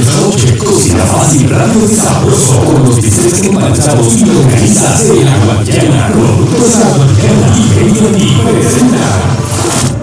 esta 0.00 0.20
noche. 0.20 0.58
Cocina 0.58 1.04
fácil, 1.04 1.48
rápido 1.50 1.90
y 1.90 1.94
sabroso. 1.94 2.64
Con 2.64 2.84
los 2.84 3.00
bistecs 3.00 3.42
enmanchados 3.42 4.14
y 4.16 4.24
longanizas 4.24 5.08
de 5.08 5.24
la 5.24 5.38
Guayana. 5.38 6.12
Productos 6.12 6.78
La 6.78 6.90
Guayana 6.96 7.56
y 7.56 7.90
Baby 7.90 8.42
presenta. 8.44 9.93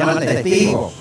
Llamar 0.00 0.18
testigos. 0.20 0.92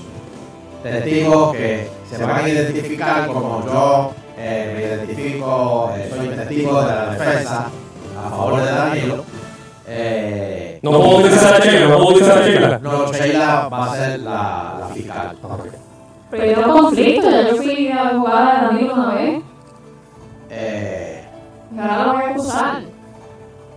Testigos 0.83 1.53
que 1.55 1.89
se 2.09 2.23
van 2.25 2.45
a 2.45 2.49
identificar 2.49 3.27
como 3.27 3.63
yo 3.65 4.13
eh, 4.37 4.73
me 4.75 4.83
identifico, 4.83 5.91
eh, 5.97 6.11
soy 6.15 6.27
testigo 6.29 6.81
de 6.81 6.87
la 6.87 7.05
defensa 7.11 7.67
a 8.25 8.29
favor 8.29 8.61
de 8.63 8.71
Danilo. 8.71 9.23
Eh, 9.89 10.79
No 10.81 10.91
puedo 10.91 11.17
utilizar 11.17 11.51
la 11.53 11.59
chela, 11.61 11.87
no 11.87 11.95
puedo 11.97 12.09
utilizar 12.09 12.37
la 12.39 12.45
chela. 12.45 12.79
no, 12.79 13.11
Sheila 13.13 13.67
va 13.69 13.85
a 13.91 13.95
ser 13.95 14.19
la, 14.19 14.77
la 14.81 14.87
fiscal. 14.93 15.35
Pero 16.29 16.45
yo 16.45 16.53
tengo 16.61 16.73
conflicto, 16.81 17.29
ya 17.29 17.49
yo 17.49 17.55
fui 17.55 17.87
a 17.89 18.09
jugar 18.09 18.55
a 18.57 18.61
Danilo 18.67 18.93
una 18.93 19.13
vez. 19.15 19.41
Eh, 20.49 21.23
Y 21.75 21.79
ahora 21.79 22.05
lo 22.05 22.13
voy 22.13 22.23
a 22.23 22.29
acusar. 22.29 22.81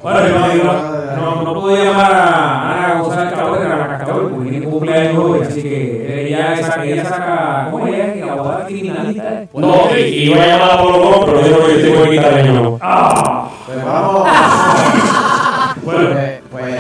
Bueno, 0.03 0.21
yo 0.57 0.65
no, 0.65 1.17
no, 1.17 1.43
no 1.43 1.61
puedo 1.61 1.77
llamar 1.85 2.13
a 2.13 2.73
Ana 2.73 3.01
González 3.01 3.35
Cabrera, 3.35 3.77
la 3.77 3.89
Cascabel, 3.99 4.29
porque 4.31 4.51
tiene 4.51 4.67
cumpleaños 4.67 5.25
hoy, 5.25 5.41
así 5.43 5.63
que 5.63 6.27
ella 6.29 6.57
saca, 6.63 6.85
ella 6.87 7.05
saca, 7.05 7.69
¿cómo 7.71 7.87
ella 7.87 8.07
es? 8.15 8.23
Abogada 8.23 8.67
criminalista. 8.67 9.43
No, 9.53 9.75
y 9.99 10.01
iba 10.01 10.43
a 10.43 10.47
llamar 10.47 10.71
a 10.71 10.83
Polo 10.83 10.99
Gómez, 11.01 11.21
pero 11.27 11.41
yo 11.43 11.57
creo 11.59 11.67
que 11.67 11.75
yo 11.75 11.81
tengo 11.93 12.03
que 12.05 12.11
quitarle 12.11 12.45
yo. 12.47 12.79
Ah, 12.81 13.49
pues 13.67 13.85
vamos. 13.85 14.29
bueno, 15.83 16.09
Pues, 16.09 16.41
pues. 16.51 16.75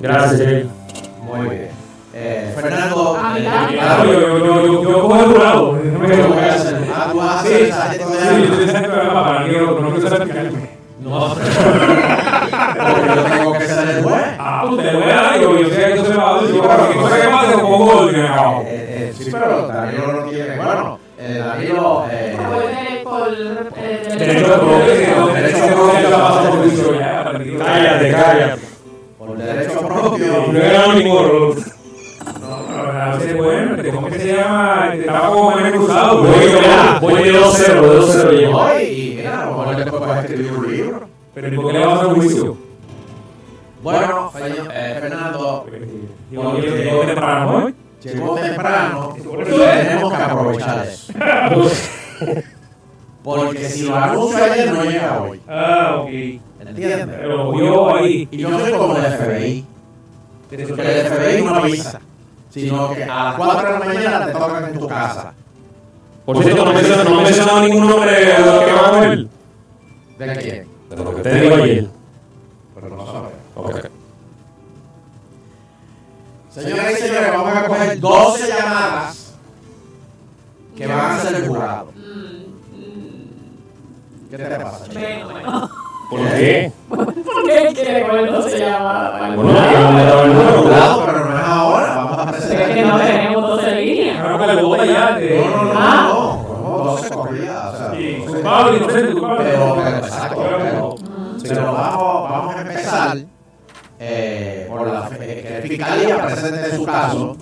Gracias. 0.00 0.64
Muy 1.22 1.40
bien. 1.48 1.68
Eh, 2.14 2.52
Fernando, 2.54 3.18
Ah, 3.20 3.34
eh, 3.36 3.40
mira. 3.40 3.68
claro, 3.84 4.04
yo, 4.04 4.20
yo, 4.20 4.38
yo, 4.38 4.66
yo, 4.66 4.82
yo 4.90 5.00
cojo 5.02 5.16
el 5.16 5.24
jurado, 5.26 5.72
no 5.72 5.98
me 5.98 6.06
¿qué 6.06 6.14
quedo 6.14 6.28
voy 6.28 6.38
a 6.38 6.54
hacer? 6.54 6.76
Ah, 6.94 7.08
tú 7.12 7.20
a 7.20 7.42
Sí, 7.42 7.48
el 7.52 7.58
de 7.58 7.68
yo 7.68 8.44
estoy 8.44 8.64
diciendo 8.64 8.88
que 9.00 9.06
para 9.08 9.44
que 9.44 9.52
yo 9.52 9.60
no. 9.60 10.75
No, 10.98 11.28
porque 11.34 13.14
yo 13.14 13.22
tengo 13.24 13.52
que 13.52 13.66
ser 13.66 13.88
el 13.98 14.02
juez. 14.04 14.24
Ah, 14.38 14.64
pues 14.68 14.82
te 14.88 14.94
voy 14.96 15.02
a 15.10 15.14
dar, 15.16 15.40
yo, 15.40 15.58
yo 15.58 15.68
sé 15.68 15.76
que 15.76 15.92
eso 15.92 16.04
se 16.06 16.14
va 16.16 16.30
a 16.38 16.40
decir, 16.40 16.60
porque 16.60 16.98
cosa 16.98 17.20
que 17.20 17.28
pase 17.28 17.52
como 17.54 17.78
gol, 17.78 18.10
que 18.10 18.16
me 18.16 18.28
acabo. 18.28 18.62
Eh, 18.62 18.66
eh, 19.10 19.14
sí, 19.16 19.28
pero 19.30 19.68
Danilo 19.68 20.12
no 20.12 20.22
tiene. 20.30 20.56
Bueno, 20.56 20.98
eh, 21.18 21.42
Danilo. 21.44 22.04
Eh, 22.10 22.36
Por, 23.04 23.12
por 23.12 23.28
eh, 23.28 24.02
Derecho 24.18 24.54
propio, 24.54 25.26
derecho 25.34 25.66
propio, 25.66 26.08
que- 27.38 27.56
Cállate, 27.58 28.10
cállate. 28.10 28.60
por 29.18 29.36
derecho 29.38 29.80
propio. 29.80 30.32
No 30.52 30.58
era 30.58 30.86
único. 30.88 31.54
No, 32.40 33.16
este, 33.16 33.90
¿cómo 33.92 34.06
que 34.08 34.18
se 34.18 34.36
llama? 34.36 34.88
Este, 34.92 35.00
Estaba 35.06 35.28
como 35.28 35.50
Manuel 35.50 35.72
Cruzado. 35.74 36.22
Voy, 36.22 36.30
güey. 36.30 37.00
voy 37.00 37.14
de 37.24 37.32
2-0, 37.38 37.80
de 37.80 38.00
2-0 38.00 38.30
llevo. 38.32 38.58
Hoy, 38.60 38.82
y 38.82 39.14
mira, 39.16 39.42
a 39.42 39.46
lo 39.46 39.50
mejor 39.58 39.76
después 39.76 40.00
vas 40.00 40.10
a 40.10 40.20
escribir 40.22 40.52
un 40.52 40.72
libro. 40.72 40.85
Pero 41.36 41.52
¿y 41.52 41.56
por 41.56 41.66
qué 41.66 41.72
le 41.74 41.86
vas 41.86 41.98
a 41.98 42.00
hacer 42.00 42.14
juicio? 42.14 42.56
Bueno, 43.82 44.32
eh, 44.38 44.98
Fernando, 45.02 45.66
Llegó 46.30 46.56
llegó 46.58 47.00
temprano 47.02 47.64
hoy. 47.64 47.74
llegó 48.02 48.34
temprano 48.36 49.14
y 49.18 49.20
Por 49.20 49.42
eso 49.42 49.56
tenemos 49.60 50.14
que 50.14 50.22
aprovechar 50.22 50.86
eso. 50.86 51.12
Porque 53.22 53.68
si 53.68 53.82
lo 53.86 53.96
anuncio 53.96 54.44
ayer, 54.44 54.72
no 54.72 54.84
llega 54.84 55.20
hoy. 55.20 55.40
Ah, 55.46 55.96
ok. 55.98 56.08
¿Entiendes? 56.08 57.06
Pero 57.20 57.36
lo 57.36 57.52
vio 57.52 57.94
ahí. 57.96 58.28
Y 58.30 58.38
yo 58.38 58.48
no 58.48 58.58
soy 58.58 58.72
como 58.72 58.96
el 58.96 59.02
FBI. 59.04 59.66
Porque 60.48 60.62
el 60.62 61.06
FBI 61.06 61.44
no 61.44 61.54
avisa. 61.54 62.00
Sino 62.48 62.94
que 62.94 63.04
a 63.04 63.24
las 63.24 63.34
4 63.34 63.66
de 63.66 63.78
la 63.78 63.84
mañana 63.84 64.26
te 64.26 64.32
tocan 64.32 64.64
en 64.64 64.78
tu 64.78 64.88
casa. 64.88 65.34
Por 66.24 66.42
cierto, 66.42 66.64
no 66.64 66.70
ha 66.70 67.22
mencionado 67.22 67.60
ningún 67.60 67.86
nombre 67.90 68.10
de 68.10 68.38
los 68.38 68.64
que 68.64 68.72
van 68.72 68.84
a 68.86 68.90
coger. 68.90 69.26
¿De 70.18 70.36
quién? 70.38 70.75
De 70.90 70.96
lo 70.96 71.10
que 71.10 71.16
usted 71.16 71.42
dijo 71.42 71.54
ayer. 71.62 71.86
Pero 72.74 72.88
no 72.96 73.06
sabemos. 73.06 73.32
Ok. 73.56 73.86
Señoras 76.50 76.92
y 76.92 76.96
señores, 76.96 77.30
vamos 77.32 77.56
a 77.56 77.66
coger 77.66 78.00
12 78.00 78.48
llamadas 78.48 79.34
que 80.76 80.86
van 80.86 81.10
a 81.10 81.18
ser 81.20 81.34
el 81.36 81.48
jurado. 81.48 81.88
¿Qué 84.30 84.36
te 84.38 84.44
pasa? 84.56 84.84
chico? 84.88 85.70
¿Por 86.10 86.20
qué? 86.30 86.72
¿Por 86.88 87.14
qué 87.14 87.72
quiere 87.74 88.06
coger 88.06 88.32
12 88.32 88.58
llamadas? 88.58 89.36
Bueno, 89.36 89.52
que 89.52 89.78
no 89.78 89.92
le 89.92 90.04
daba 90.04 90.22
el 90.22 90.32
número. 90.34 90.62
Jurado, 90.62 91.06
pero 91.06 91.24
no 91.30 91.36
es 91.38 91.44
ahora. 91.44 91.94
Vamos 91.96 92.18
a 92.18 92.22
Es 92.30 92.36
presentar. 92.36 92.74
que 92.74 92.82
no 92.84 92.96
tenemos 92.98 93.42
12 93.48 93.74
líneas. 93.74 94.18
No, 94.18 94.38
no, 94.38 94.38
no, 94.38 95.72
Ah. 95.76 96.08
no. 96.12 96.44
Como 96.46 96.78
12 96.84 97.10
corridas. 97.10 97.75
O 98.38 98.42
sea, 98.42 98.72
Sí, 98.72 98.78
12. 98.78 98.78
culpable, 98.78 98.78
inocente, 98.78 99.12
culpable. 99.12 99.44
Pero, 99.44 99.76
pero, 99.84 99.96
exacto, 99.98 100.42
Pero- 100.42 100.58
pero, 100.58 100.94
pero 101.48 101.72
vamos, 101.72 102.30
vamos 102.30 102.54
a 102.54 102.60
empezar 102.60 103.16
eh, 103.98 104.66
por 104.68 104.86
la 104.88 105.02
fe- 105.02 105.18
que 105.18 105.50
la 105.54 105.60
fiscalía 105.62 106.26
presente 106.26 106.76
su 106.76 106.84
caso. 106.84 107.36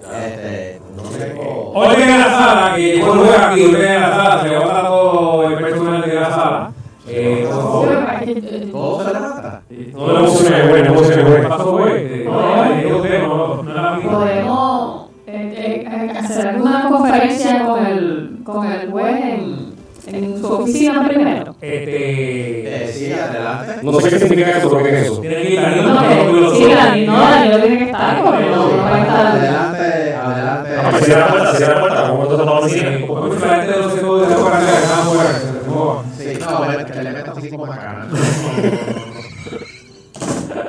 Este, 0.00 0.80
no 0.96 1.04
sé 1.10 2.02
en 2.02 2.18
la 2.20 2.24
sala, 2.30 2.72
que 2.74 2.82
llegó 2.96 3.12
el 3.14 3.18
juez 3.20 3.38
aquí, 3.38 3.62
en 3.62 4.00
la 4.00 4.10
sala, 4.16 4.42
se 4.42 4.48
levanta 4.48 4.82
todo 4.86 5.44
el 5.48 5.54
personal 5.56 6.00
de 6.02 6.14
la 6.14 6.30
sala. 6.30 6.72
Eh. 7.06 7.48
¿Todo 7.50 9.04
se 9.04 9.12
levanta? 9.12 9.62
No 9.92 10.00
güey, 10.00 10.82
no 10.82 10.88
emociones, 10.88 11.16
¿Qué 11.16 11.22
güey. 11.22 11.48
pasó, 11.48 11.72
güey? 11.72 11.92
Eh, 11.92 12.24
eh, 12.24 13.02
eh, 13.04 13.22
no, 13.26 13.62
no, 13.62 13.62
no. 13.62 14.10
Podemos 14.10 15.10
eh, 15.26 15.84
eh, 15.86 16.18
hacer 16.18 16.46
alguna 16.48 16.88
conferencia 16.88 17.64
con 17.66 17.86
el, 17.86 18.38
con 18.44 18.66
el 18.66 18.90
juez 18.90 19.16
en, 19.24 19.69
en 20.12 20.40
su 20.40 20.46
oficina 20.46 21.06
primero. 21.06 21.54
Este. 21.60 22.84
Eh, 22.84 22.92
sí, 22.92 23.12
adelante. 23.12 23.74
No 23.82 24.00
sé 24.00 24.10
qué 24.10 24.18
significa 24.18 24.58
eso, 24.58 24.70
pero 24.70 24.84
¿qué 24.84 24.98
es 24.98 25.04
eso? 25.04 25.20
Tiene 25.20 25.36
que 25.42 25.50
ir 25.54 25.60
No, 25.60 25.82
no, 25.82 25.84
no, 25.84 26.40
no, 26.40 26.50
que, 26.50 26.56
sí, 26.56 26.64
no. 26.64 26.74
Dani, 26.76 27.06
no, 27.06 27.20
Dani, 27.20 27.48
no 27.50 27.58
tiene 27.60 27.78
que 27.78 27.84
estar 27.84 28.22
porque 28.22 28.44
no, 28.44 28.56
no 28.56 28.76
va 28.76 28.94
a 28.94 29.00
estar. 29.00 29.26
Adelante, 29.26 30.14
adelante. 30.14 30.70
Ah, 30.78 30.88
pues 30.90 31.04
cierra 31.04 31.20
la 31.26 31.32
puerta, 31.32 31.54
cierra 31.56 31.74
la 31.74 31.80
puerta, 31.80 32.08
como 32.08 32.62
decir. 32.62 33.04
porque 33.06 33.34
mucha 33.34 33.56
gente 33.56 33.72
de 33.72 33.78
los 33.78 33.92
segundos 33.94 34.28
de 34.28 34.34
la 34.34 34.40
hora 34.40 34.58
que 34.58 34.64
están 34.66 35.02
fuera, 35.06 35.30
que 35.30 35.38
se 35.40 35.68
muevan. 35.68 36.04
Sí, 36.18 36.38
no, 36.40 36.58
bueno, 36.58 36.86
que 36.86 37.02
le 37.02 37.10
meto 37.10 37.32
así 37.36 37.50
como 37.50 37.66
macana. 37.66 38.08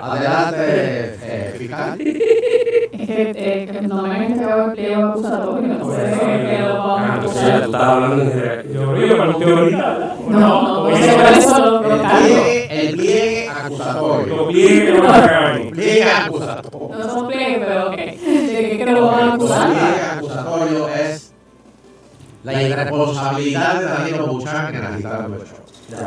Adelante, 0.01 1.15
fiscal. 1.61 2.01
Es 2.01 3.07
que, 3.07 3.79
no 3.87 4.01
me 4.03 4.15
han 4.15 4.23
entregado 4.23 4.65
el 4.67 4.71
pliego 4.73 5.03
acusatorio, 5.09 5.67
no 5.67 5.95
sé 5.95 6.01
qué 6.49 6.59
lo 6.59 6.73
vamos 6.77 7.01
a 7.01 7.15
entonces 7.15 7.41
ya 7.41 7.47
acusar. 7.57 7.63
estaba 7.63 7.93
hablando. 7.93 8.23
Yo 8.73 8.93
pero 9.39 9.69
no. 9.69 10.39
No, 10.39 10.89
los 10.89 10.99
los 10.99 12.01
El 12.69 12.95
pliegue, 12.95 13.43
el 13.43 13.49
acusatorio. 13.49 14.35
Lo 14.35 14.47
pliegue 14.47 14.85
que 14.85 14.91
no 14.93 15.03
van 15.03 15.11
a 15.23 15.27
cagar 15.27 15.45
ahí. 15.53 15.69
Pliegue 15.71 16.03
acusatorio. 16.03 16.89
No 16.97 17.09
son 17.09 17.27
pliegues, 17.27 17.59
pero 17.59 17.87
ok. 17.87 17.95
¿De 17.97 18.69
qué 18.69 18.77
que 18.85 18.91
lo 18.91 19.07
van 19.07 19.19
a 19.19 19.23
El 19.23 19.31
acusar? 19.31 19.67
pliegue 19.69 20.01
acusatorio 20.17 20.87
es 20.89 21.33
la 22.43 22.63
irresponsabilidad 22.63 23.79
de 23.79 23.85
Danilo 23.85 24.27
Buchan 24.27 24.75
en 24.75 24.83
agitar 24.83 25.25
el 25.25 25.31
show. 25.39 25.57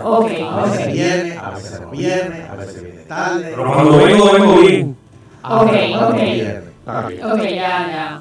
Ok, 0.05 0.31
A 0.51 0.65
veces 0.65 0.87
ok. 0.87 0.93
viene, 0.93 1.39
a 1.39 1.51
veces 1.51 1.81
no 1.81 1.91
viene, 1.91 2.47
a 2.51 2.55
veces 2.57 2.83
viene 2.83 2.99
tarde. 3.01 3.47
Pero 3.51 3.73
cuando 3.75 3.99
vengo, 3.99 4.33
vengo 4.33 4.57
bien. 4.61 4.97
Ok, 5.45 5.73
ok. 6.01 7.33
Ok, 7.33 7.43
ya, 7.43 7.87
ya. 7.89 8.21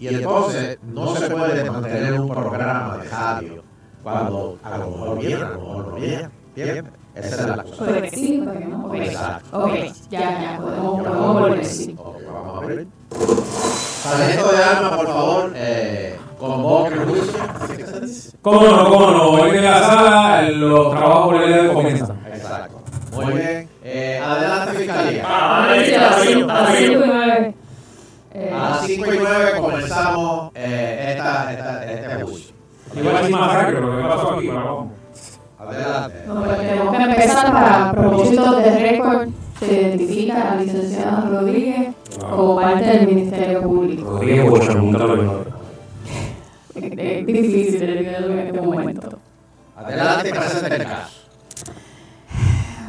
Y 0.00 0.08
entonces 0.08 0.78
no 0.82 1.14
se 1.16 1.28
puede 1.30 1.70
mantener 1.70 2.20
un 2.20 2.28
programa 2.28 2.96
de 2.98 3.08
radio 3.08 3.62
cuando 4.02 4.58
a 4.62 4.78
lo 4.78 4.90
mejor 4.90 5.18
viene, 5.18 5.34
a 5.42 5.48
lo 5.48 5.58
mejor 5.60 5.86
no 5.88 5.94
viene. 5.96 6.28
¿Entiendes? 6.56 6.84
Esa 7.14 7.40
es 7.40 7.46
la 7.56 7.62
cosa. 7.64 7.76
Puede 7.84 8.02
que 8.02 8.10
sí, 8.16 8.42
puede 8.44 8.58
que 8.58 8.64
no. 8.66 8.86
Ok, 8.86 8.94
Exacto. 8.94 9.58
ok, 9.58 9.72
ya, 10.10 10.20
ya, 10.20 10.58
podemos, 10.60 11.02
podemos 11.02 11.40
volver, 11.40 11.64
sí. 11.64 11.96
Ok, 11.98 12.16
vamos 12.32 12.54
a 12.54 12.64
abrir. 12.64 12.86
Sargento 14.02 14.48
de 14.56 14.62
armas, 14.62 14.92
por 14.96 15.06
favor, 15.08 15.52
eh, 15.56 16.16
convoque 16.38 16.94
el 16.94 17.00
juicio. 17.04 18.32
¿Cómo 18.40 18.62
no? 18.62 18.90
¿Cómo 18.90 19.10
no? 19.10 19.30
Hoy 19.30 19.50
en 19.56 19.64
la 19.64 19.80
sala 19.82 20.42
los 20.50 20.90
trabajos 20.92 21.40
legales 21.40 21.72
comienzan. 21.72 22.18
Exacto. 22.32 22.82
Muy 23.14 23.34
bien. 23.34 23.68
Eh, 23.82 24.20
adelante, 24.24 24.57
A 25.40 25.66
ver 25.66 25.94
a 25.98 26.00
las 26.10 26.20
cinco- 26.22 26.50
a 26.50 26.62
las 26.62 26.76
cinco 26.76 26.92
y 26.92 27.06
nueve. 27.06 27.54
eh, 28.34 28.52
A 28.54 28.68
las 28.70 28.86
5 28.86 29.14
y 29.14 29.18
9 29.18 29.50
comenzamos 29.60 30.50
eh, 30.54 31.06
esta, 31.16 31.52
esta, 31.52 31.84
este 31.90 32.22
juicio. 32.24 32.54
Igual 32.94 33.24
es 33.24 33.30
masacre, 33.30 33.80
lo 33.80 33.96
que 33.96 34.02
pasó 34.02 34.32
aquí, 34.34 34.46
pero 34.48 34.64
vamos. 34.64 34.88
Adelante. 35.58 36.14
no, 36.26 36.44
pues 36.44 36.58
tenemos 36.58 36.96
que 36.96 37.02
empezar 37.02 37.52
para 37.52 37.92
propósitos 37.92 38.56
de 38.64 38.78
récord. 38.78 39.28
Se 39.58 39.66
identifica 39.82 40.34
a 40.52 40.54
la 40.54 40.62
licenciada 40.62 41.20
Rodríguez 41.28 41.94
como 42.20 42.56
parte 42.60 42.84
del 42.86 43.06
Ministerio 43.08 43.62
Público. 43.62 44.10
Rodríguez 44.10 44.48
Bocha, 44.50 44.74
nunca 44.74 44.98
lo 44.98 45.16
vino. 45.16 45.32
Es 46.76 46.84
es 46.96 47.26
difícil 47.26 47.82
en 47.82 48.38
este 48.38 48.60
momento. 48.60 49.18
Adelante, 49.76 50.30
presente 50.30 50.76
el 50.76 50.84
caso. 50.84 51.16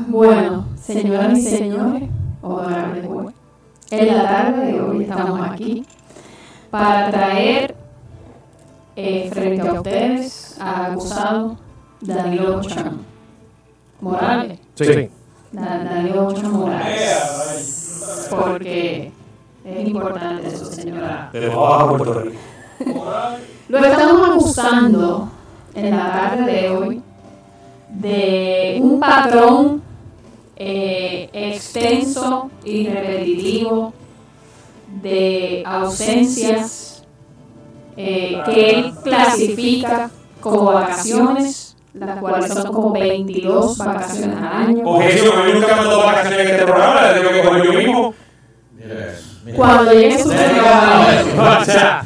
Bueno, 0.08 0.66
señoras 0.82 1.38
y 1.38 1.42
señores, 1.42 2.04
juez, 2.42 3.34
en 3.92 4.08
la 4.18 4.24
tarde 4.24 4.66
de 4.72 4.82
hoy 4.82 5.04
estamos 5.04 5.42
aquí 5.50 5.86
para 6.70 7.10
traer 7.12 7.76
eh, 8.96 9.30
frente 9.32 9.68
a 9.68 9.74
ustedes 9.74 10.58
al 10.60 10.92
acusado 10.92 11.58
Danilo 12.02 12.58
Bochán 12.58 13.00
Morales. 14.02 14.60
Sí. 14.76 15.10
Da- 15.52 15.84
Danilo 15.84 16.26
Bochán 16.26 16.52
Morales. 16.52 18.28
Porque 18.30 19.12
es 19.66 19.88
importante 19.90 20.48
eso, 20.48 20.66
señora. 20.66 21.30
De 21.34 21.48
Baja 21.50 21.90
Puerto 21.90 22.14
Rico. 22.14 22.40
Lo 23.70 23.78
estamos 23.80 24.30
acusando 24.30 25.30
en 25.74 25.92
la 25.98 26.12
tarde 26.12 26.52
de 26.52 26.70
hoy 26.70 27.02
de 27.90 28.80
un 28.82 29.00
patrón 29.00 29.82
eh, 30.60 31.30
extenso 31.34 32.52
y 32.66 32.88
repetitivo 32.88 33.94
de 35.02 35.64
ausencias 35.66 37.04
eh, 37.96 38.42
que 38.46 38.70
él 38.72 38.94
clasifica 39.04 40.10
como 40.42 40.66
vacaciones, 40.74 41.76
las 41.94 42.20
cuales 42.20 42.54
son 42.54 42.74
como 42.74 42.92
22 42.92 43.78
vacaciones 43.78 44.38
al 44.38 44.48
año. 44.48 44.86
Objeción, 44.86 45.38
a 45.38 45.44
mí 45.44 45.54
nunca 45.54 45.76
me 45.76 45.84
dado 45.86 46.06
vacaciones 46.06 46.40
en 46.40 46.48
este 46.56 46.66
programa, 46.66 47.02
la 47.02 47.14
tengo 47.14 47.30
que 47.30 47.42
coger 47.44 47.64
yo 47.64 47.74
mismo. 47.74 48.14
Cuando 49.56 49.94
llegue 49.94 50.22
su 50.22 50.30
O 50.32 51.66
sea, 51.66 52.04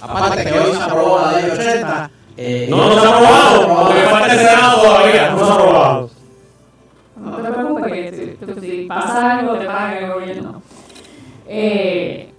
Aparte 0.00 0.44
que 0.44 0.52
hoy 0.52 0.72
se 0.76 0.82
aprobó 0.82 1.20
la 1.20 1.32
ley 1.40 1.50
80. 1.50 2.10
eh, 2.36 2.66
no 2.70 2.76
nos 2.88 3.04
ha 3.04 3.08
aprobado, 3.08 3.86
porque 3.86 4.00
falta 4.02 4.32
el 4.32 4.38
Senado 4.38 4.80
todavía, 4.82 5.30
no 5.30 5.36
nos 5.38 5.50
ha 5.50 5.54
aprobado. 5.54 6.07
Que 8.10 8.60
si 8.60 8.86
pasa 8.86 9.38
algo, 9.38 9.58
te 9.58 9.66
paga 9.66 9.98
el 9.98 10.12
gobierno. 10.12 10.62
Eh, 11.46 12.30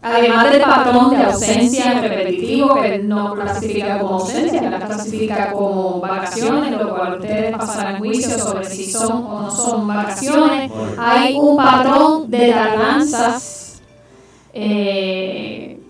además 0.00 0.50
del 0.50 0.62
patrón 0.62 1.10
de 1.10 1.24
ausencia 1.24 2.00
repetitivo, 2.00 2.74
que 2.80 2.98
no 2.98 3.34
clasifica 3.34 3.98
como 3.98 4.14
ausencia, 4.14 4.70
la 4.70 4.80
clasifica 4.80 5.52
como 5.52 6.00
vacaciones, 6.00 6.72
lo 6.72 6.96
cual 6.96 7.20
ustedes 7.20 7.56
pasarán 7.56 7.98
juicio 7.98 8.38
sobre 8.38 8.64
si 8.66 8.90
son 8.90 9.24
o 9.24 9.40
no 9.42 9.50
son 9.50 9.86
vacaciones. 9.86 10.70
Hay 10.98 11.36
un 11.38 11.56
patrón 11.56 12.30
de 12.30 12.50
tardanzas. 12.50 13.82
Eh, 14.54 15.80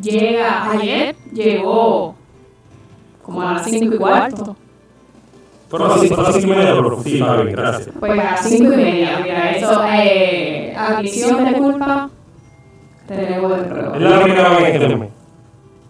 llega 0.00 0.70
ayer, 0.70 1.16
llegó 1.32 2.14
como 3.22 3.42
a 3.42 3.54
las 3.54 3.64
5 3.64 3.94
y 3.94 3.98
cuarto. 3.98 4.56
Pero 5.70 5.92
así, 5.92 6.08
pero 6.08 6.26
así 6.26 6.40
que 6.40 6.46
me 6.46 6.54
pero 6.54 7.02
sí, 7.02 7.18
está 7.18 7.36
bien, 7.42 7.56
gracias. 7.56 7.88
Pues 7.98 8.12
a 8.12 8.16
las 8.16 8.48
cinco 8.48 8.72
y 8.72 8.76
media, 8.76 9.18
mira, 9.22 9.50
eso, 9.50 9.82
eh, 9.92 10.74
admisión 10.76 11.44
de 11.44 11.52
culpa, 11.54 12.10
relevo 13.08 13.48
de 13.48 13.60
Es 13.62 13.66
prueba. 13.66 13.98
la 13.98 14.22
primera 14.22 14.48
vez 14.50 14.78
que 14.78 14.84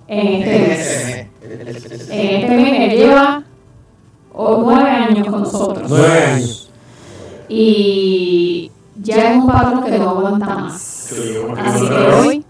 En 0.09 0.27
este 0.43 0.59
mes, 0.59 2.11
en 2.11 2.41
este 2.43 2.57
mes 2.57 2.93
lleva 2.95 3.43
nueve 4.35 4.91
años 4.91 5.29
con 5.29 5.43
nosotros. 5.43 5.91
Nueve 5.91 6.23
años. 6.25 6.71
Y 7.49 8.71
ya 9.03 9.31
es 9.33 9.37
un 9.37 9.47
patrón 9.47 9.85
que 9.85 9.99
no 9.99 10.11
aguanta 10.11 10.47
más. 10.47 11.13
Así 11.59 11.89
que 11.89 11.95
hoy 11.95 12.45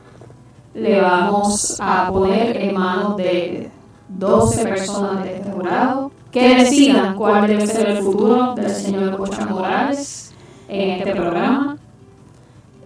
le 0.75 1.01
vamos 1.01 1.77
a 1.81 2.09
poner 2.13 2.57
en 2.57 2.75
manos 2.75 3.17
de 3.17 3.71
12 4.09 4.63
personas 4.65 5.25
de 5.25 5.37
este 5.37 5.51
jurado 5.51 6.13
que 6.39 6.55
decidan 6.55 7.15
cuál 7.15 7.47
debe 7.47 7.67
ser 7.67 7.89
el 7.89 7.99
futuro 7.99 8.55
del 8.55 8.69
señor 8.69 9.17
Bocha 9.17 9.47
Morales 9.47 10.35
en 10.69 10.91
este 10.91 11.13
programa. 11.13 11.79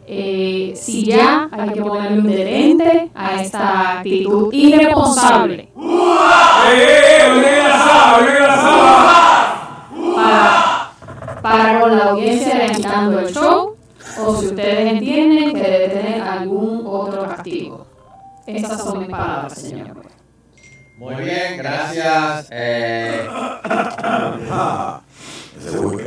Eh, 0.07 0.73
si 0.77 1.05
ya 1.05 1.49
hay 1.51 1.71
que 1.71 1.83
ponerle 1.83 2.21
un 2.21 2.27
detente 2.29 3.11
a 3.13 3.43
esta 3.43 3.99
actitud 3.99 4.53
irresponsable 4.53 5.69
para, 10.15 10.93
para 11.43 11.81
con 11.81 11.97
la 11.97 12.05
audiencia 12.05 12.55
alentando 12.55 13.19
el 13.19 13.35
show 13.35 13.77
o 14.27 14.37
si 14.37 14.47
ustedes 14.47 14.93
entienden 14.93 15.55
que 15.55 15.63
debe 15.63 15.89
tener 15.89 16.23
algún 16.23 16.85
otro 16.87 17.27
castigo. 17.29 17.87
Esas 18.47 18.83
son 18.83 19.01
mis 19.01 19.09
palabras, 19.09 19.55
señor. 19.55 20.10
Muy 21.01 21.15
bien, 21.25 21.57
gracias. 21.57 22.47
Eh, 22.51 23.27
por, 25.73 25.81
por- 25.81 25.91
por- 25.93 26.01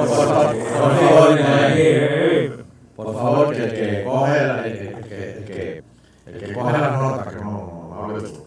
por 0.00 0.92
favor, 0.98 1.38
¡Eh, 1.38 1.42
eh, 1.42 1.78
eh! 1.78 2.52
por 2.96 3.14
favor, 3.14 3.54
que 3.54 3.62
el 3.62 3.72
que 3.72 4.04
coge 4.04 4.46
la, 4.46 4.66
el, 4.66 4.72
que- 4.72 4.88
el 4.88 5.04
que, 5.04 5.38
el 5.38 5.44
que, 5.44 5.82
el 6.26 6.38
que 6.44 6.52
coge 6.52 6.72
las 6.78 6.92
notas, 6.98 7.26
que 7.34 7.36
no, 7.40 7.88
no 7.94 8.04
hable 8.04 8.20
tú. 8.28 8.46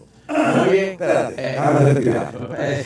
Muy 0.58 0.68
bien, 0.72 0.96
eh, 1.00 1.58
eh, 2.58 2.84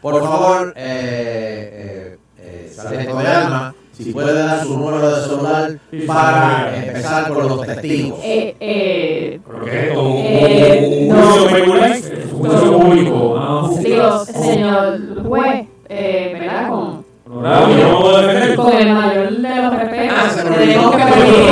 por 0.00 0.22
favor, 0.22 0.72
eh, 0.76 2.16
eh, 2.16 2.18
eh, 2.38 2.72
sargento 2.74 3.16
de 3.18 3.26
alma, 3.26 3.74
si 3.96 4.12
puede 4.12 4.32
dar 4.34 4.60
su 4.64 4.76
número 4.76 5.08
de 5.14 5.22
celular 5.22 5.78
para 6.06 6.76
empezar 6.76 7.28
con 7.32 7.48
los 7.48 7.64
testigos. 7.66 8.18
Eh, 8.24 8.56
eh, 8.58 9.40
¿Pero 9.46 9.64
qué 9.64 9.70
es 9.70 9.84
esto? 9.86 10.02
¿Un- 10.02 10.16
Eh, 10.26 11.06
un- 11.08 11.12
un 11.12 11.20
no. 11.20 11.26
juicio 11.26 11.50
peculiar? 11.56 11.90
Es 11.92 12.32
un 12.32 12.40
juicio 12.40 12.78
público. 12.80 13.36
Ah, 13.38 13.64
un- 13.70 13.82
digo, 13.84 14.24
señor 14.24 15.22
juez, 15.28 15.66
eh, 15.88 16.36
¿verdad? 16.40 16.68
Con, 16.70 17.04
Honorable, 17.30 17.80
yo 17.80 17.88
no 17.88 18.00
puedo 18.00 18.20
defender. 18.20 18.56
con 18.56 18.72
el 18.74 18.92
mayor 18.92 19.30
de 19.30 19.62
los 19.62 19.74
respetos, 19.76 20.18
Ah, 20.18 20.30
se 20.34 20.44
me 20.44 20.56
tenemos 20.56 20.86
olvidó. 20.86 21.06
que 21.06 21.12
permitir, 21.12 21.44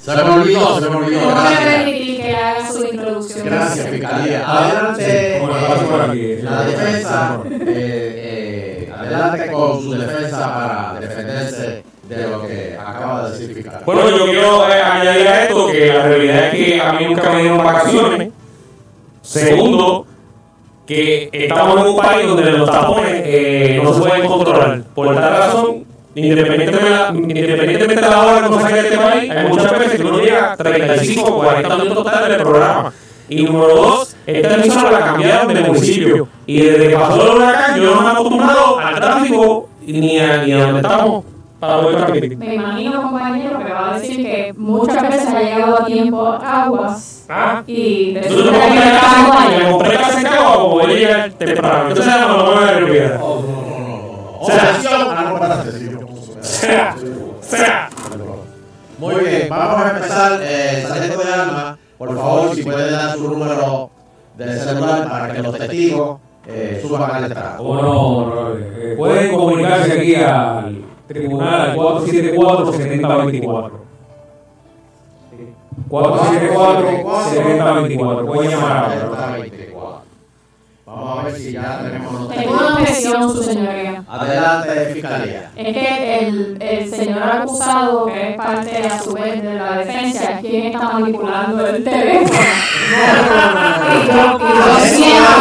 Se 0.00 0.16
me 0.16 0.22
olvidó, 0.30 0.80
se 0.80 0.88
me 0.90 0.96
olvidó. 0.96 1.20
tenemos 1.20 1.42
que 1.44 1.54
Gracias. 1.54 1.74
permitir 1.74 2.22
que 2.22 2.36
haga 2.36 2.66
su 2.72 2.84
introducción. 2.84 3.46
Gracias, 3.46 3.86
Fiscalía. 3.88 4.44
Adelante, 4.50 5.38
Bueno, 5.40 5.54
paso 5.68 5.86
por 5.86 6.00
aquí. 6.02 6.20
eh, 6.20 6.40
la 6.42 6.62
defensa, 6.64 7.40
eh, 7.50 8.86
eh, 8.88 8.92
adelante 8.96 9.52
con 9.52 9.82
su 9.82 9.92
defensa 9.92 10.38
para 10.54 11.00
defenderse 11.00 11.82
de 12.08 12.28
lo 12.28 12.46
que 12.46 12.76
acaba 12.80 13.24
de 13.28 13.30
decir 13.38 13.54
Fiscalía. 13.54 13.82
Bueno, 13.84 14.08
yo 14.10 14.24
quiero 14.24 14.68
eh, 14.70 14.82
añadir 14.82 15.28
a 15.28 15.42
esto 15.44 15.66
que 15.66 15.88
la 16.00 16.08
realidad 16.08 16.46
es 16.46 16.54
que 16.54 16.80
a 16.80 16.92
mí 16.94 17.04
nunca 17.06 17.30
me 17.30 17.40
dieron 17.40 17.58
vacaciones. 17.58 18.30
Segundo, 19.22 20.06
que 20.86 21.28
estamos 21.32 21.80
en 21.80 21.86
un 21.86 21.96
país 21.96 22.26
donde 22.26 22.52
los 22.52 22.70
tapones 22.70 23.22
eh, 23.24 23.80
no 23.82 23.94
se 23.94 24.00
pueden 24.00 24.26
controlar. 24.26 24.82
Por 24.94 25.14
tal 25.14 25.36
razón, 25.36 25.84
independientemente 26.14 27.94
de 27.94 28.00
la, 28.00 28.20
hora 28.20 28.40
que 28.40 28.48
uno 28.48 28.60
saque 28.60 28.74
de 28.74 28.80
este 28.80 28.98
país, 28.98 29.30
hay 29.30 29.48
muchas 29.48 29.78
veces 29.78 30.00
que 30.00 30.06
uno 30.06 30.18
llega 30.18 30.52
a 30.52 30.56
35 30.56 31.22
o 31.22 31.38
40 31.42 31.76
minutos 31.76 32.04
tarde 32.04 32.28
del 32.30 32.42
programa. 32.42 32.92
Y 33.28 33.44
número 33.44 33.76
dos, 33.76 34.16
esta 34.26 34.54
emisora 34.54 34.90
la 34.90 34.98
cambiaron 34.98 35.54
de 35.54 35.60
municipio. 35.60 36.28
Y 36.46 36.62
desde 36.62 36.88
que 36.88 36.96
pasó 36.96 37.30
el 37.30 37.36
huracán, 37.36 37.80
yo 37.80 37.94
no 37.94 38.00
me 38.00 38.08
he 38.08 38.12
acostumbrado 38.12 38.78
al 38.80 38.94
tráfico 38.96 39.68
ni 39.86 40.18
a, 40.18 40.42
ni 40.42 40.52
a 40.52 40.60
donde 40.62 40.80
estamos 40.80 41.24
para. 41.60 42.08
Me 42.38 42.54
imagino, 42.54 43.02
compañero, 43.02 43.58
que 43.58 43.72
va 43.72 43.90
a 43.94 43.98
decir 43.98 44.16
que 44.24 44.52
muchas 44.56 45.02
veces 45.08 45.28
ha 45.28 45.40
llegado 45.42 45.82
a 45.82 45.84
tiempo 45.84 46.26
aguas 46.26 47.26
Ah. 47.28 47.62
y 47.66 48.14
resulta 48.16 48.52
que 48.52 48.58
compré 48.58 49.58
en- 49.58 49.64
me 49.64 49.70
compré 49.70 49.96
casa 49.96 50.20
en 50.20 50.26
Cagua 50.26 50.52
para 50.56 50.68
poder 50.70 50.98
llegar 50.98 51.30
temprano. 51.34 51.88
Entonces 51.90 52.14
no 52.20 52.28
lo 52.36 52.44
voy 52.44 52.54
a 52.64 52.70
ver 52.72 52.90
piedra. 52.90 53.20
Objeción 54.42 54.94
a 55.16 55.22
la 55.22 55.30
comparación. 55.30 56.06
Sea, 56.40 56.96
sea. 57.40 57.90
Muy 58.98 59.14
bien, 59.16 59.46
vamos 59.48 59.80
a 59.86 59.90
empezar. 59.90 60.40
Eh, 60.42 60.84
sargento 60.88 61.18
de 61.22 61.32
alma, 61.32 61.78
por 61.98 62.16
favor, 62.16 62.54
si 62.54 62.62
puede 62.62 62.90
dar 62.90 63.12
su 63.16 63.30
número 63.30 63.90
de 64.36 64.58
celular 64.58 65.08
para 65.08 65.32
que 65.34 65.42
los 65.42 65.56
testigos 65.58 66.18
eh, 66.46 66.80
suban 66.82 67.10
al 67.14 67.24
estrado. 67.24 67.58
¿Cómo 67.58 67.82
no? 67.82 68.54
Eh, 68.58 68.94
pueden 68.96 69.30
comunicarse 69.32 69.92
aquí 69.92 70.14
al 70.16 70.82
tribunal 71.12 71.60
al 71.72 71.76
474-7024. 71.76 73.70
474-7024. 75.88 78.26
Pueden 78.26 78.50
llamar 78.50 78.76
ahora. 78.76 79.36
24. 79.38 80.00
Vamos 80.86 81.18
a 81.18 81.22
ver 81.22 81.34
si 81.36 81.52
ya 81.52 81.80
tenemos 81.82 82.28
Tengo 82.28 82.52
una 82.52 82.74
objeción, 82.74 83.32
su 83.32 83.42
señoría. 83.42 84.02
Adelante, 84.08 84.90
Fiscalía. 84.92 85.50
Es 85.56 85.74
que 85.76 86.18
el, 86.26 86.56
el 86.60 86.90
señor 86.90 87.22
acusado, 87.22 88.06
que 88.06 88.30
es 88.30 88.36
parte 88.36 88.86
a 88.86 88.98
su 88.98 89.12
vez 89.12 89.40
de 89.42 89.54
la 89.54 89.78
defensa, 89.78 90.32
es 90.32 90.40
quien 90.40 90.66
está 90.66 90.90
manipulando 90.90 91.66
el 91.66 91.84
teléfono. 91.84 92.30
Y 93.90 93.92
yo, 94.06 94.38
y 94.38 94.40
yo 94.58 94.66
siento, 94.84 95.34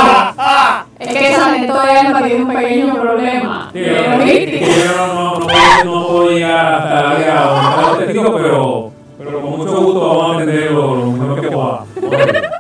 es 1.00 1.08
que 1.08 1.32
esa 1.32 1.54
gente 1.54 1.72
de 1.72 1.80
alma 1.80 2.24
tiene 2.24 2.44
un 2.44 2.54
pequeño 2.54 2.94
problema. 2.94 3.70
Sí, 3.72 3.80
de 3.80 3.96
que 3.96 4.18
logística. 4.18 4.66
yo 4.68 4.98
no, 4.98 5.08
no, 5.08 5.40
no, 5.40 5.48
puedo, 5.48 5.86
no 5.86 6.08
puedo 6.08 6.30
llegar 6.32 6.74
hasta 6.76 7.92
el 7.92 7.98
testigo, 8.00 8.36
pero, 8.36 8.92
pero 9.18 9.42
con 9.42 9.52
mucho 9.58 9.82
gusto 9.82 10.00
vamos 10.08 10.32
a 10.32 10.36
atenderlo 10.36 10.96
lo 10.96 11.06
mejor 11.06 11.42
que 11.42 11.48
podamos. 11.52 11.88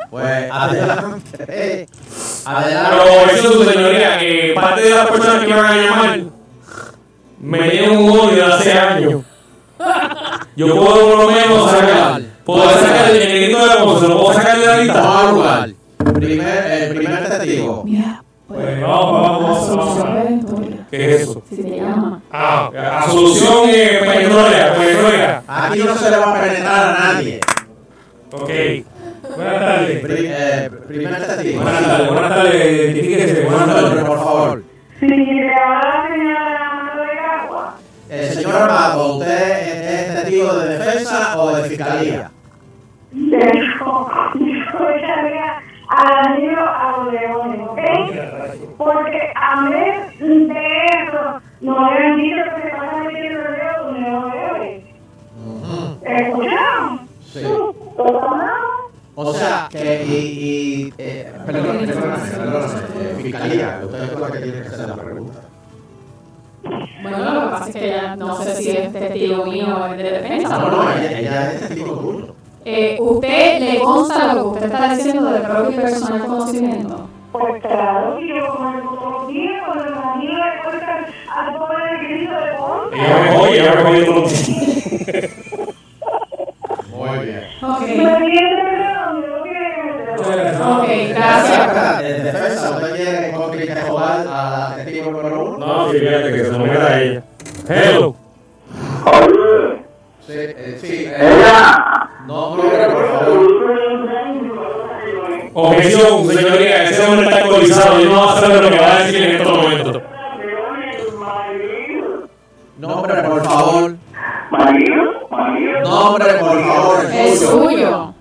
Pues 0.10 0.52
adelante. 0.52 1.88
Adelante. 2.46 2.98
Pero 2.98 3.32
eso, 3.32 3.52
su 3.52 3.64
señoría, 3.64 4.18
que 4.18 4.54
parte 4.56 4.82
de 4.82 4.90
las 4.90 5.08
personas 5.08 5.46
que 5.46 5.54
van 5.54 5.66
a 5.66 5.78
llamar 5.78 6.20
me 7.40 7.70
tienen 7.70 7.98
un 7.98 8.10
odio 8.10 8.48
de 8.48 8.54
hace 8.54 8.72
años. 8.74 9.24
Yo 10.56 10.76
puedo 10.76 11.10
por 11.10 11.26
lo 11.26 11.32
menos 11.32 11.72
sacar, 11.72 12.22
puedo 12.44 12.70
sacar 12.70 13.12
el 13.12 13.44
grito 13.44 13.60
de 13.60 13.68
la 13.68 13.84
voz, 13.84 14.02
lo 14.02 14.22
puedo 14.22 14.34
sacar 14.34 14.60
de 14.60 14.66
la 14.66 14.78
lista. 14.78 15.02
Vamos 15.02 15.26
al 15.26 15.36
lugar. 15.36 15.70
Primer, 16.16 16.72
el 16.72 16.96
primer 16.96 17.30
testigo. 17.30 17.84
Mira, 17.86 18.19
Pues 18.50 18.82
vamos, 18.82 19.22
vamos, 19.22 19.78
vamos, 19.78 20.76
¿Qué 20.90 21.14
es 21.16 21.22
eso? 21.22 21.44
si 21.48 21.56
se 21.58 21.70
llama. 21.78 22.20
Ah, 22.32 22.72
a 23.04 23.04
solución 23.08 23.70
eh, 23.70 24.00
petrolera. 24.02 25.44
Aquí 25.48 25.84
no 25.84 25.96
se 25.96 26.10
le 26.10 26.18
va 26.18 26.32
a 26.36 26.42
penetrar 26.42 26.96
a 26.96 27.00
nadie. 27.14 27.40
Ok. 28.32 28.50
Buenas 29.36 29.60
tardes. 29.60 30.00
Pri- 30.04 30.26
eh, 30.32 30.70
primer 30.88 31.28
testigo. 31.28 31.62
Buenas 31.62 31.84
tardes, 31.88 32.08
buenas 32.12 32.30
tardes, 32.36 32.66
identifíquese, 32.66 33.42
buenas 33.46 33.68
tardes. 33.68 34.04
por 34.04 34.18
favor. 34.18 34.64
Si 35.00 35.06
le 35.08 35.54
habla 35.54 35.80
la 35.84 36.08
señora 36.10 36.96
de 36.96 37.20
Agua, 37.20 37.76
Eh, 38.10 38.32
señor 38.34 38.56
Armado, 38.56 39.18
¿usted 39.18 40.08
es 40.10 40.16
testigo 40.24 40.54
de 40.56 40.78
defensa 40.80 41.40
o 41.40 41.56
de 41.56 41.64
fiscalía? 41.70 42.32
dijo, 43.12 44.10
dijo 44.34 44.78
ella 45.90 46.60
a 46.62 46.98
los 46.98 47.14
leones, 47.14 47.62
¿ok? 47.68 47.80
Porque 48.78 49.32
a 49.36 49.70
vez 49.70 50.20
de 50.20 50.86
eso, 50.86 51.42
nos 51.62 51.78
habían 51.78 52.18
dicho 52.18 52.36
que 52.56 52.62
se 52.70 52.76
van 52.78 52.90
a 52.90 53.04
meter 53.04 53.32
los 53.34 53.44
dedos 53.52 53.86
donde 53.86 54.10
no 54.10 54.28
debe. 54.30 54.94
¿Escucharon? 56.06 57.00
Sí. 57.32 57.44
O 59.22 59.34
sea, 59.34 59.68
que 59.70 60.04
y, 60.06 60.16
y 60.16 60.94
eh, 60.98 61.34
perdón, 61.46 61.78
perdóname, 61.80 62.30
perdóname, 62.30 62.80
eh, 63.02 63.16
fiscalía, 63.22 63.82
usted 63.84 64.04
es 64.04 64.20
la 64.20 64.28
que 64.32 64.40
tiene 64.40 64.62
que 64.62 64.68
hacer 64.68 64.88
la 64.88 64.96
pregunta. 64.96 65.40
Bueno, 67.02 67.34
lo 67.34 67.42
que 67.42 67.48
pasa 67.48 67.70
es 67.70 67.76
que 67.76 67.90
ya 67.90 68.16
no 68.16 68.36
sé 68.42 68.56
si 68.56 68.72
es 68.78 68.94
testigo 68.94 69.46
mío 69.46 69.78
o 69.78 69.86
es 69.88 69.98
de 69.98 70.04
defensa. 70.04 70.58
No, 70.58 70.66
pero- 70.66 70.84
no, 70.84 70.92
ella, 70.94 71.20
ella 71.20 71.52
es 71.52 71.60
testigo 71.68 71.96
tuyo. 71.98 72.36
Eh, 72.72 72.98
¿Usted 73.00 73.60
le 73.62 73.80
consta 73.80 74.34
lo 74.36 74.42
que 74.44 74.48
usted 74.50 74.66
está 74.66 74.96
diciendo 74.96 75.32
de 75.32 75.40
propio 75.40 75.72
y 75.72 75.76
personal 75.76 76.28
conocimiento? 76.28 77.10
Pues 77.32 77.62
claro, 77.64 78.20
yo 78.20 78.48
como 78.54 78.70
el 78.78 78.84
todos 78.84 79.12
los 79.12 79.28
días, 79.28 79.64
cuando 79.66 79.86
el 79.86 79.96
marido 79.96 80.34
le 80.34 80.64
cuesta 80.64 81.08
a 81.36 81.54
todo 81.54 81.68
el 81.72 82.08
grito 82.08 82.34
de 82.34 82.54
ponte. 82.58 82.96
Ella 82.96 83.18
me 83.24 83.38
oye, 83.38 83.60
ella 83.60 83.84
me 83.84 84.00
los 84.00 84.48
días. 84.48 85.32
Muy 86.94 87.26
bien. 87.26 87.44
Ok. 87.64 87.82
Gracias. 87.88 88.60
Ok, 90.62 90.88
gracias. 91.10 91.60
Espera, 91.60 92.02
En 92.08 92.24
defensa, 92.24 92.70
¿usted 92.72 92.96
quiere 92.96 93.32
a 94.28 94.70
la 94.70 94.76
testigo 94.76 95.12
número 95.12 95.56
uno? 95.56 95.58
No, 95.58 95.90
fíjate 95.90 96.32
que 96.32 96.46
se 96.46 96.52
lo 96.52 96.66
ella. 96.66 97.24
Hello. 97.68 98.16
Eh, 100.42 100.78
sí. 100.82 101.06
eh, 101.08 101.44
no, 102.28 102.56
no, 102.56 102.62
por 102.62 103.10
favor. 103.10 103.60
Objeción, 105.54 106.28
señoría, 106.28 106.84
ese 106.90 107.06
hombre 107.06 107.28
está 107.28 107.44
alcoholizado. 107.44 108.00
Yo 108.00 108.10
no 108.10 108.20
voy 108.22 108.30
a 108.30 108.40
saber 108.40 108.64
lo 108.64 108.70
que 108.70 108.80
va 108.80 108.96
a 108.96 109.04
decir 109.04 109.24
en 109.24 109.36
estos 109.36 109.58
momentos. 109.58 110.02
Nombre, 112.78 113.24
por 113.24 113.44
favor. 113.44 113.96
Marido, 114.52 115.28
marido. 115.30 115.82
Nombre, 115.82 116.34
por 116.36 116.64
favor. 116.64 117.06
el 117.06 117.12
El 117.14 117.38
suyo. 117.38 118.14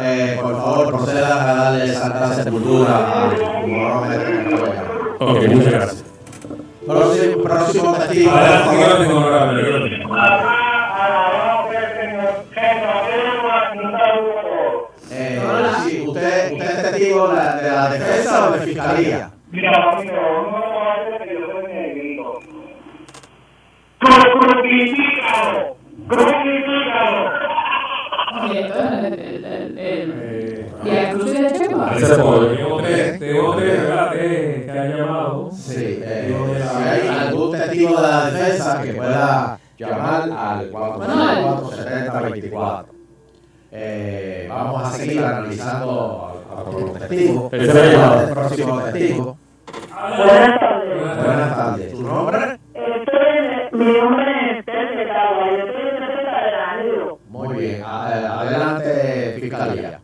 Eh, 0.00 0.38
por 0.40 0.56
favor, 0.56 0.88
proceda 0.88 1.42
a 1.50 1.54
darle 1.70 1.92
santa 1.94 2.34
sepultura 2.34 3.30
Mohamed 3.66 4.18
Caballero. 4.18 5.16
Ok, 5.20 5.42
muchas 5.48 5.72
gracias. 5.72 6.04
Próximo, 6.88 7.42
próximo 7.42 7.94
testigo. 7.98 8.32
Eh, 15.10 15.40
sí, 15.84 16.04
usted, 16.08 16.52
usted 16.52 16.70
es 16.70 16.82
testigo 16.82 17.28
de 17.28 17.34
la, 17.34 17.56
de 17.56 17.70
la 17.70 17.88
defensa 17.90 18.48
o 18.48 18.52
de 18.52 18.58
fiscalía. 18.60 19.30
Mira, 19.50 19.92
amigo, 19.92 20.16
no 20.16 21.18
me 21.18 21.26
que 21.26 21.34
yo 21.38 21.46
soy 21.52 21.72
negrito. 21.72 22.40
Crucifícalo, 23.98 25.76
crucifícalo. 26.08 27.57
Ese 31.96 32.12
es 32.12 32.18
por- 32.18 32.56
Tengo 32.56 32.76
tres, 32.82 33.18
tengo 33.18 33.56
tres, 33.56 33.82
¿verdad? 33.82 34.12
Que 34.12 34.70
han 34.70 34.96
llamado. 34.96 35.50
Sí, 35.52 36.00
eh, 36.02 36.34
si 36.62 36.82
hay 36.88 37.08
algún 37.26 37.50
testigo 37.52 37.96
de 37.96 38.02
la 38.02 38.30
defensa 38.30 38.82
que 38.82 38.92
pueda 38.92 39.58
llamar 39.78 40.22
al 40.36 40.70
474-7024. 40.70 42.84
Eh, 43.70 44.46
vamos 44.48 44.82
a 44.82 44.90
seguir 44.92 45.22
analizando 45.22 46.40
a, 46.50 46.60
a 46.60 46.64
los 46.72 46.94
testigos. 46.98 47.52
El. 47.52 47.68
El 47.70 48.30
próximo 48.32 48.80
testigo. 48.80 49.36
Buenas 50.16 50.58
tardes. 50.60 51.22
Buenas 51.24 51.56
tardes. 51.56 51.92
¿Tu 51.92 52.02
nombre? 52.02 52.38
Mi 53.72 53.84
nombre 53.84 54.50
es 54.50 54.58
Esther 54.60 54.96
de 54.96 55.06
Cagua, 55.06 55.50
yo 55.50 55.56
estoy 55.58 55.82
en 55.82 56.00
defensa 56.00 56.40
de 56.40 56.50
Danilo. 56.52 57.18
Muy 57.28 57.47
bien. 57.58 57.82
Adelante, 57.84 59.38
fiscalía. 59.40 60.00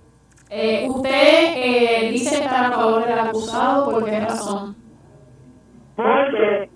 Eh, 0.51 0.87
usted 0.89 1.11
eh, 1.57 2.11
dice 2.13 2.37
estar 2.37 2.67
a 2.67 2.73
favor 2.73 3.07
del 3.07 3.19
acusado, 3.19 3.91
¿por 3.91 4.05
qué 4.05 4.21
razón? 4.21 4.77
Porque 5.97 6.71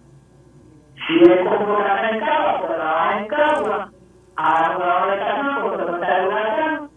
si 1.07 1.13
él 1.15 1.45
compró 1.45 1.79
casa 1.79 2.11
en 2.11 2.21
Cagua, 2.21 2.61
pues 2.67 2.79
la 2.79 2.85
baja 2.85 3.21
en 3.21 3.29
Cagua, 3.29 3.93
ahora 4.37 5.13
de 5.13 5.19
casa 5.19 5.59
porque 5.63 5.85
no 5.85 5.95
está 5.95 6.19
en 6.19 6.27
huracán, 6.27 6.91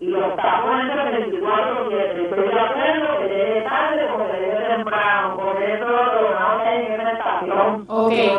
y 0.00 0.06
los 0.06 0.36
tapones 0.36 0.96
de 0.96 1.10
24 1.20 1.88
7 1.88 2.22
Estoy 2.24 2.48
de 2.48 2.60
acuerdo 2.60 3.18
que 3.18 3.28
llegue 3.28 3.62
tarde 3.62 4.06
porque 4.12 4.40
llegue 4.40 4.76
temprano, 4.76 5.36
porque 5.36 5.74
eso 5.74 5.86
lo 5.86 6.30
no 6.38 6.58
hay 6.64 6.86
en 6.86 7.00
estación. 7.06 7.84
Ok, 7.88 8.10
le, 8.10 8.30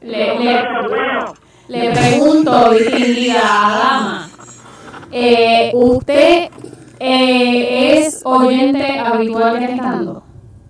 le, 0.00 0.32
bueno, 0.34 0.54
le, 0.80 1.43
le 1.68 1.90
pregunto, 1.90 2.70
distinguida 2.70 3.40
dama, 3.42 4.28
eh, 5.10 5.70
¿usted 5.74 6.50
eh, 6.98 7.98
es 7.98 8.22
oyente 8.24 8.98
habitual 8.98 9.58
de 9.58 9.64
estando? 9.66 10.22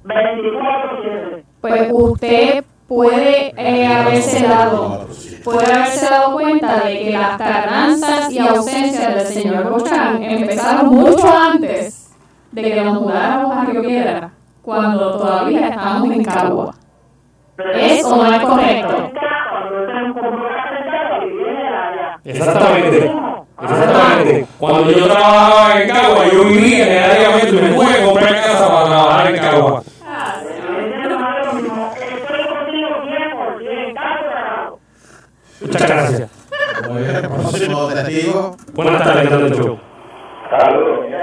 24 0.05 1.01
7 1.03 1.45
Pues 1.61 1.89
usted 1.93 2.65
puede 2.87 3.55
eh, 3.57 3.87
haberse 3.87 4.47
dado 4.47 5.07
puede 5.43 5.73
haberse 5.73 6.07
dado 6.07 6.33
cuenta 6.33 6.85
de 6.85 6.99
que 6.99 7.11
las 7.11 7.39
tardanzas 7.39 8.31
y 8.31 8.39
ausencias 8.39 9.15
del 9.15 9.27
señor 9.27 9.71
Bochán 9.71 10.23
empezaron 10.23 10.95
mucho 10.95 11.27
antes 11.37 12.05
de 12.53 12.63
que 12.63 12.83
nos 12.83 13.01
mudáramos 13.01 13.57
a 13.57 13.65
Río 13.65 13.83
Piedra, 13.83 14.31
cuando 14.63 15.19
todavía 15.19 15.69
estábamos 15.69 16.11
en 16.11 16.25
Cagua. 16.25 16.75
¿Es 17.75 18.05
o 18.05 18.17
no 18.17 18.33
es 18.33 18.41
correcto? 18.41 19.11
Cuando 19.51 19.87
se 19.87 20.21
compró 20.21 20.49
casa 20.49 20.79
en 20.79 20.91
Cagua, 20.91 21.19
vivía 21.25 21.51
en 21.51 21.67
el 21.67 21.75
área. 21.75 22.14
Exactamente. 22.25 23.13
Exactamente. 23.63 24.47
Cuando 24.59 24.91
yo 24.91 25.05
trabajaba 25.07 25.81
en 25.81 25.89
Cagua, 25.89 26.27
yo 26.33 26.45
vivía 26.45 26.87
en 26.87 26.93
el 26.93 27.11
área 27.11 27.31
metro 27.37 27.59
y 27.59 27.63
me 27.63 27.69
tuve 27.69 27.95
que 27.95 28.05
comprar 28.05 28.35
casa 28.35 28.69
para 28.69 28.87
trabajar 28.87 29.35
en 29.35 29.41
Cagua. 29.41 29.83
Estoy 29.83 29.99
contigo 32.47 32.89
100%, 33.05 33.95
Cagua. 33.95 34.79
Muchas 35.61 35.89
gracias. 35.89 36.31
Muy 36.89 37.03
bien. 37.03 37.21
Próximo 37.21 37.87
testigo. 37.89 38.57
Buenas 38.73 39.05
tardes, 39.05 39.31
del 39.31 39.55
Show. 39.55 39.79
Saludos, 40.51 41.07
mira, 41.07 41.23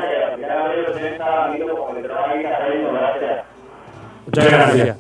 que 0.98 1.08
está 1.10 1.46
amigo 1.46 1.86
con 1.86 1.98
el 1.98 2.04
trabajo 2.04 2.30
ahí, 2.30 2.44
cariño, 2.44 2.94
gracias. 2.94 3.46
Muchas 4.26 4.46
gracias. 4.46 4.98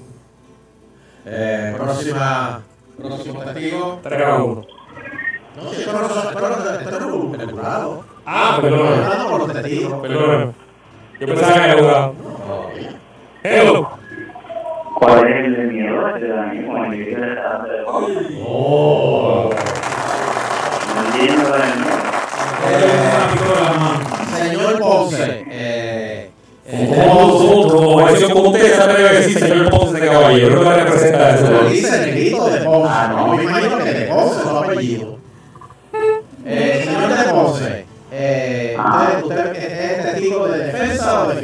Eh, 1.25 1.73
próxima, 1.77 2.61
próximo 2.97 3.39
testigo. 3.43 3.99
Traiga 4.01 4.43
uno. 4.43 4.80
No, 5.57 5.69
si 5.73 5.81
esto 5.81 5.91
no 5.91 6.05
es 6.05 6.11
es- 6.81 6.87
es 6.87 7.01
un 7.01 7.49
jurado. 7.49 8.03
Ah, 8.25 8.55
hablando 8.57 9.29
con 9.29 9.39
los 9.39 9.53
testigos. 9.53 9.91
Yo 11.19 11.27
pensaba 11.27 11.53
que 11.53 11.59
era. 11.71 12.11
Hello. 13.43 13.89
¿Cuál 14.95 15.27
es 15.27 15.35
el 15.45 15.67
miedo 15.67 16.05
de 16.13 16.19
el 16.21 17.23
estar 17.23 17.63
de 17.63 17.83
Oh. 18.47 19.49
No 20.95 21.01
entiendo 21.05 21.55
es 21.55 21.63
el. 21.63 21.81
Señor 24.37 24.79
Ponce, 24.79 25.45
eh, 25.49 26.29
¿Cómo 26.69 28.33
como 28.33 28.49
usted 28.49 28.75
se 28.75 28.81
atreve 28.81 29.09
a 29.09 29.13
decir 29.13 29.39
señor 29.39 29.69
Ponce 29.69 29.99
de 29.99 30.07
Caballero? 30.07 30.61
¿Qué 30.63 30.69
representa 30.69 31.35
Pero 31.41 31.59
eso? 31.61 31.69
dice 31.69 31.99
negrito 32.05 32.49
de 32.49 32.59
Ponce, 32.61 33.07
no, 33.09 33.27
me 33.35 33.43
imagino 33.43 33.77
que 33.79 33.83
de 33.93 34.05
Ponce 34.05 34.45
no 34.45 34.59
apellido. 34.59 35.20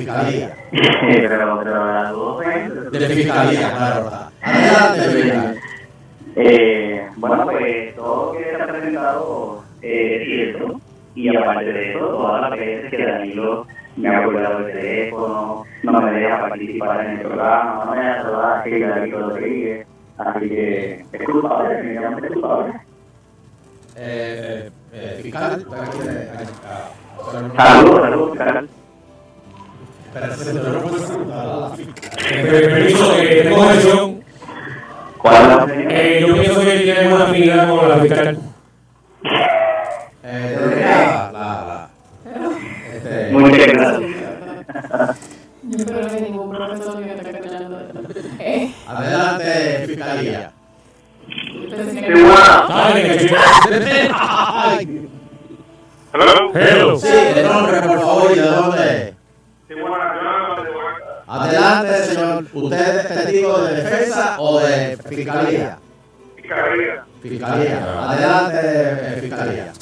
Fiscalía? 0.08 0.56
Pero, 0.72 1.60
pero 1.63 2.89
De 2.91 3.08
fiscalía, 3.10 3.72
claro. 3.76 4.10
Adelante, 4.41 5.22
fiscal. 5.22 5.60
Eh, 6.36 7.08
bueno, 7.17 7.46
pues 7.46 7.96
todo 7.96 8.34
lo 8.34 8.39
que 8.39 8.46
se 8.46 8.56
ha 8.62 8.67
presentado 8.67 9.63
eh, 9.82 10.17
es 10.22 10.28
cierto. 10.28 10.82
Y 11.15 11.36
aparte 11.36 11.74
de 11.74 11.89
eso, 11.91 12.00
todas 12.00 12.41
las 12.41 12.60
veces 12.60 12.91
que 12.91 13.06
Danilo 13.06 13.65
me 13.96 14.15
ha 14.15 14.24
colgado 14.24 14.60
el 14.67 14.74
teléfono, 14.74 15.63
no 15.82 16.02
me 16.02 16.12
deja 16.12 16.50
participar 16.50 17.06
en 17.06 17.12
el 17.12 17.22
programa, 17.22 17.86
no 17.86 17.91
me 17.91 17.98
deja 17.98 18.22
saludar 18.22 18.67
a 18.67 18.96
David 18.96 19.13
Rodríguez. 19.15 19.88
Así 20.20 20.50
que 20.50 21.06
es 21.12 21.24
culpable, 21.26 21.74
definitivamente 21.76 22.28
es 22.28 22.34
culpable. 22.34 22.74
Eh, 23.96 24.70
eh, 24.93 25.20
fiscal, 25.24 25.65
¿usted 25.67 25.98
quiere 25.98 26.30
ah, 26.67 26.91
hacer 27.28 27.43
una- 27.43 27.56
Saludos, 27.65 28.02
saludos, 28.02 28.32
fiscal. 28.32 28.70
Espérese, 30.13 30.54
yo 30.54 30.63
no 30.63 30.82
puedo 30.82 31.08
saludar 31.08 31.39
a 31.39 31.46
la 31.46 31.76
Permiso, 31.76 33.15
eh, 33.17 33.41
tengo 33.43 33.62
objeción. 33.62 34.24
¿Cuál 35.17 35.36
es 35.36 35.48
la 35.48 35.56
opinión? 35.63 35.91
Eh, 35.91 36.26
yo 36.28 36.34
pienso 36.34 36.60
que 36.62 36.78
tiene 36.80 37.13
una 37.13 37.24
afinidad 37.26 37.70
con 37.70 37.89
la 37.89 37.98
fiscal. 37.98 38.38
Eh, 40.24 40.58
la, 40.82 41.32
la, 41.32 41.89
este, 42.93 43.32
Muchas 43.32 43.67
gracias. 43.67 44.02
Yo 45.63 45.86
creo 45.86 46.08
que 46.08 46.22
ningún 46.22 46.50
profesor 46.50 46.98
me 47.00 47.13
está 47.13 47.30
escuchando. 47.30 47.80
Eh, 48.39 48.74
adelante, 48.88 49.84
fiscalía. 49.88 50.52
Ay, 52.70 53.17
Hello. 56.54 56.98
Sí, 56.98 57.08
el 57.36 57.48
nombre, 57.48 57.82
por 57.82 58.00
favor, 58.00 58.32
y 58.32 58.36
de 58.36 58.41
dónde. 58.41 59.13
Adelante, 61.39 62.04
señor. 62.06 62.45
¿Usted 62.54 62.97
es 62.97 63.08
testigo 63.08 63.58
de 63.60 63.76
defensa 63.76 64.36
o 64.39 64.60
de 64.60 64.97
fiscalía? 64.97 65.78
Fiscalía. 67.21 68.10
Adelante, 68.10 68.60
eh, 68.63 69.17
fiscalía. 69.21 69.73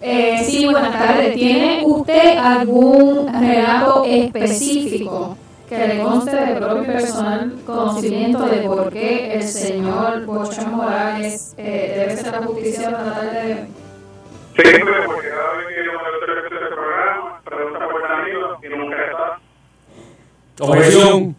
Eh, 0.00 0.42
sí, 0.44 0.64
buenas 0.66 0.92
tardes. 0.92 1.34
¿Tiene 1.34 1.82
usted 1.84 2.36
algún 2.36 3.32
relato 3.32 4.04
específico 4.04 5.36
que 5.68 5.88
le 5.88 6.02
conste 6.02 6.34
de 6.36 6.56
propio 6.56 6.84
personal 6.84 7.54
conocimiento 7.64 8.46
de 8.46 8.62
por 8.62 8.92
qué 8.92 9.34
el 9.34 9.42
señor 9.42 10.24
Bochán 10.26 10.74
Morales 10.74 11.54
eh, 11.56 11.94
debe 11.98 12.16
ser 12.16 12.34
ajusticiado 12.34 12.98
en 12.98 13.06
la 13.06 13.14
tarde 13.14 13.46
de? 13.46 13.66
Siempre, 14.62 14.94
porque 15.06 15.28
cada 15.28 15.52
vez 15.54 15.66
que 15.68 15.84
yo 15.84 15.92
me 15.92 16.34
este 16.44 16.74
programa, 16.74 17.40
pregunta 17.44 17.88
por 17.88 18.02
Danilo 18.02 18.58
y 18.62 18.68
nunca 18.76 19.04
está. 19.04 19.38
Objeción. 20.62 21.36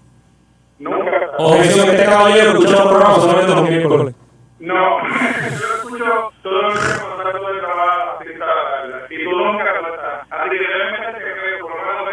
Nunca. 0.79 1.11
Objeción, 1.37 1.89
este 1.89 2.05
caballero 2.05 2.51
escucha 2.51 2.71
los 2.71 2.87
programas 2.87 3.21
solamente 3.21 3.55
los 3.55 3.69
miércoles. 3.69 4.15
No, 4.59 4.73
yo 5.03 5.67
lo 5.67 5.75
escucho 5.75 6.05
todo 6.43 6.67
el 6.67 6.73
día 6.73 6.83
cuando 6.99 7.23
salgo 7.23 7.47
del 7.47 7.59
trabajo 7.59 8.19
sin 8.21 8.39
tardarla, 8.39 8.97
y 9.09 9.23
tú 9.23 9.31
nunca 9.31 9.63
lo 9.63 9.95
estás. 9.95 10.27
Así 10.29 10.49
que 10.49 10.57
deben 10.57 10.93
que 11.13 11.61
por 11.61 11.71
lo 11.71 11.77
menos 11.77 12.03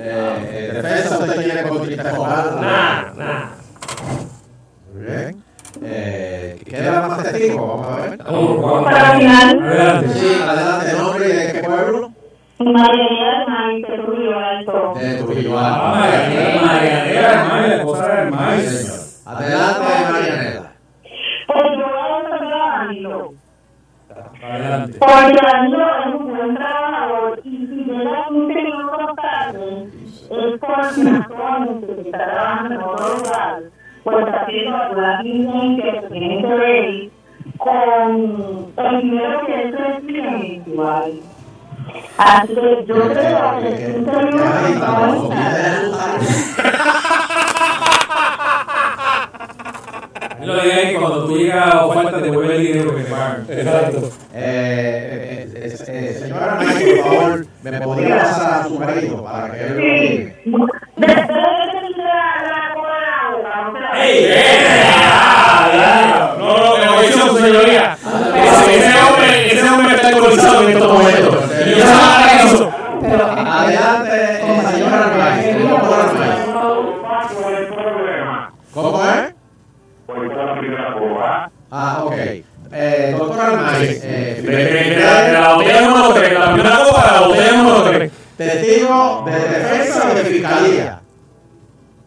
Eh, 0.00 0.70
defensa, 0.74 1.18
¿usted 1.18 1.44
quiere 1.44 1.68
contestar? 1.68 2.14
Nah, 2.60 3.12
nah. 3.14 3.46
Muy 4.92 5.04
bien. 5.04 5.44
Eh, 5.82 6.60
¿Queda 6.64 7.08
más 7.08 7.22
testigo? 7.22 7.66
Vamos 7.66 7.86
a 7.86 8.06
ver. 8.06 8.18
Para 8.84 9.18
final, 9.18 9.62
Adelante. 9.62 10.08
Sí, 10.14 10.42
adelante, 10.42 10.92
nombre 10.94 11.28
y 11.28 11.32
de 11.32 11.52
qué 11.52 11.60
pueblo? 11.60 12.12
María 12.58 13.44
de 13.76 13.96
Trujillo 13.98 14.38
Alto. 14.38 14.94
De 14.98 15.14
Trujillo 15.22 15.58
Ah, 15.58 16.02
Alto. 16.02 16.66
Marianela, 16.66 17.82
cosa 17.84 18.08
del 18.08 18.28
Sí, 18.28 18.34
maíz. 18.34 18.64
señor. 19.22 19.36
Adelante, 19.38 20.12
Marianela. 20.12 20.72
Pues 21.46 21.62
yo 21.78 21.84
voy 21.86 21.98
a 21.98 22.22
defender 22.22 22.52
a 22.52 22.78
Danilo. 22.78 23.32
Adelante. 24.42 24.98
Porque 24.98 25.46
Danilo 25.46 25.86
es 26.00 26.14
un 26.14 26.28
buen 26.36 26.54
trabajador 26.56 27.40
y 27.44 27.50
si 27.50 27.84
llega 27.84 28.26
15 28.28 28.54
minutos 28.54 29.16
tarde 29.16 29.88
es 30.30 30.60
porque 30.60 31.10
actualmente 31.16 31.86
se 31.94 32.00
está 32.02 32.18
trabajando 32.24 32.74
en 32.74 32.80
otro 32.82 33.16
lugar, 33.18 33.62
pues 34.04 34.16
está 34.26 34.40
haciendo 34.42 34.76
algunas 34.76 35.22
diligencias 35.22 36.04
que 36.04 36.08
tienen 36.10 36.42
que 36.42 36.54
ver 36.54 37.10
con 37.58 38.72
el 38.76 39.00
dinero 39.02 39.46
que 39.46 39.70
recibe 39.70 40.30
mensual. 40.30 41.12
Así 42.18 42.54
que 42.54 42.84
yo 42.86 42.94
creo 42.94 43.60
que 43.60 43.68
15 43.68 43.96
minutos 43.96 44.14
no 44.14 44.20
es 44.66 44.78
nada. 45.28 46.18
Lo 50.44 50.54
que 50.62 50.96
cuando 51.00 51.26
tú 51.26 51.36
llegas 51.36 51.74
a 51.74 51.84
oferta 51.86 52.16
te 52.18 52.22
devuelve 52.22 52.56
el 52.56 52.62
dinero 52.66 52.94
que 52.96 53.02
te 53.02 53.10
pagan. 53.10 53.46
Exacto. 53.48 53.98
Eh, 54.34 54.34
eh, 54.34 55.48
eh, 55.54 55.76
eh, 55.88 56.16
señora 56.20 56.58
por 56.58 56.66
favor, 57.02 57.46
¿me 57.62 57.72
podría 57.80 58.18
pasar 58.18 58.52
a 58.60 58.62
su 58.64 58.78
marido 58.78 59.24
para 59.24 59.50
que 59.50 59.60
él 59.64 59.74
lo 59.74 59.80
Sí. 59.80 59.86
diga? 60.44 60.58
Después 60.96 61.26
de 61.26 61.32
la 61.98 62.24
la 62.46 62.58
cola 62.74 62.98
de 62.98 63.04
la 63.10 63.34
boca, 63.34 63.48
no 66.38 66.52
la 67.02 67.06
señoría. 67.40 67.84
Ese, 68.68 68.92
hombre, 69.02 69.27
hombre 69.78 69.94
está 69.96 70.08
alcoholizado 70.08 70.62
en 70.62 70.68
estos 70.70 70.92
momentos. 70.92 71.44
Y 71.66 71.70
yo 71.70 71.84
sabía 71.86 72.40
que 72.40 72.46
eso. 72.54 72.70
Pero, 73.00 73.24
Adelante, 73.26 74.10
eh, 74.12 74.62
May. 74.72 74.82
¿Cuál 77.40 77.54
es 77.54 77.60
el 77.60 77.66
problema? 77.74 78.52
¿Cómo 78.74 79.04
es? 79.04 79.34
Por 80.06 80.36
la 80.36 80.58
primera. 80.60 81.50
Ah, 81.70 82.02
ok. 82.04 82.12
Eh, 82.16 82.44
eh, 82.72 83.14
De, 84.42 84.50
de, 84.50 84.64
de, 84.64 84.96
la- 85.00 85.22
de 85.22 85.32
la 85.32 85.54
botella 85.54 85.80
número 85.88 86.12
3, 86.14 86.32
la 86.38 86.52
primera 86.52 86.76
copa 86.84 87.02
de 87.06 87.12
la 87.20 87.26
botella 87.26 87.52
número 87.52 87.82
3. 87.84 88.12
testigo 88.36 89.22
de 89.26 89.32
defensa 89.32 90.08
o 90.10 90.14
de 90.14 90.24
fiscalía. 90.24 91.00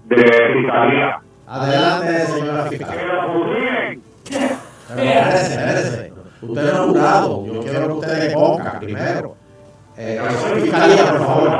De 0.05 0.15
fiscalía. 0.15 1.19
Adelante, 1.47 2.25
señora 2.27 2.63
Que 2.69 2.77
fiscal. 2.77 2.97
lo 3.07 3.33
fusilen. 3.33 4.01
Pero 4.29 5.01
espérese, 5.03 5.53
espérese. 5.53 6.11
Usted 6.41 6.61
no 6.63 6.69
es 6.71 6.77
jurado. 6.89 7.45
Yo 7.45 7.61
quiero 7.61 7.87
que 7.87 7.93
usted 7.93 8.17
le 8.27 8.33
ponga 8.33 8.70
primero. 8.81 9.35
Eh, 9.97 10.19
eh, 10.19 10.61
fiscalía, 10.61 11.11
por 11.11 11.25
favor. 11.25 11.51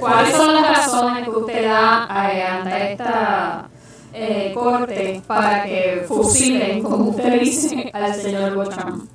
¿cuáles 0.00 0.34
son 0.34 0.54
las 0.54 0.68
razones 0.76 1.24
que 1.24 1.30
usted 1.30 1.68
da 1.68 2.08
eh, 2.32 2.42
ante 2.42 2.92
esta 2.92 3.68
eh, 4.12 4.52
corte 4.54 5.22
para 5.26 5.64
que 5.64 6.04
fusilen, 6.08 6.82
como 6.82 7.10
usted 7.10 7.40
dice, 7.40 7.90
al 7.92 8.14
señor 8.14 8.54
Bocham? 8.54 9.06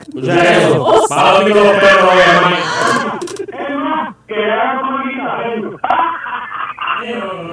Escucha 0.00 0.58
eso. 0.58 0.78
Los 0.78 1.08
perros, 1.08 2.14
hermano. 2.26 2.56
Es 3.48 3.74
más, 3.76 4.14
que. 4.26 4.34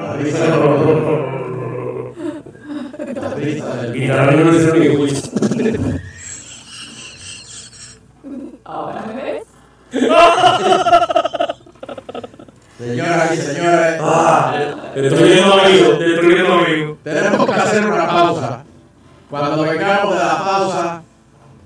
La 0.02 1.31
del- 3.46 3.94
Guitarra 3.94 4.32
no 4.32 4.52
dice 4.52 4.78
ni 4.78 4.86
escucha. 4.88 5.22
Ahora 8.66 9.04
me 9.08 9.14
ves. 9.24 9.44
Señoras 12.78 13.34
y 13.34 13.38
señores, 13.38 14.02
Destruyendo 14.96 15.54
amigos, 15.54 16.00
destruyendo 16.00 16.54
amigos. 16.54 16.98
tenemos 17.04 17.46
que 17.46 17.54
hacer 17.54 17.86
una 17.86 18.08
pausa. 18.08 18.64
Cuando 19.30 19.64
vengamos 19.64 20.14
de 20.16 20.20
la 20.24 20.38
pausa, 20.44 21.02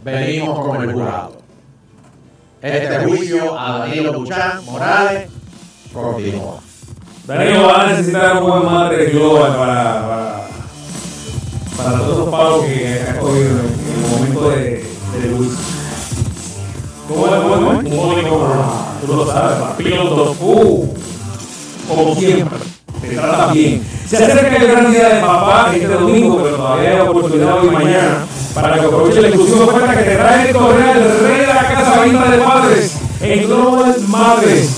venimos 0.03 0.59
con 0.67 0.83
el 0.83 0.91
jurado. 0.93 1.37
Este 2.61 2.97
juicio 3.05 3.57
a 3.59 3.79
Danilo 3.79 4.13
Buchan 4.13 4.65
Morales 4.65 5.29
continúa. 5.93 6.59
Danilo 7.27 7.67
va 7.67 7.81
a 7.81 7.87
necesitar 7.87 8.37
un 8.37 8.49
buen 8.49 8.65
madre 8.65 9.05
global 9.07 9.55
para, 9.55 10.07
para, 10.07 10.14
para 11.77 11.97
todos 11.99 12.13
esos 12.13 12.29
pagos 12.29 12.65
que 12.65 13.05
ha 13.09 13.19
cogido 13.19 13.49
en 13.49 14.03
el 14.03 14.11
momento 14.11 14.49
de, 14.49 14.85
de 15.21 15.27
Luis. 15.29 15.51
¿Cómo? 17.07 17.25
¿Cómo 17.25 17.73
es? 17.73 17.85
Un 17.85 17.99
único. 17.99 18.47
Tú 19.05 19.13
lo 19.13 19.25
sabes, 19.27 19.57
piloto. 19.77 20.35
Uh, 20.39 20.93
como 21.87 22.15
siempre, 22.15 22.59
te 23.01 23.07
trata 23.09 23.53
bien. 23.53 23.83
Se 24.07 24.17
acerca 24.17 24.55
el 24.55 24.67
gran 24.67 24.91
día 24.91 25.09
de 25.09 25.21
papá 25.21 25.71
este 25.73 25.87
domingo, 25.87 26.41
pero 26.41 26.55
todavía 26.55 26.89
hay 26.91 26.99
oportunidad 26.99 27.59
hoy 27.59 27.69
mañana 27.69 28.25
para 28.53 28.79
que 28.79 28.85
aproveche 28.85 29.21
la 29.21 29.27
exclusiva 29.27 29.65
oferta 29.65 29.97
que 29.97 30.03
te 30.03 30.15
trae 30.15 30.53
Correa, 30.53 30.91
el 30.93 31.19
rey 31.19 31.39
de 31.41 31.47
la 31.47 31.67
casa 31.67 32.01
venta 32.01 32.31
de 32.31 32.37
padres, 32.37 32.95
en 33.21 33.47
Global 33.47 33.95
Madres. 34.07 34.69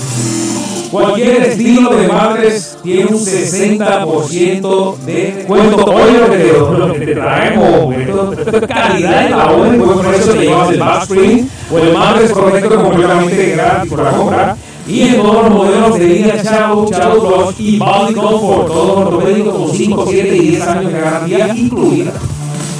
Cualquier 0.90 1.42
estilo 1.42 1.90
de 1.90 2.08
madres 2.08 2.78
tiene 2.82 3.06
un 3.06 3.18
60% 3.18 4.96
de 4.98 5.32
descuento. 5.32 5.84
Oye 5.84 6.18
lo 6.18 6.30
que 6.30 6.38
te, 6.38 6.52
lo 6.58 6.92
que 6.92 6.98
te 7.00 7.14
traemos. 7.14 7.94
Esto, 7.94 8.32
esto 8.32 8.56
es 8.56 8.66
calidad 8.66 9.24
en 9.26 9.30
la 9.30 9.50
hora. 9.50 9.76
Buen 9.76 9.98
precio 9.98 10.32
te 10.32 10.38
llevas 10.38 10.70
el 10.70 10.80
backstream 10.80 11.48
o 11.70 11.78
el 11.78 11.92
madres 11.92 12.32
correcto 12.32 12.82
completamente 12.82 13.50
gratis 13.50 13.90
por 13.90 14.02
la 14.02 14.10
compra. 14.12 14.56
Y 14.86 15.02
en 15.02 15.16
todos 15.16 15.42
los 15.42 15.50
modelos 15.50 15.98
de 15.98 16.06
línea 16.06 16.42
Chavo, 16.42 16.88
Chavo 16.90 17.28
Plus 17.28 17.60
y 17.60 17.78
Body 17.78 18.14
Comfort. 18.14 18.68
Todos 18.68 18.98
ortopédicos 19.06 19.54
con 19.54 19.76
5, 19.76 20.06
7 20.08 20.36
y 20.36 20.40
10 20.48 20.66
años 20.66 20.92
de 20.92 21.00
garantía 21.00 21.48
incluida. 21.54 22.12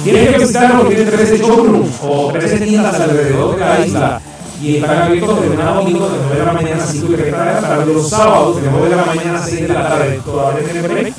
Tienes 0.03 0.29
que 0.29 0.39
visitarnos 0.39 0.87
tiene 0.87 1.03
13 1.03 1.37
showrooms 1.37 1.89
o 2.01 2.31
13 2.31 2.57
tiendas 2.65 2.99
alrededor 2.99 3.55
de 3.55 3.59
la 3.59 3.85
isla. 3.85 4.21
Y 4.61 4.75
están 4.75 5.03
abiertos 5.03 5.41
de 5.41 5.47
lunes 5.47 5.65
a 5.65 5.71
domingo 5.71 6.09
de 6.09 6.17
9 6.17 6.39
de 6.39 6.45
la 6.45 6.53
mañana 6.53 6.83
a 6.83 6.87
5 6.87 7.07
y 7.11 7.15
30 7.15 7.39
de 7.39 7.53
la 7.53 7.61
tarde. 7.61 7.93
Los 7.93 8.09
sábados 8.09 8.61
de 8.61 8.69
9 8.69 8.89
de 8.89 8.95
la 8.95 9.05
mañana 9.05 9.39
a 9.39 9.45
6 9.45 9.61
de 9.61 9.67
la 9.73 9.89
tarde. 9.89 10.21
Todavía 10.25 10.63
tiene 10.65 10.87
break. 10.87 11.13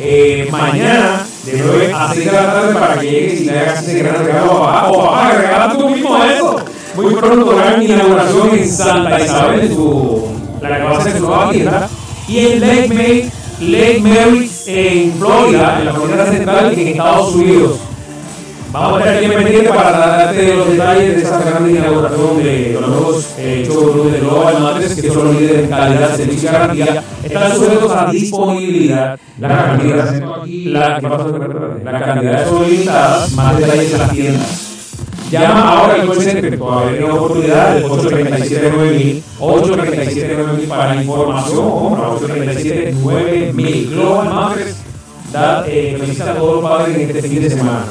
Eh, 0.00 0.48
mañana 0.50 1.26
de 1.44 1.62
9 1.64 1.92
a 1.94 2.12
6 2.12 2.24
de 2.24 2.32
la 2.32 2.52
tarde 2.52 2.74
para 2.74 2.98
que 2.98 3.10
llegues 3.10 3.40
y 3.42 3.44
le 3.44 3.58
hagas 3.60 3.82
ese 3.86 3.98
gran 4.02 4.24
regalo 4.24 4.64
a 4.64 4.72
papá. 4.72 4.90
O 4.90 5.04
papá, 5.04 5.32
regala 5.32 5.72
tú 5.72 5.88
mismo 5.88 6.24
eso. 6.24 6.56
Muy 6.96 7.14
pronto 7.14 7.56
gran 7.56 7.82
inauguración 7.82 8.58
en 8.58 8.68
Santa 8.68 9.20
Isabel, 9.20 9.68
su, 9.68 10.28
la 10.60 10.76
que 10.76 10.82
va 10.82 10.98
a 10.98 11.04
ser 11.04 11.12
su 11.12 11.20
nueva 11.20 11.50
tienda. 11.50 11.88
Y 12.26 12.38
en 12.38 12.60
Lake 12.60 12.88
May, 12.88 13.32
Lake 13.60 14.00
Mary, 14.00 14.50
en 14.66 15.12
Florida, 15.14 15.78
en 15.78 15.84
la 15.84 15.92
Florida 15.92 16.26
Central, 16.26 16.72
en 16.72 16.88
Estados 16.88 17.34
Unidos. 17.36 17.78
Vamos 18.72 19.02
a 19.02 19.04
estar 19.04 19.18
bien 19.18 19.32
pendientes 19.32 19.72
para 19.72 19.90
darte 19.90 20.54
los 20.54 20.70
detalles 20.70 21.16
de 21.16 21.22
esa 21.22 21.40
gran 21.40 21.68
inauguración 21.68 22.38
de 22.38 22.78
los 22.80 22.88
nuevos 22.88 23.34
eh, 23.36 23.66
de 23.66 24.20
Global 24.20 24.62
Matres, 24.62 24.94
que 24.94 25.08
son 25.08 25.24
los 25.24 25.40
líderes 25.40 25.64
en 25.64 25.70
calidad, 25.70 26.16
servicio 26.16 26.48
y 26.48 26.52
garantía. 26.52 27.02
Están 27.24 27.56
sujetos 27.56 27.92
a 27.92 28.12
disponibilidad. 28.12 29.18
La 29.40 29.48
cantidad, 29.48 30.22
la, 30.46 31.00
¿qué 31.00 31.08
pasa? 31.08 31.24
la 31.84 32.00
cantidad 32.00 32.48
son 32.48 32.70
limitadas, 32.70 33.32
más 33.32 33.58
detalles 33.58 33.92
en 33.92 33.98
las 33.98 34.10
tiendas. 34.12 34.66
Llama 35.32 35.68
ahora 35.68 35.94
al 35.94 36.06
call 36.06 36.22
center, 36.22 36.58
todavía 36.58 36.98
tiene 36.98 37.12
oportunidad, 37.12 37.76
el 37.76 37.84
837-9000, 37.84 39.22
837-9000 39.38 40.68
para 40.68 40.94
información, 40.96 41.64
837-9000. 41.64 43.90
Global 43.90 44.34
Matres 44.34 44.76
da, 45.32 45.64
eh, 45.66 45.96
felicita 45.98 46.32
a 46.32 46.34
todos 46.34 46.62
los 46.62 46.70
padres 46.70 46.96
en 46.96 47.16
este 47.16 47.28
fin 47.28 47.42
de 47.42 47.50
semana. 47.50 47.84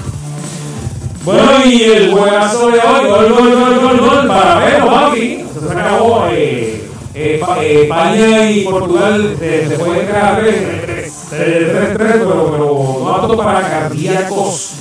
Bueno, 1.23 1.41
y 1.65 1.83
el 1.83 2.11
juegazo 2.11 2.67
de 2.71 2.79
hoy, 2.79 3.07
gol, 3.09 3.33
gol, 3.33 3.53
gol, 3.53 3.79
gol, 3.79 3.99
gol, 3.99 4.27
para 4.27 4.59
verlo, 4.59 4.85
papi. 4.87 5.43
Se 5.67 5.73
acabó, 5.79 6.25
eh, 6.31 6.85
eh, 7.13 7.41
eh, 7.61 7.81
España 7.83 8.49
y 8.51 8.63
Portugal 8.63 9.35
se 9.37 9.75
pueden 9.77 10.07
quedar 10.07 10.41
3-3, 10.41 11.97
pero, 11.97 12.51
pero 12.51 12.99
no 13.03 13.15
apto 13.15 13.37
para 13.37 13.61
cardíacos. 13.69 14.71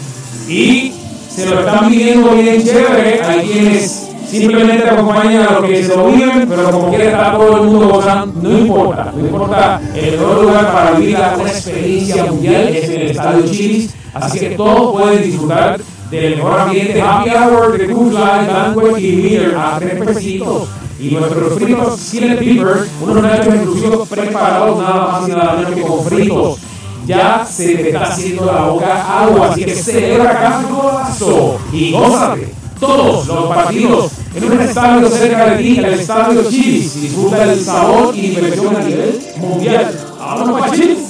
Y 0.48 0.92
se 1.28 1.46
lo 1.46 1.60
están 1.60 1.88
viviendo 1.90 2.30
bien 2.30 2.64
chévere. 2.64 3.20
Hay 3.22 3.46
quienes 3.48 4.08
simplemente 4.28 4.88
acompañan 4.88 5.42
a 5.42 5.52
los 5.58 5.64
que 5.64 5.82
se 5.84 5.96
lo 5.96 6.06
viven, 6.06 6.46
pero 6.48 6.70
como 6.70 6.88
quiera 6.90 7.04
está 7.04 7.32
todo 7.32 7.56
el 7.56 7.62
mundo 7.68 7.88
gozando, 7.88 8.40
no 8.48 8.58
importa, 8.58 9.12
no 9.14 9.26
importa. 9.26 9.80
El 9.94 10.12
mejor 10.18 10.42
lugar 10.44 10.72
para 10.72 10.90
vivir 10.92 11.18
la- 11.18 11.34
experiencia 11.48 12.24
mundial 12.26 12.68
es 12.68 12.88
en 12.88 13.00
el 13.00 13.10
Estadio 13.10 13.44
Chilis, 13.50 13.94
así 14.14 14.38
que 14.38 14.50
todos 14.50 14.92
pueden 14.92 15.22
disfrutar 15.22 15.80
del 16.10 16.36
mejor 16.36 16.60
ambiente, 16.60 17.02
happy 17.02 17.30
hour 17.30 17.76
de 17.76 17.86
Good 17.86 18.12
Life, 18.12 18.52
Banquet 18.52 18.98
y 18.98 19.12
Miller 19.12 19.54
a 19.56 19.78
tres 19.78 20.04
pesitos. 20.04 20.68
Y 21.00 21.10
nuestros 21.10 21.54
fritos 21.54 22.00
Skillet 22.00 22.40
Beaver, 22.40 22.88
unos 23.00 23.22
nachos 23.22 23.54
exclusivos 23.54 24.08
preparados 24.08 24.78
nada 24.80 25.12
más 25.12 25.28
y 25.28 25.30
nada 25.32 25.52
menos 25.54 25.74
que 25.74 25.82
con 25.82 26.04
fritos. 26.04 26.58
Ya 27.06 27.46
se 27.46 27.74
te 27.76 27.88
está 27.88 28.04
haciendo 28.04 28.44
la 28.46 28.62
boca 28.62 29.22
agua, 29.22 29.48
así 29.50 29.64
que 29.64 29.74
celebra 29.74 30.32
cada 30.32 30.62
golazo 30.62 31.58
y 31.72 31.92
gózate 31.92 32.52
todos 32.78 33.26
los 33.26 33.46
partidos 33.46 34.12
en 34.34 34.44
un 34.44 34.60
estadio 34.60 35.08
cerca 35.08 35.46
de 35.50 35.62
ti, 35.62 35.78
el 35.78 35.84
estadio 35.86 36.50
Chilis. 36.50 37.00
Disfruta 37.00 37.44
el 37.44 37.60
sabor 37.60 38.14
y 38.14 38.20
diversión 38.20 38.76
a 38.76 38.80
nivel 38.80 39.20
mundial. 39.38 39.98
¡Vámonos 40.18 40.60
para 40.60 40.72
Chilis! 40.72 41.07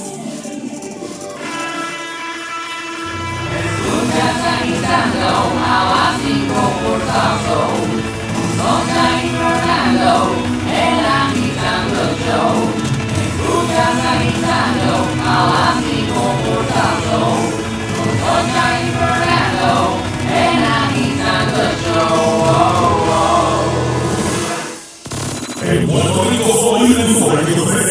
En 25.71 25.87
Puerto 25.87 26.23
Rico 26.23 26.51
soy 26.51 26.93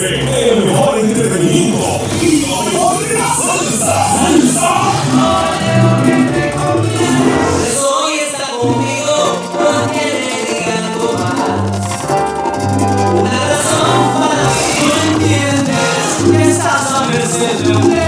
que 0.01 0.51
el 0.51 0.65
mejor 0.65 0.99
entretenimiento 0.99 2.01
y 2.21 2.41
lo 2.41 2.63
mejor 2.65 3.05
salsa. 3.37 3.95
¡Salsa! 4.19 5.68
Estás 17.41 18.08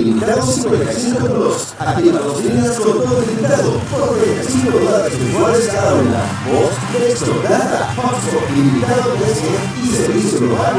ilimitado 0.00 0.42
55 0.42 1.26
Plus. 1.26 1.74
Activa 1.78 2.18
dos 2.20 2.42
líneas 2.44 2.76
con 2.78 2.92
todo 2.92 3.22
ilimitado 3.22 3.72
por 3.90 4.18
35 4.18 4.78
dólares 4.78 5.18
mensuales 5.18 5.68
cada 5.68 5.94
una. 5.94 6.20
Voz, 6.48 6.74
texto, 6.92 7.32
data, 7.42 7.94
hotspot 7.96 8.50
ilimitado 8.56 9.14
3G 9.16 9.84
y 9.84 9.88
servicio 9.88 10.38
global. 10.40 10.74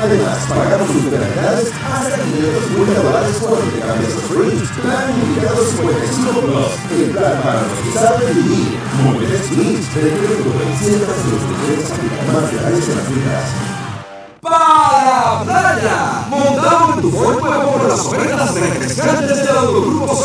Además, 0.00 0.38
pagamos 0.48 0.88
sus 0.88 1.04
hasta 1.12 2.16
550 2.22 3.02
dólares 3.02 3.36
cuando 3.40 3.58
te 3.58 3.80
cambias 3.80 4.12
a 4.12 4.18
Sprint. 4.18 4.70
Plan 4.82 5.06
ilimitado 5.22 5.64
55 5.64 6.40
Plus. 6.40 7.00
El 7.00 7.10
plan 7.10 7.42
para 7.42 7.62
los 7.62 7.78
que 7.82 7.92
saben 7.98 8.34
vivir. 8.34 8.78
Sientas 10.78 11.16
los 11.30 11.42
niveles 11.42 11.90
aplican 11.92 12.32
más 12.32 12.50
detalles 12.50 12.88
en 12.88 12.96
las 12.96 13.08
vidas. 13.08 13.71
Las 17.92 18.06
ofertas 18.06 18.54
refrescantes 18.54 19.36
del 19.36 19.48
Autogrupo 19.48 20.18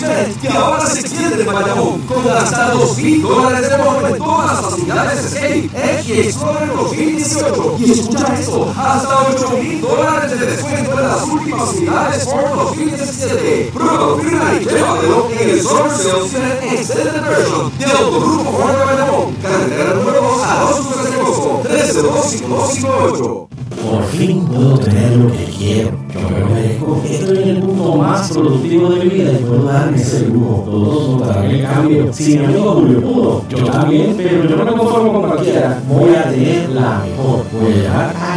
Event 0.00 0.40
que 0.40 0.48
ahora 0.48 0.86
se 0.86 1.00
extiende 1.00 1.42
en 1.42 1.52
Bayamón 1.52 2.00
con 2.02 2.26
hasta 2.30 2.72
2.000 2.72 3.20
dólares 3.20 3.68
de 3.68 3.76
bono 3.76 4.08
en 4.08 4.16
todas 4.16 4.46
las 4.46 4.60
facilidades 4.62 5.24
Escape, 5.26 5.70
X 6.00 6.10
Explorer 6.10 6.74
2018 6.74 7.76
y 7.78 7.90
escucha 7.92 8.34
esto, 8.40 8.74
hasta 8.74 9.18
8.000 9.18 9.80
dólares 9.80 10.40
de 10.40 10.46
descuento 10.46 10.92
en 10.92 11.08
las 11.08 11.22
últimas 11.24 11.74
unidades 11.74 12.24
Ford 12.24 12.56
2017. 12.56 13.70
Pruébalo, 13.74 14.16
firma 14.18 14.54
y 14.54 14.64
llévatelo 14.64 15.28
en 15.30 15.50
el 15.50 15.58
Event 15.58 16.62
Extended 16.72 17.20
Version 17.20 17.78
de 17.78 17.84
Autogrupo 17.84 18.50
Ford 18.50 18.78
de 18.78 18.84
Bayamón, 18.84 19.34
carretera 19.42 19.94
número 19.94 20.22
2 20.22 20.42
a 20.42 20.60
2 20.70 21.04
de 21.04 21.20
Agosto, 21.20 21.62
3025258. 21.68 23.54
Por 23.84 24.04
fin 24.04 24.46
puedo 24.46 24.78
tener 24.78 25.16
lo 25.16 25.30
que 25.30 25.44
quiero. 25.44 25.90
Yo 26.14 26.20
me 26.30 26.40
merezco. 26.84 27.02
Estoy 27.04 27.42
en 27.42 27.48
el 27.48 27.58
punto 27.62 27.96
más 27.96 28.30
productivo 28.30 28.90
de 28.90 29.04
mi 29.04 29.10
vida 29.10 29.32
y 29.32 29.36
puedo 29.44 29.64
darme 29.64 29.96
ese 29.96 30.28
lujo. 30.28 30.62
Todos 30.64 31.08
notarán 31.08 31.50
el 31.50 31.62
cambio. 31.62 32.12
Si 32.12 32.38
mi 32.38 32.44
amigo 32.44 32.72
Julio 32.72 33.00
pudo, 33.00 33.42
yo 33.48 33.64
también, 33.64 34.14
pero 34.16 34.44
yo 34.44 34.56
no 34.56 34.64
me 34.64 34.72
conformo 34.72 35.12
con 35.12 35.22
cualquiera. 35.30 35.80
Voy 35.88 36.14
a 36.14 36.30
tener 36.30 36.68
la 36.70 37.02
mejor. 37.04 37.44
Voy 37.52 37.72
a 37.72 37.74
llegar 37.74 38.14
a. 38.16 38.34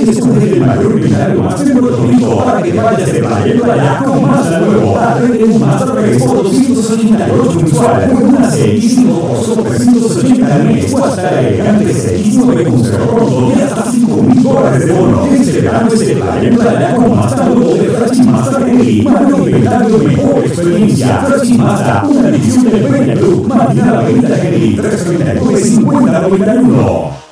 Mayor 0.65 0.95
milagro 0.95 1.43
más 1.43 1.61
en 1.61 1.77
Puerto 1.77 2.03
Rico 2.03 2.45
para 2.45 2.61
que 2.61 2.73
vayas 2.73 3.11
de 3.11 3.19
playa 3.19 3.53
en 3.53 3.59
playa 3.59 3.97
con 4.05 4.31
más 4.31 4.61
nuevo. 4.61 4.97
Aprende 4.97 5.43
un 5.43 5.59
más 5.59 5.81
Academy 5.81 6.19
por 6.19 6.43
288 6.43 7.55
mensual. 7.55 8.17
Una 8.23 8.51
serísimo 8.51 9.43
solo 9.43 9.63
380 9.63 10.55
al 10.55 10.63
mes. 10.65 10.93
Elegante 10.93 11.93
serísimo 11.93 12.51
de 12.51 12.63
crucero 12.63 13.07
pronto 13.09 13.53
y 13.57 13.61
hasta 13.61 13.91
5 13.91 14.21
mil 14.23 14.43
dólares 14.43 14.85
de 14.85 14.93
bono. 14.93 15.25
Este 15.25 15.61
verano 15.61 15.89
es 15.93 15.99
de 15.99 16.15
playa 16.15 16.47
en 16.47 16.55
playa 16.55 16.95
con 16.95 17.15
más 17.15 17.31
salud 17.31 17.77
de 17.77 17.89
Flash 17.89 18.25
Master 18.25 18.63
Academy. 18.63 19.01
Mayor 19.01 19.49
inventario, 19.49 19.97
mejor 19.97 20.45
experiencia. 20.45 21.25
Flash 21.25 21.57
Master, 21.57 22.09
una 22.09 22.29
edición 22.29 22.63
de 22.63 22.77
Peña 22.77 23.13
Club. 23.15 23.47
Marina 23.47 23.99
Avenida 23.99 24.35
Academy 24.35 24.75
339 24.75 25.61
5091. 25.61 27.22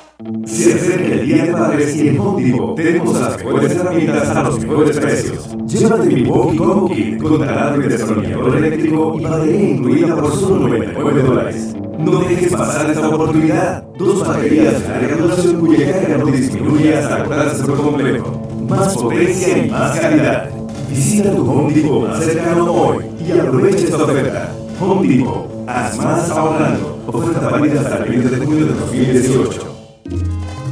Se 0.62 0.74
acerca 0.74 1.14
el 1.14 1.26
Día 1.26 1.46
de 1.46 1.52
Padres 1.52 1.96
y 1.96 2.08
en 2.08 2.20
Home 2.20 2.74
tenemos 2.76 3.20
las 3.20 3.36
mejores 3.36 3.72
herramientas 3.72 4.28
a 4.28 4.42
los 4.44 4.60
mejores 4.60 4.96
precios. 4.96 5.56
Llévate 5.66 6.06
mi 6.06 6.22
Walkie 6.22 6.56
Combo 6.56 6.88
Kit 6.88 7.20
con 7.20 7.38
taladro 7.40 7.84
y 7.84 7.88
destornillador 7.88 8.56
eléctrico 8.58 9.16
y 9.18 9.24
batería 9.24 9.70
incluida 9.70 10.14
por 10.14 10.32
solo 10.32 10.68
99 10.68 11.22
dólares. 11.22 11.76
No 11.98 12.20
dejes 12.20 12.52
pasar 12.52 12.88
esta 12.88 13.08
oportunidad. 13.08 13.82
Dos 13.98 14.24
baterías 14.24 14.80
de 14.82 14.88
larga 14.88 15.16
duración 15.16 15.60
cuya 15.60 15.92
carga 15.92 16.18
no 16.18 16.26
disminuye 16.26 16.96
hasta 16.96 17.16
agotarse 17.16 17.64
por 17.64 17.82
completo. 17.82 18.42
Más 18.68 18.96
potencia 18.96 19.58
y 19.58 19.68
más 19.68 19.98
calidad. 19.98 20.50
Visita 20.88 21.34
tu 21.34 21.50
Home 21.50 21.74
Depot 21.74 22.08
más 22.08 22.24
cercano 22.24 22.72
hoy 22.72 23.04
y 23.26 23.32
aprovecha 23.32 23.78
esta 23.78 24.04
oferta. 24.04 24.52
Home 24.80 25.08
Depot, 25.08 25.48
haz 25.66 25.96
más 25.98 26.30
ahorrando. 26.30 26.98
Oferta 27.08 27.48
válida 27.48 27.80
hasta 27.80 28.04
el 28.04 28.10
20 28.10 28.36
de 28.36 28.46
junio 28.46 28.66
de 28.66 28.74
2018. 28.74 29.81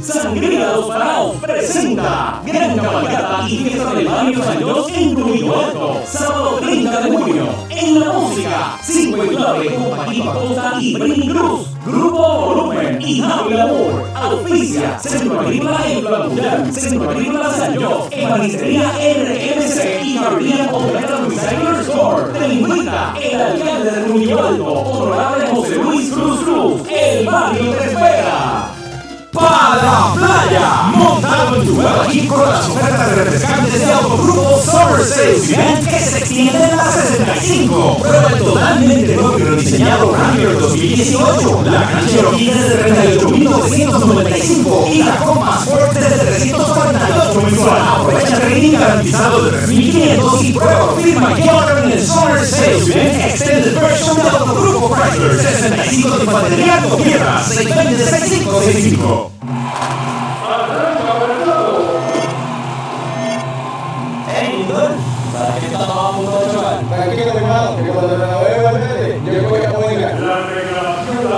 Sangría 0.03 0.73
Los 0.73 0.85
Paraos 0.85 1.35
presenta 1.37 2.41
Gran 2.45 2.75
Cabalgata 2.75 3.47
y 3.47 3.57
Fiesta 3.57 3.93
del 3.93 4.07
Baño 4.07 4.43
Años 4.43 4.87
en 4.93 5.15
Ruido 5.15 6.01
sábado 6.05 6.57
30 6.61 7.01
de 7.01 7.17
junio. 7.17 7.45
En 7.69 7.99
la 7.99 8.13
música, 8.13 8.77
Cinco 8.81 9.23
en 9.23 9.29
Clave 9.29 9.75
con 9.75 9.97
Paquito 9.97 10.31
Acosta 10.31 10.73
y 10.79 10.93
Brin 10.95 11.29
Cruz, 11.29 11.67
Grupo 11.85 12.17
Volumen 12.17 13.01
y 13.01 13.21
Javi 13.21 13.53
Labor, 13.53 14.05
Auspicia, 14.15 14.99
Centro 14.99 15.39
Agrícola 15.39 15.79
en 15.87 16.03
Mundial, 16.03 16.73
Centro 16.73 17.09
Agrícola 17.09 17.51
San 17.51 17.75
Jos, 17.75 18.07
Ebanistería 18.11 18.91
RMC 18.91 20.03
y 20.03 20.17
Jardín 20.17 20.67
Completa 20.71 21.17
Recycler 21.27 21.81
Store. 21.81 22.39
Te 22.39 22.53
invita 22.53 23.13
el 23.21 23.41
alcalde 23.41 23.91
de 23.91 24.05
Ruido 24.05 24.47
Alto, 24.47 24.73
honorable 24.73 25.47
José 25.47 25.75
Luis 25.75 26.11
Cruz 26.11 26.39
Cruz. 26.41 26.81
El 26.89 27.25
barrio 27.25 27.71
te 27.71 27.85
espera. 27.85 28.60
Para 29.31 29.75
la 29.77 30.13
playa, 30.13 30.91
montado 30.93 31.55
en 31.55 31.65
tu 31.65 31.75
nueva 31.75 32.05
Jeep 32.07 32.27
con 32.27 32.49
las 32.49 32.67
ofertas 32.67 33.15
refrescantes 33.15 33.79
de 33.79 33.93
Autogrupo 33.93 34.59
Summer 34.61 35.05
Sales 35.05 35.49
Event 35.49 35.87
que 35.87 35.99
se 35.99 36.17
extiende 36.17 36.63
en 36.63 36.75
la 36.75 36.91
65. 36.91 37.97
Prueba 38.01 38.29
totalmente 38.37 39.15
nuevo 39.15 39.39
y 39.39 39.43
rediseñado 39.43 40.11
Wrangler 40.11 40.59
2018. 40.59 41.61
La 41.63 41.83
Grand 41.83 42.09
Cherokee 42.09 42.51
desde 42.51 43.19
38.995 43.19 44.91
y 44.91 45.03
la 45.03 45.15
Compass 45.17 45.61
Sport 45.67 45.93
desde 45.93 46.25
348 46.25 47.41
mensual. 47.41 47.81
Aprovecha 47.87 48.35
el 48.35 48.41
rating 48.41 48.71
garantizado 48.73 49.43
de 49.43 49.51
3.500 49.65 50.43
y 50.43 50.53
prueba 50.53 50.95
firma 51.01 51.39
y 51.39 51.47
ahora 51.47 51.83
en 51.83 51.91
el 51.91 52.05
Summer 52.05 52.45
Sales 52.45 52.89
Event 52.89 53.21
Extended 53.23 53.79
Version 53.79 54.17
del 54.17 54.27
Autogrupo 54.27 54.93
Chrysler 54.93 55.39
65 55.39 56.17
de 56.17 56.23
infantería 56.25 56.81
con 56.81 57.01
piedras 57.01 57.47
620 57.47 58.03
6565. 58.03 59.20
La 70.21 70.37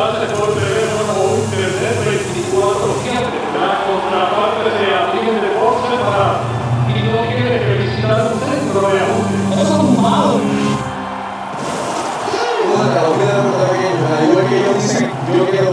hace 0.05 0.25
por 0.33 0.49
teléfono 0.53 1.11
o 1.19 1.35
internet 1.37 1.95
24-7. 2.07 3.27
La 3.59 3.71
contraparte 3.83 4.69
se 4.79 4.85
no 4.95 5.41
de 5.41 5.51
yo 15.37 15.49
quiero 15.49 15.72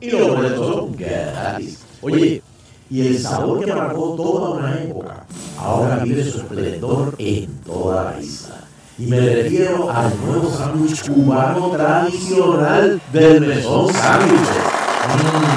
y 0.00 0.10
los 0.10 0.28
boletos 0.28 0.66
son 0.66 0.96
gratis. 0.96 1.78
Oye, 2.00 2.42
y 2.90 3.06
el 3.06 3.18
sabor 3.18 3.64
que 3.64 3.72
marcó 3.72 4.14
toda 4.16 4.50
una 4.50 4.82
época 4.82 5.24
ahora 5.58 5.98
vive 5.98 6.24
su 6.24 6.38
esplendor 6.38 7.14
en 7.18 7.46
toda 7.60 8.12
la 8.12 8.20
isla. 8.20 8.56
Y 8.98 9.06
me 9.06 9.20
refiero 9.20 9.90
al 9.90 10.12
nuevo 10.26 10.50
sándwich 10.50 11.08
cubano 11.08 11.70
tradicional 11.70 13.00
del 13.12 13.40
Mesón 13.40 13.92
Sándwiches. 13.92 14.48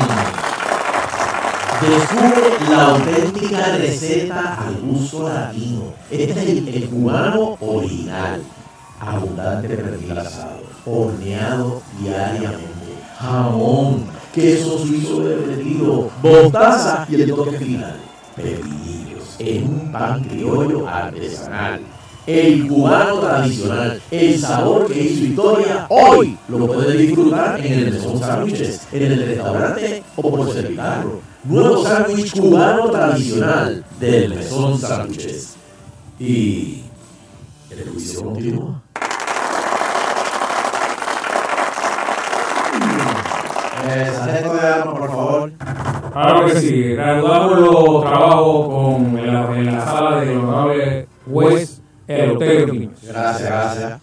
Mm. 0.10 0.13
Descubre 1.84 2.70
la 2.70 2.86
auténtica 2.92 3.78
receta 3.78 4.58
al 4.66 4.76
gusto 4.76 5.28
latino. 5.28 5.94
Este 6.10 6.32
es 6.32 6.76
el, 6.76 6.90
cubano 6.90 7.58
original. 7.60 8.42
Abundante 9.02 9.68
pernil 9.68 10.18
horneado 10.86 11.82
diariamente, 12.00 12.96
jamón, 13.20 14.06
queso 14.34 14.78
suizo 14.80 15.24
derretido, 15.26 16.10
bostaza 16.22 17.06
y 17.10 17.16
el 17.16 17.36
toque 17.36 17.58
final. 17.58 18.00
Pepinillos 18.38 19.36
en 19.40 19.64
un 19.68 19.92
pan 19.92 20.24
criollo 20.24 20.88
artesanal. 20.88 21.82
El 22.26 22.66
cubano 22.66 23.20
tradicional, 23.20 24.02
el 24.10 24.40
sabor 24.40 24.88
que 24.88 25.04
hizo 25.04 25.26
historia, 25.26 25.86
hoy 25.90 26.38
lo 26.48 26.66
puede 26.66 26.96
disfrutar 26.96 27.60
en 27.60 27.74
el 27.74 27.92
Mesón 27.92 28.20
Sándwiches, 28.20 28.88
en 28.94 29.04
el 29.04 29.26
restaurante 29.26 30.04
o 30.16 30.22
por 30.32 30.54
servirlo. 30.54 31.33
Nuevo 31.46 31.84
sándwich 31.84 32.40
cubano 32.40 32.90
tradicional 32.90 33.84
del 34.00 34.34
Mesón 34.34 34.80
Sándwiches. 34.80 35.56
Y 36.18 36.84
el 37.70 37.90
juicio 37.90 38.24
continúa. 38.24 38.82
Eh, 43.86 44.12
de 44.26 44.68
armas, 44.68 45.00
por 45.00 45.10
favor. 45.10 45.52
Claro 46.14 46.46
que 46.46 46.62
sí, 46.62 46.96
reanudamos 46.96 47.60
los 47.60 48.02
trabajos 48.06 48.68
con, 48.68 49.20
en, 49.20 49.34
la, 49.34 49.58
en 49.58 49.66
la 49.66 49.86
sala 49.86 50.22
del 50.22 50.38
honorable 50.38 51.08
juez 51.30 51.82
Eleuterio. 52.08 52.90
Gracias, 53.04 53.50
gracias. 53.50 54.00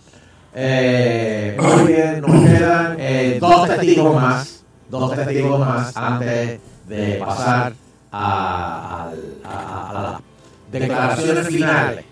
Eh, 0.54 1.56
muy 1.58 1.92
bien, 1.92 2.20
nos 2.20 2.50
quedan 2.50 2.96
eh, 2.98 3.38
dos 3.40 3.66
testigos 3.66 4.14
más, 4.14 4.64
dos 4.90 5.14
testigos 5.14 5.58
más 5.60 5.96
antes 5.96 6.60
de 6.90 7.14
pasar 7.14 7.72
a, 8.12 9.10
a- 9.44 9.90
a 9.90 9.92
las 9.92 10.20
declaraciones 10.72 11.46
finales, 11.48 12.04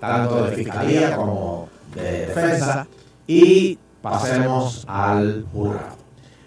tanto 0.00 0.44
de 0.44 0.56
fiscalía 0.56 1.16
como 1.16 1.68
de 1.94 2.26
defensa, 2.26 2.86
y 3.26 3.78
pasemos 4.02 4.84
al 4.88 5.44
jurado. 5.52 5.96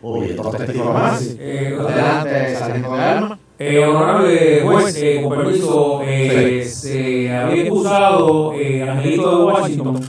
Muy 0.01 0.21
bien, 0.27 0.35
dos 0.37 0.55
testigos 0.55 0.93
más. 0.93 1.21
Eh, 1.39 1.77
Adelante, 1.77 2.55
sargento 2.55 2.95
de 2.95 3.01
armas. 3.01 3.39
Eh, 3.59 3.83
honorable 3.85 4.61
juez, 4.63 4.95
eh, 4.97 5.21
con 5.21 5.37
permiso, 5.37 6.01
eh, 6.05 6.63
se 6.65 7.35
había 7.35 7.63
impulsado 7.63 8.53
eh, 8.53 8.89
Angelito 8.89 9.38
de 9.39 9.43
Washington 9.45 9.99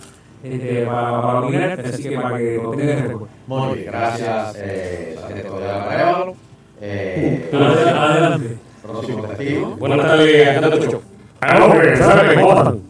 este, 0.45 0.87
para, 0.87 1.21
para 1.23 1.41
opinar, 1.41 1.81
así 1.81 2.03
que 2.05 2.17
para 2.17 2.39
que 2.39 2.61
lo 2.63 2.71
tengan 2.71 2.99
en. 3.11 3.19
Muy 3.49 3.75
bien, 3.79 3.87
gracias, 3.91 4.55
eh, 4.59 5.17
sargento 5.21 5.59
de 5.59 5.69
armas 5.69 5.89
Arevalo. 5.93 6.35
Eh, 6.83 7.51
Adelante, 7.53 7.91
adelante. 7.91 8.57
Próximo 8.83 9.23
testigo. 9.25 9.77
Buenas 9.77 9.99
tardes, 9.99 10.49
agente 10.49 10.79
Tucho. 10.79 11.03
Ah, 11.43 11.59
no, 11.59 11.73
que 11.79 11.95
sabe 11.97 12.31
que 12.31 12.37
me 12.37 12.43
votan. 12.43 12.81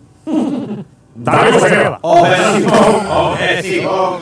Dale 1.17 1.51
que 1.51 1.59
se 1.61 1.69
queda. 1.69 1.99
Objeción, 2.03 2.71
objeción. 3.11 4.15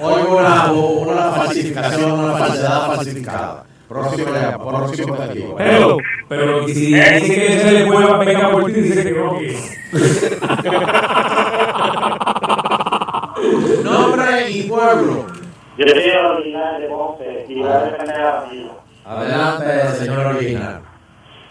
Hoy 0.00 0.22
hubo 0.28 0.38
una, 0.38 0.72
una 0.72 1.30
falsificación, 1.32 2.12
una 2.12 2.32
falsedad 2.36 2.86
falsificada. 2.86 3.64
Próximo, 3.88 4.26
próximo 4.68 5.14
testigo. 5.16 5.56
Pero, 5.56 5.96
pero 6.28 6.64
que 6.66 6.74
si 6.74 6.86
dice 6.86 7.20
que 7.20 7.58
se 7.58 7.72
le 7.72 7.86
puede 7.86 8.24
venga 8.24 8.50
por 8.52 8.72
ti, 8.72 8.80
dice 8.80 9.02
que 9.04 9.10
no 9.10 9.38
quiere. 9.38 9.56
Nombre 13.84 14.50
y 14.50 14.62
pueblo. 14.62 15.26
Yo 15.86 16.30
original 16.30 16.80
de 16.80 16.88
Ponce 16.88 17.44
y 17.48 17.54
voy 17.60 17.68
a 17.68 17.78
defender 17.80 18.16
a 18.16 18.32
Danilo. 18.42 18.80
Adelante, 19.04 19.88
señor 19.96 20.26
original. 20.26 20.82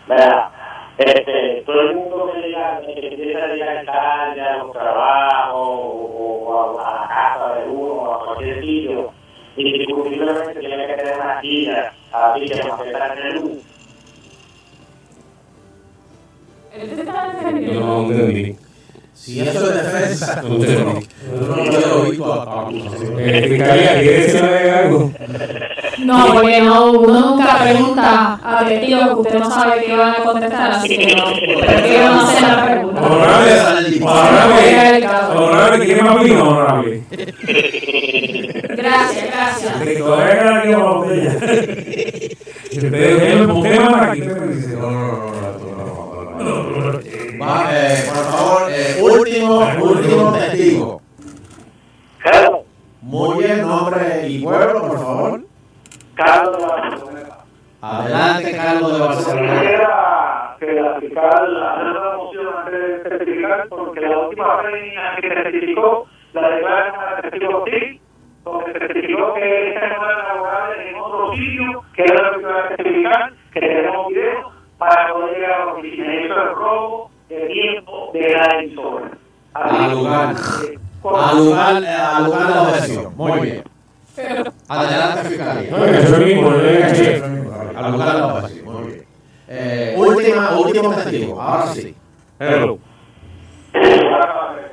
Vea, 0.07 0.51
este, 0.97 1.63
todo 1.65 1.81
el 1.81 1.95
mundo 1.95 2.31
que 2.33 2.41
llega, 2.41 2.79
que 2.81 3.07
empieza 3.07 3.43
a 3.45 3.55
ir 3.55 3.63
al 3.63 3.77
alcalde, 3.79 4.41
a 4.41 4.57
los 4.57 4.71
trabajos, 4.71 5.53
o, 5.53 6.45
o 6.47 6.79
a, 6.79 6.87
a 6.87 7.01
la 7.01 7.07
casa 7.09 7.55
de 7.55 7.69
uno, 7.69 7.93
o 7.93 8.13
a 8.13 8.25
cualquier 8.25 8.61
sitio, 8.61 9.11
indiscutiblemente 9.57 10.59
tiene 10.59 10.87
que 10.87 10.93
tener 10.93 11.15
una 11.19 11.41
silla, 11.41 11.93
así 12.13 12.45
que 12.45 12.55
nos 12.63 12.71
afecta 12.79 13.13
en 13.13 13.33
luz. 13.35 13.51
No 17.73 18.01
entendí. 18.03 18.55
Si 19.13 19.39
eso 19.39 19.69
es 19.69 19.75
defensa, 19.75 20.41
No 20.41 20.55
entendí. 20.55 21.07
yo 21.31 21.79
no 21.79 21.87
lo 21.87 22.05
he 22.05 22.09
visto 22.09 22.33
a 22.33 22.61
acusación. 22.63 23.19
Eh, 23.19 23.47
Fiscalía, 23.49 23.93
¿quiere 24.01 24.19
decirle 24.23 24.71
algo? 24.71 25.11
No, 25.99 26.33
porque 26.33 26.61
no, 26.61 26.91
uno 26.93 27.19
nunca 27.35 27.59
pregunta 27.61 28.39
a 28.43 28.65
testigos 28.65 29.05
que 29.09 29.13
usted 29.13 29.39
no 29.39 29.51
sabe 29.51 29.83
qué 29.85 29.95
van 29.95 30.09
a 30.15 30.23
contestar, 30.23 30.71
así 30.71 30.97
que 30.97 31.15
no, 31.15 31.25
prefiero 31.67 32.09
no 32.15 32.21
hacer 32.21 32.41
la 32.41 32.65
pregunta. 32.65 33.01
Honorable, 33.01 33.51
honorable, 34.01 35.07
honorable, 35.35 35.85
¿quiere 35.85 36.01
más 36.01 36.23
vino, 36.23 36.41
honorable? 36.49 37.03
Gracias, 38.75 39.25
gracias. 39.31 39.73
Que 39.83 39.95
todavía 39.97 40.39
queda 40.39 40.57
aquí 40.57 40.69
la 40.69 40.77
botella. 40.77 41.31
Ustedes, 42.71 43.47
¿por 43.47 43.63
qué 43.63 43.79
más 43.79 44.09
aquí? 44.09 44.21
Va, 47.41 47.69
eh, 47.71 48.03
por 48.07 48.23
favor, 48.25 48.71
eh, 48.71 49.01
último, 49.01 49.59
último 49.81 50.33
testigo. 50.33 51.01
Muy 53.01 53.43
bien, 53.43 53.61
nombre 53.61 54.27
y 54.27 54.43
pueblo, 54.43 54.87
por 54.87 54.99
favor. 54.99 55.41
Carlos 56.15 56.57
de 56.57 56.63
Barcelona. 56.65 57.37
Adelante, 57.81 58.51
Carlos 58.55 58.93
de 58.93 58.99
Barcelona. 58.99 59.61
Quisiera 59.61 60.55
que 60.59 60.73
la 60.73 60.99
fiscal 60.99 61.63
haga 61.63 61.91
una 61.91 62.17
moción 62.17 62.47
antes 62.57 63.03
de 63.03 63.09
testificar, 63.09 63.67
porque 63.69 64.01
la 64.01 64.19
última 64.19 64.63
la 64.63 65.15
que 65.19 65.29
testificó, 65.29 66.07
la 66.33 66.49
declararon 66.49 66.95
a 66.95 67.21
testigo 67.21 67.65
sí, 67.65 68.01
se 68.65 68.79
testificó 68.79 69.33
que 69.33 69.69
esta 69.69 69.87
no 69.87 70.11
era 70.11 70.23
laboral 70.33 70.81
en 70.81 70.95
otro 70.95 71.33
sitio, 71.33 71.83
que 71.93 72.03
era 72.03 72.31
lo 72.31 72.37
que 72.37 72.43
iba 72.43 72.59
a 72.59 72.67
testificar, 72.69 73.33
que 73.53 73.59
Eso 75.83 76.33
es 76.33 76.55
robo 76.55 77.09
de 77.29 77.47
tiempo 77.47 78.09
de 78.13 78.29
la 78.29 78.59
emisora. 78.59 79.11
Al 79.53 79.91
lugar, 79.91 80.35
al 81.03 81.37
lugar, 81.37 81.83
eh, 81.83 81.87
al 81.89 82.23
lugar 82.25 82.47
de 82.47 82.53
la 82.55 82.61
objeción. 82.61 83.13
Muy 83.17 83.39
bien. 83.39 83.63
Adelante, 84.67 85.29
fiscalía. 85.29 85.71
No, 85.71 85.85
eso 85.85 86.17
mismo, 86.17 86.49
que- 86.51 87.23
Al 87.75 87.91
lugar 87.91 88.13
de 88.13 88.19
la 88.19 88.27
objeción. 88.27 88.65
Muy 88.65 88.83
bien. 88.91 89.05
Eh, 89.47 89.95
última, 89.97 90.51
último 90.59 90.93
testigo. 90.93 91.41
Ahora 91.41 91.67
sí. 91.67 91.95
Hello. 92.39 92.77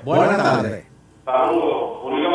Buenas 0.04 0.36
tardes. 0.38 0.84
Saludos. 1.24 1.98
Julio 2.02 2.28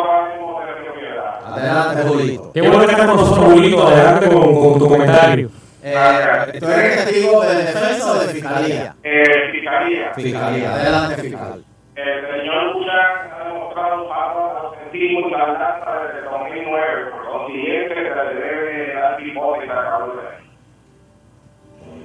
Piedra. 0.99 1.39
Adelante, 1.45 2.03
Julito. 2.03 2.51
Qué 2.53 2.61
bueno 2.61 2.79
que 2.79 2.85
estás 2.91 3.07
con 3.07 3.15
nosotros, 3.17 3.45
Julito. 3.53 3.87
Adelante 3.87 4.27
con, 4.29 4.41
con 4.61 4.79
tu 4.79 4.87
comentario. 4.87 5.49
Eh, 5.85 6.59
¿Tú 6.59 6.65
eres 6.67 7.05
testigo 7.05 7.41
de 7.41 7.55
defensa 7.55 8.11
o 8.11 8.19
de 8.19 8.27
fiscalía? 8.29 8.95
Eh, 9.03 9.51
fiscalía. 9.51 10.13
Fiscalía. 10.15 10.73
Adelante, 10.73 11.21
fiscal. 11.21 11.65
El 11.95 12.39
señor 12.39 12.73
Buchan 12.73 13.31
ha 13.33 13.47
demostrado 13.47 14.13
ausentismo 14.13 15.27
y 15.27 15.31
tardanza 15.31 15.91
desde 16.07 16.29
2009, 16.29 17.11
por 17.11 17.25
consiguiente 17.25 17.95
se 17.95 18.01
le 18.01 18.33
debe 18.33 18.93
dar 18.93 19.21
hipótesis 19.21 19.69
a 19.71 19.75
de 19.75 20.27
ahí. 20.29 20.43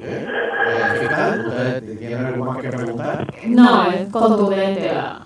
Eh, 0.02 0.98
fiscal, 1.00 1.46
¿usted 1.46 1.98
tiene 1.98 2.14
algo 2.16 2.44
más 2.46 2.58
que 2.58 2.68
preguntar? 2.68 3.26
No, 3.46 3.90
es 3.92 4.08
contundente 4.10 4.92
la, 4.92 5.22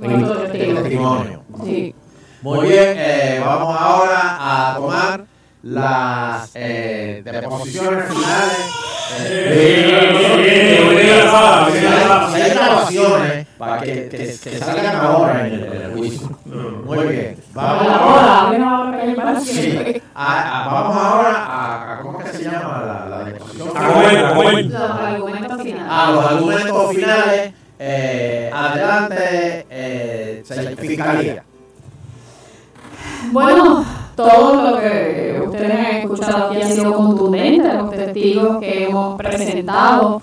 El 0.00 0.74
testimonio. 0.76 1.42
Sí. 1.64 1.94
Muy 2.42 2.68
bien, 2.68 2.94
eh, 2.96 3.42
vamos 3.44 3.76
ahora 3.78 4.36
a 4.38 4.74
tomar 4.76 5.29
las 5.62 6.50
eh, 6.54 7.22
deposiciones 7.24 8.04
finales. 8.08 8.56
Hay 12.32 12.50
grabaciones 12.50 13.46
para 13.58 13.80
que, 13.80 14.08
que, 14.08 14.18
que 14.42 14.58
salgan 14.58 14.96
ahora 14.96 15.46
en 15.46 15.52
el, 15.54 15.92
juicio. 15.96 16.38
Muy 16.46 17.06
bien. 17.08 17.36
Vamos 17.52 17.86
Ahora, 17.88 19.40
Sí, 19.40 20.02
a- 20.14 20.62
a- 20.64 20.66
vamos 20.72 20.96
ahora 20.96 21.30
a, 21.36 21.94
a- 21.94 22.00
¿cómo 22.02 22.20
es 22.20 22.30
que 22.30 22.36
se 22.38 22.44
llama 22.44 22.82
la, 22.86 23.06
la 23.18 23.24
deposición? 23.24 23.68
A. 23.76 23.82
Los 23.88 24.04
argumentos 24.24 25.62
finales. 25.62 25.86
A 25.90 26.10
los 26.12 26.24
argumentos 26.26 26.94
finales. 26.94 27.52
Eh, 27.82 28.50
adelante, 28.52 29.66
eh, 29.70 30.42
fiscalía. 30.78 31.42
Bueno, 33.32 33.84
todo 34.16 34.70
lo 34.70 34.78
que 34.80 35.42
ustedes 35.46 35.70
han 35.72 35.96
escuchado 35.96 36.46
aquí 36.50 36.62
ha 36.62 36.68
sido 36.68 36.92
contundente, 36.94 37.72
los 37.74 37.90
testigos 37.90 38.58
que 38.60 38.84
hemos 38.84 39.16
presentado. 39.16 40.22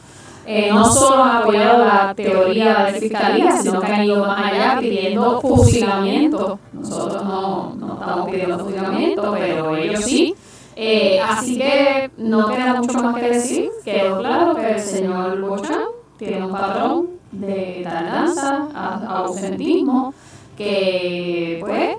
eh, 0.49 0.69
no 0.71 0.85
solo 0.85 1.23
han 1.25 1.38
apoyado 1.38 1.83
la 1.85 2.13
teoría 2.15 2.85
de 2.85 2.99
fiscalía, 3.01 3.51
sino 3.57 3.81
que 3.81 3.91
han 3.91 4.03
ido 4.05 4.25
más 4.25 4.51
allá 4.53 4.77
pidiendo 4.79 5.41
fusilamiento. 5.41 6.57
Nosotros 6.71 7.23
no, 7.23 7.75
no 7.75 7.93
estamos 7.95 8.29
pidiendo 8.29 8.59
fusilamiento, 8.59 9.35
pero 9.38 9.75
ellos 9.75 10.03
sí. 10.05 10.33
Eh, 10.79 11.19
así 11.19 11.57
que 11.57 12.11
no 12.17 12.47
queda 12.47 12.75
mucho 12.75 13.01
más 13.03 13.15
que 13.15 13.29
decir. 13.29 13.69
Quedó 13.83 14.19
claro 14.19 14.55
que 14.55 14.71
el 14.71 14.79
señor 14.79 15.41
Bochán 15.41 15.81
tiene 16.17 16.45
un 16.45 16.51
patrón 16.51 17.07
de 17.31 17.81
tardanza, 17.83 18.67
a- 18.73 19.17
ausentismo, 19.17 20.13
que 20.57 21.57
pues 21.61 21.97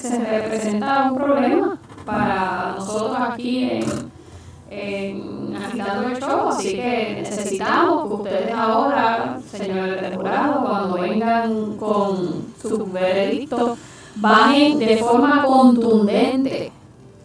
se 0.00 0.18
representa 0.18 1.10
un 1.10 1.18
problema 1.18 1.78
para 2.04 2.74
nosotros 2.78 3.16
aquí 3.20 3.64
en, 3.70 4.10
en 4.70 5.56
Agitando 5.56 6.08
el 6.08 6.20
Show, 6.20 6.48
así 6.48 6.74
que 6.74 7.18
necesitamos 7.22 8.08
que 8.08 8.14
ustedes 8.14 8.54
ahora, 8.54 9.40
señores 9.50 10.00
del 10.00 10.16
jurado, 10.16 10.64
cuando 10.64 11.00
vengan 11.00 11.76
con 11.76 12.46
su 12.60 12.86
veredicto, 12.86 13.76
bajen 14.16 14.78
de 14.78 14.96
forma 14.98 15.44
contundente 15.44 16.72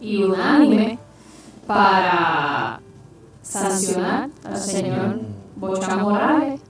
y 0.00 0.22
unánime 0.22 0.98
para 1.66 2.80
sancionar 3.42 4.28
al 4.44 4.56
señor 4.56 5.20
Bocha 5.56 5.96
Morales 5.96 6.60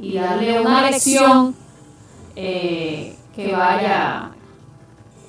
y 0.00 0.14
darle 0.14 0.60
una 0.60 0.90
lección 0.90 1.54
eh, 2.36 3.16
que 3.34 3.52
vaya 3.52 4.27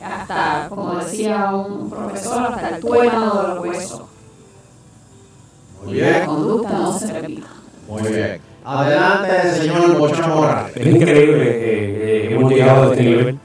hasta, 0.04 0.68
como 0.70 0.96
decía 0.96 1.52
un 1.54 1.90
profesor, 1.90 2.54
hasta 2.54 2.76
el 2.76 2.82
tuétano 2.82 3.42
de 3.42 3.48
los 3.48 3.60
huesos. 3.60 4.02
Muy 5.84 5.94
Y 5.94 6.02
la 6.02 6.10
bien. 6.10 6.26
conducta 6.26 6.70
no 6.74 7.00
se 7.00 7.14
repita. 7.14 7.48
Muy 7.88 8.02
bien. 8.04 8.42
Adelante, 8.66 9.52
señor 9.54 9.98
Morales. 10.28 10.76
Es 10.76 10.88
increíble 10.88 11.44
que 11.44 12.28
eh, 12.28 12.34
hemos 12.34 12.52
llegado 12.52 12.84
a 12.84 12.92
este 12.92 13.04
nivel. 13.04 13.40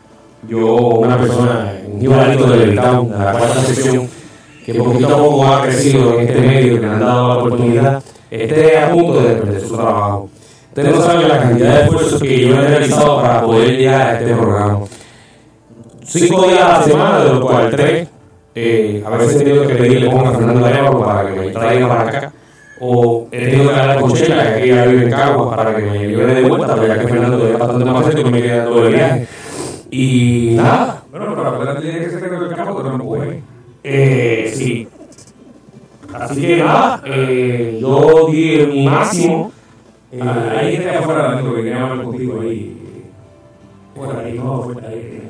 Yo, 0.49 0.75
una 0.77 1.17
persona, 1.17 1.73
un 1.87 2.03
igualito 2.03 2.47
del 2.49 2.75
Town, 2.75 3.11
la 3.11 3.33
cuarta 3.33 3.63
sección, 3.63 4.09
que 4.65 4.75
poquito 4.75 5.15
a 5.15 5.19
poco 5.19 5.47
ha 5.47 5.63
crecido 5.63 6.19
en 6.21 6.29
este 6.29 6.41
medio, 6.41 6.75
que 6.75 6.81
le 6.81 6.93
han 6.93 7.01
dado 7.01 7.29
la 7.29 7.35
oportunidad, 7.37 8.03
esté 8.31 8.79
a 8.79 8.91
punto 8.93 9.23
de 9.23 9.35
perder 9.37 9.61
su 9.61 9.75
trabajo. 9.75 10.29
Ustedes 10.69 10.95
no 10.97 11.03
saben 11.03 11.29
la 11.29 11.39
cantidad 11.39 11.75
de 11.75 11.83
esfuerzos 11.85 12.21
que 12.21 12.41
yo 12.47 12.55
he 12.57 12.67
realizado 12.67 13.23
para 13.23 13.43
poder 13.43 13.71
llegar 13.77 14.01
a 14.09 14.19
este 14.21 14.35
programa. 14.35 14.81
Cinco 16.05 16.47
días 16.49 16.63
a 16.63 16.79
la 16.79 16.83
semana, 16.83 17.25
de 17.25 17.31
los 17.31 17.41
cuales 17.41 17.71
tres, 17.77 18.09
eh, 18.55 19.03
a 19.05 19.11
veces 19.11 19.37
he 19.41 19.45
tenido 19.45 19.67
que 19.67 19.75
pedirle 19.75 20.11
ponga 20.11 20.31
a 20.31 20.33
Fernando 20.35 20.67
Arevalo 20.67 21.05
para 21.05 21.33
que 21.35 21.41
me 21.41 21.49
traiga 21.51 21.89
para 21.89 22.03
acá. 22.09 22.33
O 22.81 23.29
he 23.31 23.51
tenido 23.51 23.71
que 23.71 23.77
hablar 23.81 24.01
con 24.01 24.13
Chela, 24.13 24.43
que 24.43 24.59
aquí 24.61 24.69
ya 24.69 24.85
vive 24.87 25.05
en 25.05 25.11
Caguas, 25.11 25.57
para 25.57 25.75
que 25.77 25.83
me 25.83 25.99
lleve 26.09 26.35
de 26.35 26.43
vuelta, 26.49 26.75
pero 26.75 26.87
ya 26.89 26.99
que 26.99 27.09
Fernando 27.09 27.47
es 27.49 27.59
bastante 27.59 27.85
más 27.85 28.05
cerca 28.07 28.21
y 28.21 28.25
me 28.31 28.43
queda 28.43 28.65
todo 28.65 28.87
el 28.87 28.95
viaje. 28.95 29.27
Y 29.91 30.55
nada, 30.57 31.03
Bueno, 31.11 31.27
pero 31.31 31.45
la 31.45 31.51
verdad 31.59 31.81
tiene 31.81 32.01
que 32.01 32.11
ser 32.11 32.25
en 32.25 32.35
el 32.43 32.55
campo, 32.55 32.77
pero 32.83 32.99
no 32.99 33.05
puede. 33.05 33.43
eh, 33.85 34.53
sí. 34.55 34.89
Así 36.13 36.41
que 36.43 36.57
nada, 36.59 37.03
eh, 37.07 37.79
yo 37.81 38.27
di 38.31 38.67
mi 38.67 38.87
máximo. 38.89 39.53
Eh, 40.13 40.21
Ah, 40.23 40.53
Ahí 40.61 40.77
está 40.77 40.99
afuera, 41.01 41.41
que 41.43 41.55
quería 41.57 41.83
hablar 41.83 42.05
contigo 42.05 42.41
ahí. 42.41 42.77
Por 43.97 44.17
ahí, 44.17 44.33
no, 44.39 44.63
fuera 44.63 44.89
ahí. 44.89 45.24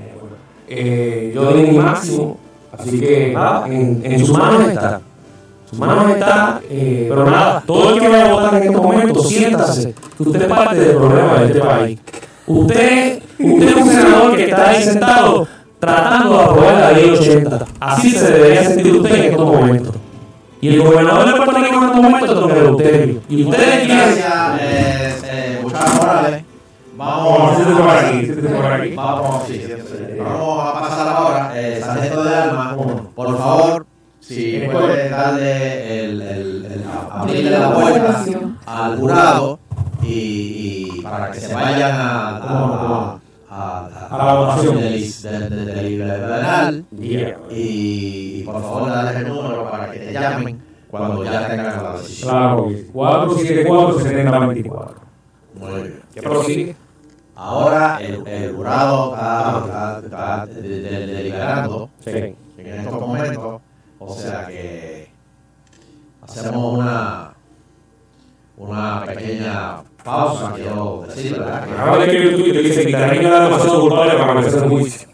Eh, 0.77 1.33
yo 1.33 1.53
di 1.53 1.63
mi 1.63 1.79
máximo, 1.79 2.37
así 2.77 2.99
que 2.99 3.33
nada, 3.33 3.67
en, 3.69 4.03
en 4.05 4.19
sus 4.19 4.37
manos 4.37 4.69
está. 4.69 5.01
Sus 5.71 5.79
manos 5.79 6.11
está, 6.11 6.61
eh, 6.69 7.07
pero 7.09 7.31
nada, 7.31 7.63
todo 7.65 7.95
el 7.95 8.01
que 8.01 8.09
vaya 8.09 8.31
a 8.31 8.33
votar 8.33 8.55
en 8.57 8.63
este 8.65 8.77
momento, 8.77 9.23
siéntase, 9.23 9.95
que 10.17 10.23
usted 10.23 10.43
es 10.43 10.49
parte 10.49 10.77
del 10.81 10.97
problema 10.97 11.35
de 11.35 11.47
este 11.47 11.61
país. 11.61 12.01
Usted, 12.47 13.23
usted 13.39 13.69
es 13.69 13.77
un 13.77 13.89
senador 13.89 14.37
que 14.37 14.45
está 14.45 14.71
ahí 14.71 14.83
sentado, 14.83 15.49
tratando 15.79 16.39
de 16.39 16.45
aprobar 16.45 16.75
la 16.75 16.93
ley 16.93 17.11
80. 17.11 17.67
Así 17.79 18.11
se 18.11 18.33
debería 18.33 18.65
sentir 18.65 18.95
usted 18.97 19.15
en 19.15 19.31
estos 19.31 19.47
momentos. 19.47 19.95
Y 20.61 20.69
el 20.69 20.83
gobernador 20.83 21.27
de 21.27 21.33
Puerto 21.37 21.63
Rico 21.63 21.77
en 21.77 21.85
estos 21.85 22.03
momentos 22.03 22.29
es 22.31 22.35
don 22.35 22.51
Eleuterio. 22.51 23.21
Y 23.29 23.45
ustedes 23.45 23.87
quieren... 23.87 24.15
Gracias, 24.17 24.61
eh, 24.61 25.15
eh. 25.25 26.44
Vamos, 27.05 27.39
Vamos, 27.39 27.57
siéntate 27.57 27.83
por 27.83 27.91
aquí, 27.97 28.25
siéntate 28.25 28.55
por 28.55 28.67
aquí. 28.73 28.95
Vamos, 28.95 29.43
sí, 29.47 29.55
siéntate. 29.65 30.21
Vamos 30.23 30.67
a 30.67 30.73
pasar 30.81 31.09
ahora, 31.09 31.53
eh, 31.55 31.81
sargento 31.85 32.25
de 32.25 32.35
alma, 32.35 32.77
por 33.15 33.39
favor, 33.39 33.87
si 34.21 34.63
puede 34.73 35.09
darle 35.11 36.05
el, 36.05 36.23
el, 36.23 36.65
el- 36.67 36.85
abrirle 37.11 37.51
la 37.59 37.75
puerta 37.75 38.25
al 38.67 38.97
jurado 38.99 39.59
y, 40.03 40.89
y 40.97 41.01
para 41.03 41.31
que 41.31 41.41
se 41.41 41.55
vayan 41.55 41.93
a, 41.93 42.37
a, 42.39 43.19
a, 43.51 43.87
A 44.11 44.27
la 44.27 44.35
votación. 44.35 44.77
del 44.81 45.13
del- 45.23 46.85
y, 47.51 48.43
por 48.45 48.61
favor 48.63 48.89
darles 48.91 49.17
el 49.17 49.29
número 49.29 49.71
para 49.71 49.91
que 49.93 49.99
te 49.99 50.13
llamen 50.13 50.63
cuando 50.91 51.25
ya 51.25 51.47
tengan 51.49 51.83
la 51.83 51.93
decisión. 51.93 52.31
Claro, 52.31 52.69
474-7024. 52.95 54.89
Muy 55.61 55.81
bien. 55.83 56.01
¿Qué 56.15 56.23
prosigue? 56.23 56.77
Ahora 57.47 57.99
el, 58.01 58.27
el 58.27 58.55
jurado 58.57 59.13
está, 59.15 59.61
está- 59.67 60.01
está 60.03 60.47
de- 60.47 60.63
de- 60.81 61.07
deliberando 61.07 61.91
Sí. 62.03 62.11
en 62.11 62.37
estos 62.81 63.01
momentos, 63.01 63.61
o 63.99 64.15
sea 64.15 64.47
que 64.47 65.11
hacemos 66.23 66.79
una 66.79 67.31
una 68.57 69.03
pequeña 69.05 69.83
pausa, 70.03 70.53
quiero 70.55 71.05
decir, 71.07 71.39
¿verdad? 71.39 71.65
Que- 71.67 71.73
Acaba 71.73 71.99
de 71.99 72.05
escribir 72.07 72.29
un 72.35 72.41
tuit 72.41 72.53
que 72.55 72.63
dice 72.63 72.87
que 72.87 72.93
Carreño 72.93 73.29
era 73.29 73.41
demasiado 73.45 73.81
culpable 73.83 74.15
para 74.15 74.35
merecer 74.35 74.63
un 74.63 74.71
juicio. 74.71 75.09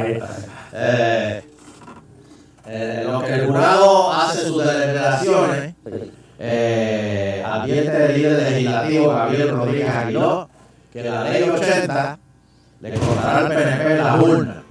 Eh, 0.00 1.42
eh, 2.66 3.04
lo 3.06 3.20
que 3.22 3.34
el 3.34 3.46
jurado 3.46 4.12
hace 4.12 4.46
sus 4.46 4.64
deliberaciones, 4.64 5.74
eh, 6.38 7.42
advierte 7.44 8.06
el 8.06 8.14
líder 8.14 8.42
legislativo 8.50 9.08
Gabriel 9.08 9.50
Rodríguez 9.50 9.88
Aguiló 9.88 10.48
que 10.92 11.02
la 11.02 11.24
ley 11.24 11.42
80 11.48 12.18
le 12.80 12.92
costará 12.92 13.38
al 13.38 13.48
PNP 13.48 13.96
la 13.96 14.16
urna. 14.16 14.62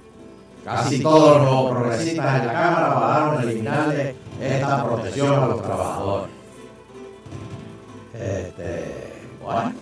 Casi 0.64 1.02
todos 1.02 1.42
los 1.42 1.70
progresistas 1.70 2.40
en 2.40 2.46
la 2.46 2.52
Cámara 2.52 2.94
votaron 2.94 3.42
eliminarle 3.42 4.14
esta 4.40 4.84
protección 4.84 5.34
a 5.34 5.46
los 5.46 5.62
trabajadores. 5.62 6.30
Este, 8.14 9.24
bueno, 9.42 9.72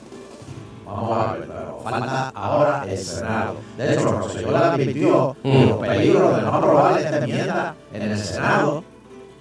vamos 0.87 1.19
a 1.19 1.33
ver, 1.33 1.49
pero 1.49 1.81
falta 1.83 2.29
ahora 2.35 2.85
el 2.89 2.97
Senado. 2.99 3.57
De 3.77 3.93
hecho, 3.95 4.13
Rosselló 4.13 4.51
le 4.53 4.57
advirtió 4.59 5.37
de 5.43 5.67
los 5.67 5.79
peligros 5.79 6.37
de 6.37 6.43
no 6.43 6.55
aprobar 6.55 7.01
esta 7.01 7.19
enmienda 7.19 7.75
en 7.93 8.03
el 8.03 8.19
Senado 8.19 8.85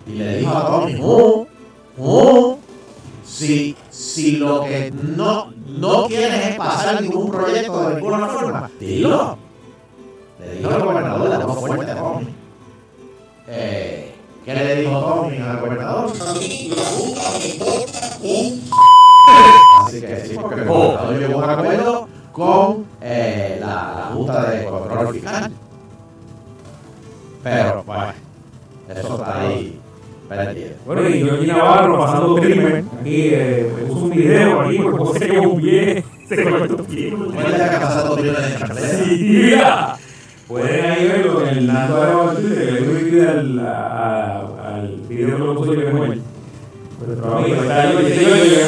y 0.07 0.11
le 0.13 0.37
dijo 0.37 0.57
a 0.57 0.65
Tommy, 0.67 0.95
"Uh, 1.01 1.47
uh, 1.97 2.57
si, 3.23 3.75
si 3.89 4.37
lo 4.37 4.63
que 4.63 4.91
no, 4.91 5.51
no 5.67 6.05
quieres 6.07 6.47
es 6.47 6.55
pasar 6.57 7.01
ningún 7.01 7.31
proyecto 7.31 7.89
de 7.89 7.95
ninguna 7.95 8.27
forma, 8.27 8.71
dilo. 8.79 9.37
Le 10.39 10.55
dijo 10.55 10.69
el 10.71 10.83
gobernador, 10.83 11.29
le 11.29 11.37
dejó 11.37 11.53
fuerte 11.53 11.91
a 11.91 11.95
Tommy. 11.97 12.35
Eh, 13.47 14.15
¿Qué 14.43 14.53
le 14.53 14.75
dijo 14.81 14.99
Tommy 14.99 15.37
al 15.39 15.59
gobernador? 15.59 16.11
Así 19.97 20.05
que 20.05 20.15
sí, 20.27 20.35
porque 20.39 20.61
llegó 20.61 21.41
a 21.41 21.43
un 21.43 21.49
acuerdo 21.49 22.07
con 22.31 22.85
eh, 23.01 23.57
la, 23.61 23.67
la 23.97 24.09
Junta 24.13 24.49
de 24.51 24.65
Control 24.65 25.13
Fiscal. 25.13 25.51
Pero, 27.43 27.83
bueno, 27.83 28.13
eso 28.89 29.15
está 29.15 29.41
ahí 29.41 29.79
perdido. 30.27 30.69
Bueno, 30.85 31.09
y 31.09 31.13
Georgie 31.23 31.47
Navarro 31.47 31.99
pasando 31.99 32.35
crimen. 32.37 32.89
Aquí 32.99 33.29
eh, 33.31 33.71
me 33.75 33.81
puso 33.83 34.05
un 34.05 34.11
video 34.11 34.61
aquí 34.61 34.79
porque 34.79 34.97
José 34.97 35.19
se 35.19 35.27
llevó 35.29 35.49
un 35.53 35.61
pie. 35.61 36.03
Se 36.27 36.43
cortó 36.43 36.75
un 36.77 36.85
pie. 36.85 37.13
¿Cuál 37.33 37.45
es 37.53 37.59
la 37.59 37.69
que 37.69 37.75
ha 37.75 37.79
pasado 37.81 38.17
en 38.17 38.33
chancleta? 38.57 38.87
Sí, 38.97 39.17
mira. 39.21 39.95
Pueden 40.47 40.85
ahí 40.85 41.07
verlo 41.07 41.41
en 41.47 41.57
el 41.57 41.67
Nando 41.67 42.31
de 42.33 42.41
Twitter, 42.41 42.65
que 42.65 42.81
le 42.81 43.09
voy 43.11 43.19
a 43.19 43.31
al, 43.31 43.59
a- 43.59 44.75
al 44.75 44.87
video 45.07 45.37
que 45.37 45.43
lo 45.43 45.55
puso 45.55 45.73
yo. 45.75 45.81
Nuestro 45.91 47.37
amigo, 47.37 47.61
está 47.61 47.91
yo, 47.91 47.99
dice 47.99 48.23
yo, 48.23 48.35
yo, 48.35 48.61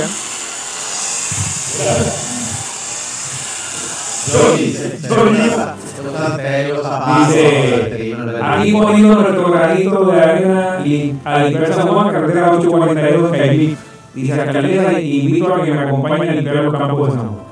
Aquí 8.41 8.71
poniendo 8.71 9.15
nuestro 9.15 9.51
granito 9.51 10.05
de 10.05 10.21
arena 10.21 10.81
y 10.83 11.15
a 11.23 11.43
limpiar 11.43 11.73
San 11.73 11.87
Juan, 11.87 12.09
carretera 12.11 12.51
842 12.51 13.31
de 13.31 13.37
Cailí. 13.37 13.77
Dice, 14.13 14.33
alcaldesa, 14.33 14.99
invito 14.99 15.53
a 15.53 15.63
que 15.63 15.71
me 15.71 15.79
acompañen 15.79 16.29
a 16.29 16.33
limpiar 16.33 16.55
los 16.55 16.73
campos 16.73 17.07
de 17.09 17.15
San 17.15 17.27
Juan. 17.27 17.47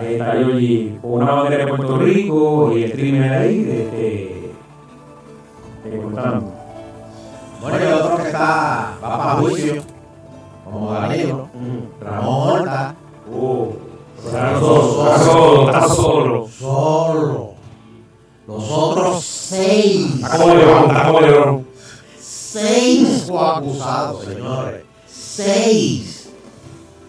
Ahí 0.00 0.14
está 0.14 0.40
Yoyi 0.40 0.98
con 1.00 1.12
una 1.12 1.32
bandera 1.32 1.64
de 1.64 1.72
Puerto 1.72 1.98
Rico 1.98 2.72
y 2.76 2.82
el 2.82 2.90
streamer 2.92 3.32
ahí, 3.32 3.62
de, 3.62 3.72
de, 3.90 4.52
de 5.84 5.96
contando. 6.02 6.52
Bueno, 7.60 7.76
el 7.78 7.92
otro 7.92 8.16
que 8.16 8.22
está, 8.24 8.94
va 9.02 9.18
para 9.18 9.34
juicio, 9.34 9.82
como 10.72 10.92
Danilo, 10.92 11.48
Ramón 12.00 12.50
Horta. 12.50 12.94
Oh, 13.30 13.72
está 14.24 14.58
solo, 14.58 15.04
está 15.04 15.18
solo, 15.18 15.66
está 15.66 15.88
solo. 15.88 16.48
Solo. 16.48 17.52
Los 18.46 18.70
otros 18.70 19.24
seis. 19.24 20.24
Como 20.30 21.20
Lebrón. 21.20 21.66
Seis 22.18 23.26
coacusados, 23.28 24.24
señores. 24.24 24.82
Seis 25.06 26.30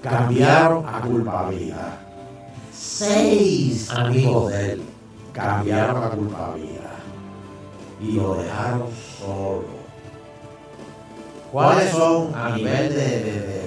cambiaron 0.01 0.86
a 0.86 1.01
culpabilidad. 1.01 1.99
Seis 2.72 3.89
amigos 3.89 4.51
de 4.51 4.74
él 4.74 4.82
cambiaron 5.32 6.03
a 6.03 6.09
culpabilidad. 6.09 6.99
Y 8.01 8.11
lo 8.11 8.36
dejaron 8.36 8.89
solo. 9.20 9.83
¿Cuáles 11.54 11.91
son 11.91 12.34
a 12.36 12.56
nivel 12.56 12.89
de, 12.89 12.95
de- 12.95 13.24
de 13.41 13.62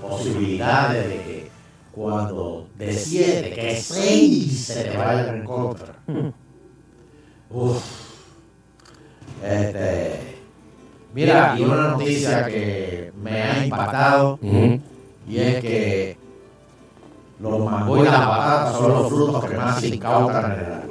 posibilidades 0.00 1.08
de 1.08 1.14
que 1.14 1.50
cuando 1.94 2.66
de 2.76 2.92
siete, 2.92 3.52
que 3.52 3.76
seis 3.80 4.58
se 4.66 4.84
te 4.84 4.96
vayan 4.96 5.36
en 5.36 5.44
contra? 5.44 5.94
Uf. 7.50 7.82
Este, 9.44 10.36
mira, 11.14 11.54
y 11.58 11.62
una 11.62 11.76
noticia 11.90 12.44
que 12.46 13.12
me 13.22 13.42
ha 13.42 13.64
impactado 13.64 14.38
y 15.28 15.38
es 15.38 15.60
que 15.60 16.16
los 17.40 17.58
mangos 17.64 18.00
y 18.00 18.02
las 18.04 18.14
patatas 18.26 18.76
son 18.76 18.92
los 18.92 19.08
frutos 19.08 19.44
que 19.44 19.56
más 19.56 19.80
se 19.80 19.88
incautan 19.94 20.52
en 20.52 20.58
el. 20.58 20.81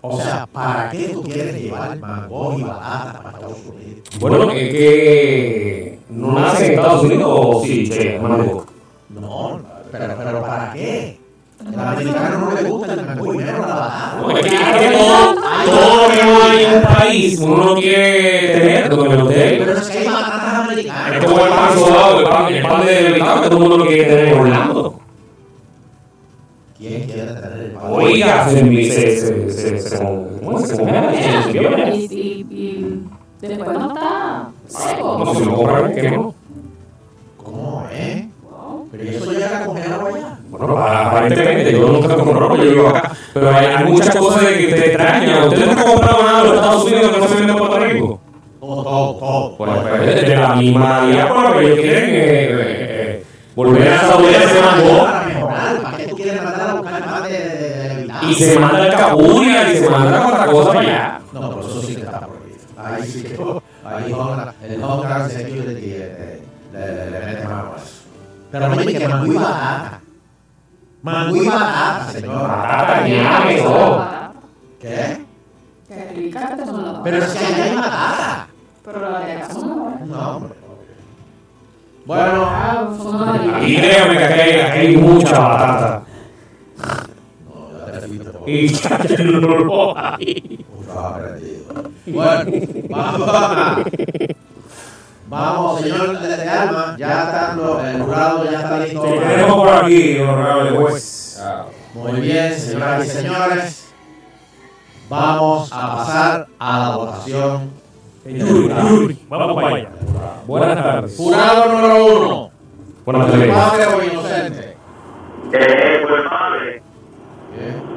O 0.00 0.16
sea, 0.16 0.46
¿para 0.46 0.90
qué 0.90 1.08
tú 1.08 1.22
quieres 1.22 1.60
llevar 1.60 1.98
mangos 1.98 2.60
y 2.60 2.62
batatas 2.62 3.16
para 3.16 3.30
Estados 3.30 3.58
Unidos? 3.66 4.08
Bueno, 4.20 4.50
es 4.52 4.68
que 4.70 5.98
no 6.10 6.32
nace 6.32 6.66
en 6.66 6.72
Estados 6.72 7.02
Unidos 7.02 7.28
o 7.28 7.62
sí, 7.64 7.90
che, 7.90 8.18
mango. 8.20 8.64
No, 9.08 9.60
pero, 9.90 10.14
pero 10.16 10.42
¿para 10.42 10.72
qué? 10.72 11.18
Al 11.66 11.80
americano 11.80 12.38
no 12.38 12.52
le 12.52 12.62
gusta 12.70 12.92
el 12.94 13.06
mango 13.06 13.34
y 13.34 13.36
menos 13.38 13.60
la 13.60 13.74
batata. 13.74 14.18
No, 14.20 14.30
es 14.30 14.44
que, 14.44 14.50
que 14.50 14.96
todo, 14.96 15.34
todo 15.66 16.08
lo 16.08 16.14
que 16.14 16.24
no 16.24 16.42
hay 16.44 16.64
en 16.64 16.74
un 16.74 16.82
país 16.82 17.40
uno 17.40 17.64
no 17.64 17.74
quiere 17.74 18.52
tener, 18.52 18.88
don 18.90 19.10
Eleuterio. 19.10 19.64
Pero 19.64 19.78
es 19.78 19.88
que 19.88 19.98
hay 19.98 20.06
batatas 20.06 20.54
americanas. 20.54 21.16
Es 21.16 21.24
como 21.24 21.44
el 21.44 21.50
pan 21.50 21.74
sudado, 21.74 22.20
el 22.20 22.28
pan, 22.28 22.54
el 22.54 22.62
pan 22.62 22.86
de 22.86 23.10
mercado 23.10 23.42
que 23.42 23.48
todo 23.48 23.56
el 23.56 23.68
mundo 23.68 23.78
lo 23.78 23.86
quiere 23.86 24.04
tener 24.04 24.28
en 24.28 24.38
Orlando. 24.38 24.97
¿Quién 26.78 27.02
quiere 27.06 27.32
tener 27.32 27.58
el 27.64 27.70
pan? 27.72 27.82
Oiga, 27.90 28.48
se, 28.48 28.60
se, 28.60 29.20
se, 29.20 29.50
se, 29.50 29.80
se, 29.80 29.96
¿cómo 29.98 30.60
se 30.60 30.76
quiebra. 30.76 31.94
Y, 31.94 31.98
y, 32.04 32.46
y 32.50 33.46
después 33.46 33.78
no 33.78 33.88
está 33.88 34.48
seco. 34.68 35.18
No, 35.24 35.34
si 35.34 35.44
lo 35.44 35.54
compran, 35.56 35.94
¿qué 35.94 36.10
no? 36.12 36.34
¿Cómo 37.36 37.86
es? 37.92 38.26
Pero 38.90 39.04
¿y 39.04 39.08
eso 39.08 39.32
llega 39.32 39.66
congelado 39.66 40.06
allá. 40.06 40.38
Bueno, 40.48 40.78
aparentemente, 40.78 41.72
yo 41.72 41.88
nunca 41.88 42.08
lo 42.16 42.24
compro, 42.24 42.56
yo 42.56 42.62
vivo 42.70 42.88
acá. 42.88 43.12
Pero 43.34 43.50
hay, 43.50 43.66
hay 43.66 43.84
muchas 43.84 44.16
cosas 44.16 44.42
de 44.44 44.56
que 44.58 44.66
te 44.72 44.86
extrañan. 44.86 45.48
Usted 45.48 45.66
nunca 45.66 45.82
ha 45.82 45.84
comprado 45.84 46.22
nada 46.22 46.42
de 46.42 46.48
los 46.48 46.56
Estados 46.56 46.84
Unidos 46.84 47.10
que 47.10 47.18
no 47.18 47.28
se 47.28 47.34
vende 47.34 47.52
en 47.52 47.58
Puerto 47.58 47.78
Rico. 47.80 48.20
Todo, 48.60 48.82
todo, 48.82 49.14
todo. 49.16 49.56
Bueno, 49.56 49.82
pues 49.82 50.26
de 50.26 50.36
la 50.36 50.54
misma 50.56 51.06
diáspora 51.06 51.52
que 51.58 51.64
ellos 51.66 51.78
quieren 51.80 52.04
eh, 52.04 52.16
eh, 52.20 53.24
volver 53.54 53.88
a 53.88 54.12
audiencia 54.12 54.54
de 54.54 54.60
mango. 54.60 55.06
¿Para 55.82 55.96
qué 55.96 56.04
tú 56.08 56.16
quieres 56.16 56.42
mandar 56.42 56.70
a 56.70 56.74
buscar 56.74 57.06
más 57.06 57.22
de, 57.24 57.30
de, 57.30 57.38
de, 57.38 57.94
de 57.94 58.17
Y 58.28 58.34
se 58.34 58.58
manda 58.58 58.86
el 58.86 58.92
caburia 58.94 59.72
y 59.72 59.76
se 59.78 59.90
manda 59.90 60.26
otra 60.26 60.46
cosa 60.46 60.68
para 60.68 60.80
allá. 60.80 61.20
No, 61.32 61.48
pero 61.50 61.60
eso 61.68 61.82
sí 61.82 61.94
que 61.96 62.02
está 62.02 62.20
prohibido. 62.20 62.58
Ahí 62.76 63.02
sí 63.04 63.22
que. 63.22 63.34
Ahí 63.84 64.12
Homeland- 64.12 64.52
el 64.62 64.82
Homeland 64.82 65.30
Security 65.30 65.74
le, 65.80 66.42
le, 66.72 67.10
le 67.10 67.26
mete 67.26 67.44
mano 67.44 67.72
a 67.74 67.76
eso. 67.82 68.02
Pero 68.50 68.68
mire 68.70 68.94
que 68.98 69.08
Mangú 69.08 69.32
y 69.32 69.36
Batata. 69.36 70.00
Mangú 71.02 71.36
y 71.36 71.46
Batata, 71.48 72.10
señora. 72.12 72.38
Batata, 72.48 73.08
ñame, 73.08 73.56
todo. 73.62 74.08
¿Qué? 74.80 75.24
Que 75.88 76.12
ricas 76.14 76.50
que 76.58 76.66
son 76.66 76.84
las 76.84 77.02
Pero 77.02 77.16
es 77.18 77.32
que 77.32 77.44
allá 77.46 77.64
hay 77.64 77.74
Batata. 77.76 78.46
Pero 78.84 79.10
las 79.10 79.26
de 79.26 79.32
acá 79.32 79.54
son 79.54 79.68
mejores. 79.68 80.06
No, 80.08 80.36
hombre. 80.36 80.54
Bueno. 82.06 82.46
Ah, 82.50 82.88
Y 83.66 83.76
créame 83.76 84.16
que 84.18 84.24
aquí 84.24 84.40
hay, 84.40 84.60
aquí 84.60 84.78
hay 84.78 84.96
mucha 84.96 85.38
batata. 85.38 86.02
No, 87.46 87.86
ya 87.86 88.00
te 88.00 88.06
fuiste 88.06 88.30
por- 88.30 88.37
Y 88.50 88.68
ya 88.68 88.98
lo 89.18 89.96
hay. 89.98 90.64
Mucho 90.74 90.98
aprendido. 91.00 91.64
Bueno, 92.06 92.50
vamos 92.88 93.28
a. 93.28 93.84
Vamos, 95.28 95.80
señor 95.82 96.18
de, 96.20 96.48
Alma, 96.48 96.96
ya 96.98 97.22
está, 97.24 97.54
lo- 97.54 97.84
el 97.86 98.00
jurado 98.02 98.50
ya 98.50 98.60
está 98.60 98.78
listo. 98.80 99.04
Sí, 99.04 99.10
tenemos 99.18 99.56
por 99.56 99.68
aquí, 99.84 100.18
honorable 100.20 100.70
juez. 100.70 101.42
Muy 101.94 102.20
bien, 102.20 102.54
señoras 102.58 103.06
y 103.06 103.10
señores. 103.10 103.84
Vamos 105.10 105.70
a 105.72 105.96
pasar 105.96 106.46
a 106.58 106.78
la 106.78 106.96
votación. 106.96 107.70
Yuri, 108.24 108.68
Yuri, 108.88 109.26
vamos 109.28 109.54
para 109.62 109.76
allá. 109.76 109.88
Buenas 110.46 110.74
tardes. 110.82 111.16
Jurado 111.16 111.72
número 111.72 112.04
uno. 112.06 112.50
Buenas 113.04 113.30
tardes. 113.30 113.46
Culpable 113.52 113.86
o 113.86 114.02
inocente. 114.12 114.76
Eh, 115.52 116.00
culpable. 116.06 116.82
¿Dónde, 117.56 117.87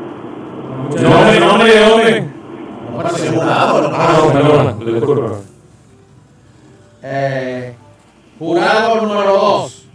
dónde, 0.89 1.65
de 1.71 1.79
dónde? 1.89 2.21
No 2.91 2.97
parece 2.97 3.29
jurado. 3.29 3.82
no 3.82 3.95
Ah, 3.95 4.13
no, 4.17 4.34
perdona, 4.34 4.73
disculpa. 4.93 5.38
Eh, 7.03 7.75
jurado 8.39 9.01
número 9.01 9.32
dos. 9.34 9.88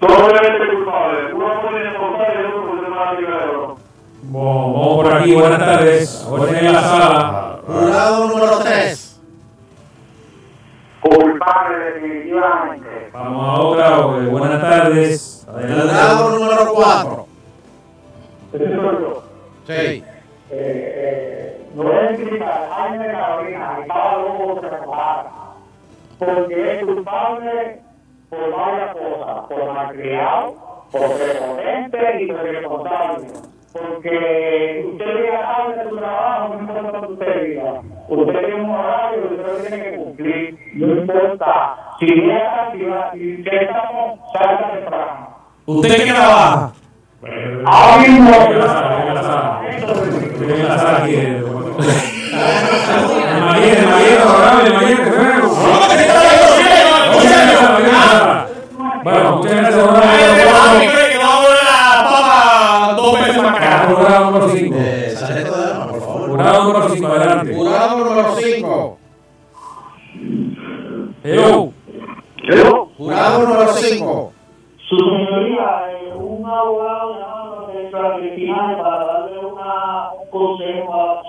Doblemente 0.00 0.76
culpable. 0.76 1.32
Uno 1.34 1.46
por 1.62 1.72
irresponsable 1.80 2.42
y 2.42 2.46
otro 2.46 2.66
por 2.66 2.82
demás 2.84 3.18
liberador. 3.18 3.76
Vamos 4.24 4.74
vamos 4.74 4.96
por 5.04 5.14
aquí, 5.14 5.34
buenas 5.34 5.58
tardes. 5.58 6.26
Orden 6.28 6.66
en 6.66 6.72
la 6.72 6.80
sala. 6.82 7.58
Jurado 7.66 8.28
número 8.28 8.58
tres. 8.58 9.20
Culpable, 11.00 11.78
definitivamente. 11.94 13.10
Vamos 13.12 13.46
a 13.58 13.62
otra. 13.62 13.88
eh, 14.22 14.26
Buenas 14.30 14.60
tardes. 14.60 15.46
Jurado 15.46 15.66
Adelante. 15.66 16.38
número 16.38 16.72
cuatro. 16.74 17.26
Ese 18.52 18.64
soy 18.66 18.76
yo. 18.76 19.22
Sí. 19.66 20.04
Eh, 20.56 20.92
eh, 20.96 21.66
no 21.74 21.88
a 21.88 22.06
criticar 22.14 22.48
a 22.48 22.74
Jaime 22.74 23.06
Carolina, 23.06 23.72
que 23.74 23.82
estaba 23.82 24.18
loco 24.18 24.60
que 24.60 24.68
se 24.68 24.76
porque 26.18 26.72
es 26.74 26.84
culpable 26.84 27.80
por 28.30 28.56
varias 28.56 28.96
cosas, 28.96 29.46
por 29.48 29.72
malcriado, 29.72 30.54
por 30.92 31.12
prepotente 31.12 32.22
y 32.22 32.26
por 32.28 32.46
irresponsable. 32.46 33.26
Porque 33.72 34.86
usted 34.92 35.06
llega 35.06 35.40
tarde 35.40 35.82
de 35.82 35.90
su 35.90 35.96
trabajo, 35.96 36.54
no 36.54 36.60
importa 36.60 36.92
lo 36.92 37.06
que 37.06 37.12
usted 37.14 37.44
diga. 37.44 37.80
Usted 38.08 38.38
tiene 38.38 38.54
un 38.54 38.70
horario 38.70 39.28
que 39.28 39.34
usted 39.34 39.68
tiene 39.68 39.82
que 39.82 39.96
cumplir, 39.96 40.58
no 40.74 40.86
importa. 40.94 41.76
Si 41.98 42.06
llega, 42.06 42.70
si 42.72 42.84
va, 42.84 43.12
si 43.12 43.44
estamos, 43.44 44.20
salga 44.32 44.72
temprano. 44.72 45.36
¿Usted 45.66 46.04
qué 46.04 46.12
trabaja? 46.12 46.72
Ahora 47.66 47.98
mismo. 48.02 48.30
Bueno, 59.02 59.36
muchas 59.36 59.52
gracias, 59.54 59.74
Jurado 66.26 66.64
número 66.64 66.88
5, 66.88 67.06
adelante. 67.06 67.54
Jurado 67.54 67.98
número 67.98 68.36
5. 68.36 68.98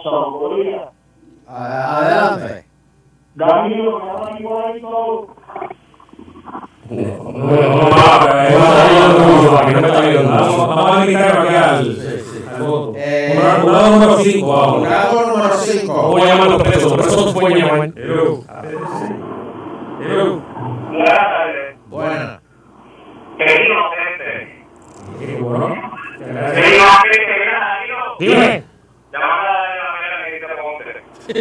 Consejo 0.06 0.20
a 0.20 0.26
su 0.26 0.36
autoría. 0.36 0.90
A- 1.48 1.98
Adelante. 1.98 2.66
Danilo, 3.36 4.00
me 4.00 4.06
llama 4.06 4.40
igualito. 4.40 5.28
No, 6.90 7.32
no, 7.32 7.32
no, 7.34 7.90
Vamos 10.68 10.92
a 10.92 11.06
limitarlo 11.06 11.42
aquí 11.42 11.56
al 11.56 11.98
Jurado 13.62 13.90
número 13.92 14.18
5, 14.18 14.48
vamos. 14.48 14.78
Jurado 14.80 15.28
número 15.28 15.50
cinco. 15.56 15.94
Voy 16.10 16.22
a 16.22 16.26
llamar 16.26 16.48
a 16.48 16.52
los 16.52 16.64
presos, 16.64 16.84
los 16.84 16.94
presos 17.08 17.34
pueden 17.34 17.58
llamar. 17.58 17.90
Hello. 17.96 18.40
Hello. 20.02 20.42
Buenas 20.92 21.10
tardes. 21.18 21.78
Buena. 21.88 22.40
Que 23.38 23.44
es 23.46 23.60
inocente. 23.60 24.28
Eh, 25.20 25.38
bueno. 25.42 25.68
Que 26.18 26.60
es 26.60 26.78
inocente, 26.78 27.18
que 27.18 27.34
viene 27.40 27.60
Danilo. 27.60 27.98
Dime. 28.20 28.64
Llámame 29.12 29.48
a 29.48 29.52
la 29.76 29.92
mañana 29.92 30.16
que 30.26 30.32
dice 30.34 30.46
Ponte. 30.62 30.86
Vamos 30.86 30.94
a 30.96 30.96
por 30.96 30.96
aquí, 30.96 31.02
eh, 31.02 31.02
Objeción. 31.02 31.15
No, 31.28 31.34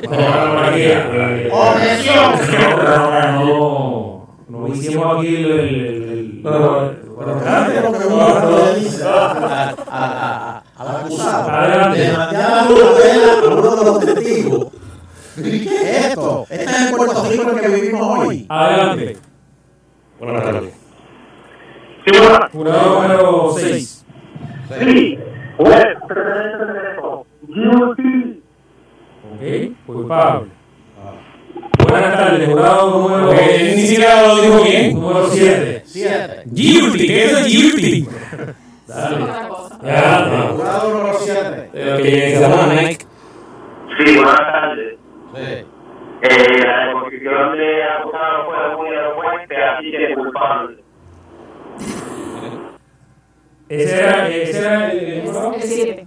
no, 4.48 4.48
no 4.48 4.68
hicimos 4.74 5.18
aquí 5.18 5.36
el. 5.36 5.50
el, 5.50 5.60
el, 5.60 6.12
el- 6.12 6.42
bueno, 7.14 7.38
Grande 7.40 7.80
lo 7.80 7.92
que 7.92 8.06
uno 8.06 8.66
le 8.74 8.80
dice 8.80 9.04
a- 9.04 9.74
a- 9.88 9.90
a- 9.90 10.62
al 10.76 10.96
acusado. 10.96 11.48
Adelante. 11.50 11.98
Le 11.98 12.12
mandaban 12.12 12.72
una 12.72 12.90
vela 12.90 13.32
a 13.32 13.34
uno 13.54 13.76
de 13.76 13.84
los 13.84 14.00
testigos. 14.00 14.66
¿Y 15.36 15.64
qué 15.64 15.74
es 15.98 16.06
esto? 16.06 16.46
Este 16.50 16.64
es 16.64 16.90
el 16.90 16.96
Puerto 16.96 17.24
Rico 17.30 17.42
en 17.42 17.48
el 17.56 17.60
que 17.60 17.68
vivimos 17.68 18.18
hoy. 18.18 18.46
Adelante. 18.48 19.16
Buenas 20.18 20.42
tardes. 20.44 20.74
Sí, 22.06 22.18
buenas. 22.18 22.50
Jurado 22.52 23.02
número 23.02 23.54
6. 23.58 24.04
Sí. 24.80 25.18
Pues. 25.56 25.84
Guilty. 27.48 28.33
Ok, 29.34 29.72
culpable. 29.86 30.50
Buenas 31.88 32.12
tardes, 32.16 32.48
jurado 32.48 32.98
número. 33.00 33.32
Eh, 33.32 33.72
ni 33.76 33.82
siquiera 33.82 34.26
lo 34.26 34.40
dijo 34.42 34.62
bien. 34.64 34.94
Número 35.00 35.26
7. 35.28 35.82
Siete. 35.86 36.42
Guilty, 36.46 37.06
¿qué 37.06 37.24
es 37.24 37.46
guilty? 37.46 38.08
Dale. 38.86 39.16
Ya, 39.82 40.50
Jurado 40.52 40.90
número 40.90 41.14
siete. 41.18 41.70
eh, 41.72 41.96
que 42.02 42.34
se 42.36 42.40
llama 42.40 42.74
Nike. 42.74 43.06
Sí, 43.98 44.14
buenas 44.16 44.36
tardes. 44.36 44.96
Sí. 45.34 45.64
Eh, 46.22 46.58
la 46.64 46.86
deposición 46.88 47.56
de 47.58 47.82
acusado 47.84 48.44
fue 48.46 48.76
muy 48.76 48.88
elocuente, 48.96 49.56
así 49.56 49.90
que 49.90 50.14
culpable. 50.14 50.76
Ese 53.68 53.96
era, 53.98 54.28
ese 54.28 54.58
era. 54.58 54.92
El 54.92 55.62
7. 55.62 56.06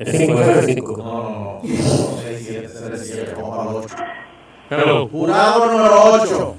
El 0.00 0.06
5, 0.06 0.40
ese 0.40 0.50
es 0.50 0.58
el 0.58 0.64
5. 0.76 0.96
No, 0.96 1.04
no, 1.04 1.30
no. 1.30 1.60
Seis, 1.62 2.42
siete, 2.42 2.68
seis, 2.68 3.10
siete, 3.12 3.34
vamos 3.36 3.54
para 3.54 3.70
el 3.70 3.76
ocho. 3.76 3.96
Hello. 4.70 5.08
Jurado 5.08 5.66
número 5.72 5.94
ocho. 6.14 6.56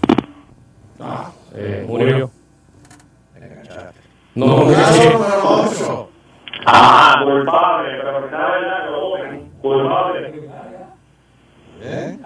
Eh, 1.55 1.85
murió. 1.87 2.29
Me 3.33 3.47
enganchaste. 3.47 3.99
No, 4.35 4.45
no, 4.45 4.55
Jurado 4.57 5.09
número 5.11 5.41
ocho. 5.43 6.09
Ah, 6.67 7.21
culpable, 7.23 7.89
pero 7.97 8.29
sabe 8.29 8.61
verdad 8.61 8.85
que 8.85 8.91
lo. 8.91 9.01
Culpable. 9.59 10.49
¿Eh? 11.81 12.19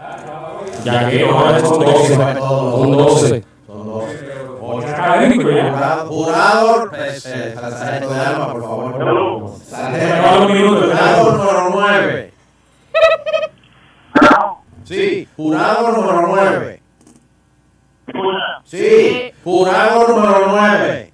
Ya 0.83 1.09
que 1.09 1.19
no, 1.25 1.59
son 1.61 1.79
12. 1.85 2.15
Son 2.15 2.91
12. 2.91 3.43
Son 3.65 3.85
dos. 3.85 4.03
Ocho. 4.67 4.87
Académico 4.87 5.49
ya. 5.51 5.71
Jurado, 5.71 6.07
jurado, 6.07 6.89
pues, 6.89 7.25
eh, 7.27 7.55
sargento 7.55 8.13
de 8.13 8.19
alma, 8.19 8.51
por 8.51 8.61
favor. 8.61 8.93
Jurado 8.93 10.47
número 11.31 11.69
nueve. 11.73 12.33
Sí, 14.83 15.27
jurado 15.35 15.91
número 15.91 16.27
nueve. 16.27 16.81
Sí, 18.63 19.31
jurado 19.43 20.07
número 20.07 20.47
nueve. 20.47 21.11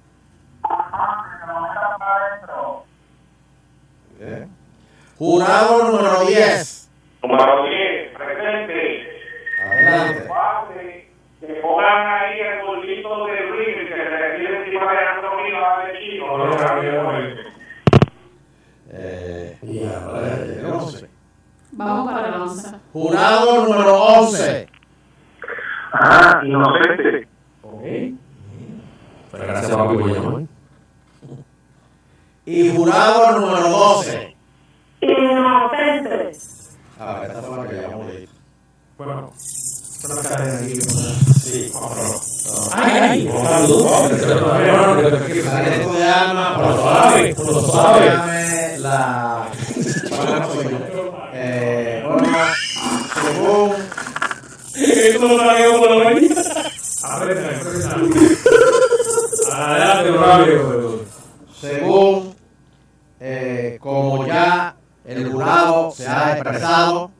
¿Eh? 4.20 4.46
Jurado 5.18 5.90
número 5.90 6.20
diez. 6.26 6.88
Número 7.22 7.64
10, 7.64 8.16
presente. 8.16 9.08
Adelante 9.64 10.28
que 11.52 11.60
pongan 11.60 12.06
ahí 12.06 12.40
el 12.40 12.66
bolsito 12.66 13.26
de 13.26 13.32
River 13.32 13.88
que 13.88 13.94
se 13.94 14.04
requieren 14.04 14.64
si 14.64 14.76
va 14.76 14.90
a 14.90 14.94
le 14.94 15.00
encima 15.00 15.00
de 15.00 15.08
Antonio 15.08 15.60
de 15.86 15.98
Chino, 15.98 16.38
no 16.38 16.46
lo 16.46 16.54
eh, 17.22 17.36
eh 18.90 19.58
y 19.62 19.84
ahora 19.84 20.34
el 20.34 20.66
11. 20.66 21.10
Vamos 21.72 22.12
para 22.12 22.28
el 22.28 22.34
11. 22.34 22.76
Jurado 22.92 23.66
número 23.66 24.02
11. 24.02 24.68
Ah, 25.92 26.40
inocente. 26.44 27.28
Ok. 27.62 27.82
Pues 29.30 29.42
gracias, 29.42 29.76
papi, 29.76 29.96
por 29.96 30.42
Y 32.46 32.76
jurado 32.76 33.40
número 33.40 33.68
12. 33.68 34.36
Inocentes. 35.00 36.78
Ah, 36.98 37.22
esta 37.26 37.42
fue 37.42 37.56
la 37.56 37.68
que 37.68 37.76
llamó 37.76 38.04
Bueno 38.98 39.32
lo 40.08 40.14
lo 40.16 40.22
la. 48.78 49.46
Eh, 51.34 52.02
lo. 52.04 53.74
Adelante, 59.52 60.10
según 61.60 62.34
eh, 63.20 63.78
como 63.80 64.26
ya 64.26 64.74
el 65.04 65.30
jurado 65.30 65.92
se 65.92 66.06
ha 66.08 66.32
expresado, 66.32 67.10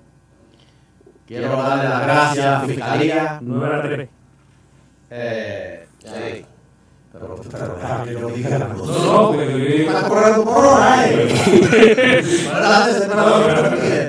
quiero 1.26 1.56
darle 1.62 1.88
las 1.88 2.02
gracias 2.02 2.46
a 2.46 2.50
la 2.52 2.60
Fiscalía. 2.60 3.38
9 3.42 3.76
a 3.76 3.82
3. 3.82 4.08
Eh, 5.10 5.86
sí. 5.98 6.44
Pero, 7.12 7.36
pero 7.50 7.76
deja 7.76 8.04
que 8.04 8.12
yo 8.14 8.28
diga 8.30 8.58
la 8.58 8.68
No, 8.68 8.74
cosa. 8.78 8.92
no, 9.04 9.26
porque 9.28 9.46
yo 9.52 9.58
Estás 9.86 10.04
corriendo 10.04 10.44
por 10.44 10.64
hora, 10.64 11.04
¿eh? 11.12 11.32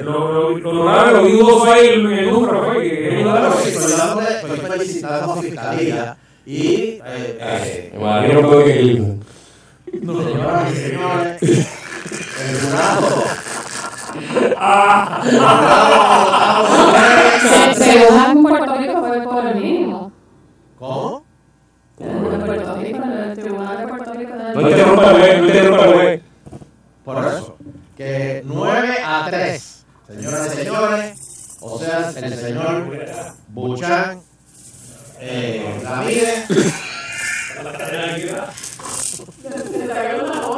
Lo 0.03 0.57
lo 0.57 1.11
lo 1.11 1.25
digo 1.25 1.59
fue 1.65 1.93
el 1.95 2.03
número, 2.31 2.63
fue 2.63 2.81
que 2.81 3.19
Estoy 3.19 3.23
grave. 3.23 3.97
dándole- 3.97 4.35
estoy 4.35 4.59
felicitando 4.69 5.33
a 5.33 5.41
Fiscalía 5.41 6.17
y 6.45 6.65
eh, 6.75 7.01
eh, 7.05 7.93
Imagino 7.95 8.39
que 8.41 8.47
puede 8.47 8.63
que 8.65 8.73
Señoras 9.91 10.71
y 10.71 10.75
señores, 10.75 11.41
el 11.41 12.55
jurado. 12.61 13.23
Se- 17.41 17.75
Según 17.83 18.19
en 18.25 18.43
Puerto 18.43 18.75
Rico 18.75 18.99
fue 19.05 19.21
por 19.21 19.45
el 19.47 19.55
mínimo. 19.55 20.11
¿Cómo? 20.79 21.23
En 21.99 22.19
Puerto 22.23 22.75
Rico, 22.75 23.03
en 23.03 23.11
el 23.11 23.37
Tribunal 23.37 23.77
de 23.77 23.87
Puerto 23.87 24.13
Rico. 24.13 24.33
No 24.55 24.61
interrumpa 24.69 25.11
no 25.11 25.45
interrumpa. 25.47 25.85
Por 27.05 27.17
eso, 27.27 27.57
que 27.97 28.41
9 28.45 28.97
a 29.05 29.25
3, 29.29 29.85
señoras 30.07 30.47
y 30.53 30.57
señores, 30.57 31.57
o 31.61 31.77
sea, 31.79 32.11
el 32.15 32.33
señor 32.33 33.05
Buchan 33.49 34.21
eh, 35.19 35.81
Ramírez, 35.83 36.45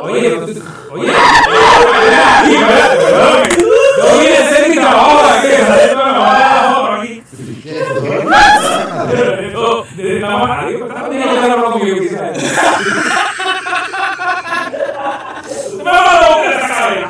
Oye, 0.01 0.39
oye. 0.91 1.13
Yo 4.05 4.19
vine 4.19 4.37
a 4.37 4.39
hacer 4.41 4.69
mi 4.69 4.75
trabajo 4.75 5.19
aquí, 5.25 5.47
a 5.47 5.73
hacer 5.73 5.95
mi 5.95 6.01
trabajo 6.01 6.91
aquí. 6.91 7.23
Yo, 9.53 9.85
digo, 9.95 10.85
estaba 10.85 11.09
teniendo 11.09 11.29
que 11.29 11.35
estar 11.35 11.51
hablando 11.51 11.71
conmigo, 11.71 11.97
quizás. 11.99 12.37
Me 15.77 15.83
va 15.83 15.91
a 15.91 16.45
esa 16.45 16.67
cadena. 16.67 17.09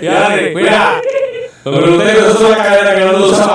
Fíjate, 0.00 0.54
mira. 0.54 1.00
Que 1.64 1.70
usted 1.70 2.16
eso 2.16 2.30
es 2.30 2.40
una 2.40 2.56
cadena 2.62 2.94
que 2.94 3.04
no 3.06 3.12
lo 3.12 3.26
usa 3.26 3.46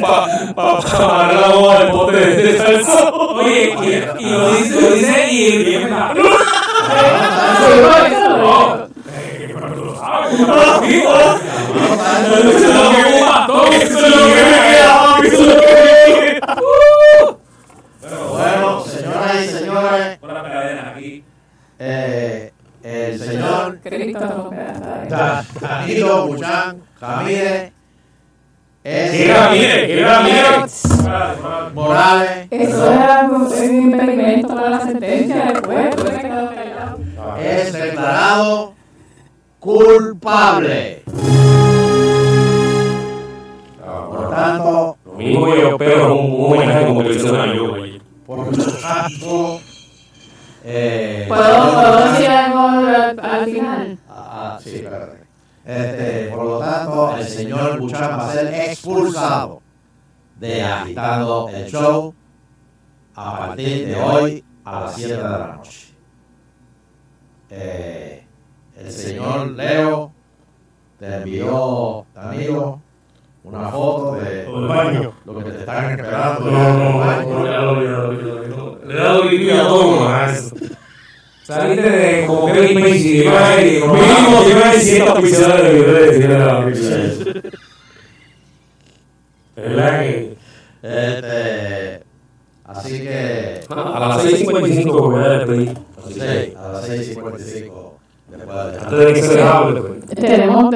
pa, 0.00 0.26
pa, 0.54 0.62
amarrar 0.96 1.40
la 1.40 1.48
boda 1.54 1.78
del 1.78 1.90
pote 1.92 2.16
de, 2.16 2.26
de 2.42 2.58
salsa. 2.58 3.10
Oye, 3.12 3.62
y 4.18 4.30
lo 4.30 4.50
dice, 4.50 4.80
lo 4.80 4.90
dice 4.90 5.26
y, 5.30 5.32
y 5.36 5.74
es 5.76 5.82
verdad. 5.84 6.14
No. 8.40 8.90
Eh, 9.12 9.49
pero 18.00 18.28
bueno, 18.30 18.80
señoras 18.84 19.44
y 19.44 19.48
señores, 19.48 20.18
Con 20.18 20.30
aquí. 20.36 21.24
eh, 21.78 22.52
el 22.82 23.18
señor 23.18 23.78
Danilo 25.60 26.26
Buchan 26.28 26.82
Ramírez 27.00 27.72
es 28.82 29.10
¿Quién 29.10 29.36
Ramírez? 29.36 29.86
¿Quién 29.86 30.04
Ramírez? 30.06 30.82
Morales 31.74 32.48
Eso 32.50 32.92
era 32.92 33.20
un 33.30 33.42
un 33.42 33.76
impedimento 33.76 34.48
para 34.48 34.70
la 34.70 34.80
sentencia 34.80 35.52
quedar 35.52 36.54
callado. 36.54 36.98
es 37.38 37.72
declarado 37.72 38.74
culpable. 39.60 41.02
Por 43.84 44.20
lo 44.22 44.28
tanto, 44.30 44.96
Lo 45.04 45.12
mismo 45.12 45.54
yo 45.54 45.68
espero 45.68 46.16
un, 46.16 46.46
homenaje 46.46 46.86
como 46.86 47.02
que 47.02 47.08
le 47.10 47.14
hicieron 47.16 47.40
a 47.40 47.54
yo, 47.54 47.68
güey. 47.68 48.00
por 48.26 48.38
lo 48.38 48.72
tanto, 48.80 49.60
eh, 50.64 51.24
¿Puedo, 51.28 51.72
¿Puedo 51.72 52.10
decir 52.10 52.26
algo 52.30 52.58
al, 52.58 53.20
al 53.20 53.44
final? 53.44 53.98
Ah, 54.08 54.58
sí, 54.62 54.76
espérate. 54.76 55.20
Este, 55.64 56.28
por 56.34 56.44
lo 56.44 56.58
tanto, 56.58 57.16
el 57.16 57.24
señor 57.26 57.80
Buchan 57.80 58.18
va 58.18 58.28
a 58.28 58.32
ser 58.32 58.54
expulsado 58.54 59.62
de 60.38 60.62
agitando 60.62 61.48
el 61.52 61.70
show 61.70 62.14
a 63.14 63.38
partir 63.38 63.86
de 63.86 63.96
hoy 63.96 64.44
a 64.64 64.80
las 64.80 64.94
7 64.94 65.14
de 65.14 65.22
la 65.22 65.56
noche. 65.56 65.94
Eh, 67.50 68.24
el 68.80 68.92
señor 68.92 69.50
Leo 69.52 70.12
te 70.98 71.16
envió, 71.16 72.06
Danilo, 72.14 72.80
una 73.44 73.68
foto 73.68 74.14
de 74.16 74.44
baño. 74.44 75.14
lo 75.24 75.38
que 75.38 75.50
te 75.50 75.58
están 75.60 75.90
esperando. 75.92 76.50
No, 76.50 76.78
no, 76.78 77.24
no, 77.24 77.46
ya 77.46 77.60
lo 77.60 77.76
vi, 77.76 77.84
ya 77.84 77.90
lo 77.90 78.10
vi, 78.10 78.18
ya 78.18 78.22
lo 78.34 78.76
vi. 78.76 78.86
Le 78.86 78.94
he 78.94 78.96
dado 78.96 79.28
vivido 79.28 79.62
a 79.62 79.68
todo 79.68 80.24
eso. 80.26 80.56
Saliste 81.42 81.90
de 81.90 82.26
como 82.26 82.46
a 82.46 82.58
ir, 82.58 83.80
como 83.80 83.94
mínimo, 83.94 84.38
a 84.64 84.74
ir 84.74 84.80
100 84.80 85.08
auspiciadores 85.08 85.64
de 85.64 86.18
video 86.18 86.66
de. 86.66 87.52
¿Verdad 89.56 90.00
que? 90.00 90.36
Este, 90.82 92.04
así 92.64 93.00
que 93.02 93.60
A 93.68 94.00
las 94.00 94.24
6.55 94.24 94.92
voy 94.92 95.24
a 95.24 95.28
despedir. 95.28 95.78
Sí, 96.08 96.54
a 96.56 96.68
las 96.72 96.88
6.55. 96.88 97.89
Antes 98.50 98.98
de 98.98 99.12
que 99.12 99.22
se 99.22 99.34
le 99.36 99.42
hable, 99.42 99.80
pues. 99.80 100.06
Tenemos, 100.16 100.74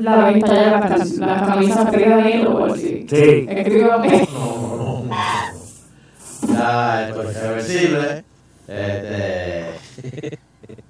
la 0.00 0.16
venta 0.24 0.46
ya 0.54 0.80
las 0.88 1.10
las 1.18 1.42
camisas 1.48 1.90
frías 1.90 2.24
ahí 2.24 2.32
en 2.32 2.44
los 2.44 2.52
bolsillos. 2.54 3.10
Sí. 3.10 3.46
Escríbame. 3.48 4.28
Ya 6.48 7.08
esto 7.08 7.22
es 7.22 7.36
irreversible. 7.36 8.24
Este, 8.66 9.68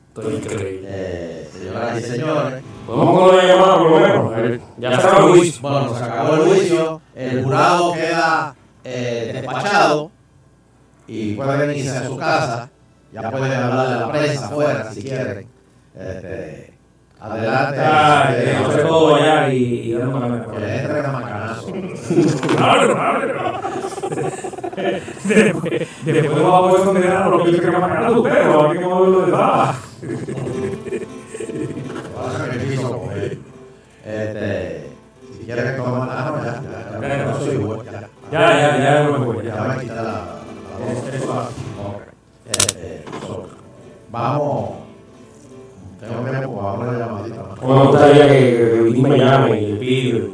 Estoy 0.09 0.35
increíble. 0.35 0.89
eh, 0.89 1.49
señoras 1.53 1.99
y 1.99 2.03
señores. 2.03 2.62
Vamos 2.89 3.20
con 3.20 3.35
una 3.35 3.43
llamada 3.45 3.79
por 3.79 3.91
lo 3.91 4.31
menos. 4.31 4.61
Ya 4.79 5.01
se 5.01 5.07
acabó 5.07 5.29
el 5.29 5.39
juicio. 5.39 5.61
Bueno, 5.62 5.95
se 5.99 6.05
acabó 6.05 6.35
el 6.37 6.41
juicio. 6.43 7.01
El 7.14 7.45
jurado 7.45 7.93
queda 7.93 8.55
eh, 8.85 9.31
despachado 9.35 10.11
y 11.07 11.35
pueden 11.35 11.77
irse 11.77 11.99
a 11.99 12.07
su 12.07 12.16
casa. 12.16 12.70
Ya 13.12 13.31
pueden 13.31 13.53
hablar 13.53 13.89
de 13.91 13.97
la 14.01 14.11
prensa 14.11 14.47
afuera 14.47 14.91
si 14.93 15.03
quieren. 15.03 15.47
Este, 15.95 16.72
adelante. 17.20 17.78
Ay, 17.80 18.34
Eh, 18.34 18.43
déjame 18.47 18.66
hacer 18.66 18.86
todo 18.88 19.14
allá 19.14 19.49
y, 19.53 19.93
que 19.93 20.59
le 20.61 20.78
entren 20.80 21.07
a 21.07 21.12
macanazo. 21.12 21.66
Claro, 22.57 22.95
claro. 22.95 23.61
Después, 25.24 25.88
después 26.05 26.43
vamos 26.43 26.55
a 26.55 26.61
poder 26.70 26.84
condenar 26.84 27.22
a 27.22 27.28
los 27.28 27.43
que 27.45 27.53
se 27.53 27.61
queman 27.61 28.05
a 28.05 28.09
tu 28.09 28.22
perro, 28.22 28.70
aquí 28.70 28.82
como 28.82 29.01
lo 29.07 29.20
de 29.26 29.32
nada. 29.32 29.74
Que 30.01 30.07
me 32.59 32.76
comer. 32.82 33.38
Este, 34.05 34.90
si 35.38 35.45
quieren 35.45 35.76
tomar 35.76 36.09
la 36.09 36.30
no, 36.30 36.45
ya, 36.45 36.61
ya, 37.01 37.09
ya, 37.16 37.24
no 37.26 37.38
soy 37.38 37.55
igual, 37.55 37.80
ya. 37.84 38.09
Ya, 38.32 38.40
ya, 38.61 38.68
ya, 38.78 39.03
no 39.05 39.18
me 39.18 39.24
voy, 39.26 39.45
Ya 39.45 39.55
ya. 39.57 39.62
me 39.62 39.80
quita 39.82 39.95
la, 39.95 40.03
la, 40.03 40.12
la. 40.12 40.24
Este, 42.51 43.05
so, 43.26 43.32
vamos. 44.11 44.82
Tengo 46.13 46.31
tiempo 46.31 46.61
para 46.61 46.73
una 46.73 46.99
llamadita. 46.99 47.43
Como 47.59 47.75
me 47.75 47.83
gustaría 47.87 48.29
que 48.29 48.39
que 48.57 48.83
Vitín 48.83 49.09
me 49.09 49.19
llame 49.19 49.61
y 49.61 49.67
le 49.73 49.77
pide. 49.79 50.31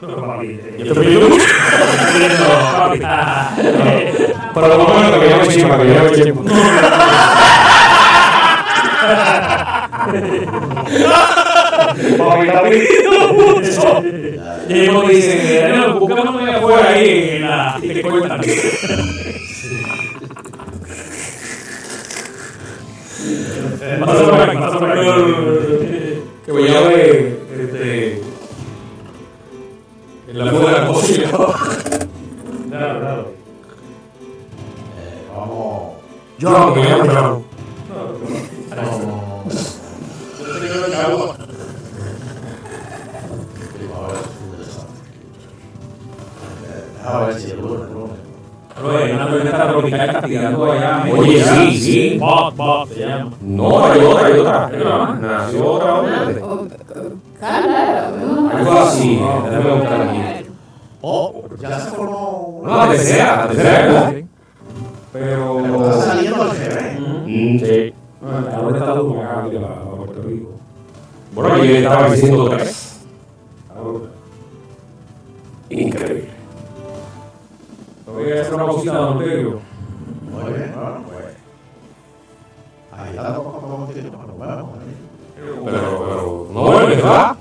No, 0.00 0.16
papi, 0.16 0.60
yo 0.78 0.94
te 0.94 1.00
pido. 1.00 1.28
No, 1.28 1.36
papi. 2.72 3.00
Por 4.54 4.68
lo 4.68 4.78
menos 4.78 5.18
que 5.18 5.28
llame 5.28 5.48
Chima, 5.48 5.78
que 5.78 5.84
llame 5.84 6.10
Chima. 6.12 6.42
Papi 12.18 12.46
está 12.46 12.62
pidiendo 12.62 13.32
mucho. 13.32 14.02
Y 14.68 14.70
ellos 14.80 15.04
me 15.04 15.12
dicen, 15.12 15.98
búscame 15.98 16.52
afuera 16.52 16.88
ahí 16.90 17.30
en 17.32 17.42
la. 17.42 17.78
Y 17.82 17.88
te 17.88 18.02
cortan. 18.02 18.40
Pásame 23.80 24.28
por 24.28 24.40
aquí, 24.40 24.56
pásame 24.58 24.78
por 24.78 24.98
aquí. 24.98 26.22
Que 26.44 26.52
voy 26.52 26.68
a 26.68 26.80
ver. 26.82 27.40
Este. 27.58 28.22
En 30.28 30.38
la 30.38 30.50
fuga 30.50 30.66
de 30.66 30.80
la 30.80 30.86
cocina. 30.86 31.30
Claro, 32.68 33.00
claro. 33.00 33.32
Vamos. 35.34 35.92
Yo, 36.38 36.74
que 36.74 36.80
me 36.80 36.88
llamo 36.88 37.04
John. 37.12 37.44
A 47.02 47.26
ver 47.26 47.40
si 47.40 47.50
el 47.50 47.58
el. 47.60 47.89
Oye, 48.82 49.12
una 49.14 49.26
tormenta 49.26 49.68
tropical 49.68 50.12
castigando 50.12 50.72
allá. 50.72 51.04
Oye, 51.16 51.44
sí, 51.44 51.78
sí. 51.78 52.20
Se 52.94 53.06
llama. 53.06 53.30
No, 53.40 53.84
hay 53.84 54.00
otra, 54.04 54.26
hay 54.26 54.38
otra. 54.40 54.68
Nació 55.20 55.72
otra, 55.72 55.94
hombre. 55.94 56.42
Carla, 57.38 58.08
Algo 58.54 58.72
así. 58.72 59.20
Déjame 59.44 59.74
buscar 59.74 60.00
aquí. 60.02 60.46
Oh, 61.02 61.44
ya 61.60 61.80
se 61.80 61.90
formó. 61.90 62.60
No, 62.64 62.76
la 62.76 62.88
tercera, 62.90 63.36
la 63.36 63.48
tercera. 63.48 64.14
Pero. 65.12 65.90
Está 65.90 66.02
saliendo 66.02 66.42
al 66.42 66.50
revés. 66.50 67.00
Mm, 67.26 67.58
sí. 67.58 67.94
Ahora 68.22 68.78
está 68.78 68.94
duro 68.94 69.22
acá 69.22 69.48
de 69.48 69.60
la 69.60 69.68
Puerto 69.68 70.22
Rico. 70.22 70.50
Bueno, 71.34 71.64
yo 71.64 71.74
estaba 71.76 72.10
diciendo 72.10 72.50
tres. 72.50 73.00
Increíble. 75.70 76.39
Voy 78.20 78.32
a 78.32 78.42
hacer 78.42 78.54
una 78.54 78.64
cosita, 78.64 78.92
don 78.92 79.18
Pedro. 79.18 79.60
Muy 80.30 80.52
bien, 80.52 80.74
bueno, 80.74 81.04
pues. 81.08 81.24
Ahí 82.92 83.10
está 83.10 83.34
poco 83.36 83.48
a 83.48 83.60
poco 83.60 83.86
continuamos, 83.86 84.26
nos 84.26 84.38
vemos. 84.38 84.70
Pero, 85.36 85.64
pero, 85.64 86.48
no 86.52 86.60
vuelve, 86.60 86.96
¿verdad? 86.96 87.36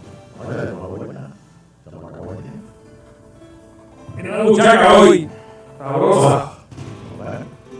Mira 4.15 4.37
la 4.37 4.43
muchacha 4.45 4.93
hoy. 4.93 5.29
Sabrosa. 5.77 6.51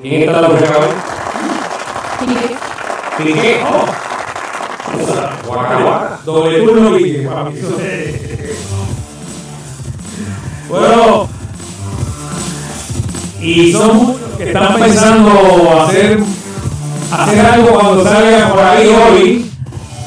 ¿Quién 0.01 0.21
está 0.21 0.41
la 0.41 0.49
muchacha 0.49 0.77
hoy? 0.77 0.87
Cliqué. 3.17 3.63
Guaca, 5.47 5.83
guaca. 5.83 6.19
Doble 6.25 6.61
turno, 6.63 6.95
Guille, 6.95 7.29
para 7.29 7.43
mí. 7.45 7.59
Bueno. 10.69 11.38
Y 13.41 13.71
son 13.71 13.97
muchos 13.97 14.37
que 14.37 14.47
están 14.47 14.75
pensando 14.75 15.81
hacer, 15.81 16.19
hacer 17.11 17.45
algo 17.45 17.69
cuando 17.69 18.03
salgan 18.03 18.49
por 18.49 18.59
ahí 18.59 18.87
hoy. 18.87 19.45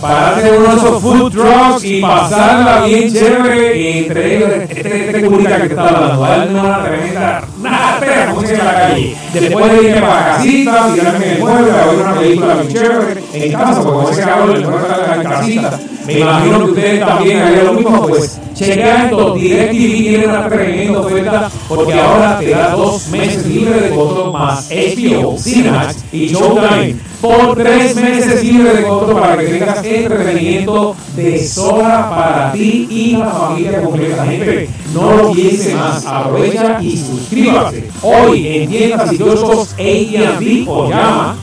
Para 0.00 0.30
hacer 0.30 0.52
uno 0.58 0.68
de 0.68 0.76
esos 0.76 1.00
food 1.00 1.30
trucks 1.30 1.84
y 1.84 2.00
pasarla 2.00 2.84
bien 2.84 3.12
chévere 3.12 3.98
entre 3.98 4.36
ellos, 4.36 4.50
este, 4.68 5.06
este 5.06 5.26
curita 5.26 5.56
que 5.58 5.62
te 5.62 5.74
está 5.74 5.88
hablando, 5.88 6.22
darle 6.22 6.58
una 6.58 6.82
tremenda 6.82 7.44
natera, 7.62 8.26
como 8.30 8.40
se 8.40 8.48
dice 8.48 8.60
en 8.60 8.66
la 8.66 8.74
calle. 8.74 9.16
Después 9.32 9.72
de 9.72 9.82
irme 9.84 10.00
para 10.00 10.26
casita, 10.26 10.88
tirarme 10.92 11.24
en 11.24 11.32
el 11.32 11.38
mueble, 11.38 11.70
a 11.70 11.86
ver 11.86 11.96
una 12.00 12.14
película 12.14 12.54
bien 12.54 12.68
chévere 12.68 13.21
en 13.32 13.52
casa, 13.52 13.82
porque 13.82 14.04
con 14.04 14.12
ese 14.12 14.22
calor 14.22 14.58
le 14.58 14.66
puede 14.66 14.82
estar 14.82 15.16
en 15.16 15.22
casita. 15.22 15.80
Me 16.06 16.18
imagino 16.18 16.58
que 16.58 16.64
ustedes 16.64 17.00
también 17.00 17.38
harían 17.38 17.66
lo 17.66 17.72
mismo, 17.74 18.06
pues 18.08 18.40
chequea 18.54 19.04
esto, 19.04 19.34
DirecTV 19.34 19.72
tiene 19.72 20.26
una 20.26 20.48
tremenda 20.48 21.00
oferta 21.00 21.50
porque 21.68 21.92
ahora 21.94 22.38
te 22.38 22.50
da 22.50 22.70
dos 22.70 23.08
meses 23.08 23.46
libre 23.46 23.80
de 23.80 23.90
costo 23.90 24.32
más 24.32 24.68
HBO, 24.68 25.38
Cinemax 25.38 26.04
y 26.12 26.26
Showtime 26.28 26.96
por 27.20 27.56
tres 27.56 27.94
meses 27.94 28.42
libre 28.42 28.74
de 28.74 28.82
costo 28.82 29.14
para 29.14 29.36
que 29.38 29.46
tengas 29.46 29.84
entretenimiento 29.84 30.96
de 31.14 31.46
sobra 31.46 32.10
para 32.10 32.52
ti 32.52 32.88
y 32.90 33.16
la 33.16 33.30
familia 33.30 33.82
completa. 33.82 34.26
Gente, 34.26 34.68
no 34.92 35.16
lo 35.16 35.32
piense 35.32 35.74
más, 35.74 36.04
aprovecha 36.04 36.78
y 36.82 36.96
suscríbase 36.96 37.88
hoy 38.02 38.48
en 38.48 38.68
tiendas 38.68 39.12
y 39.12 39.16
kioscos 39.18 39.72
AT&T 39.74 40.64
o 40.66 40.90
llama 40.90 41.36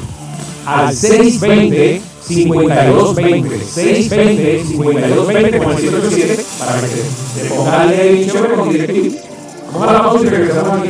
al 0.69 0.95
620 0.95 2.01
5220 2.21 3.65
620 3.65 4.63
5220 4.65 5.57
con 5.57 5.71
el 5.71 5.77
787 5.77 6.45
para 6.59 6.81
que 6.81 6.87
te, 6.87 7.41
te 7.41 7.49
pongas 7.49 7.91
el 7.91 8.31
chévere 8.31 8.53
con 8.55 8.69
DirecTV. 8.69 9.38
Vamos 9.71 9.87
a 9.87 10.25
y. 10.25 10.89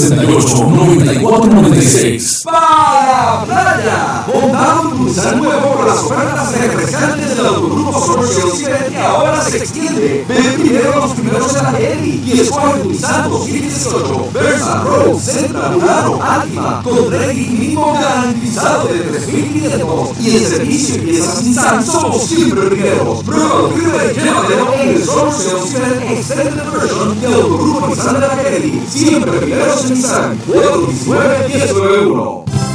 800-168-9496. 0.09 2.43
Para 2.43 3.45
playa, 3.45 4.25
montado 4.33 4.81
en 4.81 4.87
un 4.87 5.05
Nissan 5.05 5.37
nuevo 5.39 5.75
con 5.75 5.85
las 5.87 5.99
ofertas 5.99 6.51
refrescantes 6.59 7.35
del 7.35 7.45
Autogrupo 7.45 7.99
Social 7.99 8.51
City 8.51 8.71
que 8.89 8.97
ahora 8.97 9.41
se 9.43 9.57
extiende. 9.57 10.25
Ven 10.27 10.55
primero 10.55 10.95
los 10.95 11.11
primeros 11.11 11.55
en 11.55 11.63
la 11.63 11.79
Heli 11.79 12.23
y 12.25 12.39
escoge 12.41 12.79
tu 12.79 12.89
Nissan 12.89 13.29
2018, 13.29 14.29
Versa, 14.33 14.81
Rose, 14.83 15.31
Sentra, 15.31 15.69
Murano, 15.69 16.19
Altima, 16.21 16.81
con 16.83 17.11
rating 17.11 17.59
mínimo 17.59 17.93
garantizado 17.93 18.87
de 18.87 19.11
3.500 19.11 20.19
y 20.19 20.35
el 20.35 20.45
servicio 20.45 20.95
y 20.95 20.99
piezas 20.99 21.43
Nissan 21.43 21.85
somos 21.85 22.23
siempre 22.23 22.67
primeros. 22.69 23.23
Pruébalo, 23.23 23.69
prueba 23.69 24.03
y 24.05 24.13
llévatelo 24.15 24.73
en 24.73 24.89
el 24.89 25.03
Social 25.03 25.61
City 25.65 26.13
Extended 26.13 26.63
Version 26.71 27.21
del 27.21 27.33
Autogrupo 27.33 27.87
Nissan 27.87 28.19
de 28.19 28.27
la 28.27 28.41
Heli. 28.41 28.81
Siempre 28.89 29.31
primeros 29.39 29.85
en 29.85 29.98
Nissan. 29.99 30.39
419-1091. 30.47 32.68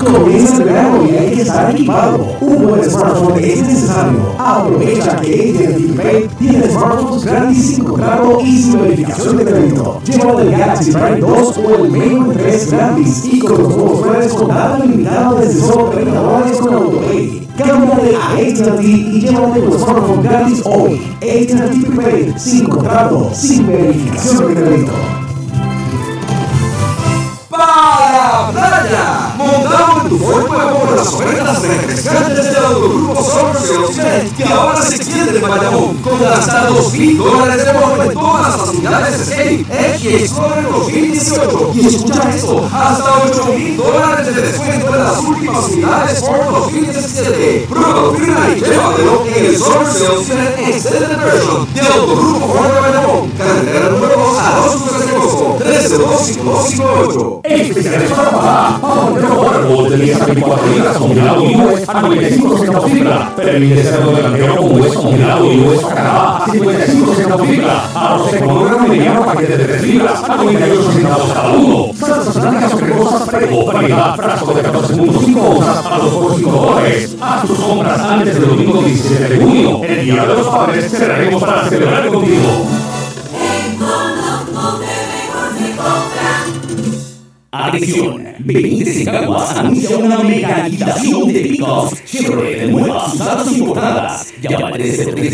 Comienza 0.00 0.56
el 0.56 0.64
verano 0.64 1.04
y 1.04 1.14
hay 1.14 1.34
que 1.34 1.42
estar 1.42 1.70
equipado. 1.70 2.26
Un 2.40 2.66
buen 2.66 2.90
smartphone 2.90 3.38
es 3.38 3.62
necesario. 3.62 4.34
Aprovecha 4.38 5.16
que 5.16 5.34
AT&T 5.34 6.02
Pay 6.02 6.28
tiene 6.38 6.70
smartphones 6.70 7.24
gratis 7.24 7.66
sin 7.66 7.84
contrato 7.84 8.38
y 8.40 8.62
sin 8.62 8.80
verificación 8.80 9.36
de 9.36 9.44
crédito. 9.44 10.00
Lleva 10.06 10.42
el 10.42 10.50
Galaxy 10.52 10.92
Prime 10.92 11.18
2 11.18 11.58
o 11.58 11.74
el 11.74 11.90
Mate 11.90 12.38
3 12.38 12.70
gratis 12.70 13.24
y 13.26 13.38
con 13.40 13.62
los 13.62 13.76
nuevos 13.76 14.00
planes 14.00 14.32
con 14.32 14.48
datos 14.48 14.86
limitados 14.86 15.40
desde 15.40 15.60
solo 15.60 15.84
30 15.90 16.20
dólares 16.20 16.56
con 16.56 16.74
AutoPay. 16.74 17.48
Cámbiate 17.58 18.16
a 18.16 18.32
AT&T 18.32 18.82
y 18.82 19.20
llévate 19.20 19.60
tu 19.60 19.78
smartphone 19.78 20.22
gratis 20.22 20.62
hoy. 20.64 21.02
AT&T 21.16 21.86
Prepaid, 21.86 22.36
sin 22.38 22.66
contrato, 22.66 23.30
sin 23.34 23.66
verificación 23.66 24.54
de 24.54 24.62
crédito. 24.62 25.19
Para 27.60 28.52
la 28.52 28.52
playa! 28.52 29.34
Montado 29.36 30.00
en 30.02 30.08
tu 30.08 30.18
Ford 30.18 30.46
por 30.46 30.96
las 30.96 31.08
ofertas 31.08 31.62
refrescantes 31.62 32.44
del 32.44 32.64
Autogrupo 32.64 33.22
Cement 33.92 34.36
que 34.36 34.44
ahora 34.44 34.82
se 34.82 34.96
extiende 34.96 35.38
en 35.38 35.48
Bayamón 35.48 35.96
con 35.98 36.24
hasta 36.24 36.68
2.000 36.70 37.16
dólares 37.16 37.64
de 37.64 37.72
bono 37.72 38.02
en 38.02 38.12
todas 38.12 38.58
las 38.58 38.68
unidades 38.68 39.20
Escape, 39.20 39.66
X 39.96 40.22
Explorer 40.22 40.70
2018 40.70 41.72
y 41.74 41.86
escucha 41.86 42.30
esto, 42.30 42.70
hasta 42.72 43.04
8.000 43.24 43.76
dólares 43.76 44.34
de 44.34 44.42
descuento 44.42 44.94
en 44.94 45.04
las 45.04 45.18
últimas 45.18 45.64
unidades 45.68 46.20
Ford 46.20 46.50
2017. 46.50 47.66
Prueba 47.68 48.14
firma 48.16 48.48
y 48.56 48.60
llévatelo 48.60 49.26
en 49.26 49.44
el 49.44 49.56
Cement 49.58 50.58
Extended 50.58 51.16
Version 51.18 51.74
de 51.74 51.80
Autogrupo 51.80 52.54
Ford 52.54 52.80
Bayamón, 52.80 53.30
carretera 53.30 53.90
número 53.90 54.16
2 54.16 54.38
a 54.38 54.56
2 54.56 54.89
de 55.40 55.46
Agosto, 55.46 55.58
302-5258. 55.64 57.40
Especiales 57.44 58.10
para 58.12 58.30
papá. 58.30 58.80
De 59.14 59.22
nuevo 59.22 59.90
de 59.90 59.96
10 59.96 60.20
a 60.20 60.26
24 60.26 60.66
libras 60.72 60.96
congelado 60.98 61.44
y 61.44 61.56
US 61.56 61.88
a 61.88 62.02
95 62.02 62.58
centavos 62.58 62.92
libra. 62.92 63.32
Permite 63.36 63.82
cerdo 63.82 64.12
delantero 64.12 64.56
con 64.56 64.80
US 64.80 64.94
congelado 64.94 65.52
y 65.52 65.60
US 65.60 65.84
a 65.84 65.94
Canadá 65.94 66.36
a 66.36 66.50
55 66.50 67.14
centavos 67.14 67.48
libra. 67.48 67.82
Arroz 67.94 68.30
seco 68.30 68.64
grano 68.64 68.88
mediano 68.88 69.24
paquete 69.24 69.56
de 69.56 69.64
3 69.64 69.82
libras 69.82 70.24
a 70.24 70.36
98 70.36 70.92
centavos 70.92 71.32
cada 71.32 71.50
uno. 71.50 71.90
Salsas 71.94 72.40
blancas 72.40 72.74
o 72.74 72.76
cremosas 72.76 73.26
variedad, 73.72 74.16
frasco 74.16 74.52
de 74.52 74.62
14.5 74.62 75.40
onzas 75.40 75.86
a 75.86 75.98
2 75.98 76.14
por 76.14 76.36
5 76.36 76.50
dólares. 76.50 77.16
Haz 77.20 77.46
tus 77.46 77.58
compras 77.58 78.00
antes 78.00 78.34
del 78.40 78.48
domingo 78.48 78.82
17 78.82 79.28
de 79.28 79.44
junio. 79.44 79.80
El 79.84 80.04
día 80.04 80.26
de 80.26 80.34
los 80.34 80.46
padres 80.46 80.90
cerraremos 80.90 81.42
para 81.42 81.68
celebrar 81.68 82.08
contigo. 82.08 82.79
Atención, 87.52 88.28
Benítez 88.38 88.98
en 88.98 89.06
Caguas 89.06 89.56
anuncia 89.56 89.98
una 89.98 90.20
mega 90.20 90.68
liquidación 90.68 91.32
de 91.32 91.40
pickups 91.40 92.04
Chevrolet 92.04 92.60
de 92.60 92.68
nuevas 92.68 93.12
usadas 93.12 93.52
importadas. 93.52 94.32
Llama 94.40 94.68
al 94.68 94.74
303 94.74 95.30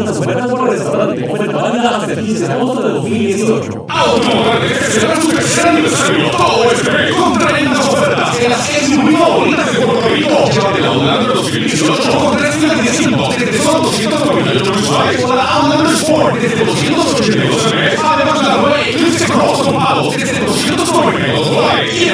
500 0.00 0.18
ofertas 0.18 0.50
por 0.50 0.70
restaurante. 0.70 1.28
Oferta 1.30 1.56
válida 1.56 1.96
hasta 1.96 2.12
el 2.12 2.24
15 2.24 2.46
de 2.46 2.52
agosto 2.52 2.82
de 2.82 2.92
2018. 2.94 3.86
Automotor 3.88 4.68
celebra 4.90 5.20
su 5.20 5.28
tercer 5.28 5.68
aniversario 5.68 6.30
todo 6.30 6.64
este 6.72 6.90
en 8.40 8.50
las 8.50 8.68
de 9.72 9.80
Puerto 9.80 10.08
Rico. 10.08 10.50
Llévate 10.50 10.80
la 10.80 10.88
Outlander 10.88 11.34
2018 11.34 12.18
con 12.18 12.36
3 12.36 12.54
financiamientos 12.54 13.38
desde 13.38 13.58
solo 13.58 13.80
298 13.80 14.72
mensuales 14.72 15.24
o 15.24 15.34
la 15.34 15.44
Outlander 15.44 15.94
Sport 15.94 16.36
desde 16.36 16.64
282 16.64 17.66
al 17.66 17.74
mes. 17.74 18.00
Además 18.02 18.42
la 18.42 18.56
Cross 19.26 19.62
con 19.62 19.74
pagos 19.74 20.16
desde 20.16 20.40
292 20.40 21.50
dólares. 21.50 21.94
Y 21.94 22.08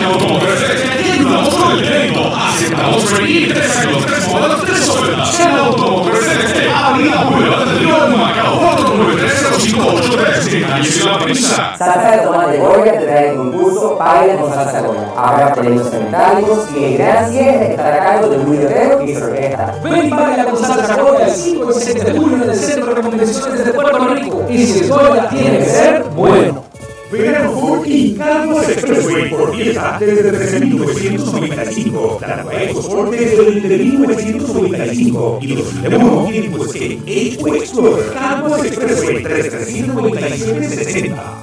ayudamos 1.27 1.55
con 1.55 1.79
crédito. 1.79 2.21
Aceptamos 2.35 3.05
trade-in, 3.05 3.53
3 3.53 3.77
años, 3.77 4.07
3 4.07 4.29
modelos, 4.29 4.65
3 4.65 4.89
ofertas. 4.89 5.41
En 5.41 5.51
Automotor 5.51 6.17
Celeste, 6.17 6.71
Avenida 6.71 7.25
Boulevard 7.25 7.67
del 7.67 7.79
Río 7.79 8.05
de 8.07 8.17
Macao, 8.17 8.61
493-0583 8.61 10.55
en 10.55 10.63
calle 10.65 10.91
de 10.91 11.05
la. 11.05 11.77
Salsa 11.77 12.11
de 12.11 12.19
tomate 12.19 12.59
Goya 12.59 12.93
te 12.99 13.05
trae 13.05 13.31
el 13.31 13.37
concurso 13.37 13.97
Baile 13.97 14.37
con 14.37 14.55
salsa 14.55 14.81
Goya. 14.81 15.13
Habrá 15.17 15.55
premios 15.55 15.93
metálicos 15.93 16.67
y 16.77 16.85
el 16.85 16.99
gran 16.99 17.31
cierre 17.31 17.71
estará 17.71 17.97
a 17.97 18.07
cargo 18.07 18.29
de 18.29 18.39
Luis 18.39 18.61
y 19.07 19.15
su 19.15 19.25
orquesta. 19.25 19.75
Ven 19.83 20.07
y 20.07 20.11
baila 20.11 20.45
con 20.45 20.59
salsa 20.59 21.03
Goya 21.03 21.27
el 21.27 21.33
5 21.33 21.71
y 21.71 21.75
6 21.75 22.05
de 22.05 22.19
julio 22.19 22.37
en 22.45 22.51
el 22.51 22.57
Centro 22.57 22.95
de 22.95 23.03
Convenciones 23.03 23.65
de 23.65 23.73
Puerto 23.73 24.09
Rico. 24.09 24.47
Y 24.49 24.67
si 24.67 24.81
es 24.81 24.93
tiene 25.31 25.59
que 25.59 25.65
ser 25.65 26.05
bueno. 26.15 26.66
Verano 27.11 27.53
Ford 27.53 27.87
y 27.87 28.15
Caguas 28.15 28.69
Expressway 28.69 29.31
por 29.31 29.57
fiesta 29.57 29.97
desde 30.01 30.61
13.995. 30.61 32.21
La 32.21 32.43
nueva 32.43 32.63
EcoSport 32.63 33.11
desde 33.13 33.39
20.995. 33.39 35.39
Y 35.41 35.47
los 35.49 35.83
de 35.83 35.89
tienen 36.31 36.53
pues 36.53 36.73
que 36.73 36.99
Eco 37.07 37.55
Explorer. 37.55 38.13
Caguas 38.13 38.65
Expressway 38.65 39.23
39760. 39.23 41.43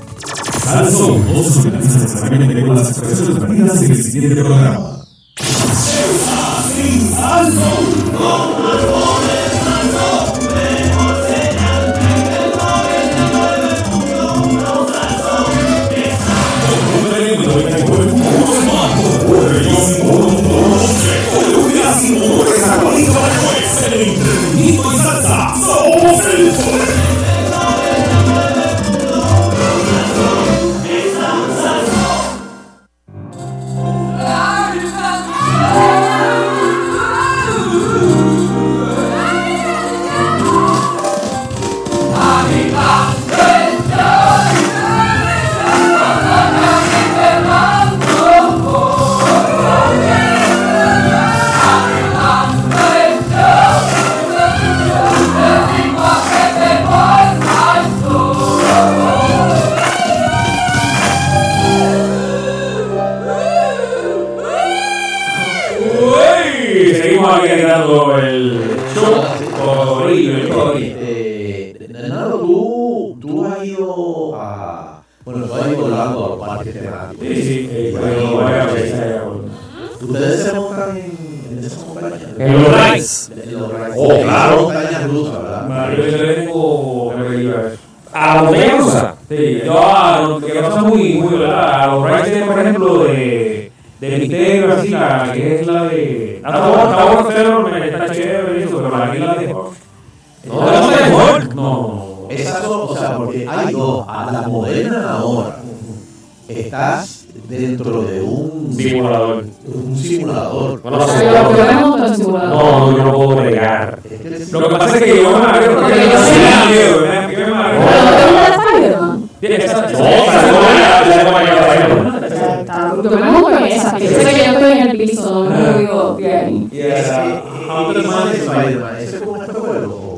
Salson, 0.64 1.34
dos 1.34 1.58
organizantes 1.58 2.12
solamente 2.12 2.62
con 2.62 2.76
las 2.76 2.90
expresiones 2.90 3.40
perdidas 3.40 3.82
en 3.84 3.92
el 3.92 4.04
siguiente 4.04 4.44
programa. 4.44 5.04
Somos 7.54 9.03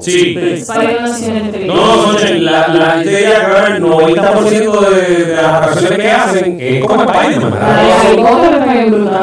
Sí. 0.06 0.36
El 0.38 1.68
No, 1.68 1.76
Sonche, 2.03 2.39
la, 2.39 2.68
la 2.70 2.91
gente 2.91 3.10
diría 3.10 3.45
que 3.45 3.74
el 3.76 3.84
90% 3.84 4.80
de, 4.89 5.26
de 5.26 5.36
las 5.36 5.45
atracciones 5.45 5.99
que 5.99 6.12
hacen 6.12 6.58
es 6.60 6.86
como 6.86 7.03
Spider-Man. 7.03 7.53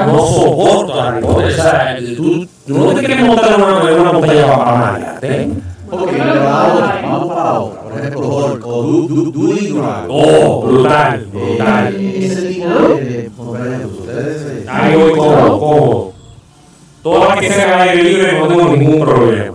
No 0.06 0.18
soporto 0.26 1.00
a 1.00 1.08
Harry 1.08 1.20
Potter. 1.22 1.46
O 1.46 1.50
sea, 1.50 1.96
tú, 2.16 2.46
tú 2.66 2.78
no 2.78 2.94
te 2.94 3.04
quieres 3.04 3.24
montar 3.26 3.54
una, 3.56 3.92
una 4.00 4.12
montaña 4.12 4.46
para. 4.56 5.18
¿eh? 5.22 5.48
Pero 5.90 6.48
ahora, 6.48 7.00
vamos 7.02 7.34
para 7.34 7.52
otra. 7.60 7.80
Por 7.82 7.98
ejemplo, 8.00 8.20
Hulk 8.28 8.66
o 8.66 8.82
Du- 8.82 9.08
Du- 9.08 9.30
Duty 9.30 9.66
Drive. 9.68 10.06
Oh, 10.08 10.62
brutal, 10.62 11.26
brutal. 11.32 11.94
Eh, 11.98 12.26
Ese 12.26 12.42
tipo 12.48 13.52
de 13.54 13.86
ustedes. 13.86 14.42
eh, 14.50 14.66
Ahí 14.68 14.96
voy 14.96 15.12
cómodo, 15.12 15.58
cómodo. 15.60 16.12
Todas 17.02 17.28
las 17.30 17.38
que 17.40 17.50
sean 17.52 17.80
aire 17.80 18.02
libre 18.04 18.38
no 18.38 18.48
tengo 18.48 18.68
ningún 18.76 19.00
problema. 19.00 19.51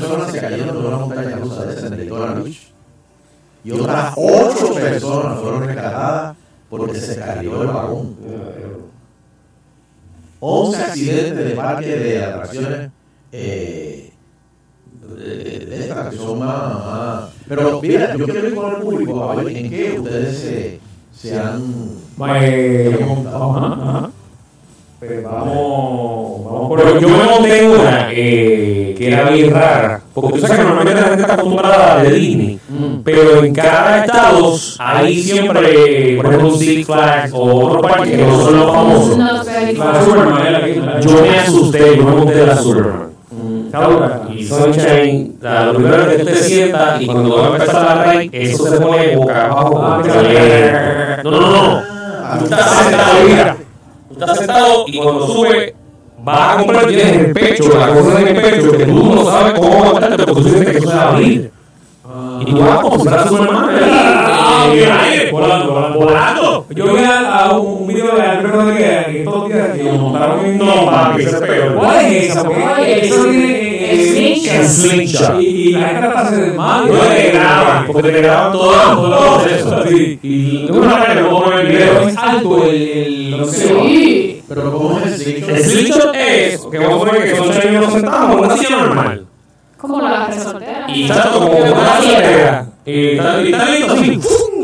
Pues 0.00 0.10
personas 0.12 0.32
se 0.32 0.40
cayeron 0.40 0.82
de 0.82 0.88
una 0.88 0.96
montaña 0.96 1.36
rusa 1.36 1.64
de 1.66 2.42
Beach. 2.42 2.72
Y 3.62 3.70
otras 3.72 4.14
ocho 4.16 4.74
personas 4.74 5.38
fueron 5.40 5.64
rescatadas 5.66 6.36
porque 6.68 6.94
se 6.98 7.18
cayó 7.18 7.62
el 7.62 7.68
vagón. 7.68 8.16
11 10.40 10.82
accidentes 10.82 11.36
de 11.48 11.50
parque 11.54 11.86
de 11.86 12.24
atracciones 12.24 12.90
eh, 13.32 14.10
de, 15.18 15.66
de 15.66 15.80
estas 15.80 16.08
que 16.08 16.16
son 16.16 16.38
más, 16.38 16.74
más- 16.86 17.30
Pero 17.46 17.80
mira, 17.82 18.16
yo 18.16 18.24
quiero 18.26 18.48
ir 18.48 18.54
con 18.54 18.70
el 18.74 18.80
público 18.80 19.30
a 19.30 19.34
ver 19.36 19.48
en 19.56 19.68
qué 19.70 19.96
ustedes 20.00 20.38
se, 20.38 20.80
se 21.12 21.38
han, 21.38 21.62
Eh, 22.42 22.98
han 23.02 23.08
montado. 23.08 23.50
ajá, 23.56 23.66
ajá. 23.98 24.10
Pues 24.98 25.24
vamos, 25.24 26.44
vamos 26.44 26.68
por 26.68 26.82
Pero 26.82 27.00
yo 27.00 27.08
me 27.08 27.24
monté 27.24 27.68
una 27.68 28.08
eh, 28.12 28.79
que 29.00 29.12
era 29.12 29.30
bien 29.30 29.50
rara. 29.50 30.00
Porque 30.12 30.34
tú 30.34 30.40
sabes 30.46 30.58
que 30.58 30.64
normalmente 30.64 31.00
la 31.00 31.06
gente 31.08 31.22
está 31.22 31.34
acostumbrada 31.34 32.02
de 32.02 32.10
Disney. 32.12 32.60
Pero 33.02 33.44
en 33.44 33.54
cada 33.54 34.04
estado 34.04 34.54
hay 34.78 35.22
siempre, 35.22 36.16
por 36.16 36.26
ejemplo, 36.26 36.50
Six 36.52 36.86
Flags 36.86 37.32
o 37.32 37.42
otro 37.66 37.80
parque 37.80 38.10
que 38.10 38.26
no 38.26 38.40
son 38.44 38.56
los 38.58 38.74
famosos. 38.74 39.16
No 39.16 39.32
La 39.32 40.04
Superman 40.04 40.52
la 40.52 41.00
Yo 41.00 41.22
me 41.22 41.38
asusté, 41.38 41.96
yo 41.96 42.04
me 42.04 42.12
monté 42.12 42.34
de 42.34 42.46
la 42.46 42.56
Superman. 42.56 43.10
Dura. 43.72 44.22
Y 44.36 44.44
Sunshine, 44.44 45.36
la- 45.40 45.66
lo 45.66 45.74
primero 45.78 46.08
que 46.08 46.18
tú 46.18 46.24
te 46.26 46.34
sientas 46.36 47.00
y 47.00 47.06
cuando 47.06 47.36
va 47.36 47.46
a 47.46 47.50
empezar 47.52 47.82
la 47.84 48.04
raíz, 48.04 48.30
eso 48.34 48.66
se 48.66 48.80
pone 48.80 49.16
boca 49.16 49.46
abajo. 49.46 49.80
Ah, 49.82 51.20
No, 51.24 51.30
no, 51.30 51.40
no. 51.40 51.82
Tú 52.38 52.44
estás 52.44 52.70
sentado, 52.84 53.14
mira. 53.26 53.56
Tú 54.08 54.14
estás 54.20 54.38
sentado 54.38 54.84
y 54.88 54.98
cuando 54.98 55.26
sube, 55.28 55.74
vas 56.22 56.54
a 56.54 56.58
comprar, 56.58 56.90
en 56.90 57.20
el 57.20 57.32
pecho, 57.32 57.78
la 57.78 57.94
cosa 57.94 58.20
en 58.20 58.28
el 58.28 58.42
pecho, 58.42 58.72
que 58.72 58.84
tú 58.84 59.14
no 59.14 59.24
sabes 59.24 59.58
cómo 59.58 59.84
aguantarte 59.84 60.24
porque 60.24 60.42
tú 60.42 60.48
sientes 60.48 60.72
que 60.72 60.78
eso 60.78 60.90
se 60.90 60.96
va 60.96 61.02
a 61.02 61.08
abrir. 61.10 61.50
Y 62.40 62.44
tú 62.44 62.58
vas 62.60 62.80
como 62.80 62.98
si 62.98 63.02
fueras 63.08 63.28
Superman. 63.28 63.68
ahí, 63.70 64.39
en 64.66 64.78
el 64.78 64.92
aire, 64.92 65.30
Volando, 65.30 65.72
volando. 65.72 65.98
volando. 65.98 66.66
Yo 66.70 66.94
vi 66.94 67.04
a, 67.04 67.38
a 67.44 67.58
un 67.58 67.86
video 67.86 68.16
de 68.16 68.22
Alberto 68.22 68.66
de 68.66 68.76
que, 68.76 69.12
que 69.12 69.24
todos 69.24 69.48
los 69.48 69.48
días 69.52 69.76
que 69.76 69.82
lo 69.84 69.92
montaron 69.92 70.44
en. 70.44 70.58
No, 70.58 70.86
papi, 70.86 71.22
ese 71.22 71.36
es 71.36 71.42
peor. 71.42 71.74
¿Cuál 71.74 72.06
es 72.06 72.30
esa? 72.30 72.44
Porque 72.44 73.06
eso 73.06 73.24
tiene. 73.24 73.70
Slingshot. 73.90 74.64
Slingshot. 74.64 75.40
Y, 75.40 75.44
y 75.46 75.72
la 75.72 75.88
gente 75.88 76.06
hasta 76.06 76.28
se 76.30 76.36
desmaya. 76.42 76.86
No 76.92 76.98
te 77.00 77.30
graban, 77.30 77.86
porque 77.86 78.02
te 78.12 78.20
graban 78.22 78.52
todo, 78.52 78.72
todo 78.96 79.46
eso. 79.46 79.84
Sí. 79.88 80.18
Y 80.22 80.66
de 80.66 80.72
una 80.72 80.86
manera 80.88 81.14
me 81.14 81.22
puedo 81.28 81.44
poner 81.44 81.60
el 81.60 81.66
video. 81.68 82.08
es 82.08 82.16
alto 82.16 82.64
el. 82.64 83.46
Sí. 83.50 84.42
Pero 84.48 84.72
¿cómo 84.72 84.98
es 85.00 85.06
el 85.06 85.18
slingshot? 85.18 85.50
El 85.50 85.64
slingshot 85.64 86.14
es 86.14 86.66
que 86.70 86.78
vamos 86.78 86.94
a 86.94 87.06
poner 87.10 87.24
que 87.24 87.36
son 87.36 87.52
seis 87.52 87.72
nos 87.80 87.92
sentamos 87.92 88.32
en 88.38 88.44
una 88.44 88.56
silla 88.56 88.76
normal. 88.76 89.26
Como 89.76 90.00
la 90.02 90.26
resortera. 90.26 90.86
Y 90.88 91.08
como 91.08 91.46
una 91.50 92.00
silla. 92.00 92.66
Y 92.84 93.10
está, 93.12 93.42
y 93.42 93.52
está 93.52 93.64
listo 93.70 93.92
así. 93.92 94.20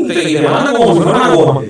Te- 0.07 0.31
Y 0.31 0.35
te 0.35 0.41
mandan 0.47 0.75
como 0.75 0.93
si 0.93 0.99
fuera 1.01 1.17
una 1.19 1.29
goma. 1.35 1.61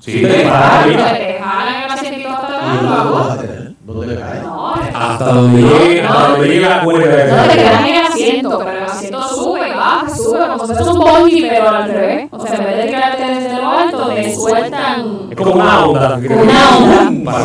Sí, 0.00 0.22
te 0.22 0.26
Ah, 0.28 0.30
dispara. 0.40 0.82
pero 0.84 0.96
mira. 0.96 1.12
te 1.18 1.38
jalan 1.40 1.82
el 1.84 1.90
asientito 1.90 2.28
hasta 2.30 2.48
¿Y 2.48 2.52
dónde 2.76 2.82
lo 2.82 2.88
abajo. 2.94 3.14
vas 3.14 3.30
a 3.30 3.40
tener? 3.40 3.70
¿Dónde 3.84 4.06
le 4.06 4.20
cae? 4.20 4.40
No, 4.42 4.74
Hasta 4.94 5.24
donde 5.32 5.62
llegue, 5.62 6.02
hasta 6.02 6.28
donde 6.28 6.48
llegue 6.48 6.60
la 6.60 6.68
No 6.68 6.80
te 6.80 6.84
cuerda. 6.84 7.08
quedas 7.54 7.80
en 7.88 7.94
el 7.94 8.06
asiento, 8.06 8.58
pero 8.58 8.70
el 8.70 8.84
asiento 8.84 9.22
sube 9.22 9.74
baja, 9.74 10.08
sube, 10.16 10.46
como 10.46 10.66
si 10.66 10.74
fuese 10.74 10.90
un 10.90 10.98
bungee, 10.98 11.48
pero 11.48 11.68
al 11.68 11.90
revés. 11.90 12.28
O 12.30 12.40
sea, 12.46 12.54
en 12.56 12.64
vez 12.64 12.76
de 12.76 12.86
quedarte 12.86 13.24
desde 13.24 13.56
lo 13.56 13.68
alto, 13.70 14.08
te 14.14 14.34
sueltan 14.34 15.06
Es 15.30 15.36
como 15.36 15.52
una 15.54 15.84
onda. 15.84 16.18
una 16.18 16.78
onda. 16.78 17.38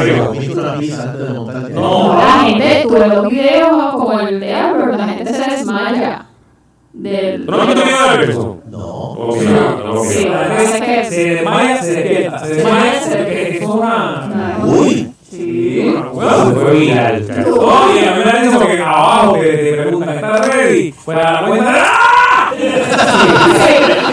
No. 1.73 2.15
La 2.17 2.43
gente, 2.43 2.81
tuve 2.88 3.07
dos 3.09 3.29
videos 3.29 3.91
como 3.93 4.19
el 4.19 4.39
de 4.39 4.53
Albert, 4.53 4.97
la 4.97 5.07
gente 5.07 5.33
se 5.33 5.49
desmaya. 5.51 6.25
Del, 6.97 7.45
¿Tú 7.45 7.51
no 7.51 7.61
Alberto? 7.61 8.61
No. 8.69 8.79
Ok, 8.79 9.37
ok. 9.85 10.05
Sí, 10.05 10.23
que 10.23 10.31
pasa 10.31 10.77
es 10.77 10.81
que 10.81 11.03
Se 11.03 11.35
desmaya, 11.35 11.81
se 11.81 11.91
despierta. 11.91 12.39
Se 12.39 12.55
desmaya, 12.55 13.01
se 13.01 13.17
despierta. 13.17 13.55
Eso 13.55 13.63
es 13.63 13.69
una. 13.69 14.59
Uy. 14.63 15.11
Sí, 15.29 15.79
una 15.89 16.01
Bueno, 16.07 16.51
fue 16.55 16.71
viral. 16.71 17.25
Oye, 17.59 18.07
a 18.07 18.11
mí 18.13 18.19
me 18.19 18.31
da 18.31 18.39
risa 18.41 18.59
porque 18.59 18.81
abajo 18.81 19.33
te, 19.33 19.57
te 19.57 19.73
preguntan, 19.73 20.15
¿estás 20.15 20.47
ready? 20.47 20.93
Pues 21.03 21.17
a 21.17 21.31
la 21.33 21.47
cuenta 21.47 21.71
de... 21.71 21.79
¡Ah! 21.81 22.51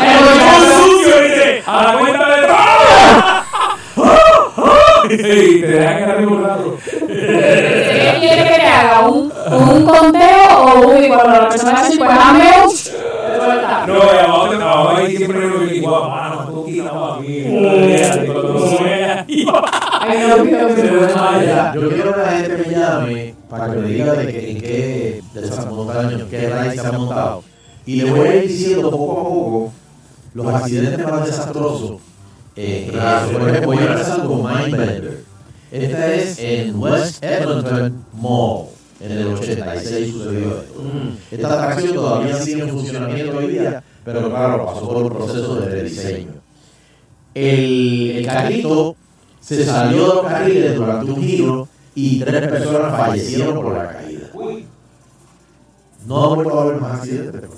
pero 0.01 0.20
sucio, 0.83 1.22
dice, 1.22 1.62
a 1.64 1.83
la 1.85 1.99
cuenta 2.01 2.37
de... 2.37 2.41
Y 5.11 5.61
te 5.61 5.67
dejan 5.67 6.29
un 6.29 6.45
rato. 6.45 6.77
¿Qué 6.87 8.17
quiere 8.21 8.43
que 8.49 8.59
le 8.59 8.67
haga? 8.67 9.01
¿Un, 9.09 9.33
un 9.51 9.85
conteo 9.85 10.59
o 10.59 10.89
un 10.89 11.05
y 11.05 11.09
cuando 11.09 11.33
la 11.33 11.49
persona 11.49 11.85
dice, 11.85 11.99
pues 11.99 12.93
suelta? 13.43 13.87
No, 13.87 13.95
y 13.95 14.19
abajo, 14.19 14.53
abajo 14.53 14.97
ahí 14.97 15.17
siempre 15.17 15.49
lo 15.49 15.67
que 15.67 15.77
igual, 15.77 16.11
mano, 16.11 16.47
tú 16.47 16.65
quitamos 16.65 17.21
mío. 17.21 17.61
desmaya. 21.01 21.75
Yo 21.75 21.89
quiero 21.89 22.15
que 22.15 22.21
la 22.21 22.31
gente 22.31 22.57
me 22.57 22.75
llame 22.75 23.35
para 23.49 23.73
que 23.73 23.81
me 23.81 23.89
diga 23.89 24.13
de 24.15 24.27
que, 24.33 24.51
en 24.51 24.61
qué 24.61 25.23
de 25.35 25.47
esas 25.47 25.67
montañas, 25.67 26.23
qué 26.31 26.39
ride 26.39 26.75
se 26.75 26.87
ha 26.87 26.93
montado. 26.93 27.45
Y 27.85 28.03
le 28.03 28.11
voy 28.11 28.29
a 28.29 28.37
ir 28.37 28.49
diciendo 28.49 28.91
poco 28.91 29.13
a 29.13 29.25
poco 29.25 29.73
los 30.35 30.47
accidentes 30.55 31.07
más 31.09 31.27
desastrosos. 31.27 32.01
Eh, 32.57 32.91
eso. 32.93 33.33
por 33.39 33.49
ejemplo, 33.49 34.29
con 34.29 34.43
Mindbender. 34.45 35.25
Esta 35.71 36.15
es 36.15 36.39
en 36.39 36.79
West 36.79 37.25
Edmonton 37.25 38.05
Mall. 38.13 38.67
En 39.01 39.13
el 39.13 39.27
86 39.29 40.13
sucedió 40.13 40.61
esto. 40.61 40.83
Esta 41.31 41.53
atracción 41.55 41.95
todavía 41.95 42.37
sigue 42.39 42.63
en 42.63 42.69
funcionamiento 42.69 43.39
hoy 43.39 43.47
día, 43.49 43.83
pero 44.05 44.29
claro, 44.29 44.67
pasó 44.67 44.89
por 44.89 45.03
un 45.03 45.09
proceso 45.09 45.55
de 45.57 45.69
rediseño. 45.69 46.33
El, 47.35 48.11
el 48.17 48.27
carrito 48.27 48.97
se 49.41 49.65
salió 49.65 50.09
de 50.09 50.15
los 50.15 50.27
carriles 50.27 50.77
durante 50.77 51.11
un 51.11 51.23
giro 51.23 51.69
y 51.95 52.21
tres 52.21 52.49
personas 52.49 52.97
fallecieron 52.97 53.55
por 53.55 53.75
la 53.75 53.89
caída. 53.89 54.31
No 56.07 56.25
ha 56.25 56.35
vuelto 56.35 56.59
a 56.59 56.63
haber 56.63 56.77
más 56.81 57.01
accidentes. 57.01 57.51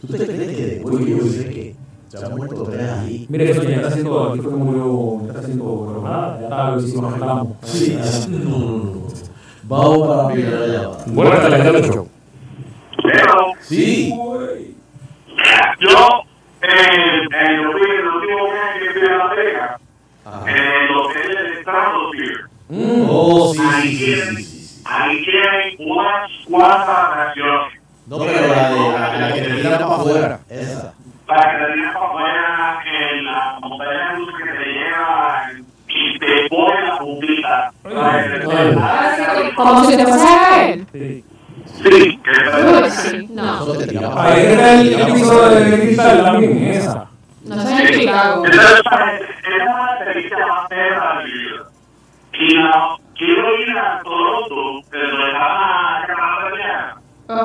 ¿Tú 0.00 0.06
te 0.08 0.26
crees 0.26 0.56
que 0.56 0.66
después 0.66 1.04
que 1.04 1.10
yo 1.10 1.26
sé 1.26 1.44
que 1.48 1.76
se 2.18 2.24
han 2.26 2.34
muerto 2.36 2.62
tres 2.64 2.88
ahí? 2.90 3.26
Mire, 3.28 3.50
eso 3.50 3.62
ya 3.62 3.76
está 3.76 3.88
haciendo, 3.88 4.30
aquí 4.30 4.40
fue 4.40 4.50
que 4.50 4.56
murió, 4.56 5.20
ya 5.22 5.28
está 5.28 5.40
haciendo, 5.40 5.86
pero 5.88 6.02
nada, 6.02 6.36
ya 6.38 6.44
está, 6.44 6.70
lo 6.70 6.80
hicimos, 6.80 7.12
arreglamos. 7.12 7.48
Sí, 7.62 7.98
no, 8.28 8.38
no, 8.38 8.58
no. 8.58 9.00
Vamos 9.64 10.08
para 10.08 10.22
la 10.22 10.28
primera 10.32 10.66
llamada. 10.66 11.04
Buenas 11.06 11.42
tardes, 11.42 11.60
Alberto. 11.66 12.06
Pero 13.02 13.52
Sí. 13.60 14.12
yo, 15.80 16.22
eh, 16.62 17.26
en 17.40 17.64
los 17.64 17.74
el 17.74 18.06
último 18.06 18.44
viaje 18.50 18.80
que 18.80 18.90
fui 19.00 19.08
a 19.08 19.16
Las 19.16 19.36
Vegas, 19.36 19.80
en 20.46 20.56
el 20.56 20.96
hotel 20.96 21.28
de 21.54 21.62
Stratosphere, 21.62 22.50
Oh, 23.12 23.52
sí, 23.52 23.60
ahí 23.64 23.82
sí, 23.82 23.88
sí, 23.88 23.96
sí, 23.96 24.04
tienen, 24.04 24.36
sí. 24.44 24.82
ahí 24.84 25.24
tienen 25.24 25.90
unas 25.90 26.30
cuantas 26.48 26.88
atracciones. 26.88 27.80
No, 28.06 28.18
pero 28.18 28.32
la, 28.32 28.70
de, 28.70 28.76
la, 28.92 29.18
la 29.18 29.32
que 29.34 29.40
te 29.42 29.54
tiran 29.56 29.72
para 29.80 29.94
afuera, 29.96 30.40
esa. 30.48 30.94
Para 31.30 31.58
que 31.58 31.64
te 31.64 31.72
digas 31.76 31.94
para 31.94 32.06
afuera 32.06 32.82
en 32.84 33.24
la 33.24 33.58
montaña 33.60 34.12
rusa 34.16 34.32
que 34.38 34.50
te 34.50 34.64
lleva 34.64 35.50
y 35.88 36.18
te 36.18 36.48
pone 36.48 36.86
la 36.86 36.98
puntita. 36.98 37.72
Como 39.54 39.84
si 39.84 39.96
te 39.96 40.06
fuese 40.06 40.28
a 40.28 40.48
caer. 40.48 40.86
Sí. 40.92 41.24
No. 43.30 43.66
Ahí 44.16 44.42
está 44.46 44.80
el 44.80 45.00
episodio 45.00 45.60
de 45.60 45.80
Cristal 45.80 46.24
también, 46.24 46.64
esa. 46.64 47.08
No 47.44 47.58
sé 47.60 47.82
en 47.82 48.00
Chicago. 48.00 48.44
Esa 48.44 48.62
es 48.62 48.80
experiencia 50.00 50.46
más 50.46 50.68
perra 50.68 51.18
de 51.18 51.24
mi 51.24 51.32
vida. 51.32 51.62
Y 52.32 52.54
la, 52.56 52.96
quiero 53.16 53.62
ir 53.62 53.78
a 53.78 54.00
Toronto, 54.02 54.86
pero 54.90 55.26
está 55.26 56.06
llamada 56.08 56.46
allá. 56.48 56.78
Ajá. 56.88 56.99
Hay, 57.30 57.42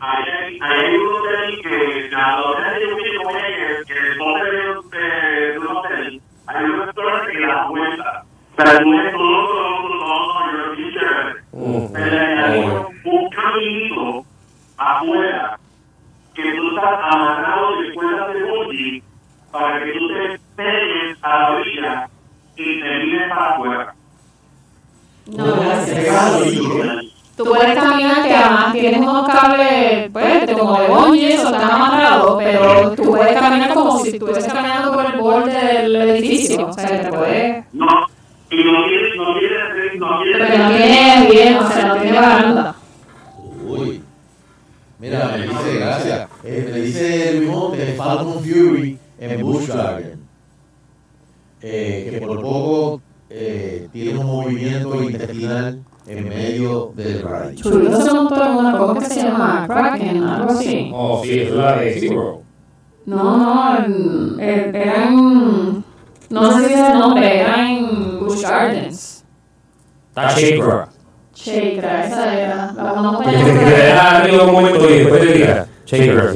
ahí 0.00 0.58
hay 0.62 0.96
un 0.96 1.14
hotel 1.14 1.60
que, 1.62 2.10
a 2.16 2.36
los 2.38 2.46
hoteles 2.46 2.96
que 2.96 3.02
que 3.86 3.98
son 4.16 4.34
de, 4.40 4.98
de, 4.98 5.52
de 5.52 5.58
un 5.58 5.76
hotel, 5.76 6.22
hay 6.46 6.64
un 6.64 6.80
restaurante 6.80 7.32
que 7.32 7.46
da 7.46 7.66
vuelta. 7.68 8.24
sea, 8.56 8.80
no 8.80 9.02
es 9.02 9.12
todo, 9.12 9.46
todo, 9.46 9.98
todo, 9.98 10.52
yo 10.52 10.74
dije, 10.76 11.00
pero 11.92 12.44
hay 12.46 12.60
un 13.04 13.28
caminito 13.28 14.24
afuera 14.78 15.58
que 16.34 16.42
tú 16.54 16.68
estás 16.70 16.98
amarrado 17.02 17.80
de 17.82 17.94
cuerdas 17.94 18.32
de 18.32 18.42
buggy 18.42 19.02
para 19.52 19.84
que 19.84 19.92
tú 19.92 20.08
te 20.08 20.40
pegues 20.56 21.18
a 21.22 21.28
la 21.28 21.50
orilla 21.50 22.08
y 22.56 22.80
te 22.80 22.98
vienes 23.00 23.28
para 23.28 23.50
afuera. 23.50 23.94
No, 25.26 25.44
Tú 27.36 27.44
puedes 27.44 27.74
caminar 27.74 28.22
que 28.22 28.34
además 28.34 28.72
tienes 28.72 29.00
unos 29.00 29.28
cables, 29.28 30.10
pues, 30.10 30.50
como 30.58 30.80
de 30.80 30.88
bungee, 30.88 31.34
eso 31.34 31.46
están 31.46 31.70
amarrados, 31.70 32.42
pero 32.42 32.92
tú 32.92 33.02
puedes 33.04 33.38
caminar 33.38 33.74
como 33.74 33.98
si 33.98 34.08
estuvieses 34.10 34.50
caminando 34.50 34.92
por 34.94 35.04
el 35.04 35.20
borde 35.20 35.52
del 35.52 35.96
edificio. 35.96 36.68
O 36.68 36.72
sea, 36.72 36.88
que 36.88 36.98
te 37.04 37.12
puedes... 37.12 37.64
No, 37.74 37.86
y 38.50 38.56
no 38.64 38.84
tiene, 38.86 39.16
no 39.16 39.38
tiene, 39.38 39.98
no 39.98 40.22
tiene. 40.22 40.46
Pero 40.46 40.58
no 40.58 40.68
tiene 40.68 41.28
bien, 41.30 41.56
o 41.56 41.70
sea, 41.70 41.86
no 41.86 41.96
tiene 41.96 42.20
baranda. 42.20 42.74
Uy. 43.66 44.02
Mira, 44.98 45.28
me 45.36 45.46
dice, 45.46 45.78
gracias. 45.78 46.28
Eh, 46.42 46.70
me 46.72 46.80
dice 46.80 47.34
Luis 47.34 47.50
Monte, 47.50 47.94
Falcon 47.98 48.42
Fury 48.42 48.98
en 49.18 49.42
Bush 49.42 49.68
Garden. 49.68 50.20
Eh, 51.60 52.08
que 52.10 52.26
por 52.26 52.40
poco 52.40 53.02
eh, 53.28 53.88
tiene 53.92 54.18
un 54.18 54.26
movimiento 54.26 55.02
intestinal 55.02 55.82
en 56.06 56.28
medio 56.28 56.92
del 56.94 57.22
rayo. 57.22 57.54
Chulito 57.56 58.00
se 58.00 58.12
montó 58.14 58.44
en 58.44 58.56
una 58.56 58.78
cosa 58.78 59.00
que 59.00 59.06
se 59.06 59.22
llama 59.22 59.64
Kraken, 59.66 60.22
algo 60.24 60.50
así. 60.52 60.90
Oh, 60.94 61.20
sí, 61.22 61.40
es 61.40 61.50
la 61.52 61.76
de 61.76 62.00
SeaWorld. 62.00 62.38
No, 63.06 63.36
no, 63.36 63.78
en, 63.78 64.40
en- 64.40 64.74
era 64.76 65.08
en... 65.08 65.84
No 66.28 66.52
sé 66.58 66.66
si 66.68 66.74
es 66.74 66.80
el 66.80 66.98
nombre, 66.98 67.40
era 67.40 67.70
en 67.70 68.18
Busch 68.20 68.42
Gardens. 68.42 69.24
Está 70.08 70.30
Shakra. 70.38 70.88
Shakra, 71.34 72.06
esa 72.06 72.40
era. 72.40 72.72
La 72.72 73.18
te 73.22 73.30
deja 73.70 74.16
arriba 74.18 74.44
un 74.44 74.52
momento 74.52 74.90
y 74.90 74.98
después 74.98 75.20
te 75.20 75.32
tira. 75.32 75.66
Shakra. 75.84 76.32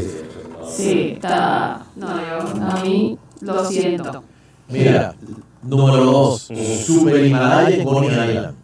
Sí, 0.69 1.13
está... 1.15 1.81
No, 1.97 2.07
yo, 2.07 2.65
a 2.65 2.81
mí 2.85 3.19
lo 3.41 3.65
siento. 3.65 4.23
Mira, 4.69 5.15
número 5.63 6.05
2, 6.05 6.51
Super 6.87 7.25
Himalaya 7.25 7.77
en 7.77 7.85
Coney 7.85 8.11
Island. 8.11 8.60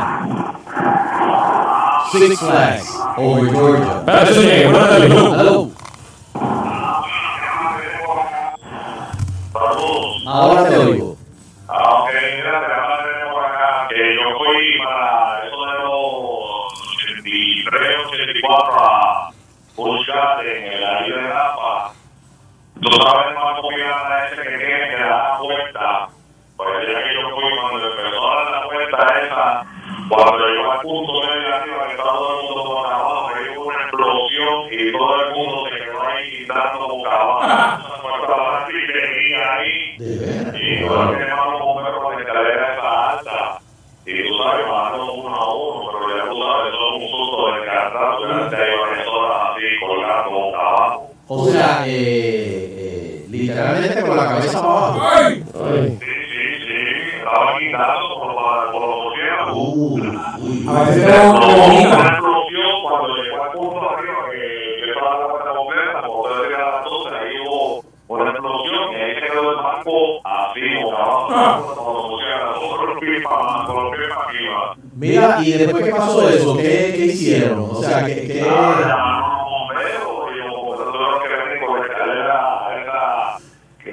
Six 2.12 2.38
Flags 2.40 2.98
over 3.16 3.50
Georgia. 3.50 4.02
Eso 4.30 4.40
llegue, 4.42 4.64
buenas 4.68 4.88
tardes, 4.90 5.10
hello. 5.10 5.70
Ahora 10.34 10.66
te 10.66 10.78
oigo. 10.78 11.14
Ah, 11.68 12.04
ok, 12.04 12.08
mira, 12.36 12.60
te 12.60 12.72
van 12.72 12.90
a 12.90 13.04
tener 13.04 13.30
por 13.30 13.44
acá 13.44 13.86
que 13.90 14.14
yo 14.16 14.22
fui 14.38 14.78
para 14.82 15.44
eso 15.44 15.60
de 15.60 15.72
los 15.84 16.72
83, 17.04 18.06
84 18.06 18.74
a 18.80 19.30
buscar 19.76 20.46
en 20.46 20.72
el 20.72 20.84
área 20.84 21.16
de 21.16 21.28
Rafa. 21.28 21.92
Tú 22.80 22.90
sabes 22.92 23.34
más 23.36 23.60
copiada 23.60 24.26
ese 24.28 24.40
que 24.40 24.56
tiene 24.56 24.88
que 24.88 24.96
dar 25.02 25.32
la 25.32 25.38
vuelta. 25.38 26.08
Porque 26.56 26.86
ya 26.90 27.04
que 27.04 27.14
yo 27.14 27.28
fui 27.34 27.44
cuando 27.60 27.90
empezó 27.90 28.32
a 28.32 28.34
dar 28.36 28.50
la 28.52 28.66
vuelta 28.72 29.20
esa, 29.20 29.66
cuando 30.08 30.46
llegó 30.48 30.72
al 30.72 30.80
punto 30.80 31.12
medio 31.12 31.54
arriba 31.56 31.84
que 31.88 31.90
estaba 31.92 32.12
todo 32.12 32.40
el 32.40 32.46
mundo 32.46 32.64
por 32.72 32.86
abajo, 32.86 33.32
que 33.34 33.58
hubo 33.58 33.66
una 33.66 33.82
explosión 33.82 34.56
y 34.70 34.92
todo 34.92 35.24
el 35.26 35.34
mundo 35.34 35.68
se 35.68 35.84
quedó 35.84 36.02
ahí 36.02 36.44
dando 36.46 36.88
boca 36.88 37.20
abajo. 37.20 37.88
A 41.00 41.58
comer 41.60 41.92
con 41.94 42.14
la 42.14 42.20
escalera 42.20 42.74
esa 42.74 43.10
alta. 43.10 43.58
Y 44.04 44.28
tú 44.28 44.34
sabes, 44.42 44.66
bajando 44.68 45.12
uno 45.14 45.34
a 45.36 45.54
uno, 45.54 45.90
pero 45.92 46.16
ya 46.16 46.24
tú 46.28 46.36
sabes, 46.42 46.74
eso 46.74 46.82
es 46.88 47.02
un 47.02 47.08
susto 47.08 47.46
de 47.54 47.66
cartón, 47.66 48.22
durante 48.28 48.56
ahí 48.56 48.78
varias 48.80 49.06
horas 49.08 49.38
así, 49.52 49.62
colgando 49.86 50.30
boca 50.30 50.58
abajo. 50.58 51.06
O 51.28 51.46
sea, 51.46 51.84
eh, 51.86 51.94
eh, 52.76 53.26
literalmente 53.30 54.02
con 54.02 54.16
la 54.16 54.24
cabeza 54.28 54.60
para 54.60 54.72
abajo. 54.72 55.00
Sí, 55.30 55.44
sí, 56.00 56.12
sí, 56.58 57.16
estaba 57.18 57.58
guindando 57.58 58.14
por 58.18 58.26
los 58.26 58.72
por 58.72 58.80
los 58.82 59.06
océanos. 59.06 59.54
Uh, 59.54 60.70
A 60.70 60.82
veces 60.84 61.04
era 61.04 61.24
No, 61.24 61.40
como 61.40 61.46
una 61.54 61.66
bonita. 61.66 61.96
explosión 61.96 62.72
cuando 62.82 63.08
llegó 63.16 63.42
al 63.44 63.52
punto 63.52 63.90
arriba 63.90 64.18
que 64.30 64.38
que 64.82 64.90
estaba 64.90 65.18
la 65.18 65.26
vuelta 65.26 65.50
completa, 65.56 66.02
cuando 66.06 66.34
se 66.34 66.42
decía 66.42 66.56
a 66.58 66.70
las 66.72 66.84
12, 66.84 67.16
ahí 67.16 67.36
hubo 67.46 67.84
una 68.08 68.30
explosión 68.30 68.92
y 68.92 68.94
ahí 68.96 69.14
se 69.14 69.20
quedó 69.30 69.50
el 69.50 69.56
barco 69.56 69.92
así, 70.24 70.60
boca 70.82 70.96
abajo, 70.96 71.21
con 71.21 71.21
los 71.21 71.21
océanos, 71.21 71.21
con 71.21 71.21
los 71.21 71.21
pies 71.21 71.21
arriba. 74.26 74.76
Mira, 74.94 75.38
y 75.42 75.52
después 75.52 75.84
que 75.84 75.90
pasó 75.90 76.28
eso, 76.28 76.56
¿qué, 76.56 76.94
qué 76.96 77.04
hicieron? 77.06 77.70
O 77.70 77.82
sea, 77.82 78.04
¿qué, 78.06 78.14
qué... 78.26 78.46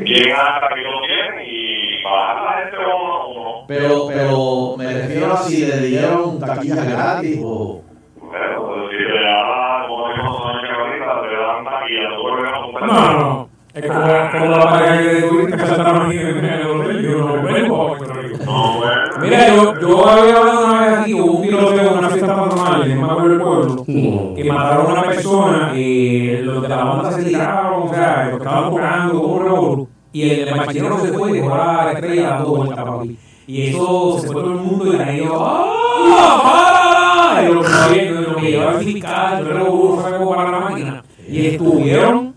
Llega 0.04 0.56
hasta 0.56 0.74
que 0.74 0.82
lo 0.82 1.02
tienen 1.02 1.46
y 1.46 2.04
bajan 2.04 2.46
la 2.46 2.52
gente 2.54 2.78
uno 2.78 3.14
a 3.14 3.28
uno. 3.28 3.66
Pero, 3.68 4.08
pero 4.08 4.76
me 4.78 4.94
refiero 4.94 5.34
a 5.34 5.38
si 5.38 5.66
le 5.66 5.78
dieron 5.82 6.40
taquillas 6.40 6.88
gratis 6.90 7.40
o... 7.44 7.82
Bueno, 8.22 8.90
si 8.90 8.96
le 8.98 9.22
dan, 9.22 9.88
como 9.88 10.06
ahorita, 10.08 11.22
le 11.22 11.38
dan 11.38 11.64
taquilla, 11.66 12.10
tú 12.16 12.22
vuelves 12.22 12.52
a 12.52 12.62
comprar. 12.62 12.88
No. 12.88 13.49
Es 13.82 13.92
como, 13.92 14.02
como 14.32 14.46
la 14.58 14.70
pareja 14.70 14.98
que 15.02 15.22
tuviste 15.22 15.58
que 15.58 15.66
saltaron 15.68 16.06
aquí 16.08 16.18
en 16.18 16.46
el 16.46 16.68
hotel. 16.68 17.02
Yo 17.10 17.18
no 17.20 17.42
vuelvo 17.42 17.82
a 17.94 17.98
Puerto 17.98 18.14
Rico. 18.14 18.84
Mira, 19.22 19.56
yo, 19.56 19.80
yo 19.80 20.08
había 20.10 20.38
hablado 20.38 20.66
una 20.66 20.82
vez 20.88 20.98
aquí, 21.00 21.14
hubo 21.14 21.32
un 21.34 21.42
tiroteo 21.42 21.92
en 21.92 21.98
una 21.98 22.10
fiesta 22.10 22.36
patronal, 22.36 22.92
en 22.92 23.02
Mago 23.02 23.30
del 23.30 23.42
Pueblo, 23.42 23.84
que 23.86 24.44
mataron 24.52 24.86
a 24.88 24.90
una 24.94 25.04
persona, 25.04 25.72
y 25.76 26.38
los 26.42 26.62
de 26.62 26.70
la 26.70 26.84
banda 26.84 27.12
se 27.12 27.24
tiraron, 27.24 27.84
o 27.84 27.94
sea, 27.94 28.28
lo 28.32 28.38
estaban 28.38 28.70
tocando, 28.70 29.22
un 29.22 29.44
revolú, 29.44 29.88
y 30.12 30.30
el 30.30 30.56
machinero 30.56 31.00
se 31.00 31.08
fue 31.14 31.30
y 31.30 31.34
dejó 31.36 31.50
la 31.58 31.92
estrella 31.94 32.30
dando 32.30 32.50
vueltas, 32.50 32.84
papi. 32.86 33.18
Y 33.48 33.68
eso 33.70 34.18
se 34.20 34.28
fue 34.28 34.42
todo 34.42 34.52
el 34.52 34.58
mundo 34.60 34.88
y 34.94 34.98
la 34.98 35.06
gente 35.06 35.22
dijo, 35.22 35.38
¡ah! 35.48 37.34
¡Para! 37.34 37.44
Y 37.50 37.54
lo 37.54 37.62
que 37.62 37.68
había- 37.74 38.12
lo 38.12 38.36
que 38.36 38.52
llevaba 38.52 38.72
el 38.80 38.86
fiscal, 38.86 39.40
el 39.40 39.46
revolú, 39.48 39.98
se 40.04 40.10
sacó 40.12 40.30
para 40.36 40.52
la 40.52 40.60
máquina. 40.60 41.04
Y 41.28 41.46
estuvieron 41.48 42.29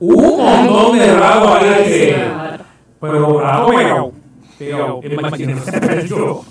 un 0.00 0.36
montón 0.38 0.98
de 0.98 1.14
rato 1.14 1.54
ahí, 1.54 1.84
que- 1.84 2.16
pero 3.00 3.40
rato 3.40 3.66
pegado. 3.68 4.12
Pegado. 4.58 5.00
El 5.02 5.20
machinero 5.20 5.60
se 5.64 5.72
perdió. 5.80 6.44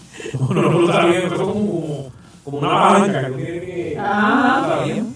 No 0.49 0.61
lo 0.61 0.85
está 0.89 1.05
viendo, 1.05 1.35
eso 1.35 1.45
como, 1.45 2.11
como 2.43 2.57
una 2.59 2.69
palanca 2.69 3.27
que 3.27 3.31
tiene 3.33 3.59
que. 3.61 3.97
Ajá. 3.99 4.61
Está 4.61 4.83
bien. 4.83 5.15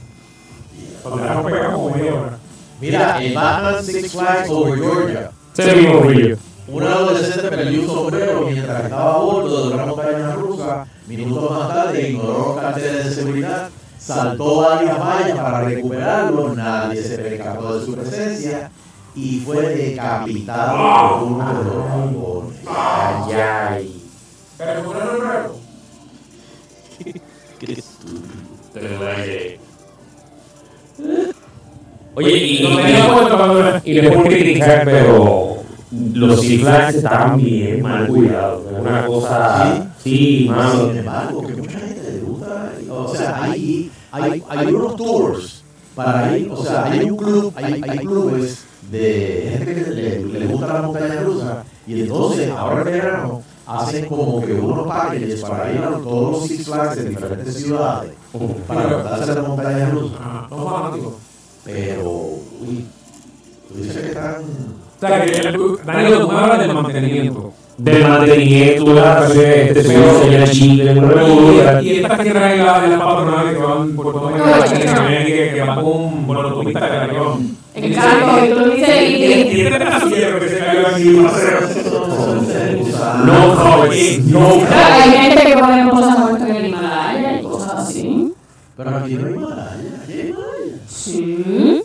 Cuando 1.01 1.21
dejaron 1.21 1.45
pegado 1.45 1.73
como 1.73 1.89
media 1.95 2.13
hora. 2.13 2.37
Mira, 2.79 3.23
el 3.23 3.33
Batman 3.33 3.83
Six 3.83 4.11
Flags 4.11 4.49
over 4.49 4.79
Georgia. 4.79 5.31
Ese 5.57 5.75
mismo 5.75 5.99
brillo. 6.01 6.37
Un 6.67 6.83
adolescente 6.83 7.49
perdió 7.49 7.81
un 7.81 7.87
sombrero 7.87 8.41
mientras 8.49 8.83
estaba 8.85 9.13
a 9.15 9.17
bordo 9.17 9.67
de 9.69 9.73
una 9.75 9.85
montaña 9.85 10.31
rusa. 10.35 10.85
Minutos 11.07 11.51
más 11.51 11.67
tarde 11.69 12.09
ignoró 12.09 12.55
carteles 12.55 13.05
de 13.05 13.11
seguridad, 13.11 13.69
saltó 14.03 14.57
varias 14.61 14.99
vallas 14.99 15.37
para 15.37 15.61
recuperarlo, 15.61 16.53
nadie 16.53 17.01
se 17.01 17.17
percató 17.17 17.79
de 17.79 17.85
su 17.85 17.95
presencia 17.95 18.71
y 19.15 19.39
fue 19.39 19.61
decapitado 19.61 21.19
por 21.19 21.23
uno 21.23 21.47
de 21.47 21.63
los 21.63 21.75
bombones. 21.75 22.59
Ay, 22.67 23.33
ay. 23.33 24.03
¿Pero 24.57 24.73
recuperaron 24.75 25.15
el 25.15 25.21
brazo? 25.21 25.59
Qué 27.59 27.73
estúpido. 27.73 28.43
Te. 28.73 29.59
Oye, 32.15 32.37
y, 32.37 32.57
y 32.57 32.63
no 32.63 34.09
es 34.09 34.15
por 34.15 34.27
criticar, 34.27 34.85
pero 34.85 35.63
los 36.13 36.41
Six 36.41 36.67
estaban 36.95 37.37
bien 37.37 37.81
mal 37.81 38.07
cuidados. 38.07 38.63
Es 38.71 38.79
una 38.79 39.05
cosa. 39.05 39.93
Sí, 40.03 40.47
mano. 40.49 40.87
Sin 40.87 40.97
embargo, 40.97 41.47
que 41.47 41.53
mucha 41.53 41.79
gente 41.79 42.11
le 42.11 42.19
gusta, 42.19 42.71
o 42.89 43.15
sea, 43.15 43.43
hay, 43.43 43.91
hay, 44.21 44.43
hay 44.49 44.67
unos 44.73 44.95
tours 44.95 45.63
para 45.95 46.37
ir, 46.37 46.51
o 46.51 46.63
sea, 46.63 46.85
hay 46.85 47.09
un 47.09 47.17
club, 47.17 47.53
hay, 47.55 47.81
hay 47.87 47.97
clubes 47.99 48.65
de 48.91 49.55
gente 49.57 49.75
que 49.85 49.91
le, 49.91 50.19
le 50.39 50.45
gusta 50.47 50.67
la 50.73 50.81
montaña 50.81 51.21
rusa 51.21 51.63
y 51.87 52.01
entonces 52.01 52.49
ahora 52.49 52.81
en 52.81 52.85
verano 52.85 53.41
hacen 53.65 54.05
como 54.07 54.41
que 54.41 54.53
unos 54.53 54.87
packages 54.87 55.41
para 55.41 55.71
ir 55.71 55.77
a 55.79 55.89
todos 55.97 56.31
los 56.31 56.47
Six 56.47 56.65
Flags 56.65 56.97
en 56.97 57.09
diferentes 57.09 57.53
ciudades 57.55 58.11
para 58.67 58.87
montarse 58.87 59.35
la 59.35 59.41
montaña 59.41 59.89
rusa. 59.89 60.15
Fanáticos. 60.49 61.13
Pero, 61.63 62.09
uy, 62.11 62.85
tú 63.69 63.75
dices 63.81 63.97
que 64.01 64.07
están... 64.07 64.35
O 64.41 64.99
sea, 64.99 65.25
que 65.25 65.31
el- 65.31 65.77
Danilo, 65.85 66.21
tú 66.27 66.31
me 66.31 66.37
hablas 66.39 66.59
del 66.59 66.73
mantenimiento. 66.73 67.53
Del 67.77 68.07
mantenimiento, 68.07 68.93
de 68.93 68.99
atracciones, 69.01 69.77
este 69.77 69.83
señor 69.83 70.49
chile, 70.49 70.93
no 70.95 71.07
le 71.09 71.83
Y 71.83 71.95
estas 71.97 72.19
que 72.19 72.29
traen 72.29 72.65
la, 72.65 72.87
la 72.87 72.99
patronal 72.99 73.49
que 73.53 73.59
van 73.59 73.95
por 73.95 74.13
todo 74.13 74.29
el 74.29 74.35
mundo, 74.35 74.53
que, 75.25 75.51
que 75.55 75.61
van 75.61 75.81
con 75.81 76.35
la 76.37 76.43
autopista 76.43 76.79
que 76.79 76.97
la 76.97 77.07
carro, 77.95 78.45
y 78.45 78.49
tú 78.49 78.69
dices, 78.71 79.09
y- 79.09 79.61
este 79.61 79.79
que 80.39 80.49
se 80.49 80.59
cayó 80.59 80.87
aquí, 80.87 81.09
No 83.25 83.55
no 84.27 84.65
Claro, 84.67 84.95
hay 85.03 85.11
gente 85.11 85.45
que 85.45 85.57
pone 85.57 85.89
cosas 85.89 86.19
muertas 86.19 86.49
en 86.49 86.55
el 86.55 86.65
Himalaya 86.67 87.39
y 87.39 87.43
cosas 87.43 87.73
así. 87.75 88.33
Pero 88.77 88.89
aquí 88.97 89.13
no 89.15 89.25
hay 89.27 89.33
Himalaya, 89.33 89.71
aquí 90.03 90.11
hay 90.13 90.27
Himalaya. 90.29 90.77
Sí. 90.87 91.83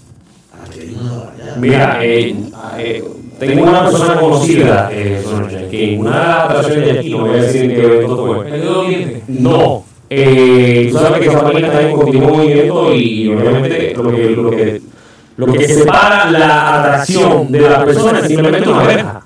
Aquí 0.62 0.80
hay 0.80 0.88
Himalaya. 0.92 1.56
Mira, 1.56 2.04
eh, 2.04 2.36
eh, 2.78 3.04
tengo 3.38 3.62
una 3.62 3.84
persona 3.84 4.20
conocida, 4.20 4.90
eh, 4.92 5.22
Sonia, 5.24 5.68
que 5.68 5.94
en 5.94 6.00
una 6.00 6.44
atracción 6.44 6.84
de 6.84 6.98
aquí, 6.98 7.10
no 7.10 7.18
voy 7.20 7.30
a 7.30 7.42
decir 7.42 7.64
en 7.64 7.70
qué 7.70 7.84
evento 7.84 8.26
fue. 8.26 9.22
No. 9.28 9.84
Eh, 10.10 10.88
tú 10.90 10.98
sabes 10.98 11.20
que 11.20 11.28
esa 11.28 11.42
máquina 11.42 11.66
está 11.68 11.82
en 11.82 11.96
continuo 11.96 12.30
movimiento 12.30 12.94
y 12.94 13.28
obviamente 13.28 13.94
lo 13.94 14.10
que, 14.10 14.30
lo 14.30 14.50
que, 14.50 14.82
lo 15.36 15.46
que 15.46 15.68
separa 15.68 16.30
la 16.30 16.80
atracción 16.80 17.52
de 17.52 17.60
la 17.60 17.84
persona 17.84 18.20
es 18.20 18.26
simplemente 18.26 18.68
una 18.68 18.82
verja. 18.84 19.22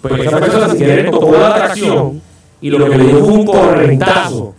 Pues 0.00 0.20
esa 0.20 0.38
persona 0.38 0.68
sin 0.68 0.78
querer 0.78 1.10
tocó 1.10 1.32
la 1.32 1.48
atracción 1.48 2.22
y 2.60 2.70
lo 2.70 2.88
que 2.88 2.96
le 2.96 3.04
dio 3.04 3.24
fue 3.24 3.32
un 3.32 3.46
correntazo. 3.46 4.54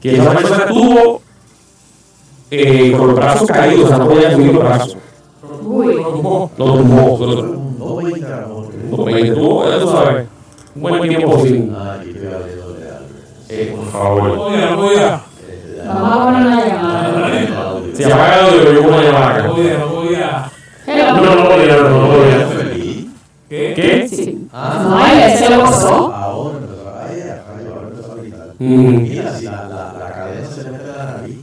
Que 0.00 0.16
esa 0.16 0.32
persona 0.32 0.66
tuvo 0.66 1.22
eh, 2.50 2.92
con 2.96 3.08
los 3.08 3.16
brazos 3.16 3.48
caídos, 3.48 3.84
o 3.84 3.88
sea, 3.88 3.98
no 3.98 4.08
podía 4.08 4.32
subir 4.32 4.54
los 4.54 4.64
brazos. 4.64 4.96
Uy. 5.62 5.94
Lo 5.94 6.10
tumbó. 6.10 6.50
Lo 6.56 6.64
tumbó. 6.76 7.67
No 8.08 8.10
voy 8.10 8.14
a 8.14 8.16
entrar, 8.16 8.44
amor. 8.44 8.64
Lo 8.74 8.96
tumbó. 8.96 9.34
Tuvo, 9.34 9.70
ya 9.70 9.78
tú 9.78 9.88
sabes, 9.90 10.26
un 10.74 10.82
buen 10.82 11.08
tiempo 11.08 11.38
sin... 11.40 11.74
Ay, 11.76 12.12
qué. 12.12 12.28
Eh, 13.50 13.74
por 13.76 13.86
favor. 13.90 14.22
Vamos 15.86 16.12
a 16.12 16.24
poner 16.24 16.46
una 16.46 16.66
llamada. 16.66 17.80
Se 17.94 18.04
apaga 18.04 18.34
el 18.34 18.44
audio, 18.46 18.72
yo 18.72 18.82
pongo 18.82 19.00
llamada. 19.00 19.42
No 19.46 19.56
no. 19.56 19.58
No, 20.86 21.34
no, 21.34 21.44
no 21.44 21.88
no. 21.88 22.18
¿Qué? 23.48 23.72
¿Qué? 23.74 24.08
Sí. 24.08 24.48
Ah, 24.52 24.84
No, 24.84 25.24
él 25.24 25.38
se 25.38 25.48
lo 25.50 25.60
gozó. 25.64 26.12
Ahora 26.14 26.58
empezó 26.58 26.88
a 26.88 27.06
ay, 27.06 27.22
ay, 27.22 27.66
ahora 27.66 27.88
empezó 27.88 28.12
a 28.12 28.14
gritar. 28.16 28.48
Mira, 28.58 29.34
si 29.34 29.44
la, 29.46 29.52
la, 29.64 29.92
la 29.98 30.12
cadena 30.12 30.46
se 30.48 30.62
le 30.64 30.70
mete 30.70 30.90
a 30.90 30.96
la 30.96 31.04
nariz. 31.12 31.38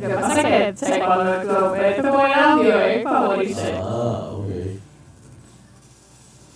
Lo 0.00 0.08
que 0.08 0.14
pasa 0.14 0.40
es 0.68 0.80
que 0.80 0.98
cuando 1.00 1.24
lo 1.24 1.70
ves 1.72 1.94
por 1.96 2.26
el 2.26 2.32
audio 2.32 2.80
es 2.80 3.04
morirse. 3.04 3.74
Ah. 3.82 4.29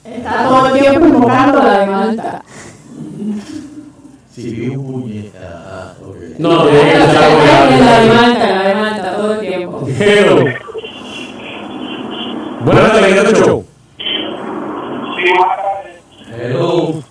Está 0.04 0.48
todo 0.48 0.66
el 0.74 0.80
tiempo 0.80 1.06
invocando 1.06 1.62
la 1.62 1.78
de 1.80 1.86
Malta. 1.86 2.42
Si 4.30 4.50
vi 4.50 4.68
un 4.76 4.86
puñe. 4.86 5.30
Ok. 6.02 6.16
No, 6.38 6.48
no, 6.52 6.64
La 6.64 6.70
de. 6.72 8.08
Malta, 8.12 8.50
la 8.50 8.62
de 8.68 8.74
Malta, 8.74 9.16
todo 9.16 9.34
el 9.34 9.40
tiempo. 9.40 9.86
Hello. 9.98 10.44
Buenas 12.64 12.92
tardes, 12.92 13.14
¿qué 13.14 13.22
tal, 13.22 13.34
show? 13.44 13.64
Sí, 13.98 15.30
buenas 15.38 15.56
tardes. 15.56 16.02
Hello. 16.36 17.02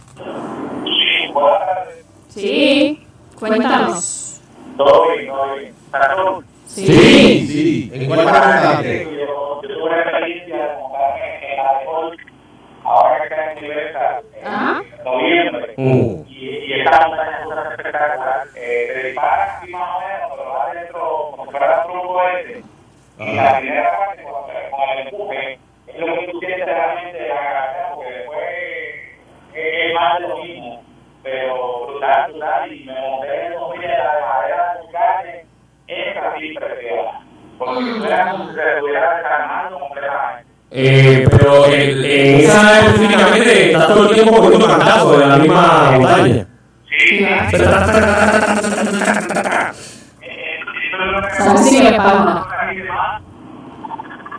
Sí, 0.85 1.33
buenas 1.33 1.59
tardes. 1.59 2.05
Sí, 2.29 3.03
cuéntanos. 3.39 4.41
Todo 4.77 5.11
bien, 5.15 5.27
todo 5.27 5.55
bien. 5.55 5.73
¿Salud? 5.91 6.43
Sí. 6.67 6.85
Sí, 6.87 7.47
sí. 7.47 7.91
¿En 7.93 8.07
cuál 8.07 8.23
montaste? 8.23 9.03
Yo, 9.05 9.61
yo 9.61 9.67
tuve 9.67 9.83
una 9.83 10.01
experiencia 10.01 10.55
de 10.55 10.81
montarme 10.81 11.51
en 11.51 11.57
la 11.57 11.79
de 11.79 11.85
Hulk, 11.87 12.19
ahora 12.83 13.17
que 13.19 13.23
está 13.23 14.21
en 14.39 14.45
Ajá. 14.45 14.83
en 14.97 15.03
noviembre. 15.03 15.73
Mm. 15.77 16.23
Y, 16.27 16.49
y 16.49 16.81
esta 16.81 17.07
montaña 17.07 17.39
es 17.39 17.45
una 17.45 17.69
espectacular. 17.69 18.47
Eh, 18.55 18.91
te 18.93 19.07
disparan 19.07 19.49
así 19.49 19.71
más 19.71 19.95
o 19.95 19.99
menos, 19.99 20.31
pero 20.31 20.49
va 20.49 20.73
dentro, 20.73 21.31
como 21.31 21.45
si 21.45 21.51
fuera 21.51 21.85
un 21.85 21.91
truco 21.91 22.21
ese. 22.29 22.63
Y 23.19 23.35
la 23.35 23.59
primera 23.59 23.97
parte, 23.97 24.23
cuando 24.23 24.47
con 24.71 24.89
el 24.89 25.07
empuje, 25.07 25.59
es 25.87 25.99
lo 25.99 26.05
que 26.15 26.27
tú 26.31 26.39
sientes 26.39 26.65
realmente 26.65 27.21
de 27.21 27.29
la 27.29 27.35
carrera, 27.35 27.91
porque 27.93 28.11
después 28.11 28.39
es, 29.53 29.87
es 29.87 29.93
más 29.93 30.19
de 30.19 30.27
lo 30.27 30.37
mismo. 30.43 30.83
Pero 31.23 31.85
brutal, 31.87 32.31
brutal. 32.31 32.73
Y 32.73 32.83
me 32.85 33.01
monté 33.01 33.45
en 33.45 33.53
dos 33.53 33.71
mil 33.71 33.81
de 33.81 33.87
la 33.87 34.15
de 34.15 34.21
madera 34.21 34.77
de 34.81 34.91
carne, 34.91 35.45
esa 35.87 36.35
sí 36.37 36.53
prefiero. 36.53 37.11
Porque 37.57 37.83
si 37.83 37.99
fuera 37.99 38.33
se 38.53 38.73
estuviera 38.73 39.17
desarmando 39.17 39.79
completamente. 39.79 40.52
Eh, 40.75 41.27
pero 41.29 41.65
el- 41.67 42.03
en 42.03 42.39
esa 42.41 42.79
específicamente 42.79 43.71
está 43.71 43.87
todo 43.93 44.09
el 44.09 44.15
tiempo 44.15 44.37
cogiendo 44.37 44.65
cantazos 44.67 45.19
de 45.19 45.27
la 45.27 45.37
misma 45.37 45.91
montaña. 45.99 46.47
Sí, 46.89 47.25
¿Sabes 51.37 51.69
si 51.69 51.83
le? 51.83 51.97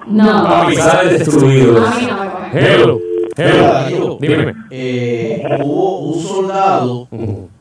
No. 0.06 0.66
Destruido. 1.08 1.86
A 1.86 1.90
mí 1.90 2.06
coge. 2.06 2.74
Hello. 2.74 3.00
Hello. 3.36 4.18
Dime. 4.20 4.54
eh, 4.70 5.42
hubo 5.62 5.98
un 6.00 6.22
soldado 6.22 7.08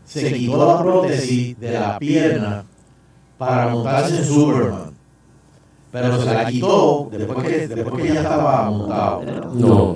se 0.03 0.33
quitó 0.33 0.65
la 0.75 0.81
prótesis 0.83 1.59
de 1.59 1.71
la 1.71 1.97
pierna 1.97 2.63
para 3.37 3.67
montarse 3.67 4.17
en 4.17 4.25
Superman. 4.25 4.92
Pero 5.93 6.19
se 6.19 6.33
la 6.33 6.45
quitó 6.47 7.07
después 7.11 7.47
que, 7.47 7.67
después 7.67 8.03
que 8.03 8.13
ya 8.15 8.21
estaba 8.21 8.69
montado. 8.71 9.21
No. 9.53 9.95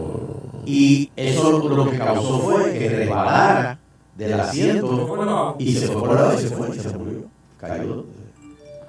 Y 0.63 1.09
eso 1.15 1.51
lo, 1.51 1.75
lo 1.75 1.89
que 1.89 1.97
causó 1.97 2.39
fue 2.39 2.77
que 2.77 2.87
resbalara 2.87 3.79
del 4.15 4.39
asiento 4.39 5.55
y 5.57 5.73
se 5.73 5.87
fue 5.87 6.01
por 6.01 6.11
el 6.11 6.15
lado 6.17 6.33
y 6.35 6.43
se 6.43 6.55
fue 6.55 6.75
y 6.75 6.79
se 6.79 6.97
murió. 6.97 7.23
Cayó. 7.57 8.05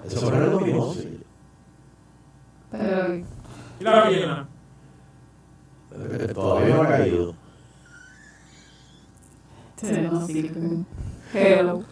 Eso 0.04 0.20
fue 0.20 0.36
en 0.36 0.42
el 0.42 0.50
2011. 0.50 1.08
Pero, 2.72 3.14
¿Y 3.80 3.84
la 3.84 4.08
pierna? 4.08 4.48
Eh, 5.94 6.32
Todavía 6.34 6.74
no 6.76 6.82
ha 6.82 6.88
caído. 6.88 7.34
tenemos 9.80 10.26
silicon. 10.26 10.86
Hello. 11.32 11.82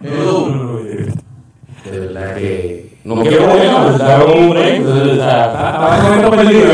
Hello. 0.00 0.82
De 0.82 2.00
verdad 2.00 2.34
que. 2.34 2.87
No, 3.08 3.14
no 3.14 3.22
quiero 3.22 3.46
usar 3.94 4.22
un 4.26 4.50
break. 4.50 4.86
O 4.86 5.14
sea, 5.16 5.50
vamos 5.80 6.04
a 6.04 6.10
ver 6.10 6.26
un 6.26 6.36
peligro. 6.36 6.72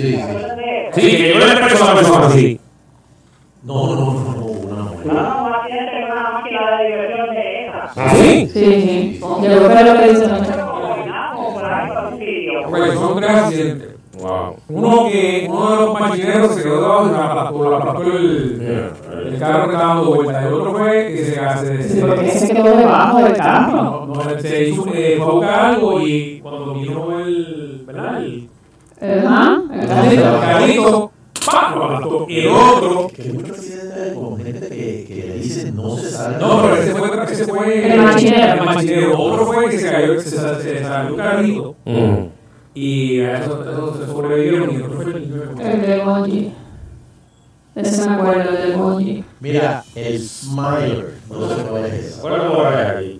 Sí. 0.00 0.20
¿Se 0.92 1.00
que 1.00 1.28
yo 1.28 1.38
le 1.38 1.44
expreso 1.52 1.84
a 1.84 1.88
la 1.88 1.94
persona 1.94 2.26
así. 2.26 2.60
No, 3.64 3.86
no, 3.86 3.96
no, 3.96 4.12
no, 4.12 4.44
una 4.46 4.76
No, 4.76 4.84
mujer. 4.84 5.12
no, 5.12 5.46
un 5.46 5.54
accidente 5.54 5.92
con 6.02 6.12
una 6.18 6.30
máquina 6.30 6.78
de 6.78 6.86
diversión 6.86 7.30
de 7.34 7.66
esa. 7.66 7.90
¿Ah, 7.96 8.10
sí? 8.14 8.50
Sí, 8.52 8.64
sí. 8.82 9.20
Yo 9.20 9.38
creo 9.38 9.68
que 9.68 9.74
es 9.74 9.86
lo 9.86 10.00
que 10.00 10.08
dice 10.08 10.26
Nacho. 10.28 10.70
Coordinamos 10.70 11.54
por 11.54 11.64
ahí 11.64 11.88
para 11.88 12.08
un 12.08 12.18
sitio. 12.18 12.60
Ok, 12.68 12.92
son 12.94 13.16
tres 13.20 13.30
accidentes. 13.30 13.88
Wow. 14.18 14.56
Uno 14.68 15.08
que 15.08 15.46
uno 15.48 15.70
de 15.70 15.76
los 15.76 16.00
machineros 16.00 16.54
se 16.56 16.62
quedó 16.64 16.80
debajo 16.80 17.06
y 17.08 17.12
la 17.12 17.24
aplastó, 17.30 17.70
la 17.70 17.76
aplastó 17.76 18.02
el, 18.02 18.82
el 19.26 19.38
carro 19.38 19.64
que 19.68 19.72
estaba 19.74 19.94
dando 19.94 20.14
vueltas. 20.14 20.44
El 20.46 20.52
otro 20.54 20.74
fue 20.74 21.06
que 21.14 21.24
se, 21.24 21.34
se, 21.34 21.88
Sí, 21.88 22.00
porque 22.00 22.30
se 22.30 22.52
quedó 22.54 22.76
debajo 22.76 23.18
del 23.18 23.32
carro. 23.36 23.76
No, 24.06 24.06
no, 24.06 24.40
se 24.40 24.64
hizo, 24.68 24.86
eh, 24.92 25.14
fue 25.18 25.26
a 25.26 25.30
buscar 25.30 25.60
algo 25.66 26.00
y 26.00 26.40
cuando 26.40 26.74
vino 26.74 27.18
el, 27.20 27.82
¿verdad? 27.86 28.22
El, 28.24 28.48
Ajá, 29.00 29.62
el 29.72 29.80
el 29.80 29.88
carrito. 29.88 30.40
carrito, 30.40 31.12
¡pam! 31.46 31.78
lo 31.78 32.26
el 32.28 32.48
otro, 32.48 33.08
Que 33.14 33.32
muchos 33.32 33.58
accidentes 33.58 34.12
con 34.14 34.36
gente 34.38 34.68
que, 34.68 35.04
que 35.06 35.14
le 35.28 35.34
dicen 35.34 35.76
no 35.76 35.96
se 35.96 36.10
sale. 36.10 36.38
no, 36.38 36.62
pero 36.62 36.74
ese 36.76 36.94
fue, 36.94 37.32
ese 37.32 37.44
fue 37.46 37.92
El 37.94 38.02
machinero. 38.02 38.52
el 38.54 38.64
machinero. 38.64 39.18
Otro 39.20 39.46
fue 39.46 39.70
que 39.70 39.78
se 39.78 39.90
cayó, 39.90 40.20
se, 40.20 40.30
se, 40.30 40.62
se 40.62 40.82
salió 40.84 41.10
un 41.12 41.16
carrito. 41.16 41.74
Mm. 41.84 42.24
Y 42.74 43.20
a 43.20 43.38
eso, 43.38 43.62
eso 43.62 43.96
se 43.98 44.06
sobrevivieron 44.06 44.70
y 44.70 44.74
el 44.76 44.82
otro 44.84 45.00
fue 45.00 45.12
el 45.12 45.30
de 45.30 45.72
El 45.72 45.80
de 45.82 46.04
Goji. 46.04 46.52
Ese 47.74 48.08
me 48.08 48.14
acuerdo, 48.14 48.50
el 48.58 48.70
de 48.70 48.76
Goji. 48.76 49.24
Mira, 49.40 49.84
el 49.94 50.18
Smiler, 50.20 51.14
no 51.30 51.48
sé 51.48 51.62
cuál 51.62 51.84
es. 51.86 52.18
Bueno, 52.20 52.52
por 52.54 52.66
ahí. 52.66 53.18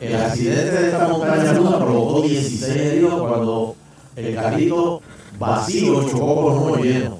El 0.00 0.16
accidente 0.16 0.70
de 0.72 0.86
esta 0.90 1.06
montaña 1.08 1.52
rusa 1.52 1.78
provocó 1.78 2.22
16 2.22 2.76
heridos 2.76 3.20
cuando 3.20 3.76
el 4.16 4.34
carrito 4.34 5.02
vacío 5.40 6.08
chocó 6.08 6.42
con 6.42 6.58
uno 6.58 6.76
lleno. 6.76 7.18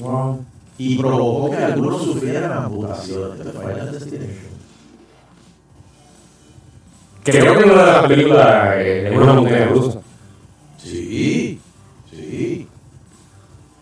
Wow. 0.00 0.44
Y 0.78 0.96
provocó 0.96 1.50
que 1.50 1.56
algunos 1.58 2.02
sufrieran 2.02 2.52
amputaciones. 2.52 3.46
Final 3.52 3.92
Destination. 3.92 4.50
Creo 7.22 7.58
que 7.58 7.66
no 7.66 7.72
era 7.74 8.00
la 8.02 8.08
película 8.08 8.82
eh, 8.82 9.10
de 9.10 9.18
una 9.18 9.34
montaña 9.34 9.66
rusa. 9.66 10.00
Sí, 10.78 11.60
sí. 12.10 12.66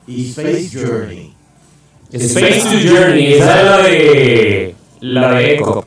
Y 0.09 0.31
Space 0.31 0.71
Journey. 0.73 1.35
Space 2.11 2.63
to 2.63 2.89
Journey, 2.89 3.35
esa 3.35 3.61
es 3.61 3.65
la 3.67 3.79
de. 3.79 4.75
La 5.01 5.31
de 5.33 5.55
Echo. 5.55 5.85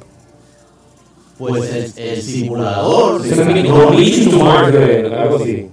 Pues 1.38 1.97
el, 1.97 2.03
el 2.03 2.22
simulador. 2.22 3.23
Se 3.23 3.43
me 3.43 3.61
dijo 3.61 3.89
Mission 3.89 4.30
to 4.30 4.45
Mars, 4.45 4.73
eh, 4.73 5.11
algo 5.18 5.38
así. 5.38 5.68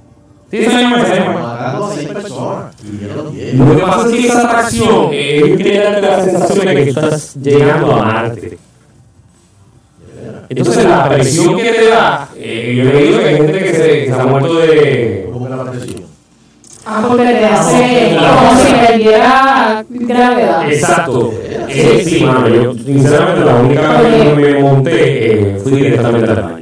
Sí, 0.50 0.64
se 0.64 0.70
llama, 0.70 1.04
se 1.04 1.14
llama. 1.16 1.40
Matando 1.40 1.84
a 1.84 1.94
seis 1.94 2.08
personas. 2.08 2.74
Y 2.82 3.56
Lo 3.56 3.76
que 3.76 3.82
pasa 3.82 4.06
es 4.06 4.12
que 4.14 4.26
esa 4.26 4.48
atracción 4.48 5.08
eh, 5.12 5.54
tiene 5.56 5.78
darte 5.84 6.00
la 6.00 6.24
sensación 6.24 6.66
de 6.66 6.74
que 6.74 6.90
estás 6.90 7.34
llegando 7.34 7.92
a 7.92 8.04
Marte. 8.04 8.58
Entonces 10.48 10.84
la 10.84 11.08
presión 11.08 11.56
que 11.56 11.72
te 11.72 11.88
da, 11.88 12.28
eh, 12.36 12.74
yo 12.74 12.90
he 12.90 12.94
leído 12.94 13.18
que 13.18 13.28
hay 13.28 13.36
gente 13.36 13.58
que 13.58 13.74
se, 13.74 14.04
que 14.04 14.06
se 14.06 14.12
ha 14.12 14.24
muerto 14.24 14.54
de... 14.54 15.28
¿Cómo 15.30 15.48
la 15.48 15.70
presión? 15.70 16.08
Ah, 16.90 17.04
porque 17.06 17.24
te 17.24 17.44
hace 17.44 18.16
como 18.16 18.58
si 18.58 18.72
perdiera 18.86 19.84
gravedad. 19.90 20.72
Exacto. 20.72 21.34
Eh, 21.68 22.02
sí, 22.02 22.24
mano, 22.24 22.48
yo 22.48 22.72
sinceramente 22.72 23.44
la 23.44 23.56
única 23.56 24.00
vez 24.00 24.22
que 24.22 24.34
me 24.34 24.58
monté 24.62 25.32
eh, 25.32 25.60
fui 25.62 25.72
directamente 25.72 26.30
al 26.30 26.42
baño. 26.42 26.57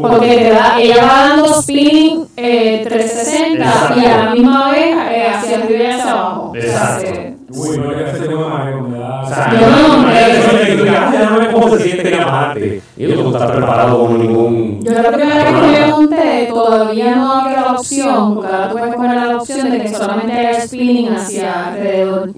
Porque 0.00 0.26
te 0.26 0.50
da, 0.50 0.80
ella 0.80 0.96
va 1.04 1.28
dando 1.28 1.62
spinning 1.62 2.26
eh, 2.36 2.82
360 2.84 3.94
y 3.96 4.04
a 4.04 4.24
la 4.24 4.34
misma 4.34 4.70
vez 4.70 4.96
eh, 5.10 5.26
hacia 5.34 5.58
arriba 5.58 5.82
y 5.82 5.86
hacia 5.86 6.10
abajo. 6.12 6.52
Exacto. 6.54 7.36
Uy, 7.48 7.78
no 7.78 7.92
le 7.92 8.04
hace 8.04 8.26
tema 8.26 8.48
más 8.48 8.66
recomendada. 8.66 9.22
O 9.22 9.26
sea, 9.26 9.50
Yo 9.52 9.70
no, 9.70 11.30
no 11.30 11.38
me 11.38 11.52
cómo 11.52 11.76
se 11.76 11.82
siente 11.82 12.16
Marte. 12.16 12.82
Y 12.96 13.06
yo 13.06 13.22
no 13.22 13.30
estar 13.30 13.52
preparado 13.54 14.06
con 14.06 14.18
ningún... 14.18 14.80
Yo 14.82 14.92
la 14.92 15.12
primera 15.12 15.44
vez 15.44 15.54
que 15.54 15.80
me 15.80 15.86
monté 15.86 16.46
todavía 16.48 17.14
no 17.14 17.32
había 17.32 17.60
la 17.60 17.72
opción, 17.72 18.34
porque 18.34 18.52
ahora 18.52 18.68
tú 18.68 18.76
puedes 18.78 18.94
coger 18.94 19.10
la 19.14 19.36
opción 19.36 19.70
de 19.70 19.80
que 19.80 19.88
solamente 19.88 20.32
haya 20.32 20.66
spinning 20.66 21.14
hacia 21.14 21.68
alrededor. 21.68 22.30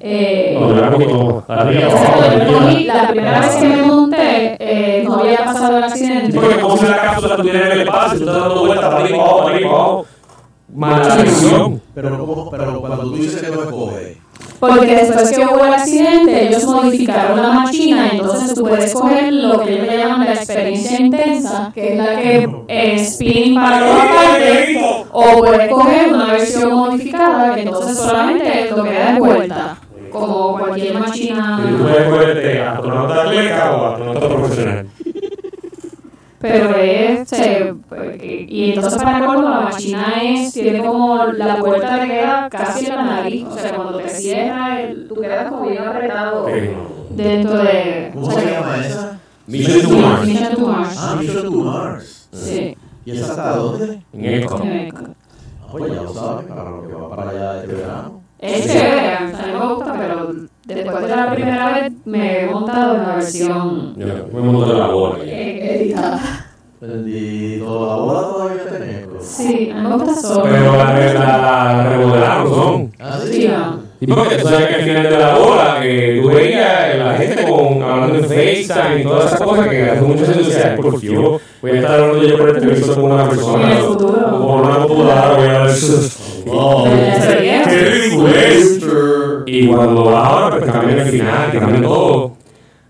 Eh, 0.00 0.56
No, 0.58 0.72
la 0.72 0.86
exacto, 0.88 2.22
yo 2.46 2.58
cogí, 2.60 2.88
primera 3.10 3.40
vez 3.40 3.56
que 3.56 3.68
me 3.68 3.82
monté 3.82 4.56
eh, 4.60 5.02
no 5.04 5.14
había 5.20 5.44
pasado 5.44 5.78
el 5.78 5.84
accidente. 5.84 6.38
Porque 6.38 6.60
como 6.60 6.76
si 6.76 6.86
la 6.86 6.96
cápsula 7.02 7.34
estuviera 7.34 7.66
en 7.66 7.72
el 7.72 7.80
espacio, 7.80 8.18
tú 8.18 8.24
estás 8.26 8.40
dando 8.42 8.60
vueltas 8.66 8.84
para 8.86 9.04
arriba, 9.04 9.36
para 9.38 9.50
arriba. 9.56 10.02
Mala 10.74 11.16
visión. 11.16 11.80
Pero, 11.94 12.18
¿cómo- 12.18 12.50
pero 12.50 12.80
cuando 12.80 13.02
tú 13.04 13.16
dices 13.16 13.40
que 13.42 13.50
no 13.50 13.62
escoge, 13.62 14.18
Porque 14.60 14.94
después 14.96 15.30
que 15.30 15.44
hubo 15.46 15.64
el 15.64 15.72
accidente, 15.74 16.48
ellos 16.48 16.64
modificaron 16.66 17.40
la 17.42 17.48
máquina, 17.50 18.08
entonces 18.12 18.54
tú 18.54 18.62
puedes 18.64 18.92
coger 18.92 19.32
lo 19.32 19.60
que 19.60 19.72
ellos 19.72 19.94
llaman 19.96 20.24
la 20.26 20.34
experiencia 20.34 21.00
intensa, 21.00 21.70
que 21.74 21.92
es 21.92 21.98
la 21.98 22.16
que 22.16 22.48
es 22.68 23.14
spinning 23.14 23.54
para 23.54 23.78
toda 23.80 24.04
parte, 24.04 24.80
o 25.12 25.22
puedes 25.38 25.70
coger 25.72 26.12
una 26.12 26.26
versión 26.32 26.72
modificada, 26.74 27.54
que 27.54 27.62
entonces 27.62 27.96
solamente 27.96 28.70
lo 28.76 28.82
que 28.84 28.92
da 28.92 29.12
es 29.12 29.18
vuelta, 29.18 29.76
como 30.10 30.58
cualquier 30.58 30.86
Y 30.86 30.92
tú 30.92 30.98
máquina. 30.98 31.60
puedes 31.80 32.08
cogerte 32.08 32.62
astronauta 32.62 33.22
atleta 33.22 33.72
o 33.76 33.86
astronauta 33.86 34.28
profesional. 34.28 34.86
Pero 36.40 36.76
es, 36.76 37.28
se- 37.28 37.74
y 38.48 38.72
entonces 38.74 39.02
para 39.02 39.26
colmo 39.26 39.48
la 39.50 39.60
máquina 39.62 40.22
es, 40.22 40.52
tiene 40.52 40.84
como 40.86 41.24
la 41.32 41.56
puerta 41.56 41.98
te 42.00 42.06
queda 42.06 42.48
casi 42.48 42.86
en 42.86 42.94
la 42.94 43.02
nariz, 43.04 43.44
o 43.46 43.58
sea, 43.58 43.74
cuando 43.74 43.98
te 43.98 44.08
cierra, 44.08 44.80
el- 44.82 45.08
tú 45.08 45.16
quedas 45.20 45.50
como 45.50 45.68
bien 45.68 45.82
apretado 45.82 46.46
dentro 47.10 47.54
de... 47.58 48.10
¿cómo 48.14 48.28
o 48.28 48.30
sea, 48.30 48.40
se 48.40 48.46
que- 48.46 48.52
llama 48.52 48.86
esa? 48.86 49.18
Mission 49.48 49.80
to 49.82 49.96
Mars. 49.96 50.26
Mission 50.28 50.54
to 50.54 50.60
Mars. 50.68 50.96
Ah, 51.00 51.16
Mission 51.18 51.42
to 51.42 51.50
Mars. 51.50 52.28
Sí. 52.32 52.76
¿Y 53.04 53.10
esa 53.12 53.30
hasta 53.30 53.56
dónde? 53.56 54.02
En 54.12 54.24
Echo. 54.24 54.60
Ah, 54.62 55.66
pues 55.72 55.92
ya 55.92 56.02
lo 56.02 56.14
saben, 56.14 56.46
para 56.46 56.70
lo 56.70 56.86
que 56.86 56.94
va 56.94 57.16
para 57.16 57.30
allá 57.30 57.60
este 57.62 57.74
verano. 57.74 58.17
Es 58.40 58.66
chévere, 58.72 59.14
a 59.14 59.20
mí 59.20 59.32
me 59.58 59.74
gusta, 59.74 59.94
pero 59.98 60.32
después 60.64 61.02
de 61.02 61.08
la 61.16 61.34
primera 61.34 61.72
vez 61.80 61.92
me 62.04 62.42
he 62.42 62.46
montado 62.46 62.94
en 62.96 63.02
la 63.02 63.14
versión 63.16 63.94
Yo 63.96 64.06
me 64.32 64.40
monto 64.40 64.72
en 64.72 64.78
la 64.78 64.86
bola. 64.86 65.24
editada. 65.24 66.20
Bendito, 66.80 67.86
la 67.88 67.96
bola 67.96 68.20
todavía 68.20 69.00
eco. 69.00 69.16
Sí, 69.20 69.70
a 69.74 69.80
mí 69.80 69.88
me 69.88 69.96
gusta 69.96 70.14
solo. 70.14 70.44
Pero 70.44 70.76
la, 70.76 70.84
la, 70.94 71.38
la 71.38 71.88
remodelaron 71.88 72.54
son. 72.54 72.92
Ah, 73.00 73.18
Sí, 73.28 73.48
no. 73.48 73.88
Y 74.00 74.06
porque 74.06 74.36
tú 74.36 74.46
sabes 74.46 74.68
que 74.68 74.74
al 74.76 74.82
final 74.82 75.02
de 75.02 75.18
la 75.18 75.34
bola, 75.38 75.80
eh, 75.82 76.20
tú 76.22 76.28
veías 76.28 76.96
la 76.96 77.14
gente 77.14 77.42
con, 77.50 77.82
hablando 77.82 78.14
en 78.18 78.24
FaceTime 78.26 79.00
y 79.00 79.02
todas 79.02 79.26
esas 79.26 79.42
cosas 79.42 79.66
que 79.66 79.82
hace 79.90 80.00
mucho 80.02 80.24
sentido. 80.24 80.48
O 80.48 80.52
sea, 80.52 80.76
porque 80.76 81.06
yo 81.08 81.40
voy 81.60 81.70
a 81.72 81.74
estar 81.74 82.00
hablando 82.00 82.22
yo 82.22 82.38
por 82.38 82.48
el 82.50 82.60
televisor 82.60 82.94
con 82.94 83.10
una 83.10 83.28
persona. 83.28 83.64
En 83.72 83.76
el 83.78 83.82
futuro. 83.82 84.36
O 84.36 84.46
con 84.46 84.60
una 84.66 84.78
computadora, 84.86 85.36
voy 85.36 85.48
a 85.48 85.58
ver 85.64 85.70
eso. 86.48 86.58
Oh, 86.58 86.84
¡Qué 86.84 88.48
es! 88.52 88.80
Y 89.46 89.66
cuando 89.66 90.04
vas 90.04 90.28
ahora, 90.28 90.58
pues 90.58 90.70
cambian 90.70 90.98
el 90.98 91.08
final, 91.08 91.50
que 91.50 91.58
cambian 91.58 91.82
todo. 91.82 92.36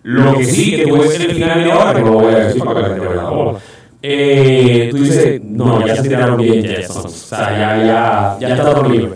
Lo 0.03 0.35
que 0.37 0.45
sí, 0.45 0.77
que 0.77 0.89
puede 0.89 1.09
ser 1.09 1.31
el 1.31 1.37
final 1.37 1.65
de 1.65 1.73
ahora, 1.73 1.95
que 1.95 2.01
no 2.01 2.13
lo 2.13 2.21
voy 2.21 2.35
a 2.35 2.39
decir 2.39 2.65
para 2.65 2.75
que 2.75 2.83
la 2.83 2.89
gente 2.95 3.09
vea 3.09 3.17
la 3.17 3.31
bola. 3.31 3.59
Eh, 4.01 4.89
tú 4.91 4.97
dices, 4.99 5.41
no, 5.43 5.85
ya 5.87 5.97
se 5.97 6.03
tiraron 6.09 6.37
bien 6.37 6.63
Jetsons. 6.65 7.05
O 7.05 7.09
sea, 7.09 7.51
ya, 7.51 7.85
ya, 7.85 8.37
ya 8.41 8.55
está 8.55 8.69
a 8.69 8.71
otro 8.71 8.89
nivel. 8.89 9.15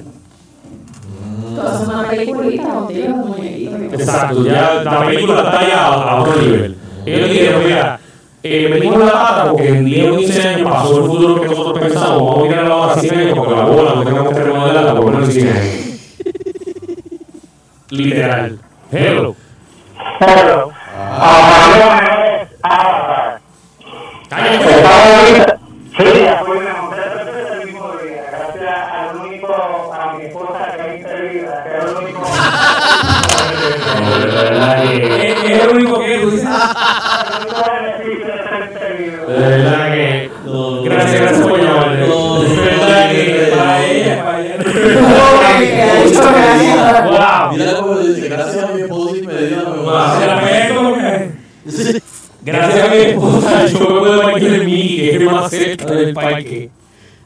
Haces 1.64 1.88
una 1.88 2.08
peliculita 2.08 2.64
muñequito. 2.64 3.76
Exacto, 3.94 4.44
ya 4.44 4.82
la 4.84 5.06
película 5.06 5.42
está 5.42 5.68
ya 5.68 5.86
a, 5.86 6.10
a 6.10 6.22
otro 6.22 6.42
nivel. 6.42 6.76
Ellos 7.06 7.30
dijeron, 7.30 7.62
mira, 7.64 8.00
eh, 8.42 8.68
metimos 8.68 8.98
la 9.04 9.12
pata 9.12 9.50
porque 9.50 9.68
en 9.68 9.84
10 9.84 10.10
o 10.12 10.16
15 10.18 10.48
años 10.48 10.70
pasó 10.70 10.98
el 10.98 11.04
futuro 11.06 11.40
que 11.40 11.48
nosotros 11.48 11.78
pensamos, 11.78 12.18
vamos 12.18 12.38
a 12.38 12.42
mirar 12.48 12.64
la 12.66 12.74
bola 12.74 12.94
100 12.96 13.18
años 13.18 13.38
porque 13.38 13.54
la 13.54 13.64
bola 13.64 13.94
no 13.94 14.04
tengamos 14.04 14.32
que 14.34 14.40
remodelarla 14.42 14.94
por 14.96 15.04
menos 15.12 15.28
de 15.28 15.34
100 15.34 15.48
años. 15.48 15.74
Literal. 17.90 18.58
Hello. 18.90 19.36
Hello. 20.20 20.72
Avatar. 22.62 23.40
Estaba 24.30 25.18
ahorita- 25.18 25.58
Sí, 25.94 26.04
monté 26.80 27.02
el 27.52 27.66
mismo 27.66 27.88
día, 28.02 28.22
gracias 28.30 28.76
al 28.92 29.16
único, 29.26 29.48
a 29.92 29.94
mi 30.16 30.24
esposa 30.24 30.72
que 30.74 30.82
me 30.82 30.96
intervida, 30.96 31.64
que 31.64 31.68
es 31.76 31.84
el 31.84 31.88
único. 31.96 32.20
Es 35.22 35.62
el 35.62 35.68
único 35.76 35.94
que 36.00 36.18
tú 36.20 36.30
dices. 36.30 36.48
el 36.48 37.42
único 37.42 37.62
beneficio 37.72 38.26
de 38.26 38.32
ser 38.42 38.60
intervido. 38.72 39.20
De 39.32 39.48
verdad 39.48 39.92
que, 39.92 40.30
gracias, 40.84 41.20
gracias 41.20 41.46
por 41.46 41.60
llamarme. 41.60 41.96
De 41.96 42.06
verdad 42.56 43.10
que, 43.10 43.52
Para 43.56 43.84
ella, 43.84 44.24
para 44.24 44.40
ella. 44.40 44.56
wow. 47.04 47.52
Mira 47.56 47.74
cómo 47.76 47.98
dice, 47.98 48.28
gracias 48.28 48.64
a 48.64 48.72
mi 48.72 48.82
esposa 48.82 49.16
y 49.16 49.22
me 49.22 49.34
dio 49.34 49.84
la 49.84 50.40
Se 51.68 51.92
que. 51.92 52.02
Gracias 52.44 52.84
a 52.84 52.90
mi 52.92 52.96
esposa, 52.96 53.66
yo 53.66 53.78
me 53.78 53.86
puedo 54.00 54.22
parquear 54.22 54.54
en 54.54 54.66
mí, 54.66 54.96
que 54.96 55.16
es 55.16 55.22
más 55.22 55.50
cerca 55.50 55.94
del 55.94 56.12
parque. 56.12 56.70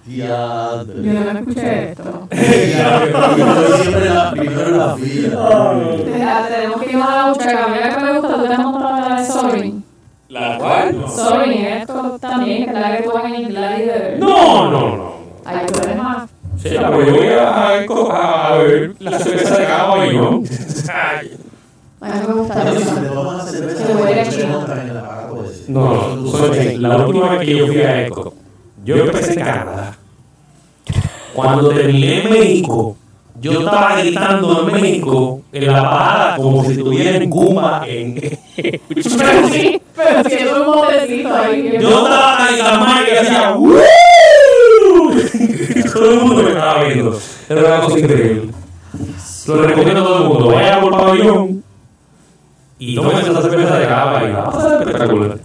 Diadre. 0.04 1.02
Yo 1.02 1.12
no 1.32 1.38
escuché 1.40 1.90
esto. 1.90 2.28
Yo 2.30 3.76
siempre 3.78 4.08
la 4.08 4.30
primero 4.30 4.68
en 4.68 4.78
la 4.78 4.96
fila. 4.96 6.46
Tenemos 6.48 6.80
que 6.80 6.90
ir 6.90 6.96
a 6.96 7.16
la 7.16 7.32
buchaca. 7.32 7.64
A 7.64 7.68
mí 7.68 7.76
la 7.80 7.96
que 7.96 8.04
me 8.04 8.18
gusta, 8.18 8.36
tú 8.36 8.46
te 8.46 8.52
has 8.52 8.58
montado 8.58 9.08
la 9.08 9.16
de. 9.16 9.85
¿La 10.28 10.58
cual? 10.58 11.04
Soaring 11.08 11.64
es 11.64 11.86
como 11.86 12.18
también, 12.18 12.66
que 12.66 12.72
la 12.72 12.96
que 12.96 13.02
tú 13.04 13.10
vas 13.12 13.24
en 13.26 13.34
el 13.36 13.46
glider. 13.48 14.16
No, 14.18 14.70
no, 14.70 14.96
no. 14.96 15.12
Ay, 15.44 15.66
tú 15.66 15.80
eres 15.82 15.96
más. 15.96 16.28
Sí, 16.60 16.68
Sí, 16.70 16.74
la 16.74 16.90
yo 16.90 17.14
voy 17.14 17.28
a, 17.28 17.48
a, 17.50 18.48
a 18.48 18.58
ver 18.58 18.94
la 18.98 19.18
cerveza 19.18 19.58
de 19.58 19.64
caballo. 19.66 20.42
A 22.00 22.08
mí 22.08 22.20
me 22.28 22.32
gusta 22.34 22.70
eso. 22.70 22.80
si 22.80 23.00
te 23.00 23.06
tomas 23.08 23.36
la 23.44 23.44
cerveza, 23.50 23.86
Que 23.86 23.94
huele 23.94 24.20
a 24.20 24.46
no 24.48 24.60
aparato 24.60 25.44
ese. 25.44 25.72
No, 25.72 26.16
no, 26.16 26.30
soy- 26.30 26.76
la 26.78 26.96
última 26.96 27.28
vez 27.30 27.40
que 27.40 27.56
yo 27.56 27.66
fui 27.66 27.80
a 27.82 28.06
Eco, 28.06 28.34
yo 28.84 28.96
empecé 28.96 29.32
en 29.34 29.46
Canadá. 29.46 29.96
Cuando 31.34 31.68
terminé 31.68 32.22
en 32.22 32.30
México, 32.30 32.96
yo 33.40 33.52
estaba 33.60 33.96
gritando 33.98 34.68
en 34.68 34.74
México 34.74 35.40
en 35.52 35.66
la 35.66 35.82
parada 35.82 36.36
como 36.36 36.64
si 36.64 36.72
estuviera 36.72 37.16
en 37.16 37.30
Cuba. 37.30 37.82
En... 37.86 38.14
Pero 38.56 39.48
sí, 39.48 39.80
pero 39.94 40.24
sí, 40.28 40.34
es 40.34 40.52
un 40.52 40.66
botecito 40.66 41.34
ahí. 41.34 41.78
Yo 41.80 41.88
estaba 42.04 42.48
en 42.48 42.58
la 42.58 43.04
y 43.12 43.16
hacía 43.16 43.54
"Woo". 43.56 43.80
Todo 45.92 46.10
el 46.10 46.20
mundo 46.20 46.42
me 46.42 46.48
estaba 46.50 46.84
viendo. 46.84 47.20
Era 47.48 47.60
una 47.60 47.80
cosa 47.80 47.98
increíble. 47.98 48.50
Lo 49.46 49.62
recomiendo 49.62 50.00
a 50.00 50.04
todo 50.04 50.22
el 50.22 50.28
mundo. 50.28 50.46
Vaya 50.48 50.80
por 50.80 50.92
pabellón 50.92 51.64
y 52.78 52.94
tomen 52.94 53.18
esa 53.18 53.42
cerveza 53.42 53.78
de 53.78 53.86
cada 53.86 54.12
país. 54.12 54.34
Va 54.34 54.40
a 54.40 54.50
pasar 54.50 54.82
espectacular. 54.82 55.38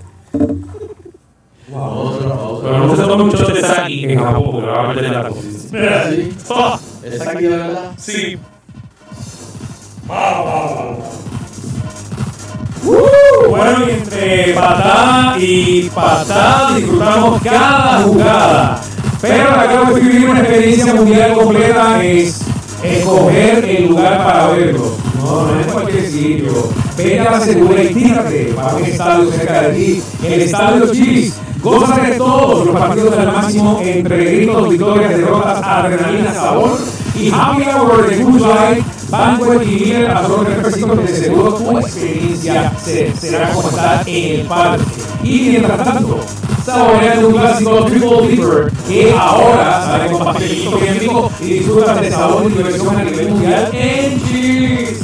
Pero 1.71 2.77
no 2.79 2.95
se 2.95 3.03
tome 3.03 3.31
shot 3.31 3.53
de 3.53 3.61
sake 3.61 4.11
en 4.13 4.19
Japón 4.19 4.49
porque 4.51 4.67
va 4.67 4.83
a 4.83 4.87
meter 4.89 5.05
en 5.05 5.13
la 5.13 5.27
cosa. 5.29 6.79
Sí. 7.01 7.07
¿Es 7.07 7.21
aquí 7.27 7.43
de 7.43 7.57
verdad? 7.57 7.91
Sí. 7.97 8.37
Bueno, 13.49 13.87
y 13.87 13.91
entre 13.91 14.53
patada 14.53 15.35
y 15.39 15.89
patada 15.89 16.75
disfrutamos 16.75 17.41
cada 17.41 18.03
jugada. 18.03 18.81
Pero 19.21 19.49
acabo 19.51 19.95
de 19.95 20.01
vivir 20.01 20.29
una 20.29 20.39
experiencia 20.39 20.93
mundial 20.93 21.33
completa 21.33 22.03
es 22.03 22.41
escoger 22.83 23.65
el 23.65 23.87
lugar 23.87 24.17
para 24.23 24.47
verlo. 24.49 24.95
No, 25.19 25.45
no 25.47 25.59
es 25.59 25.67
cualquier 25.67 26.07
sitio. 26.07 26.69
Vete 26.97 27.19
a 27.19 27.31
la 27.31 27.39
segura 27.39 27.83
y 27.83 27.93
tírate 27.93 28.53
para 28.55 28.75
un 28.75 28.83
estadio 28.83 29.31
cerca 29.31 29.61
de 29.61 29.73
ti. 29.73 30.03
El 30.23 30.41
Estadio 30.41 30.91
Chis. 30.91 31.33
Goza 31.61 31.95
de 32.01 32.17
todos 32.17 32.65
los 32.65 32.75
partidos 32.75 33.17
al 33.17 33.27
máximo 33.33 33.79
entre 33.83 34.25
gritos, 34.35 34.69
victorias, 34.69 35.09
derrotas, 35.17 35.61
adrenalina, 35.63 36.33
sabor 36.33 36.77
y 37.15 37.29
happy 37.31 37.63
hour 37.63 38.09
de 38.09 38.23
Good 38.23 38.39
Life. 38.39 38.83
Banco 39.09 39.53
líder 39.55 40.09
a 40.09 40.25
solo 40.25 40.43
de 40.95 41.07
seguro 41.09 41.53
tu 41.55 41.77
experiencia 41.79 42.71
se- 42.81 43.13
será 43.13 43.49
como 43.51 43.67
estar 43.69 44.03
en 44.07 44.39
el 44.39 44.47
parque. 44.47 44.83
Y 45.21 45.39
mientras 45.49 45.83
tanto, 45.83 46.19
saborea 46.65 47.19
tu 47.19 47.31
clásico 47.31 47.85
Triple 47.85 48.27
Dipper 48.29 48.71
que 48.87 49.13
ahora 49.19 49.83
sale 49.85 50.11
con 50.13 50.23
pastelito 50.25 50.77
bien 50.77 50.99
rico 50.99 51.31
y 51.41 51.45
disfrutas 51.45 52.01
de 52.01 52.09
sabor 52.11 52.45
y 52.45 52.49
diversión 52.53 52.95
a 52.97 53.03
nivel 53.03 53.29
mundial 53.31 53.69
en 53.73 54.21
Cheese. 54.23 54.99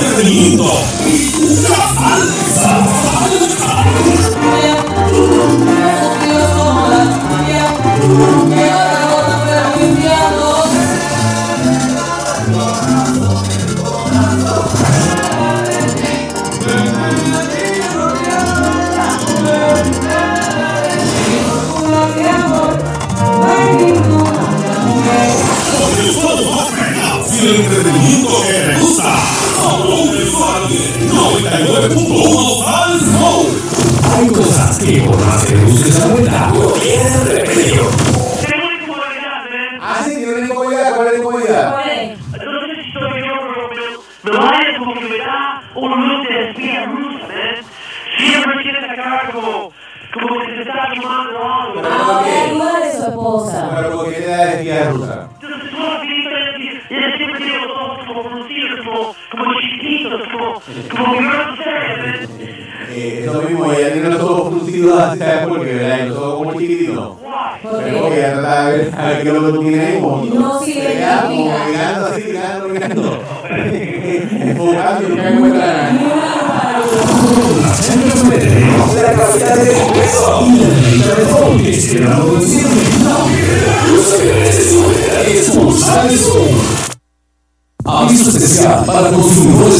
Entretenimiento. 0.00 0.64
y 1.06 1.34
una 1.36 1.99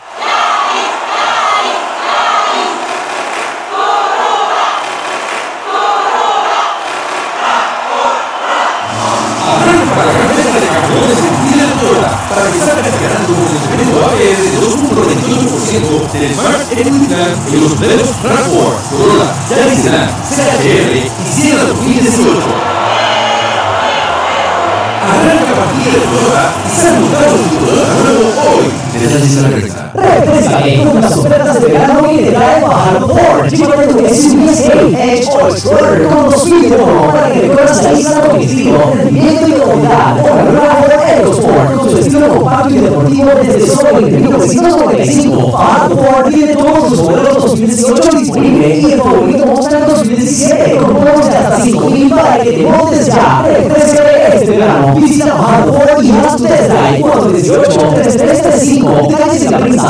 APR 14.03 14.19
de 14.19 14.59
2.98% 14.61 16.13
del 16.13 16.35
Smart 16.35 16.69
Plan 16.73 17.33
en 17.53 17.61
los 17.61 17.79
modelos 17.79 18.09
RAV4, 18.23 18.75
Corolla, 18.91 19.29
Yaris 19.49 19.79
Sedan, 19.79 20.11
CHR 20.29 20.97
y 20.97 21.33
Siena 21.33 21.63
2018. 21.65 22.41
Arranca 25.09 25.51
a 25.51 25.55
partir 25.55 25.93
de 25.93 25.99
Corolla 26.01 26.45
y 26.67 26.81
sal 26.81 27.01
montado 27.01 27.37
en 27.37 27.43
tu 27.43 27.57
Corolla 27.65 27.87
nuevo 28.03 28.25
hoy. 28.43 28.67
Detalles 29.01 29.37
a 29.37 29.41
la 29.43 29.49
venta. 29.49 29.82
Con 29.93 31.01
las 31.03 31.17
ofertas 31.19 31.61
de 31.61 31.67
verano 31.69 32.09
que 32.09 32.17
te 32.17 32.31
trae 32.31 32.63
Bajardo 32.63 33.09
Ford. 33.09 33.49
Llévate 33.51 33.87
tu 33.89 34.15
SUV 34.15 34.97
Edge 34.97 35.29
o 35.31 35.49
Explorer 35.49 36.09
con 36.09 36.31
2000 36.31 36.71
de 36.71 36.77
bono 36.79 37.13
para 37.13 37.31
que 37.31 37.41
recorras 37.43 37.83
la 37.83 37.93
isla 37.93 38.21
con 38.21 38.41
estilo, 38.41 38.93
rendimiento 38.95 39.49
y 39.49 39.53
comodidad. 39.53 40.17
La 40.17 40.45
nueva 40.45 40.75
Ford 40.77 41.19
EcoSport 41.19 41.75
con 41.75 41.91
su 41.91 41.99
estilo 41.99 42.29
compacto 42.29 42.71
y 42.71 42.79
deportivo 42.79 43.31
desde 43.43 43.67
solo 43.67 44.01
20.995. 44.01 45.53
Bajardo 45.53 45.97
Ford 45.99 46.33
tiene 46.33 46.57
todos 46.57 46.89
sus 46.89 47.03
modelos 47.03 47.37
2018 47.43 48.11
disponibles 48.17 48.83
y 48.83 48.93
el 48.93 48.99
favorito 48.99 49.47
Mustang 49.47 49.87
2017 49.89 50.77
con 50.77 50.95
bonos 50.95 51.29
de 51.29 51.37
hasta 51.37 51.61
5000 51.61 52.11
para 52.11 52.43
que 52.43 52.51
te 52.51 52.67
montes 52.67 53.07
ya. 53.09 53.45
Refrescate 53.47 54.37
este 54.37 54.51
verano. 54.53 54.95
Visita 54.95 55.35
Bajardo 55.35 55.73
Ford 55.75 56.03
y 56.03 56.11
haz 56.13 56.37
tu 56.37 56.45
test 56.45 56.71
drive 56.71 57.01
418 57.03 57.79
3335. 57.79 59.09
Detalles 59.11 59.43
en 59.43 59.51
la 59.51 59.59
prisa. 59.59 59.82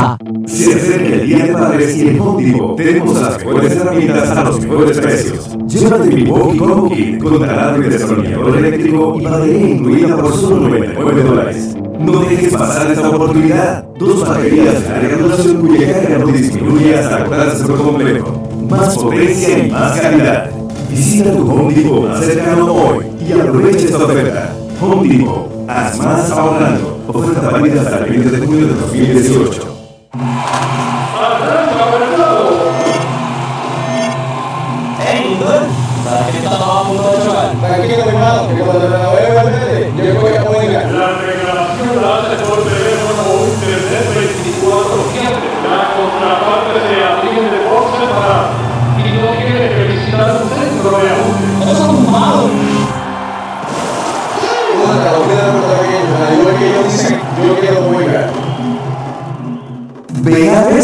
Se 0.47 0.75
acerca 0.75 1.15
el 1.17 1.27
Día 1.27 1.47
de 1.47 1.53
Padres 1.53 1.97
y 1.99 2.09
en 2.09 2.21
Home 2.21 2.75
tenemos 2.79 3.21
las 3.21 3.45
mejores 3.45 3.73
herramientas 3.73 4.31
a 4.31 4.45
los 4.45 4.61
mejores 4.61 4.99
precios. 4.99 5.59
Llévate 5.67 6.09
mi 6.09 6.31
Walkie 6.31 6.59
Combo 6.59 6.89
Kit 6.89 7.23
con 7.23 7.41
taladro 7.41 7.87
y 7.87 7.91
destornillador 7.91 8.57
eléctrico 8.57 9.21
y 9.21 9.25
batería 9.25 9.69
incluida 9.69 10.17
por 10.17 10.33
solo 10.33 10.69
99 10.69 11.23
dólares. 11.25 11.77
No 11.99 12.21
dejes 12.21 12.55
pasar 12.55 12.91
esta 12.91 13.07
oportunidad. 13.11 13.85
Dos 13.99 14.27
baterías 14.27 14.83
de 14.83 14.89
larga 14.89 15.17
duración 15.19 15.57
cuya 15.61 15.93
carga 15.93 16.19
no 16.19 16.27
disminuye 16.29 16.99
hasta 16.99 17.17
agotarse 17.17 17.65
por 17.67 17.83
completo. 17.83 18.43
Más 18.71 18.97
potencia 18.97 19.59
y 19.59 19.71
más 19.71 20.01
calidad. 20.01 20.51
Visita 20.89 21.37
tu 21.37 21.51
Home 21.51 21.75
Depot 21.75 22.09
más 22.09 22.25
cercano 22.25 22.73
hoy 22.73 23.05
y 23.29 23.33
aprovecha 23.33 23.85
esta 23.85 23.99
oferta. 23.99 24.55
Home 24.81 25.07
Depot, 25.07 25.51
haz 25.69 25.99
más 25.99 26.31
ahorrando. 26.31 26.99
Oferta 27.09 27.51
válida 27.51 27.83
hasta 27.83 27.99
el 27.99 28.11
20 28.11 28.31
de 28.31 28.47
junio 28.47 28.67
de 28.69 28.75
2018. 28.75 29.72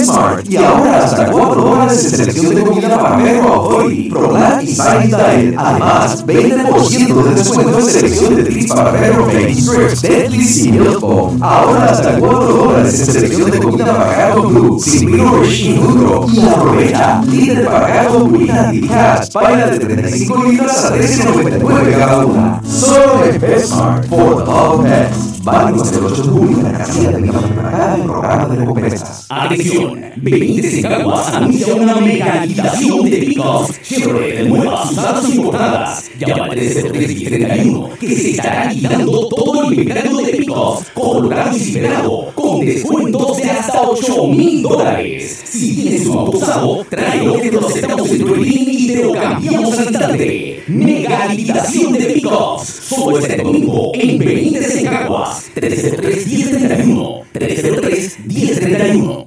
Smart 0.04 0.48
y 0.48 0.56
ahora 0.56 1.04
hasta 1.04 1.30
4 1.30 1.60
dólares 1.60 2.04
en 2.04 2.10
selección 2.10 2.54
de 2.54 2.62
comida 2.62 2.98
para 2.98 3.16
perro 3.16 3.54
Authority, 3.54 4.10
ProLab 4.10 4.62
y 4.62 4.66
Science 4.74 5.16
Diet. 5.16 5.54
Además, 5.58 6.26
20% 6.26 7.22
de 7.22 7.34
descuento 7.34 7.78
en 7.78 7.84
selección 7.84 8.36
de 8.36 8.44
treats 8.44 8.72
para 8.72 8.92
perro 8.92 9.26
Baby 9.26 9.54
Strips, 9.54 10.02
Deadlies 10.02 10.64
y 10.64 10.72
Milk. 10.72 11.02
Ahora 11.40 11.84
hasta 11.86 12.18
4 12.18 12.38
dólares 12.44 13.00
en 13.00 13.06
selección 13.06 13.50
de 13.50 13.58
comida 13.58 13.96
para 13.96 14.28
gato 14.28 14.42
Blue, 14.42 14.80
Simply 14.80 15.22
Nourish 15.22 15.60
y 15.64 15.74
Nutro. 15.74 16.26
Y 16.32 16.48
aprovecha, 16.48 17.22
líder 17.22 17.64
para 17.66 17.88
gato 17.88 18.26
Purina 18.26 18.74
y 18.74 18.80
Cats, 18.88 19.30
paila 19.30 19.66
de 19.66 19.78
35 19.78 20.44
libras 20.44 20.84
a 20.84 20.94
13.99 20.94 21.98
cada 21.98 22.26
una. 22.26 22.60
Solo 22.66 23.24
en 23.24 23.40
PetSmart, 23.40 24.08
for 24.08 24.36
the 24.36 24.44
love. 24.44 25.27
El 25.48 26.04
8 26.04 26.22
de 26.24 26.52
en 26.52 26.62
la 26.62 26.72
casilla 26.72 27.10
de 27.10 27.22
Villa 27.22 27.40
Preparada 27.40 27.96
en 27.96 28.02
programa 28.02 28.46
de 28.48 28.56
recompensas. 28.56 29.26
Atención, 29.30 30.04
Benítez 30.16 30.74
en 30.74 30.82
Caguas 30.82 31.34
anuncia 31.34 31.74
una 31.74 31.94
mega 31.96 32.44
liquidación 32.44 33.04
de 33.10 33.16
pickups 33.16 33.82
Chevrolet 33.82 34.36
de 34.36 34.44
nuevas 34.44 34.90
usadas 34.90 35.28
importadas. 35.30 36.10
Llama 36.18 36.44
al 36.44 36.50
303 36.50 37.98
que 37.98 38.16
se 38.16 38.30
estará 38.32 38.70
liquidando 38.70 39.28
todo 39.28 39.62
el 39.64 39.72
inventario 39.72 40.18
de 40.18 40.32
pickups 40.32 40.90
colorado 40.92 41.56
y 41.56 41.60
silverado 41.60 42.30
con 42.34 42.60
descuentos 42.60 43.36
de 43.38 43.44
hasta 43.44 43.80
8 43.88 44.26
mil 44.26 44.62
dólares. 44.62 45.44
Si 45.46 45.76
tienes 45.76 46.06
un 46.08 46.18
auto 46.18 46.36
usado, 46.38 46.84
tráelo 46.90 47.40
que 47.40 47.50
te 47.50 47.60
lo 47.60 47.68
aceptamos 47.68 48.10
en 48.10 48.18
tu 48.18 48.36
y 48.44 48.86
te 48.88 49.02
lo 49.02 49.12
cambiamos 49.14 49.78
al 49.78 49.84
instante. 49.86 50.62
Mega 50.66 51.32
liquidación 51.32 51.92
de 51.94 52.04
pickups. 52.04 52.64
Solo 52.88 53.18
este 53.18 53.36
domingo 53.38 53.92
en 53.94 54.18
Benítez 54.18 54.76
en 54.76 54.84
Caguas. 54.84 55.37
303-1031. 55.54 57.24
303-1031. 57.32 59.24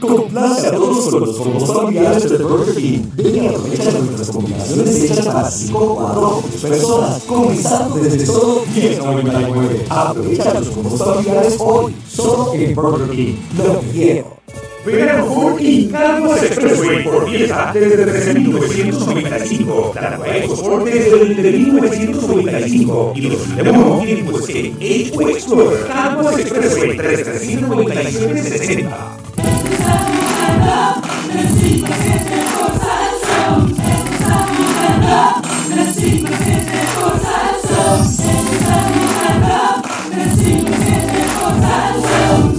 Complace 0.00 0.66
a 0.66 0.72
todos 0.72 1.08
con 1.08 1.20
los 1.20 1.36
combos 1.36 1.72
familiares 1.72 2.28
de 2.28 2.36
Burger. 2.38 2.74
Ven 2.74 3.34
y 3.34 3.46
aprovecha 3.46 3.90
nuestras 3.92 4.30
combinaciones 4.30 5.02
hechas 5.02 5.26
para 5.26 5.50
5 5.50 5.78
o 5.78 5.96
4 5.96 6.42
personas, 6.68 7.22
comenzando 7.22 7.96
desde 7.96 8.26
solo 8.26 8.64
10.99. 8.66 9.86
Aprovecha 9.88 10.54
los 10.60 10.68
combos 10.68 10.98
familiares 10.98 11.56
hoy, 11.58 11.94
solo 12.06 12.52
en 12.54 12.74
Burger 12.74 13.08
King. 13.16 13.36
Lo 13.56 13.80
quiero. 13.92 14.36
Verano 14.84 15.26
Ford 15.26 15.60
Caguas 15.90 16.42
Expressway 16.42 17.04
por 17.04 17.24
pieza 17.24 17.70
desde 17.72 18.34
13.995. 18.34 19.94
La 19.94 20.10
nueva 20.16 20.36
EcoSport 20.36 20.84
desde 20.84 21.10
20.995. 21.10 23.12
Y 23.14 23.30
los 23.30 23.42
tienen 24.02 24.26
pues 24.26 24.46
que 24.46 24.74
Edge 24.80 25.12
o 25.16 25.28
Explorer. 25.28 25.86
Caguas 25.86 26.38
Expressway 26.38 26.98
397.60. 26.98 29.24
Hombres 42.34 42.53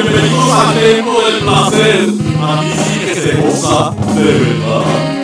Bienvenidos 0.00 0.52
al 0.52 0.74
templo 0.78 1.26
del 1.26 1.40
placer. 1.40 2.08
Aquí 2.40 2.72
sí 2.72 3.00
que 3.00 3.14
se 3.16 3.34
goza 3.34 3.90
de 4.14 4.24
verdad. 4.24 5.17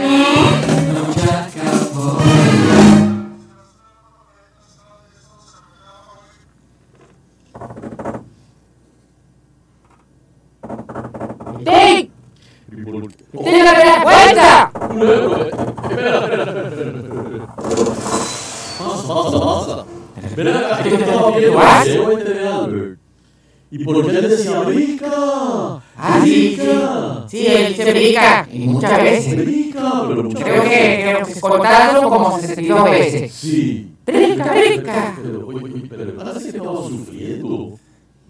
Creo 30.30 30.62
que, 30.62 31.00
creo 31.02 31.26
que 31.26 31.40
contándolo 31.40 32.08
como 32.10 32.38
62 32.40 32.84
veces. 32.84 33.32
Sí. 33.32 33.90
Rica, 34.06 34.52
rica. 34.52 35.18
Pero, 35.22 35.46
oye, 35.48 35.64
oye, 35.64 35.86
pero 35.88 36.16
parece 36.16 36.50
que 36.50 36.56
estaba 36.58 36.88
sufriendo. 36.88 37.78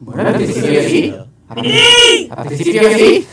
Bueno, 0.01 0.29
al 0.29 0.35
principio 0.35 0.83
sí. 0.83 1.15
Al 2.31 2.47
principio 2.47 2.83
sí. 2.97 3.27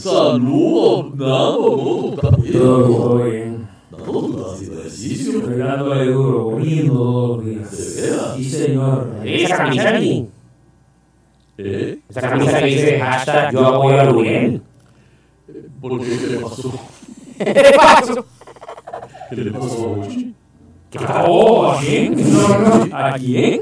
Saludos, 0.00 1.14
Nando, 1.14 1.58
¿cómo 1.58 1.84
tú 1.84 2.14
estás? 2.14 2.52
Todo 2.52 3.16
bien. 3.24 3.68
Nando, 3.90 4.12
tú 4.12 4.30
estás 4.30 4.32
haciendo 4.32 4.44
ejercicio. 4.72 5.44
Pegándole 5.44 6.06
duro, 6.06 6.44
corriendo 6.44 6.94
todos 6.94 7.36
los 7.36 7.46
días. 7.46 7.68
Sí, 8.36 8.50
señor. 8.50 9.14
Esa 9.24 9.56
camisa 9.56 9.88
aquí. 9.90 10.28
¿Eh? 11.56 11.98
Esa 12.08 12.20
camisa 12.20 12.58
que 12.58 12.66
dice 12.66 13.00
hashtag 13.00 13.52
yo 13.52 13.66
apoyo 13.66 14.00
a 14.00 14.04
Luguel. 14.04 14.62
¿Por 15.80 16.00
qué? 16.00 16.18
¿Qué 16.18 16.26
le 16.26 16.38
pasó? 16.38 16.72
¿Qué 17.38 17.44
le 17.54 17.72
pasó? 17.72 18.26
¿Qué 19.30 19.36
le 19.36 19.50
pasó 19.52 19.84
a 19.84 19.86
Bochi? 19.94 20.34
¿Qué 20.90 20.98
pasó? 20.98 21.72
¿A 21.72 21.80
quién? 21.80 22.16
¿A 22.92 23.14
quién? 23.14 23.60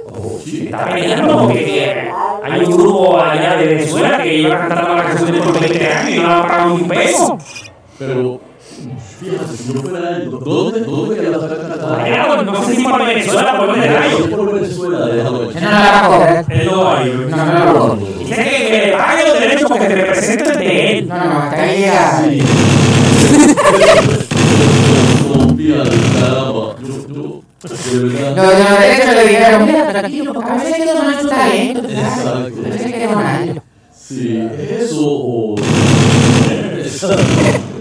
Está 0.64 0.84
peleando 0.94 1.42
porque 1.42 2.10
hay 2.42 2.64
un 2.64 2.76
grupo 2.76 3.18
allá 3.20 3.56
de 3.56 3.66
Venezuela 3.66 4.22
que 4.22 4.38
iba 4.38 4.58
cantando 4.58 4.94
la 4.94 5.04
canción 5.04 5.32
de 5.32 5.38
por 5.40 5.60
20 5.60 5.86
años 5.88 6.10
y 6.10 6.20
no 6.20 6.26
le 6.28 6.34
han 6.34 6.42
pagado 6.42 6.74
un 6.74 6.88
peso. 6.88 7.38
Pero, 7.98 8.40
fíjate, 9.22 9.56
si 9.56 9.72
yo 9.72 9.80
fuera 9.80 10.16
él, 10.16 10.28
¿dónde, 10.30 10.80
dónde 10.80 11.14
quería 11.14 11.30
la 11.30 11.40
sacar 11.40 12.00
Allá, 12.00 12.42
no 12.42 12.64
sé 12.64 12.74
si 12.76 12.82
por 12.82 13.06
Venezuela, 13.06 13.56
por 13.58 13.66
donde 13.68 13.88
rayo. 13.88 14.30
Por 14.30 14.54
Venezuela, 14.54 15.06
déjalo 15.06 15.50
Él 15.50 16.66
no. 16.66 17.96
Dice 18.18 18.34
que, 18.34 18.94
pague 18.96 19.28
los 19.28 19.38
derechos 19.40 19.68
porque 19.68 19.86
te 19.86 19.94
de 20.58 20.98
él. 20.98 21.08
No, 21.08 21.14
no, 21.16 21.38
hasta 21.38 21.62
ahí 21.62 21.80
ya. 21.82 22.22
No, 25.32 25.56
fíjate, 25.56 25.96
caramba. 26.18 26.74
Yo, 26.82 26.94
yo, 27.08 27.40
de 27.62 27.68
verdad. 28.04 28.36
Los 28.36 28.48
de 28.48 28.54
los 28.64 28.74
derechos 28.80 29.12
le 29.14 29.24
dijeron, 29.28 29.60
mira, 29.66 29.88
tranquilo, 29.88 30.34
porque 30.34 30.50
a 30.50 30.54
veces 30.54 30.74
hay 30.74 30.82
que 30.82 30.92
donar 30.92 31.22
su 31.22 31.28
talento. 31.28 31.88
Exacto. 31.88 32.32
A 32.32 32.34
veces 32.68 32.86
hay 32.86 32.92
que 32.92 33.06
donarlo. 33.06 33.62
Sí, 33.94 34.48
eso 34.78 35.00
o. 35.00 35.54
Exacto. 36.78 37.22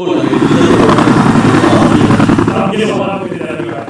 O 0.00 0.06
la 0.06 0.22
También 2.46 2.88
lo 2.88 2.98
van 2.98 3.10
a 3.10 3.24
meter 3.24 3.42
arriba. 3.50 3.86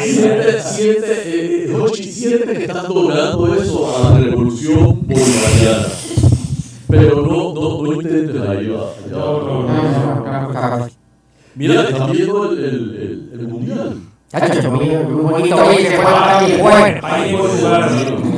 Siente, 0.00 0.60
siente, 0.62 1.12
eh, 1.24 1.74
Hochi, 1.74 2.04
siente 2.04 2.52
que 2.52 2.64
están 2.66 2.86
donando 2.86 3.52
eso 3.60 3.96
a 3.96 4.10
la 4.10 4.20
revolución 4.20 5.00
bolivariana. 5.02 5.88
Pero 6.88 7.16
no, 7.22 7.52
no, 7.52 7.82
no. 7.82 8.00
Mira, 11.56 11.82
están 11.82 12.12
viendo 12.12 12.52
el, 12.52 12.58
el, 12.60 13.40
el 13.40 13.48
mundial. 13.48 14.11
Chacho, 14.32 14.70
muy 14.70 14.86
muy 14.86 15.22
bonito, 15.30 15.56
oye, 15.56 15.90
se 15.90 15.96
fue 15.96 16.04
bastante 16.10 16.56
bueno. 16.56 17.00
Ahí 17.02 17.36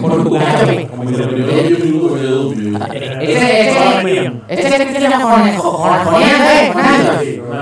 por. 0.01 0.19
Ese, 4.49 4.69
es 4.69 4.81
el 4.81 4.93
que 4.93 5.01
llama 5.01 5.23
con 5.23 5.47
eh. 5.47 5.57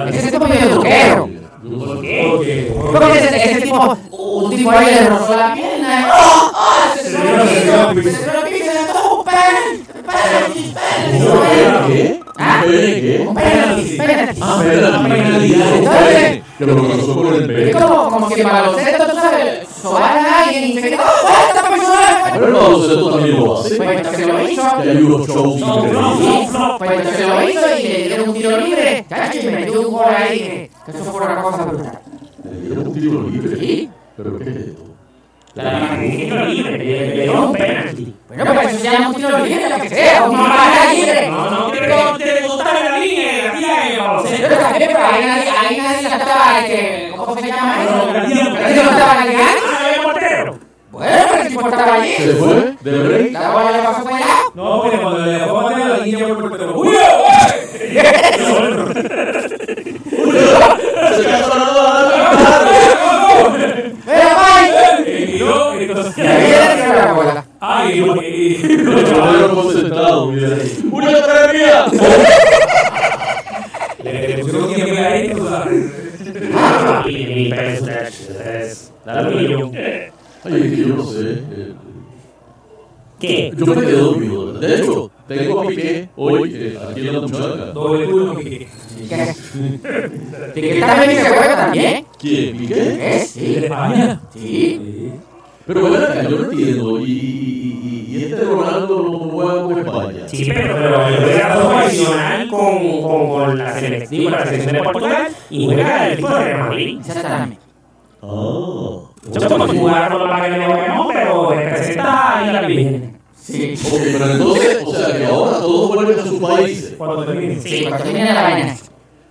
Ese 0.09 0.19
es 0.19 0.25
el 0.25 0.31
tipo 0.33 0.47
medio 0.47 0.71
truquero. 0.71 1.29
¿Por 1.63 2.01
qué? 2.01 2.73
Porque 2.91 3.19
ese, 3.19 3.61
tipo, 3.61 3.99
un 4.11 4.57
tipo 4.57 4.71
ahí 4.71 4.87
le 4.87 5.09
rozó 5.11 5.37
la 5.37 5.53
pierna. 5.53 6.11
¡Oh! 6.15 6.53
¡Oh! 6.55 6.99
Se 6.99 7.11
la 7.13 7.21
pierna. 7.35 8.03
Se 8.03 8.75
la 8.75 8.87
cerró 8.87 9.19
un 9.19 9.25
penalti. 9.25 9.85
Penalti. 10.07 10.75
Penalti. 10.75 11.93
¿Qué? 11.93 12.22
¿Ah? 12.39 12.63
¿Un 12.65 12.71
pene 12.71 13.01
qué? 13.01 13.25
Un 13.29 13.35
penalti. 13.35 13.99
Ah, 14.41 14.63
penalti. 14.63 15.55
Entonces, 15.55 16.43
Que 16.59 16.67
lo 16.67 16.89
pasó 16.89 17.15
por 17.15 17.35
el 17.35 17.43
es 17.43 17.47
pene. 17.47 17.73
como, 17.73 18.11
como 18.11 18.29
que 18.29 18.41
en 18.41 18.49
baloncesto, 18.49 19.07
tú 19.07 19.17
sabes, 19.17 19.69
sobar 19.69 20.19
a 20.19 20.43
alguien 20.45 20.65
y 20.65 20.79
¡oh, 20.79 21.49
esta 21.49 21.69
persona! 21.69 22.31
Pero 22.33 22.47
el 22.47 22.53
baloncesto 22.53 23.11
también 23.11 23.41
lo 23.41 23.59
hace. 23.61 23.77
Pues 23.77 23.97
entonces 23.97 24.27
lo 24.27 24.49
hizo. 24.49 24.63
Que 24.83 24.91
hay 24.91 24.97
unos 25.03 25.27
shows 25.29 25.61
increíbles. 25.61 26.49
Pues 26.79 26.91
entonces 26.91 27.29
lo 27.29 27.49
hizo 27.51 27.79
y 27.79 27.83
le 27.89 27.99
dieron 28.09 28.29
un 28.29 28.35
tiro 28.35 28.57
libre. 28.59 29.05
Chacho, 29.09 29.39
y 29.41 29.45
metió 29.47 29.81
un 29.89 29.93
gol 29.93 30.05
ahí. 30.17 30.39
Que 30.39 30.71
que 30.87 30.91
eso 30.99 31.05
fue 31.13 31.21
una 31.27 31.43
cosa 31.43 31.65
brutal. 31.65 31.99
Le 32.45 32.61
dieron 32.61 32.87
un 32.87 32.95
tiro 32.95 33.23
libre. 33.23 33.57
¿Sí? 33.59 33.91
¿Pero 34.17 34.39
qué 34.39 34.45
es 34.51 34.57
esto? 34.57 34.92
La 35.55 35.99
tiro 36.01 36.45
libre, 36.47 36.79
le 36.79 37.15
le 37.15 37.23
dio 37.25 37.43
un 37.43 37.53
penalti. 37.53 38.15
Bueno, 38.27 38.45
pero 38.47 38.61
eso 38.63 38.83
llama 38.83 39.09
un 39.09 39.15
tiro 39.15 39.39
libre, 39.41 39.69
lo 39.69 39.79
que 39.83 39.89
sea, 39.91 40.23
una 40.25 40.43
barra 40.45 40.93
libre. 40.95 41.29
No, 41.29 41.51
no, 41.51 41.71
que 41.73 41.79
te 42.25 42.47
gustara 42.49 42.89
la 42.91 42.99
línea, 42.99 43.45
la 43.45 43.53
tía 43.59 43.87
en 43.87 43.93
el 43.93 43.99
baloncesto. 44.01 44.47
Pero 44.49 44.57
también, 44.61 44.91
pero 44.95 45.07
ahí 45.07 45.25
nadie, 45.27 45.51
ahí 45.51 45.77
nadie 45.77 46.09
la 46.09 46.17
estaba, 46.17 46.65
que, 46.67 47.13
¿cómo 47.15 47.35
se 47.39 47.47
llama 47.49 47.85
eso? 47.85 48.13
Nadie 48.13 48.83
lo 48.83 48.91
estaba 48.91 49.27
ligando. 49.27 49.63
Ah, 49.67 49.91
el 49.95 50.01
portero. 50.03 50.59
Bueno, 50.91 51.23
pero 51.31 51.43
el 51.43 51.49
tipo 51.49 51.69
estaba 51.69 51.95
allí. 51.95 52.13
¿Se 52.17 52.35
fue? 52.35 52.75
¿De 52.81 52.99
break? 52.99 53.33
La 53.33 53.51
bola 53.51 53.73
le 53.73 53.79
pasó. 53.83 54.05
No, 54.55 54.83
porque 54.83 54.99
cuando 54.99 55.19
le 55.27 55.33
dejó 55.33 55.71
la 55.71 55.97
línea 55.99 56.29
por 56.29 56.45
el 56.45 56.49
portero. 56.51 56.73
¡Uy, 56.79 56.97
Se 61.13 61.25
casó 61.25 61.52
ahí 65.99 67.15
bola. 67.15 67.45
Ay, 67.61 68.01
y. 68.01 68.59
Pero 68.63 69.55
concentrado, 69.55 70.33
mira. 70.33 70.57
¡Una 70.91 71.11
otra 71.11 71.53
mía! 71.53 71.87
Le 74.03 74.39
pusieron 74.39 74.65
un 74.65 74.75
tiempo 74.75 75.03
ahí, 75.03 75.31
tú 75.31 75.49
sabes. 75.49 75.93
Ah, 76.55 77.03
mi 77.07 77.51
peso, 77.51 77.87
es. 78.45 78.93
Millón. 79.07 79.73
Ay, 79.75 80.55
es 80.55 80.71
que 80.71 80.77
yo 80.77 80.97
no 80.97 81.05
sé. 81.05 81.43
¿Qué? 83.21 83.53
Yo 83.57 83.67
me 83.67 83.75
quedé 83.83 83.93
dormido. 83.93 84.53
De 84.55 84.75
hecho, 84.75 85.11
tengo 85.29 85.61
a 85.61 85.67
Piqué 85.69 86.09
hoy 86.17 86.53
eh, 86.55 86.79
aquí 86.91 87.01
en 87.07 87.13
la 87.13 87.21
muchacha. 87.21 87.67
Doble 87.73 88.07
turno 88.07 88.35
que. 88.35 88.69
¿Qué? 89.09 89.35
¿Piqué 90.55 90.81
también 90.81 91.23
se 91.23 91.29
juega 91.29 91.57
también? 91.57 92.07
¿Quién? 92.19 92.59
¿Piqué? 92.59 93.17
¿Eh? 93.17 93.25
Sí. 93.25 93.55
¿De 93.55 93.61
España? 93.61 94.21
Sí. 94.33 95.13
Pero 95.67 95.83
ven 95.83 95.95
acá, 95.95 96.23
yo 96.23 96.39
no 96.39 96.51
entiendo. 96.51 97.01
¿Y, 97.01 97.11
y, 97.11 98.07
y, 98.11 98.17
y 98.17 98.25
este 98.25 98.45
Ronaldo 98.45 99.03
no 99.03 99.19
juega 99.19 99.63
con 99.63 99.79
España? 99.79 100.29
Sí, 100.29 100.51
pero, 100.53 100.75
pero 100.75 101.05
juega 101.23 101.55
profesional 101.55 102.49
con, 102.49 103.03
con, 103.03 103.29
con 103.29 103.59
la 103.59 103.79
selección, 103.79 104.25
con 104.25 104.33
la 104.33 104.47
selección 104.47 104.73
de 104.75 104.83
Portugal 104.83 105.29
y 105.51 105.67
juega 105.67 106.07
el 106.07 106.13
equipo 106.15 106.29
de 106.29 106.45
Real 106.45 106.59
Madrid. 106.59 106.99
Exactamente. 106.99 107.59
Ah. 108.23 108.99
Yo 109.33 109.49
como 109.49 109.69
jugar 109.69 110.13
con 110.13 110.29
la 110.29 110.37
máquina 110.37 110.59
de 110.59 110.75
Pokémon, 110.75 111.09
pero 111.13 111.51
representa 111.51 112.39
a 112.39 112.53
la 112.53 112.63
Virgen. 112.63 113.19
Sí. 113.41 113.75
Pero 113.91 114.31
entonces, 114.31 114.83
o 114.85 114.95
sea 114.95 115.17
que 115.17 115.27
ahora 115.27 115.59
todos 115.59 115.95
vuelven 115.95 116.19
a 116.19 116.23
sus 116.23 116.41
países. 116.41 116.95
Cuando 116.99 117.25
termine. 117.25 117.61
Sí, 117.61 117.85
cuando 117.89 118.05
termine 118.05 118.33
la 118.33 118.43
vaina. 118.43 118.77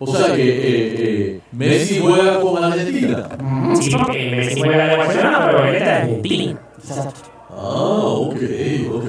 O 0.04 0.08
sea 0.16 0.36
que 0.36 0.42
eh, 0.42 0.96
eh, 0.98 1.42
Messi 1.52 2.00
juega 2.00 2.42
con 2.42 2.64
Argentina. 2.64 3.30
Sí, 3.80 3.92
porque 3.96 4.32
Messi 4.32 4.60
juega 4.60 4.88
de 4.88 4.98
Barcelona, 4.98 5.46
pero 5.46 5.66
él 5.68 5.76
es 5.76 5.86
de 5.86 5.92
Argentina. 5.92 6.60
Exacto. 6.80 7.22
Ah, 7.52 8.14
ok, 8.18 8.36
ok. 8.94 9.06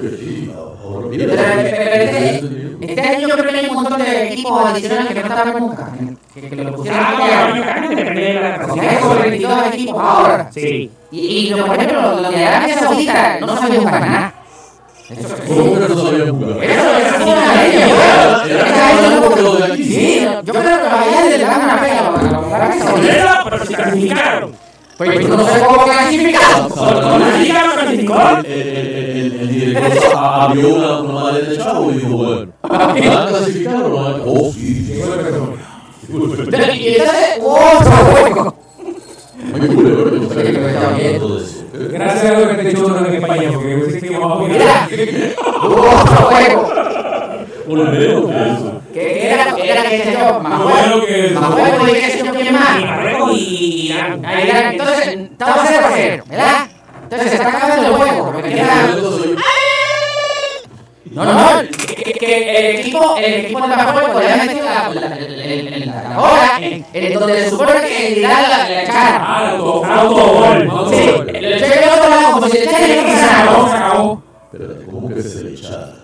Ahora 0.83 1.07
mira. 1.07 1.25
Pero, 1.25 1.35
pero, 1.35 1.71
pero 1.71 2.03
este, 2.03 2.45
este 2.81 3.01
año 3.01 3.27
yo 3.27 3.37
creo 3.37 3.51
que 3.51 3.57
hay 3.57 3.69
un 3.69 3.75
montón 3.75 3.99
de 4.03 4.27
equipos 4.33 4.65
adicionales 4.69 5.13
que 5.13 5.19
no 5.19 5.27
estaban 5.27 5.59
nunca. 5.59 5.91
Que, 6.35 6.41
que 6.49 6.55
lo 6.57 6.75
pusieron 6.75 6.99
Ah, 7.01 7.79
este 7.81 7.95
depende 7.95 8.21
de 8.21 8.33
la 8.35 8.67
Porque 8.67 8.87
hay 8.87 8.97
como 8.97 9.15
22 9.15 9.73
equipos 9.73 9.99
ahora. 9.99 10.51
Sí. 10.53 10.91
Y, 11.11 11.19
y 11.19 11.49
lo, 11.49 11.65
por 11.65 11.75
ejemplo, 11.75 12.21
los 12.21 12.31
de 12.31 12.45
Arabia 12.45 12.77
Saudita 12.77 13.39
no 13.39 13.55
jugar 13.55 14.01
nada. 14.01 14.42
Eso, 15.09 15.35
yo 20.45 20.53
creo 20.53 20.63
que 20.63 20.69
allá 20.69 21.25
le 21.29 21.37
dan 21.39 21.61
una 21.61 21.73
a 21.73 21.77
a 22.51 22.55
Arabia 22.55 22.83
Saudita. 22.83 23.43
Pero, 23.49 23.65
si 23.65 23.73
clasificaron. 23.75 24.51
Pues 24.97 25.19
yo 25.27 25.37
no 25.37 25.47
sé 25.47 25.59
cómo 25.59 25.83
clasificaron. 25.83 26.69
Clasificaron, 26.69 27.71
clasificó. 27.73 28.15
El, 28.45 29.49
director 29.49 30.15
a- 30.15 30.43
abrió 30.45 30.75
una, 30.75 30.99
una 31.01 31.23
maleta 31.23 31.49
de 31.49 31.57
chavo 31.57 31.91
y 31.91 31.95
dijo, 31.95 32.17
bueno, 32.17 32.51
¿van 32.61 32.81
a 32.91 33.27
clasificar 33.27 33.75
o 33.75 33.89
no 33.89 33.95
van 33.95 34.13
a 34.13 34.23
Oh, 34.25 34.51
sí. 34.53 34.93
Y 36.79 36.87
entonces, 36.87 37.41
culero, 39.75 40.15
yo 40.17 40.29
que 40.29 40.57
hablando 40.85 41.35
de 41.39 41.43
eso. 41.45 41.62
Gracias 41.73 42.25
a 42.25 42.35
Dios 42.37 42.49
que 42.55 42.63
te 42.63 42.73
chorro 42.73 43.05
en 43.05 43.13
España, 43.15 43.49
porque 43.53 43.75
hubiese 43.75 43.99
sido 44.07 44.19
más 44.29 44.47
Mira, 44.47 44.87
otro 45.63 46.25
juego. 46.29 46.71
Por 47.67 47.77
lo 47.77 47.83
menos 47.85 48.29
que 48.29 48.51
eso. 48.51 48.81
Que 48.93 49.33
era, 49.33 49.43
era 49.57 49.89
que 49.89 50.03
se 50.03 50.11
yo, 50.13 50.39
más 50.39 50.61
bueno 50.61 50.75
juego, 50.83 51.05
que 51.07 51.25
eso. 51.27 51.41
más 51.41 51.49
juego 51.51 51.87
y 51.87 51.91
que 51.93 52.17
yo 52.23 52.31
que 52.31 52.51
más. 52.51 52.77
Y 53.35 53.95
entonces, 54.71 55.07
estaba 55.07 55.63
0 55.65 55.85
a 55.87 55.91
0, 55.95 56.23
¿verdad? 56.29 56.67
Entonces 57.03 57.29
se 57.29 57.35
está 57.37 57.49
acabando 57.49 57.87
el 57.87 57.93
juego. 57.95 58.31
porque 58.33 58.49
queda- 58.49 58.95
No, 61.13 61.25
no, 61.25 61.33
no. 61.33 61.69
Que, 61.95 62.13
que 62.13 62.71
el 62.71 62.79
equipo, 62.79 63.15
el 63.17 63.45
equipo 63.45 63.61
de 63.61 63.67
metido 64.37 64.65
la, 64.65 64.89
la, 64.89 65.09
la, 65.09 65.15
la, 65.85 66.09
la 66.09 66.19
hora 66.19 66.57
en, 66.59 66.85
en 66.91 67.13
donde 67.19 67.43
se 67.43 67.49
supone 67.51 67.73
que 67.81 68.07
el 68.07 68.17
Irán 68.17 68.41
la, 68.43 68.49
la 68.69 68.83
echaron. 68.83 69.21
Ah, 69.21 69.49
auto, 69.51 69.85
Autogol. 69.85 70.69
auto. 70.69 70.89
Sí, 70.89 71.11
le 71.39 71.59
lado 72.09 72.31
como 72.33 72.47
si 72.49 72.57
le 72.57 72.63
y 72.63 73.01
pasara 73.03 73.69
Se 73.69 73.75
acabó. 73.77 74.23
Espérate, 74.51 74.85
¿cómo 74.85 75.07
que 75.09 75.21
se 75.21 75.43
le 75.43 75.53
echara? 75.53 76.02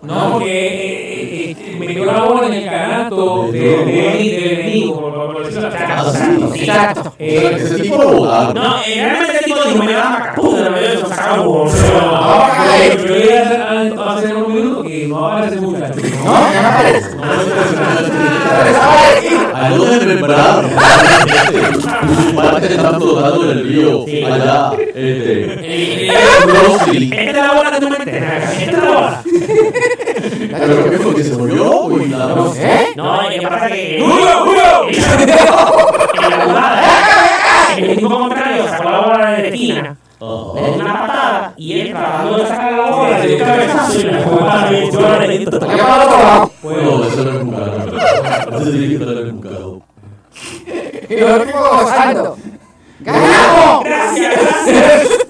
No, 0.00 0.32
porque 0.32 0.66
eh, 0.66 1.50
eh, 1.58 1.76
metió 1.78 2.04
la 2.04 2.22
bola 2.22 2.46
en 2.46 2.52
el 2.54 2.64
canasto 2.70 3.48
de- 3.50 3.58
de- 3.58 3.84
del 3.84 4.44
enemigo, 4.52 5.00
por- 5.00 5.44
decirlo. 5.44 5.68
Exacto. 6.54 7.14
Eh, 7.18 7.56
Ese 7.58 7.78
tipo 7.82 7.96
lo 8.02 8.12
votaron. 8.12 8.54
No, 8.54 8.76
eh, 8.78 8.94
realmente 8.94 9.38
el 9.38 9.44
tipo 9.44 9.58
dijo, 9.66 9.82
me 9.84 9.92
da 9.92 10.34
me. 10.36 10.46
Yo 13.08 13.16
iba 13.16 13.38
a 13.38 13.42
hacer- 13.42 13.98
a 13.98 14.14
hacer 14.16 14.36
unos 14.36 14.48
minutos 14.48 14.86
que 14.86 15.06
no 15.08 15.26
aparece 15.26 15.56
muchacho. 15.60 15.94
No, 16.24 16.32
no 16.32 16.68
aparece. 16.68 17.08
Desmembraron. 19.78 20.70
Sus 22.16 22.32
padres 22.34 22.70
están 22.70 23.00
flotando 23.00 23.50
en 23.50 23.58
el 23.58 23.68
río. 23.68 24.04
Allá, 24.32 24.70
este. 24.94 25.54
Esta 27.04 27.20
es 27.30 27.36
la 27.36 27.52
bola 27.54 27.70
que 27.72 27.80
tú 27.80 27.88
metes. 27.90 28.14
Esta 28.14 28.60
es 28.60 28.72
la 28.72 28.90
bola. 28.90 29.22
¿Pero 30.50 30.90
qué 30.90 30.98
fue? 30.98 31.14
¿Que 31.14 31.24
se 31.24 31.36
murió? 31.36 32.00
¿Y 32.00 32.08
la 32.08 32.26
No 32.96 33.22
es 33.22 33.40
que 33.40 33.46
pasa 33.46 33.68
que. 33.68 34.00
¡Julio, 34.02 34.26
Julio! 34.44 34.88
En 36.20 36.30
la 36.30 36.44
jugada, 36.44 36.82
el 37.76 37.90
equipo 37.90 38.18
contrario 38.18 38.68
sacó 38.68 38.90
la 38.90 39.00
bola 39.00 39.30
de 39.30 39.42
la 39.42 39.48
esquina. 39.48 39.96
Le 40.20 40.26
dio 40.72 40.80
una 40.80 40.92
patada 41.00 41.54
y 41.56 41.80
él 41.80 41.90
tratando 41.92 42.38
de 42.38 42.46
sacar 42.46 42.72
la 42.72 42.90
bola, 42.90 43.18
le 43.18 43.26
dio 43.28 43.36
un 43.36 43.44
cabezazo 43.44 44.00
y 44.00 44.02
la 44.04 44.22
jugada 44.22 44.70
le 44.70 45.38
dio 45.38 45.50
la. 45.50 45.58
No, 46.62 47.04
eso 47.04 47.24
no 47.24 47.30
es 47.30 47.42
un 47.42 47.50
carro. 47.52 48.60
Ese 48.60 48.70
tiene 48.72 48.88
que 48.88 48.94
estar 48.94 49.16
en 49.16 49.30
un 49.30 49.40
carro. 49.40 49.80
Y 51.08 51.16
los 51.16 51.46
tipos 51.46 51.82
gozando. 51.82 52.36
¡Ganamos! 53.00 53.84
Gracias, 53.84 54.34
gracias. 54.40 55.27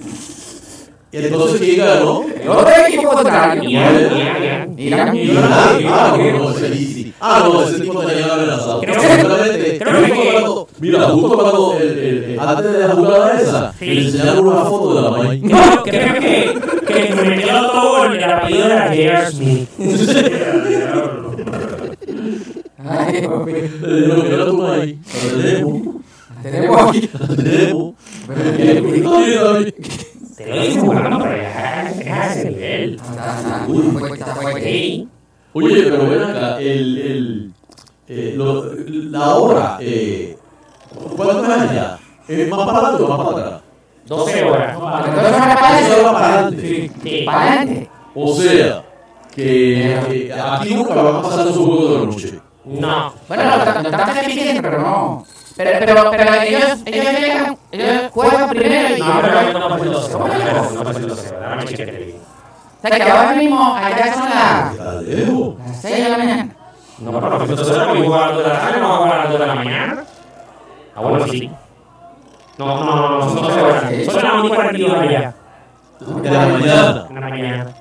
Y 1.11 1.17
entonces, 1.17 1.59
¿quién 1.59 1.77
ganó? 1.79 2.23
El 2.41 2.49
otro 2.49 2.69
equipo 2.87 3.09
contrario. 3.13 3.63
Irán. 4.77 5.17
Ah, 5.87 6.15
no. 6.19 6.49
Ah, 7.21 7.49
no, 7.51 7.63
ese 7.67 7.79
tipo 7.81 7.99
tenía 8.01 8.33
amenazado. 8.33 8.79
Creo 8.81 8.95
que- 9.01 9.77
creo 9.79 10.03
que- 10.03 10.65
Mira, 10.79 11.03
justo 11.09 11.35
cuando, 11.37 11.75
el, 11.79 11.97
el- 11.99 12.39
antes 12.39 12.71
de 12.73 12.79
la 12.87 12.93
jugada 12.95 13.41
esa, 13.41 13.73
le 13.79 14.01
enseñaron 14.05 14.47
una 14.47 14.65
foto 14.65 14.95
de 14.95 15.01
la 15.01 15.09
May. 15.17 15.41
Creo, 15.41 15.83
creo 15.83 16.13
que, 16.13 16.53
que 16.87 17.15
me 17.15 17.23
metió 17.23 17.49
el 17.49 18.23
apellido 18.23 18.65
era 18.65 18.87
J.R. 18.87 19.31
Smith. 19.31 19.67
Ay, 22.77 23.27
papi. 23.27 23.51
Dijeron, 23.51 24.23
mira 24.29 24.45
tu 24.45 24.57
la 24.61 25.41
tenemos, 25.41 25.95
Tenemos 26.43 26.81
aquí. 26.89 27.09
la 27.19 27.27
tenemos. 27.35 27.93
Te 30.39 30.47
lo 30.55 30.63
hice 30.63 30.79
jugando, 30.79 31.19
pero 31.19 31.35
ya 31.37 31.89
es 31.91 32.07
a 32.07 32.33
ese 32.33 32.49
nivel. 32.49 32.99
Oye, 35.51 35.83
pero 35.83 36.09
ven 36.09 36.23
acá, 36.23 36.59
el, 36.61 36.97
el, 36.97 37.51
eh, 38.07 38.33
lo- 38.37 38.73
la 39.11 39.35
hora, 39.35 39.77
eh, 39.81 40.37
¿cuánto 41.17 41.43
es 41.43 41.49
allá? 41.49 41.99
¿Es 42.27 42.47
más 42.49 42.65
para 42.65 42.77
adelante 42.77 43.03
o 43.03 43.07
más 43.09 43.17
para 43.27 43.29
atrás? 43.45 43.61
12 44.05 44.43
horas. 44.43 44.75
Entonces 44.75 45.31
van 45.39 45.49
a 45.49 45.53
Eso 45.53 45.57
aparecer. 45.59 46.05
va 46.05 46.13
para 46.13 46.33
adelante. 46.33 46.91
Sí. 47.03 47.21
Para 47.25 47.41
adelante. 47.41 47.89
O 48.15 48.33
sea, 48.35 48.83
que 49.35 49.91
eh, 50.27 50.33
aquí 50.33 50.73
nunca 50.75 50.93
van 50.95 51.15
a 51.17 51.21
pasar 51.21 51.47
su 51.51 51.65
juego 51.65 51.87
de 51.93 51.99
la 51.99 52.05
noche. 52.05 52.39
No. 52.65 53.13
Bueno, 53.27 53.43
lo 53.57 53.89
están 53.89 54.15
repitiendo, 54.15 54.61
pero 54.61 54.79
no. 54.81 55.25
Pero, 55.59 55.71
pero, 55.77 56.11
pero 56.11 56.33
ellos, 56.35 56.79
ellos 56.85 57.05
llegan, 57.19 57.57
ellos 57.73 58.11
juegan 58.13 58.49
primero 58.49 58.95
y 58.95 58.99
No, 59.01 59.21
pero 59.21 59.59
no 59.59 59.67
pasa 59.67 59.83
el 59.83 59.91
12. 59.91 60.13
No 60.13 60.83
pasa 60.85 60.99
el 60.99 61.07
12. 61.09 61.35
Dame 61.35 61.65
chequete. 61.65 62.15
O 62.81 62.87
sea 62.87 62.97
que 62.97 63.11
ahora 63.11 63.33
mismo 63.33 63.75
allá 63.75 64.13
son 64.13 64.29
las 64.29 64.75
las 64.77 65.81
6 65.81 66.03
de 66.03 66.09
la 66.09 66.17
mañana. 66.17 66.55
No, 66.99 67.11
pero 67.11 67.43
entonces 67.43 67.77
no 67.77 67.93
voy 67.93 68.17
a 68.17 68.27
las 68.27 68.35
2 68.35 68.43
de 68.43 68.49
la 68.49 68.59
tarde, 68.61 68.79
no 68.79 68.99
voy 68.99 69.09
a 69.09 69.17
las 69.17 69.29
2 69.31 69.39
de 69.39 69.47
la 69.47 69.55
mañana. 69.55 70.03
Ah, 70.95 71.01
bueno, 71.01 71.27
sí. 71.27 71.51
No, 72.57 72.65
no, 72.65 72.85
no, 72.85 73.19
no, 73.19 73.29
son 73.29 73.41
12 73.43 73.61
horas. 73.61 73.83
Son 74.05 74.23
las 74.23 74.33
1 74.35 74.45
y 74.45 74.49
42 74.49 74.97
allá. 74.97 75.33
De 75.99 76.31
la 76.31 76.39
mañana. 76.47 77.05
En 77.09 77.15
la 77.15 77.21
mañana. 77.21 77.75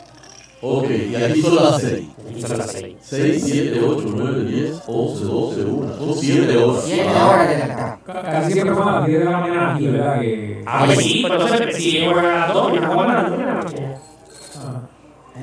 Ok, 0.63 0.91
y 0.91 1.15
aquí 1.15 1.43
son 1.43 1.55
las 1.55 1.81
6. 1.81 2.08
Y 2.39 2.43
son 2.43 2.59
las 2.59 2.71
6. 2.73 2.97
6, 3.01 3.43
7, 3.45 3.81
8, 3.85 4.05
9, 4.15 4.45
10, 4.45 4.83
11, 4.87 5.25
12, 5.25 5.65
1. 5.65 5.97
Son 5.99 6.15
7 6.15 6.57
horas. 6.57 6.83
7 6.85 7.09
horas 7.09 7.49
de 7.49 7.59
la 7.59 7.77
tarde. 7.77 7.99
Casi 8.31 8.53
siempre 8.53 8.75
a 8.83 8.93
las 8.93 9.07
10 9.07 9.19
de 9.19 9.25
la 9.25 9.39
mañana 9.39 9.75
aquí, 9.75 9.87
¿verdad? 9.89 10.21
Que- 10.21 10.63
Ah, 10.67 10.83
pues 10.87 10.99
sí, 10.99 11.25
pues 11.27 11.41
entonces 11.43 11.77
si 11.77 12.05
juegan 12.05 12.25
a 12.27 12.39
las 12.39 12.55
2, 12.55 12.73
ya 12.73 12.79
a 12.79 12.95
las 12.95 13.31
9 13.31 13.37
de 13.39 13.47
la 13.47 13.55
noche. 13.55 13.77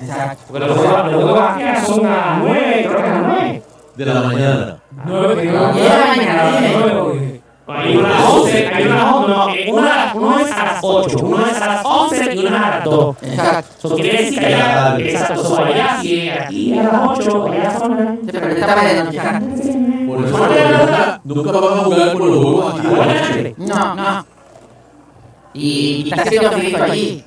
Exacto. 0.01 0.43
Porque 0.47 0.65
los 0.67 0.77
juegos 0.77 1.87
son 1.87 2.05
a 2.05 2.09
las 2.09 2.39
9, 2.43 2.85
creo 2.87 2.97
que 2.97 3.03
a 3.03 3.13
las 3.13 3.27
9. 3.27 3.61
De 3.95 4.05
la 4.05 4.13
mañana. 4.21 4.77
Nueve, 5.05 5.41
Diez 5.41 5.53
de 5.53 5.59
la 5.59 5.67
mañana, 6.07 6.61
Hay 7.67 7.97
una 7.97 8.07
a 8.07 8.19
las 8.19 8.29
11, 8.29 8.67
hay 8.67 8.85
una 8.85 8.93
a 8.93 9.05
las 9.05 9.15
11, 9.15 9.27
no, 9.27 9.49
eh, 9.49 9.71
una, 9.71 10.11
uno 10.13 10.39
es 10.39 10.51
a 10.51 10.65
las 10.65 10.79
8, 10.83 11.17
uno 11.23 11.45
es 11.47 11.61
a 11.61 11.67
las 11.67 11.85
11 11.85 12.35
y 12.35 12.45
una 12.45 12.57
es 12.57 12.63
a 12.63 12.69
las 12.69 12.83
2. 12.85 13.15
Exacto. 13.23 13.87
Eso 13.87 13.95
quiere 13.95 14.21
decir 14.23 14.39
que 14.39 14.45
allá, 14.45 14.97
exacto, 14.99 15.41
eso 15.41 15.63
allá, 15.63 16.01
si 16.01 16.29
aquí 16.29 16.77
a 16.77 16.83
las 16.83 17.19
8, 17.19 17.47
allá 17.51 17.79
son 17.79 17.95
las... 17.95 18.15
Sí, 18.15 18.29
pero 18.31 18.47
esta 18.49 18.75
vez 18.75 18.93
de 18.93 19.03
noche. 19.03 19.19
Por 20.07 20.25
eso 20.25 20.37
nunca, 21.23 21.51
van 21.51 21.79
a 21.79 21.83
jugar 21.83 22.13
con 22.13 22.27
los 22.27 22.43
juegos 22.43 22.73
aquí 22.75 22.87
de 22.87 22.95
la 22.95 23.05
noche. 23.05 23.55
No, 23.57 23.95
no. 23.95 24.25
Y, 25.55 26.03
y 26.05 26.09
está 26.11 26.21
haciendo 26.21 26.51
frío 26.51 26.83
allí. 26.83 27.25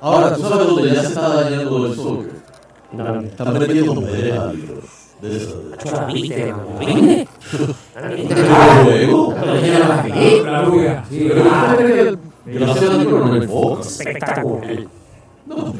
Ahora, 0.00 0.34
¿tú 0.34 0.42
sabes 0.42 0.66
dónde 0.66 0.94
ya 0.94 1.00
se 1.02 1.08
está 1.08 1.28
dañando 1.28 1.86
el 1.86 1.94
soccer? 1.94 2.32
No, 2.92 3.20
Están 3.20 3.52
metiendo 3.52 3.94
mujeres 3.94 4.38
árbitros. 4.38 4.99
De 5.20 5.36
eso. 5.36 5.62
la 5.92 6.04
viste, 6.06 6.54
sí. 6.80 7.26
Pero 11.24 11.44
¿tú 11.44 11.76
crees 11.76 11.92
que 11.92 12.00
el-? 12.00 12.18
Espectacular. 13.80 14.86
No. 15.46 15.74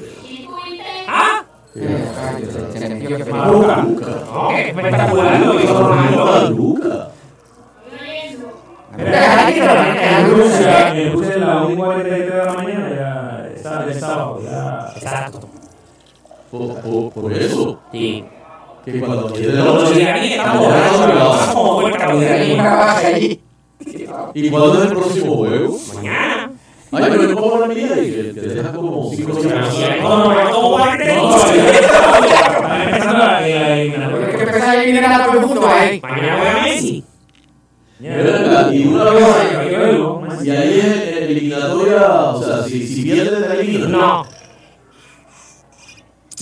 ¿Ah? 1.09 1.45
Se 1.73 2.89
metió 2.89 3.17
que 3.17 3.25
Maruca. 3.25 3.77
No, 4.33 4.51
espectacular 4.51 5.41
lo 5.41 5.61
hizo 5.61 5.89
Ronaldo. 5.89 6.25
Maluca. 6.25 7.09
En 8.99 10.31
Rusia, 10.37 10.95
en 10.97 11.13
Rusia 11.13 11.35
a 11.35 11.39
las 11.39 11.65
1 11.65 11.71
y 11.73 11.77
43 11.77 12.31
de 12.31 12.45
la 12.45 12.53
mañana 12.53 12.91
ya 12.91 13.49
está 13.55 13.85
el 13.85 13.95
sábado. 13.95 14.41
Ya. 14.43 14.93
Exacto. 14.97 15.41
Por 16.51 17.33
eso, 17.33 17.81
Sí. 17.93 18.25
Que 18.85 19.01
cuando 19.01 19.29
de 19.29 19.53
la 19.53 19.65
Los 19.65 19.85
noche. 19.85 20.03
iraníes 20.03 20.33
están 20.39 20.59
borrachos, 20.59 21.55
como 21.55 21.83
vaca 21.83 22.99
allí. 23.07 23.41
¿Y 24.35 24.51
cuándo 24.51 24.83
es 24.83 24.91
el 24.91 24.97
próximo 24.97 25.37
juego? 25.37 25.79
Mañana. 25.95 26.53
Ay, 26.93 27.05
pero 27.09 27.35
como 27.41 27.59
la 27.61 27.67
mía 27.67 27.87
y 28.03 28.33
te 28.35 28.41
deja 28.41 28.73
como 28.73 29.11
5 29.15 29.33
No, 29.33 29.41
semanas. 29.41 29.75
no, 30.03 30.51
no, 30.51 30.69
guarde. 30.71 31.05
Está 31.13 32.85
empezando 32.85 33.19
la 33.19 33.41
la 33.41 33.77
eliminatoria. 33.81 34.27
Hay 34.27 34.35
que 34.37 34.43
empezar 34.43 34.69
a 34.71 34.83
eliminar 34.83 35.21
a 35.21 35.27
todo 35.27 35.39
el 35.41 35.47
mundo 35.47 35.67
ahí. 35.69 36.01
Mañana 36.01 36.37
juega 36.39 36.63
Messi. 36.65 37.05
Ven 38.01 38.27
acá, 38.51 38.75
Y 38.75 38.87
una 38.87 39.05
vez. 39.11 40.45
Y 40.45 40.51
ahí 40.51 40.81
es 40.81 41.17
eliminatoria. 41.29 42.13
O 42.31 42.43
sea, 42.43 42.63
si, 42.65 42.87
si 42.87 43.03
pierdes, 43.03 43.47
te 43.49 43.61
eliminan. 43.61 43.93
No. 43.93 44.25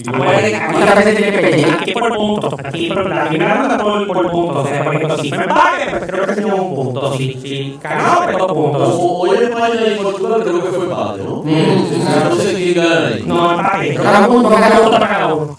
Acuérdate 0.06 0.52
que 0.52 0.58
¿Cuántas 0.58 0.96
veces 0.96 1.16
tiene 1.16 1.32
que 1.32 1.38
pelear? 1.38 1.78
Aquí 1.80 1.92
por 1.92 2.16
puntos. 2.16 2.54
Aquí 2.64 2.88
por 2.88 3.08
la 3.08 3.28
primera 3.28 3.54
ronda 3.54 3.78
por, 3.78 4.06
por 4.06 4.30
puntos. 4.30 4.64
O 4.64 4.68
sea, 4.68 4.84
por 4.84 4.94
ejemplo, 4.94 5.18
si 5.18 5.28
fue 5.30 5.42
empate, 5.42 5.90
pues 5.90 6.06
creo 6.06 6.26
que 6.26 6.34
se 6.34 6.44
llevó 6.44 6.62
un 6.62 6.74
punto. 6.74 7.16
Si, 7.16 7.32
si 7.34 7.78
ganó, 7.82 8.20
pues 8.24 8.38
dos 8.38 8.52
puntos. 8.52 8.98
Hoy 9.00 9.36
en 9.36 9.42
España 9.44 9.80
y 9.86 10.02
Portugal 10.02 10.42
creo 10.42 10.62
que 10.62 10.68
fue 10.68 10.84
empate, 10.84 11.22
¿no? 11.24 11.42
Sea, 11.42 12.28
no 12.28 12.36
sé 12.36 12.54
quién 12.54 12.74
gana 12.74 13.06
ahí. 13.08 13.24
No, 13.26 13.50
empate. 13.52 13.94
Cada 13.94 14.26
punto, 14.26 14.48
cada 14.50 14.68
punto 14.68 14.82
punto. 14.82 14.98
para 14.98 15.08
cada 15.08 15.34
uno. 15.34 15.56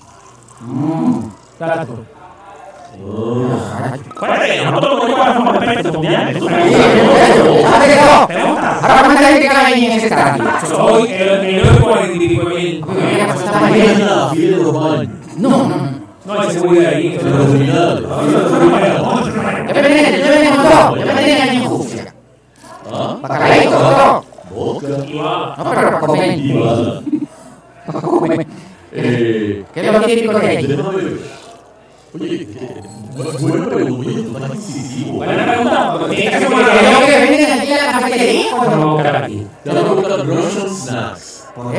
Exacto. 1.60 2.06
Nosotros 4.66 4.96
no 4.96 5.16
jugamos 5.16 5.48
por 5.54 5.66
respeto 5.66 5.94
mundial. 5.94 6.36
¿tú 6.38 6.50
sabes? 6.50 6.74
¿Sabes 6.76 7.88
qué 7.88 7.96
no? 7.96 8.28
¿Te 8.28 8.34
gusta? 8.44 8.80
Ahora 8.82 9.04
cuánta 9.06 9.24
gente 9.24 9.48
cabe 9.48 9.74
en 9.86 9.92
ese 9.92 10.08
estadio. 10.08 10.44
Hoy 10.80 11.12
el 11.12 11.30
el 11.30 11.62
9 11.64 11.80
cuarenta 11.82 12.24
y 12.24 12.28
pico 12.30 12.46
mil. 12.50 12.86
Mira, 12.88 13.34
está 13.34 13.66
Ahí 13.66 13.74
bien. 13.74 13.92
en 13.92 14.06
la 14.06 14.30
fila 14.30 14.58
de 14.58 14.64
los 14.64 14.74
baños. 14.74 15.14
No, 15.38 15.50
no, 15.50 15.68
no. 15.68 16.00
No 16.26 16.40
hay 16.42 16.50
seguridad 16.52 16.94
ahí. 16.94 17.18
De 17.18 17.24
los 17.30 17.48
finales. 17.48 18.04
Yo 18.04 19.74
me 19.76 19.82
venía, 19.82 20.18
yo 20.18 20.24
me 20.26 20.30
venía 20.32 20.52
con 20.56 20.62
todo. 20.70 20.96
Yo 20.98 21.06
me 21.06 21.14
venía 21.14 21.44
allí 21.44 21.58
en 21.58 21.64
Júpiter. 21.66 22.14
Bacalaíto, 23.22 23.72
todo. 23.72 24.26
Vodka. 24.52 24.88
No, 25.58 25.64
pero 25.70 25.82
para 25.92 26.00
comer. 26.00 26.38
Ivana. 26.40 27.02
Para 27.86 28.02
comer. 28.02 28.48
¿Qué 28.92 29.64
es. 29.76 31.39
Oye, 32.12 32.42
eh, 32.42 32.82
snacks. 40.70 41.44
¿Por 41.54 41.76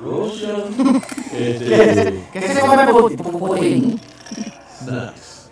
Russian. 0.00 0.62
¿Qué, 1.32 1.48
Este. 1.48 2.24
Snacks. 4.84 5.50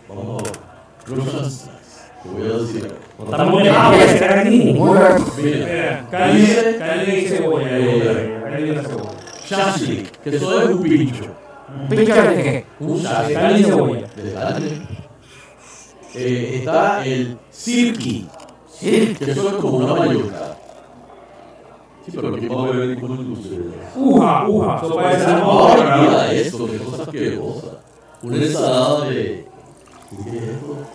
Eh, 7.61 9.24
cebolla. 9.47 9.65
Shashlik, 9.73 10.11
que 10.23 10.37
eso 10.37 10.61
es 10.63 10.69
un 10.71 10.83
pincho. 10.83 11.25
¿Pincho 11.89 12.15
de 12.15 12.43
qué? 12.43 12.65
Un 12.81 13.01
cebolla. 13.01 14.07
De 14.17 14.33
carne. 14.33 14.89
Eh, 16.17 16.59
está 16.61 17.05
el 17.05 17.37
sirki, 17.51 18.29
Sí. 18.69 19.15
que 19.19 19.31
eso 19.33 19.49
es 19.49 19.55
como 19.55 19.79
una 19.79 19.95
mallorca. 19.95 20.57
Sí, 22.05 22.13
pero 22.15 22.37
¿quién 22.37 22.53
va 22.53 22.65
a 22.65 22.71
beber 22.71 23.01
con 23.01 23.13
el 23.13 23.25
dulce? 23.25 23.49
Uja, 23.97 24.47
uja. 24.49 24.81
Sopa 24.81 25.09
de 25.09 25.25
salmón. 25.25 25.71
mira 26.01 26.33
esto, 26.33 26.67
qué 26.71 26.79
cosa 26.79 27.03
asquerosa. 27.03 27.67
Una 28.23 28.37
ensalada 28.37 29.05
de... 29.09 29.49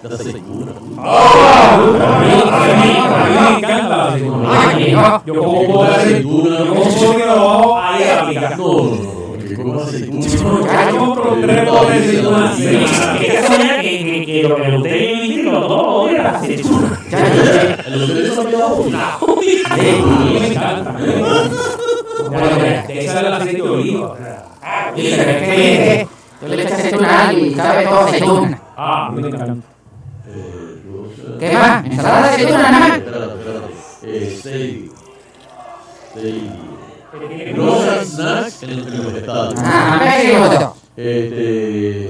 De 0.01 0.15
aceituna. 0.15 0.71
¡Ah! 0.97 1.75
A 1.75 2.67
mí, 2.75 2.93
a 2.97 4.75
mí, 4.75 4.91
la. 4.91 5.21
Yo 5.25 5.33
como 5.35 5.83
La 5.83 5.95
ahí 7.81 8.03
a. 8.03 8.55
No, 8.57 8.71
no, 10.91 11.15
como 11.15 11.35
que 11.41 11.47
la 11.47 11.53
le 26.55 26.63
eché 26.63 26.73
aceituna 26.73 27.33
y 27.33 27.53
sabe 27.55 27.83
todo 27.85 27.99
aceituna. 27.99 28.68
Ah, 28.81 29.07
a 29.07 29.11
mí 29.11 29.21
me 29.21 29.27
encanta. 29.27 29.67
Eh, 30.25 30.81
¿Qué 31.37 31.51
más? 31.51 31.85
¿Ensalada 31.85 32.21
de 32.21 32.27
aceituna 32.29 32.71
nada 32.71 32.79
más? 32.79 32.97
Espérate, 32.97 33.33
espérate. 33.33 34.89
Eh. 36.15 37.53
Russian 37.57 38.05
snacks 38.05 38.63
en 38.63 38.69
en 38.69 39.03
los 39.03 39.13
estados. 39.15 39.55
Ah, 39.57 39.99
me. 40.01 40.73
Este. 40.95 42.09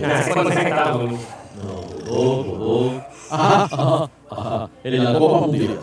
No, 1.57 1.73
dos, 2.05 2.45
dos. 2.59 2.93
Ajá, 3.31 3.63
ajá, 3.71 4.09
ajá. 4.29 4.69
En 4.83 5.03
la 5.03 5.13
Copa 5.17 5.47
Mundial. 5.47 5.79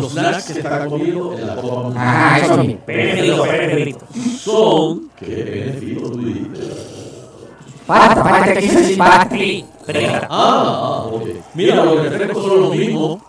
Los 0.00 0.12
snacks 0.12 0.44
que 0.46 0.52
se 0.54 0.60
están 0.60 0.88
comiendo 0.88 1.34
en 1.34 1.46
la 1.46 1.56
Copa 1.56 1.82
Mundial. 1.82 2.04
Ah, 2.06 2.38
eso 2.42 2.64
frito. 3.72 4.06
Son. 4.38 5.10
¿Qué 5.18 5.26
beneficio 5.26 6.00
tú 6.10 6.18
dijiste? 6.18 6.99
Pasta, 7.90 8.22
pasta, 8.22 9.36
que. 9.36 9.64
Ah, 9.88 10.28
ah, 10.30 11.02
ok. 11.10 11.22
Mira, 11.54 11.84
los 11.84 12.04
refrescos 12.04 12.44
son 12.44 12.60
lo 12.60 12.70
mismo. 12.70 13.20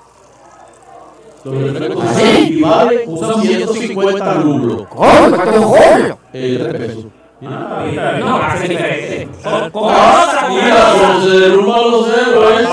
Los 1.43 1.63
refrescos 1.63 2.05
¿Ah, 2.05 2.13
son 2.13 2.21
sí? 2.21 2.47
y 2.47 2.61
valen 2.61 2.99
usan 3.07 3.41
150 3.41 4.33
rublos. 4.35 4.88
¡Coño, 4.88 5.67
cuánto! 5.67 6.19
Eh, 6.33 6.59
3 6.61 6.75
pesos. 6.75 7.05
Ah. 7.43 8.17
No, 8.19 8.35
hace 8.35 8.67
diferente. 8.67 9.29
Mira, 9.41 9.63
como 9.73 11.21
se 11.23 11.39
derrumban 11.39 11.91
los 11.91 12.07
héroes. 12.07 12.69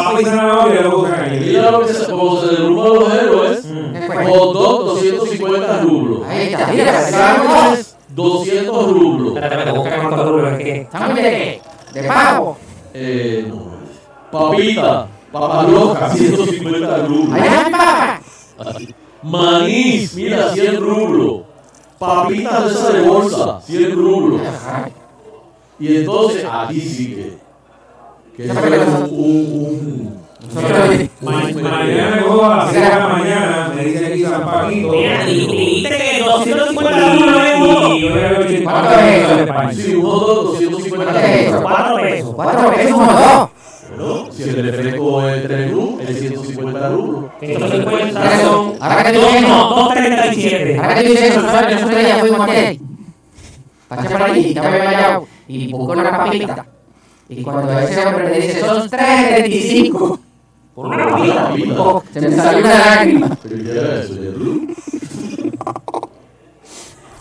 Mira 1.40 1.70
lo 1.70 1.81
que 1.86 1.94
se, 1.94 2.05
como 2.10 2.40
se 2.43 2.47
derrumban 2.48 2.94
los 2.94 3.15
héroes. 3.15 3.66
Hot 4.28 4.52
dog, 4.52 4.85
250 4.85 5.81
rublos. 5.81 6.27
Ahí 6.28 6.52
está, 6.52 6.66
mira, 6.66 7.01
Sándwiches, 7.01 7.97
200 8.09 8.93
rublos. 8.93 9.28
Espérate, 9.36 9.55
espérate, 9.55 9.78
busca 9.78 9.97
cuánto 9.97 10.24
duro 10.24 10.48
es 10.51 10.59
que. 10.59 10.89
¿Sándwich 10.93 11.23
de 11.23 11.31
qué? 11.31 11.78
¿De 12.03 12.09
pavo? 12.09 12.57
Eh, 12.95 13.45
no. 13.49 13.79
Papita, 14.31 15.09
papas 15.33 15.69
locas, 15.69 16.16
150 16.16 16.97
rublos. 17.07 17.33
¡Allá 17.33 17.66
en 17.66 17.73
papa! 17.73 18.20
Maíz, 19.23 20.15
mira, 20.15 20.53
100 20.53 20.81
rublos. 20.81 21.43
Papitas 21.99 22.66
de 22.66 22.70
esa 22.73 22.91
de 22.93 23.01
bolsa, 23.03 23.61
100 23.62 23.93
rublos. 23.97 24.41
Y 25.81 25.97
entonces, 25.97 26.47
aquí 26.51 26.81
sí 26.81 27.15
que. 28.37 28.45
Que 28.45 28.51
un. 28.53 28.59
un, 29.11 29.11
un 29.11 30.28
Mañana 30.40 32.16
me 32.16 32.23
a 32.44 32.56
las 32.56 32.70
6 32.70 32.82
de 32.82 32.89
la 32.89 33.09
mañana, 33.09 33.73
me 33.74 33.85
dice 33.85 34.06
aquí 34.06 34.23
San 34.23 34.47
que 35.89 36.24
250 36.24 37.15
dólares 37.15 37.52
es 37.55 37.60
uno. 37.60 37.94
Y 37.94 38.01
yo 38.02 38.09
le 38.15 38.28
doy 38.28 38.44
80 38.44 38.70
¿Cuánto 38.70 38.90
es 39.01 39.24
eso? 39.24 39.35
de 39.36 39.43
España. 39.43 39.73
sí, 39.73 39.94
un 39.97 40.02
hot 40.05 40.27
dog, 40.27 40.44
250 40.59 41.12
¿Qué 41.12 41.35
es 41.35 41.48
eso? 41.48 41.51
rublos. 41.51 41.62
Cuatro 41.65 41.97
pesos. 42.01 42.35
¿Cuatro 42.35 42.70
pesos 42.70 42.97
si 44.31 44.43
el 44.44 44.69
es 45.28 45.43
3 45.43 45.70
rublos, 45.73 46.09
es 46.09 46.19
150 46.20 46.89
rublos. 46.90 47.31
150 47.40 48.40
son. 48.40 48.73
Ahora 48.81 49.05
que 49.05 49.12
tú 49.12 49.20
dices 49.27 49.43
no, 49.43 49.69
237. 49.70 50.78
Ahora 50.78 50.94
que 50.94 51.02
tú 51.02 51.09
dices. 51.10 51.36
Nosotros 51.36 52.02
ya 52.02 52.19
fuimos 52.19 52.47
me 52.47 52.78
y 55.48 55.73
una 55.74 56.16
papita. 56.16 56.66
Y 57.28 57.43
cuando 57.43 57.78
ese 57.78 58.06
hombre 58.06 58.31
le 58.31 58.40
dice, 58.40 58.60
son 58.60 58.89
3.25. 58.89 60.19
Por 60.79 60.87
una 60.87 61.09
papita. 61.09 61.83
Oh, 61.83 62.05
se 62.13 62.21
me 62.21 62.37
salió 62.37 62.61
una 62.61 62.79
lágrima. 62.79 63.39
Eso. 63.51 64.15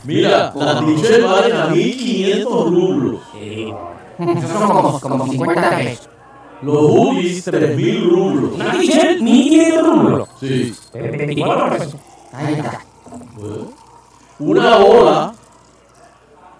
Mira, 0.04 0.54
las 0.56 0.86
t-shirts 0.86 1.24
valen 1.24 1.58
a 1.58 1.66
1500 1.70 2.70
rublos. 2.70 3.22
Esos 3.36 4.52
son 4.52 4.68
como, 4.68 5.00
como 5.00 5.28
50 5.28 5.70
pesos. 5.76 6.10
Los 6.62 6.78
hoodies, 6.78 7.46
3000 7.46 8.10
rublos. 8.12 8.52
Una 8.54 8.72
t-shirt, 8.74 9.22
1500 9.22 9.88
rublos. 9.88 10.30
Sí. 10.40 10.76
24 10.94 11.78
pesos. 11.80 11.96
Ahí 12.34 12.54
está. 12.54 12.80
Bueno. 13.38 13.72
Una 14.38 14.78
bola 14.78 15.34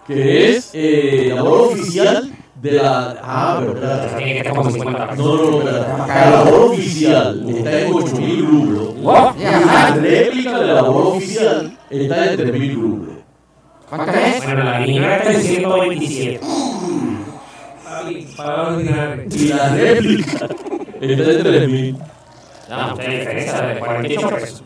que 0.04 0.56
es 0.56 0.70
eh, 0.72 1.30
la 1.32 1.42
bola 1.42 1.62
oficial 1.62 2.37
de 2.60 2.72
la. 2.72 3.16
Ah, 3.22 3.56
pero 3.60 3.74
espérate. 3.74 4.16
Tiene 4.16 4.32
que 4.32 4.38
estar 4.38 4.54
como 4.54 4.70
50 4.70 5.14
No, 5.16 5.36
no, 5.36 5.50
no, 5.50 5.58
espérate. 5.58 6.30
La 6.30 6.42
bola 6.42 6.64
oficial 6.66 7.44
está 7.48 7.80
en 7.80 7.94
8000 7.94 8.46
rublos. 8.46 8.94
La 9.02 9.94
réplica 9.94 10.58
de 10.58 10.66
la 10.66 10.82
bola 10.82 11.08
oficial 11.10 11.78
está 11.90 12.30
en 12.32 12.36
3000 12.36 12.74
rublos. 12.74 13.14
¿Cuánto 13.88 14.12
es? 14.12 14.44
Bueno, 14.44 14.64
la 14.64 14.80
niña 14.80 15.16
está 15.16 15.32
en 15.32 15.40
127. 15.40 16.40
Para 18.36 18.68
original. 18.68 19.26
Y 19.30 19.48
la 19.48 19.68
réplica 19.74 20.48
está 21.00 21.30
en 21.30 21.42
3000. 21.42 21.96
No, 22.68 22.92
usted 22.92 23.18
diferencia 23.18 23.60
de 23.62 23.78
48 23.78 24.28
pesos. 24.28 24.64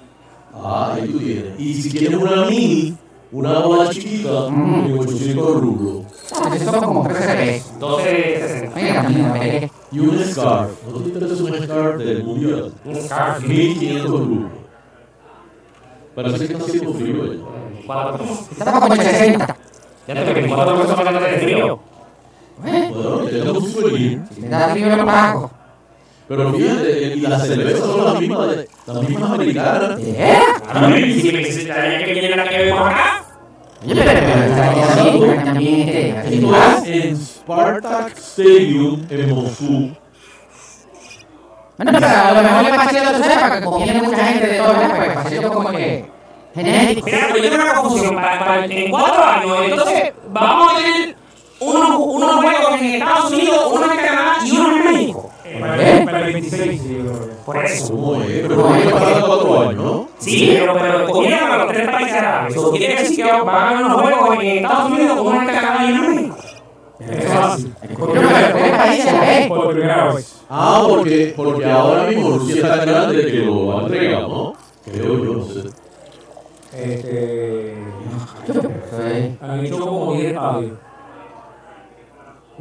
Ah, 0.55 0.95
ahí 0.97 1.09
tú 1.09 1.19
tienes. 1.19 1.59
Y 1.59 1.75
si 1.75 1.91
quieres 1.91 2.19
una 2.19 2.47
mini, 2.47 2.97
una 3.31 3.61
bola 3.61 3.91
chiquita, 3.91 4.49
en 4.49 4.99
800 4.99 5.61
rublos. 5.61 6.12
Esos 6.55 6.71
son 6.75 6.85
como 6.85 7.03
13 7.09 7.35
pesos. 7.35 7.73
12.60. 7.81 8.71
Mira, 8.75 9.03
mira, 9.05 9.33
mira. 9.35 9.69
Y 9.93 9.99
un 10.01 10.25
scarf. 10.25 10.71
¿No 10.91 10.99
te 11.01 11.09
interesa 11.09 11.43
un 11.45 11.63
scarf 11.65 11.97
del 11.99 12.25
mundial? 12.25 12.73
Un 12.85 12.97
scarf. 13.03 13.41
1500 13.45 14.11
rublos. 14.11 14.51
Parece 16.15 16.47
que 16.47 16.53
está 16.53 16.65
haciendo 16.65 16.95
frío 16.95 17.23
allá. 17.23 17.43
4 17.87 18.19
pesos. 18.19 18.39
Estaba 18.53 18.81
como 18.81 18.95
en 18.95 19.03
60. 19.03 19.57
Ya 20.09 20.15
te 20.15 20.33
24 20.35 20.81
pesos 20.83 20.95
para 20.95 21.13
que 21.19 21.25
te 21.27 21.39
frío. 21.41 21.79
¿Eh? 22.67 22.91
Bueno, 22.93 23.19
tenemos 23.25 23.63
un 23.63 23.71
souvenir. 23.73 24.21
Si 24.35 24.41
me 24.43 24.49
da 24.49 24.69
frío, 24.69 24.97
lo 24.97 25.07
pago. 25.07 25.51
Pero 26.29 26.53
fíjate, 26.55 27.15
y 27.17 27.21
las 27.21 27.47
cervezas 27.47 27.81
son 27.85 28.05
las 28.05 28.21
mismas, 28.21 28.51
de- 28.57 28.69
las 28.87 29.09
mismas 29.09 29.31
americanas. 29.33 30.01
¿Eh? 30.01 30.37
A 30.73 30.87
ver, 30.87 31.21
si 31.21 31.33
me 31.33 31.33
necesitaría 31.43 32.05
que 32.05 32.13
viene 32.13 32.37
la 32.37 32.49
que 32.49 32.59
vemos 32.59 32.81
acá. 32.87 33.22
Oye, 33.85 33.95
pero, 34.05 34.85
así, 34.85 35.45
también, 35.45 35.89
este, 35.89 37.09
en 37.09 37.17
Spartak 37.17 38.17
Stadium 38.17 39.07
en 39.11 39.35
Moscú. 39.35 39.91
Bueno, 41.79 41.93
pero 41.99 42.07
a 42.07 42.33
lo 42.33 42.43
mejor 42.43 42.63
le 42.63 42.75
pasé 42.75 42.99
a 43.01 43.13
los 43.13 43.27
sepa 43.27 43.51
que 43.59 43.65
como 43.65 43.79
viene 43.79 44.03
mucha 44.03 44.25
gente 44.25 44.47
de 44.47 44.59
todos 44.59 44.77
lados, 44.77 44.93
pues 44.97 45.13
pasé 45.15 45.35
yo 45.43 45.53
como 45.53 45.71
que 45.71 46.05
genético. 46.55 47.07
Mira, 47.07 47.27
pero 47.33 47.43
yo 47.45 47.51
tengo 47.51 47.65
una 47.65 47.75
confusión. 47.75 48.15
Para, 48.15 48.39
para- 48.39 48.65
en 48.67 48.91
4 48.91 49.25
años, 49.25 49.59
entonces 49.65 50.13
vamos 50.29 50.73
a 50.73 50.77
tener 50.77 51.17
unos, 51.61 51.97
unos 51.99 52.35
juegos 52.37 52.81
en 52.81 52.85
Estados 52.87 53.33
Unidos, 53.33 53.69
uno 53.73 53.93
en 53.93 53.99
Canadá 53.99 54.35
y 54.45 54.51
uno 54.59 54.77
en 54.77 54.85
México. 54.93 55.32
Para 55.61 56.05
para 56.05 56.27
el 56.27 56.33
26, 56.33 56.81
sí, 56.81 56.89
yo 56.89 57.01
creo 57.05 57.27
que. 57.27 57.33
Por 57.45 57.65
eso. 57.65 57.93
¿Cómo 57.95 58.23
es? 58.23 58.31
Pero 58.31 58.57
no 58.57 58.75
es 58.75 58.93
para 58.93 59.21
cuatro 59.21 59.61
años, 59.61 59.75
¿no? 59.75 60.09
Sí, 60.19 60.57
pero, 60.59 60.75
pero 60.75 61.07
cogieron 61.07 61.51
a 61.51 61.57
los 61.59 61.73
tres 61.73 61.89
países 61.89 62.15
árabes. 62.15 62.55
Eso 62.55 62.71
quiere 62.73 62.97
decir 62.97 63.17
que 63.25 63.33
van 63.33 63.49
a 63.49 63.73
ganar 63.73 63.85
unos 63.85 64.01
juegos 64.01 64.39
en 64.43 64.65
Estados 64.65 64.91
Unidos, 64.91 65.17
y 65.17 65.21
uno 65.21 65.41
en 65.41 66.17
México. 66.17 66.37
Eso 67.01 67.21
es 67.21 67.35
así. 67.35 67.73
Pero, 67.81 68.13
pero, 68.13 68.23
tres 68.23 68.77
países 68.77 69.13
a. 69.13 69.49
Por 69.49 69.73
primera 69.73 70.15
vez. 70.15 70.43
Ah, 70.49 70.85
porque, 70.89 71.35
porque 71.37 71.65
ahora 71.65 72.05
mismo 72.05 72.39
Rusia 72.39 72.55
está 72.57 72.77
tan 72.77 72.89
grande 72.89 73.27
que 73.27 73.39
lo 73.39 73.79
han 73.79 73.85
entregado, 73.85 74.29
¿no? 74.29 74.55
Creo 74.85 75.25
yo, 75.25 75.33
no 75.35 75.45
sé. 75.45 75.69
Este. 76.75 77.77
Han 79.41 79.65
hecho 79.65 79.81
como 79.81 80.15
10 80.15 80.27
estadios. 80.27 80.73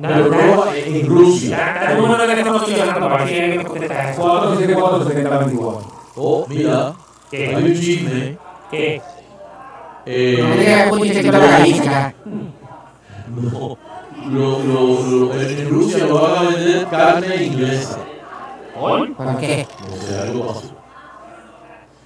Pero 0.02 0.28
no 0.30 0.74
en 0.74 1.06
Rusia. 1.08 1.58
Da 1.58 1.92
el 1.92 1.98
número 2.02 2.22
de 2.24 2.28
teléfono 2.30 2.62
tuyo, 2.62 2.78
Fernando, 2.78 3.10
para 3.10 3.26
ver 3.26 3.28
si 3.52 3.58
me 3.58 3.64
contesta. 3.66 4.14
474 4.18 5.04
7024. 5.08 5.92
Oh, 6.16 6.46
mira, 6.50 6.94
¿Qué? 7.30 7.56
hay 7.56 7.64
un 7.64 7.74
chisme. 7.74 8.38
¿Qué? 8.70 9.02
Eh, 10.06 10.38
No 10.42 10.48
me 10.50 10.58
digas 10.58 10.92
que 11.02 11.14
se 11.14 11.22
quitó 11.24 11.38
la 11.38 11.46
Galicia. 11.48 12.16
No, 13.36 13.78
lo, 14.30 14.60
lo, 14.60 15.04
lo- 15.04 15.34
en 15.40 15.58
en 15.60 15.70
Rusia 15.70 16.06
lo 16.06 16.22
van 16.22 16.36
a 16.46 16.50
vender 16.50 16.86
carne 16.88 17.44
inglesa. 17.44 17.98
¿Por 18.78 19.38
qué? 19.40 19.68
No 19.90 19.96
sé, 19.96 20.20
algo 20.20 20.48
pasó. 20.48 20.72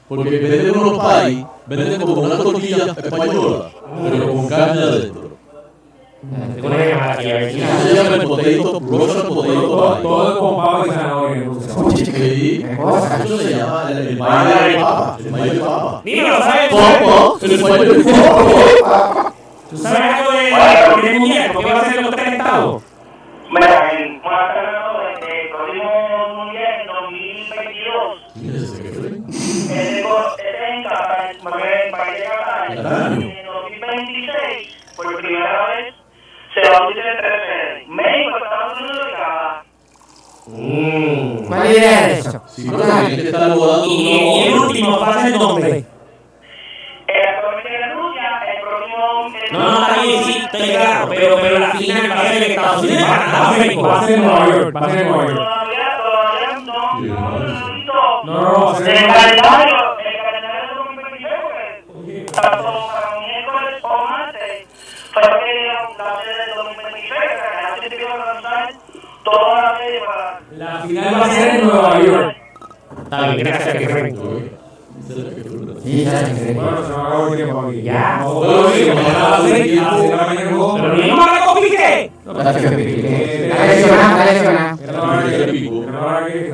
Porque 0.07 0.29
venden 0.37 0.77
unos 0.77 0.97
pais, 0.99 1.45
venden 1.65 2.01
como 2.01 2.21
una 2.21 2.37
tortilla 2.37 2.85
española, 2.91 3.71
pero 4.03 4.33
con 4.33 4.47
carne 4.47 4.81
adentro. 4.81 5.24
Tengo 6.55 6.67
una 6.67 6.85
llamada 6.85 7.13
aquí, 7.13 7.29
a 7.29 7.33
ver 7.35 7.43
Eso 7.49 7.87
se 7.87 7.95
llama 7.95 8.15
el 8.15 8.27
potato, 8.27 8.63
Todo, 8.63 8.79
potato 8.79 9.99
todo 10.01 10.31
es 10.31 10.37
con 10.39 10.57
papa 10.57 10.83
y 10.87 10.89
zanahoria. 10.89 11.49
Oye, 11.83 12.03
¿qué? 12.11 12.65
Eso 13.23 13.37
se 13.37 13.55
llama 13.55 13.91
el, 13.91 13.97
el 14.07 14.17
baile 14.17 14.69
de 14.69 14.75
papa. 14.81 15.17
El 15.19 15.31
baile 15.31 15.53
de 15.53 15.59
papa. 15.59 16.01
Dímelo, 16.03 16.37
¿sabes? 16.39 16.71
Papa, 16.71 17.37
el 17.41 17.61
baile 17.61 17.93
de 17.95 18.03
papa. 18.03 19.33
¿Tú 19.69 19.77
sabes 19.77 19.99
algo 20.01 20.31
de 20.31 20.51
la 20.51 20.93
primer 20.95 21.19
mundial? 21.19 21.51
¿Por 21.53 21.65
qué 21.65 21.73
va 21.73 21.79
a 21.79 21.85
ser 21.91 22.01
los 22.01 22.15
tres 22.15 22.27
estados? 22.33 22.83
Mira, 23.51 23.91
el 23.91 24.19
próximo 25.49 25.91
mundial 26.35 26.81
en 26.81 26.87
2022, 26.87 28.17
¿Quién 28.33 28.55
es 28.55 28.63
ese 28.63 28.81
que 28.81 28.89
ese 28.89 29.07
ese 29.07 30.65
en 30.73 30.83
Qatar, 30.83 31.35
en 31.35 31.41
país 31.91 32.17
de 32.17 32.25
Qatar, 32.25 32.75
Qatar. 32.75 33.11
en 33.13 33.45
2026, 33.45 34.95
por 34.95 35.15
primera 35.17 35.67
vez, 35.67 35.93
se 36.55 36.69
va 36.71 36.77
a 36.77 36.87
utilizar. 36.87 37.17
México, 37.87 38.37
Estados 38.43 38.79
Unidos 38.79 39.07
y 39.07 39.11
Canadá. 39.13 39.63
Mm. 40.47 41.47
¿Cuál 41.47 41.71
idea 41.71 42.07
es 42.11 42.19
eso? 42.27 42.41
Sí, 42.47 42.69
que 42.69 43.21
estar 43.27 43.49
guardando 43.55 43.85
Y, 43.87 44.43
el 44.47 44.53
último, 44.53 44.99
¿va 44.99 45.07
a 45.09 45.21
ser 45.21 45.33
dónde? 45.37 45.85
Actualmente 47.07 47.69
en 47.83 47.91
Rusia, 47.97 48.23
el 48.51 48.61
próximo... 48.61 49.29
No, 49.51 49.59
no, 49.59 49.87
está 49.87 50.01
bien, 50.03 50.23
sí, 50.23 50.37
estoy 50.43 50.69
claro, 50.69 51.07
pero, 51.09 51.35
pero 51.41 51.59
la 51.59 51.71
final 51.71 52.11
va 52.11 52.15
a 52.21 52.27
ser 52.27 52.43
en 52.43 52.51
Estados 52.51 52.83
Unidos. 52.83 53.03
Va 53.03 53.07
a 53.99 54.03
ser 54.05 54.11
en 54.15 54.21
Nueva 54.25 54.47
York. 54.47 54.75
Va 54.75 54.79
a 54.79 54.89
ser 54.89 54.99
en 55.01 55.07
Nueva 55.09 55.25
York. 55.25 55.35
Todavía, 55.37 55.87
todavía 55.97 56.49
no, 56.53 56.61
no, 56.65 57.01
no, 57.01 57.39
no, 57.39 58.23
No, 58.25 58.33
no, 58.33 58.41
no, 58.41 58.65
va 58.65 58.71
a 58.71 58.75
ser 58.75 58.87
El 58.89 58.97
en 58.97 59.07
Nueva 59.07 59.21
York. 59.21 59.41
calendario, 59.41 59.77
el 59.99 60.17
calendario 60.25 60.61
de 60.61 60.75
2026, 60.75 61.33
porque 61.93 62.15
tanto 62.33 62.69
para 62.93 63.09
miércoles 63.19 63.73
o 63.81 63.85
martes, 64.09 64.44
la 65.21 66.19
sede 66.21 66.35
del 66.45 66.55
2026, 66.55 67.09
que 67.09 67.37
ya 67.61 67.73
se 67.73 67.79
tiene 67.81 67.95
que 67.97 68.03
lanzar 68.03 68.73
toda 69.23 69.61
la 69.61 69.77
serie 69.77 69.99
para... 70.05 70.39
La 70.51 70.81
final 70.81 71.15
va 71.15 71.25
a 71.25 71.29
ser 71.29 71.55
en 71.55 71.67
Nueva 71.67 71.99
York. 72.01 72.35
Gracias, 73.37 73.75
que 73.75 73.89
fue. 73.89 74.13
Sí, 75.83 76.03
ya 76.03 76.25
se 76.25 76.33
cree. 76.33 76.53
Bueno, 76.53 76.83
se 76.83 76.89
me 76.89 76.95
acabó 76.95 77.27
el 77.27 77.35
tiempo 77.35 77.59
aquí. 77.61 77.81
Ya. 77.83 78.17
No, 78.19 78.25
todo 78.25 78.67
bien, 78.71 78.95
mañana 78.95 79.25
a 79.25 79.29
las 79.29 79.41
las 79.41 80.01
de 80.01 80.09
la 80.09 80.25
mañana. 80.25 80.49
Pero 80.79 80.93
ni 80.95 81.11
hora 85.91 86.25
que-. 86.25 86.53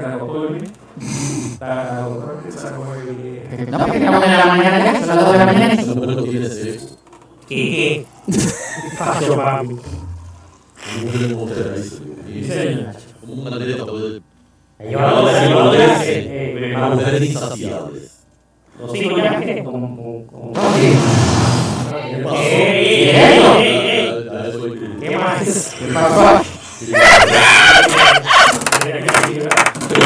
Está. 1.52 2.08
No, 3.70 3.78
porque 3.80 3.98
estamos 3.98 4.24
en 4.26 4.38
la 4.38 4.46
mañana 4.46 4.78
ya, 4.84 5.00
son 5.00 5.16
las 5.16 5.26
2 5.26 5.32
de 5.32 5.38
la 5.38 5.46
mañana. 5.46 5.74
Ese 5.74 5.96
número 5.96 6.24
tiene 6.24 6.48
seco. 6.48 6.86
¿Qué? 7.52 8.06
Mí. 8.28 9.76
Como 10.96 11.08
un 11.08 11.14
remotor 11.20 11.74
ahí, 11.76 12.44
seguro. 12.48 12.92
Como 13.20 13.34
un 13.42 13.48
atleta 13.54 13.86
puede... 13.86 14.22
Llevado 14.80 15.26
de 15.28 15.32
llevado 15.48 15.72
de 15.74 15.84
hace. 15.84 16.74
Una 16.78 16.90
mujer 16.92 17.24
insaciable. 17.24 18.00
Sí, 18.94 19.06
no, 19.06 19.18
ya 19.18 19.40
que. 19.42 19.64
como- 19.66 19.96
como- 19.98 20.54
como- 20.54 20.54
¿Qué 25.02 25.10
más? 25.18 25.74
¿Qué 25.78 25.88
pasó? 25.94 26.42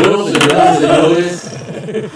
Bueno, 0.07 0.25
señoras 0.27 0.75
y 0.75 0.81
señores, 0.81 1.43
eh, 1.87 2.09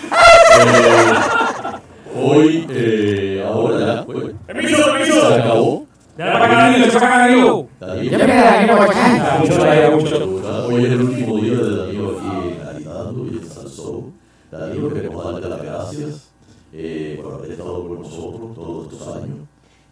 hoy, 2.21 2.67
eh, 2.69 3.43
ahora 3.47 3.79
ya, 3.95 4.05
pues, 4.05 4.25
Permiso, 4.47 4.77
permiso. 4.93 5.27
se 5.29 5.33
acabó. 5.35 5.85
Ya 6.17 6.33
para 6.33 6.45
acá, 6.45 6.55
Danilo, 6.57 6.85
ya 6.87 6.93
para 6.99 7.07
acá, 7.07 7.17
Danilo. 7.27 7.67
Me 7.79 8.09
quedé 8.09 8.31
aquí 8.39 8.67
por 8.71 8.81
acá. 8.81 9.37
Mucho, 9.39 9.57
Danilo, 9.63 9.97
mucho. 9.97 10.65
hoy 10.67 10.85
es 10.85 10.91
el 10.91 11.01
último 11.01 11.37
día 11.37 11.53
de 11.57 11.75
Darío 11.77 12.09
aquí 12.17 12.27
en 12.61 12.67
Arinaldo 12.67 13.25
y 13.31 13.37
en 13.37 13.49
Salsón. 13.49 14.13
Darío, 14.51 14.93
queremos 14.93 15.23
darte 15.33 15.49
las 15.49 15.61
gracias 15.61 16.29
eh, 16.73 17.19
por 17.23 17.33
haber 17.35 17.51
estado 17.51 17.87
con 17.87 18.01
nosotros 18.01 18.55
todos 18.55 18.91
estos 18.93 19.15
años. 19.15 19.37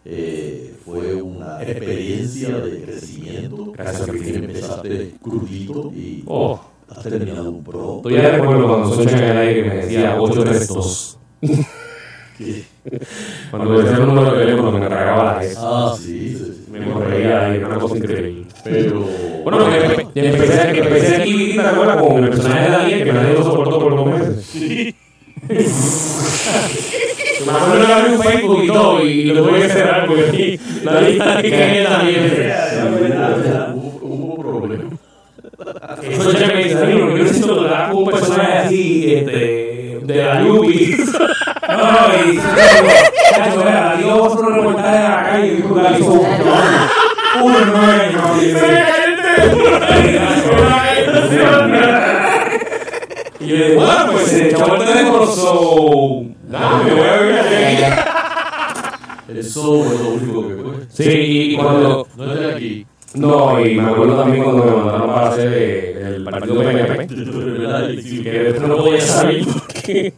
Eh, 0.04 0.74
fue 0.84 1.20
una 1.22 1.62
experiencia 1.62 2.48
de 2.58 2.82
crecimiento. 2.82 3.72
Gracias, 3.72 4.06
porque 4.06 4.34
empezaste 4.36 5.14
crudito 5.22 5.92
y 5.94 6.24
Oh. 6.26 6.58
has 6.90 7.02
terminado 7.02 7.50
un 7.50 7.62
pro. 7.64 8.00
Todavía 8.02 8.30
recuerdo 8.30 8.68
cuando 8.68 8.94
Socha 8.94 9.18
en 9.18 9.24
el 9.24 9.36
aire 9.36 9.62
me 9.68 9.74
decía 9.76 10.20
832. 10.20 11.18
¿Qué? 12.38 12.62
Cuando 13.50 13.78
decía 13.82 13.96
el 13.98 14.06
número 14.06 14.30
de 14.32 14.38
teléfono 14.46 14.72
me 14.72 14.80
cargaba 14.88 15.24
la 15.24 15.32
cabeza. 15.34 15.60
Ah, 15.62 15.94
sí, 16.00 16.34
sí. 16.36 16.64
Me 16.70 16.78
correía 16.92 17.46
ahí, 17.46 17.58
una 17.58 17.78
cosa 17.78 17.96
increíble. 17.96 18.44
Pero. 18.64 19.04
Bueno, 19.44 19.58
que 19.70 19.80
empe- 19.82 20.12
que 20.12 20.26
empecé, 20.28 20.72
que 20.72 20.78
empecé 20.80 21.16
aquí, 21.16 21.52
¿te 21.54 21.60
acuerdas? 21.60 21.96
Con 22.02 22.24
el 22.24 22.30
personaje 22.30 22.64
de 22.64 22.70
Daniel, 22.70 23.04
que 23.04 23.12
nadie 23.12 23.32
lo 23.34 23.42
soportó 23.42 23.78
por 23.80 23.96
dos 23.96 24.06
meses. 24.06 24.44
Sí. 24.46 24.94
Me 27.46 27.52
acuerdo 27.52 27.86
que 27.86 27.92
abrí 27.92 28.12
un 28.14 28.22
Facebook 28.22 28.64
y 28.64 28.66
todo, 28.66 29.02
y 29.04 29.24
lo 29.26 29.44
tuve 29.46 29.60
que 29.62 29.68
cerrar 29.68 30.06
porque 30.06 30.24
aquí 30.28 30.60
nadie 30.84 31.16
nadie 31.18 31.50
quería 31.50 31.90
Daniel. 31.90 32.54
Hubo, 33.74 33.98
hubo 34.02 34.38
problemas. 34.38 34.92
Eso 36.02 36.32
ya 36.32 36.46
me 36.48 36.64
dice, 36.64 36.90
yo 36.90 37.08
necesito 37.16 37.56
con 37.56 37.96
un 37.96 38.04
personaje 38.10 38.52
así, 38.58 39.14
este, 39.14 40.00
de 40.02 40.16
la 40.16 40.42
Yupi. 40.44 40.96
No, 41.68 41.76
no, 41.76 41.98
y 42.24 42.38
chacho, 42.38 43.64
vea, 43.64 43.80
Darío 43.84 44.18
va 44.18 44.24
a 44.24 44.28
hacer 44.28 44.44
un 44.44 44.54
reportaje 44.54 44.96
de 44.96 45.08
la 45.08 45.22
calle 45.22 45.46
y 45.46 45.82
la 45.82 45.98
hizo 45.98 46.12
un 46.12 46.26
uno 47.44 47.58
nueve 47.66 47.92
años. 48.02 48.22
Y 53.40 53.46
yo 53.46 53.54
digo, 53.54 53.80
bueno, 53.80 54.12
pues 54.12 54.24
se 54.26 54.48
echó 54.48 54.74
el 54.74 54.86
teléfono, 54.86 55.26
so... 55.26 56.22
Dame, 56.48 56.84
me 56.84 56.94
voy 56.94 57.06
a 57.06 57.16
vivir 57.20 57.38
aquí. 57.38 57.84
Eso 59.38 59.84
es 59.84 60.00
lo 60.00 60.08
único 60.08 60.48
que 60.48 60.54
fue. 60.54 60.72
Sí, 60.88 61.52
y 61.52 61.56
cuando... 61.56 62.08
No 62.16 62.32
estoy 62.32 62.50
aquí. 62.50 62.86
No, 63.14 63.60
y 63.64 63.74
me 63.74 63.90
acuerdo 63.90 64.16
también 64.16 64.44
cuando 64.44 64.64
me 64.64 64.72
mandaron 64.72 65.14
para 65.14 65.28
hacer 65.28 65.52
el 65.52 66.24
partido 66.24 66.62
PNP. 66.62 67.06
Que 68.22 68.30
después 68.30 68.68
no 68.68 68.76
podía 68.76 69.00
salir 69.00 69.46
porque... 69.66 70.14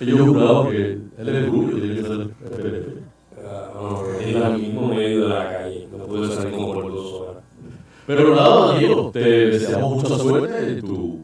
Ellos 0.00 0.20
juraban 0.20 0.70
que 0.70 0.76
él 1.18 1.28
es 1.28 1.46
rubio, 1.48 1.76
tiene 1.78 1.94
que 1.96 2.02
ser 2.02 2.12
el 2.12 2.28
PNP. 2.28 3.04
En 4.20 4.36
el 4.42 4.58
mismo 4.58 4.88
medio 4.88 5.22
de 5.24 5.28
la 5.28 5.50
calle, 5.50 5.88
no 5.96 6.04
pude 6.06 6.34
salir 6.34 6.52
como 6.54 6.72
por 6.74 6.92
dos 6.92 7.12
horas. 7.12 7.42
Pero 8.06 8.34
nada, 8.34 8.72
Daniel, 8.74 8.96
te 9.12 9.20
deseamos 9.20 10.02
mucha 10.02 10.18
suerte 10.18 10.72
en 10.72 10.80
tu 10.80 11.20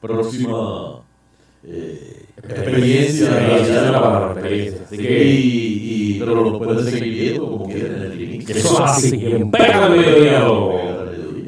próxima 0.00 1.00
eh, 1.64 2.24
experiencia. 2.36 3.26
Experiencia 3.28 3.86
es 3.86 3.90
la 3.92 4.02
palabra, 4.02 4.32
experiencia. 4.32 4.82
Así 4.84 4.96
que- 4.98 5.24
Y, 5.24 6.14
y, 6.16 6.18
pero 6.18 6.34
lo 6.36 6.58
puedes 6.58 6.86
seguir 6.86 7.12
viendo 7.14 7.50
como 7.50 7.66
quieras 7.66 7.90
en 7.96 8.02
el 8.02 8.12
ring. 8.12 8.50
Eso 8.50 8.74
es 8.74 8.80
así, 8.80 9.26
en 9.26 9.50
al 9.54 9.90
mediodía. 9.90 10.46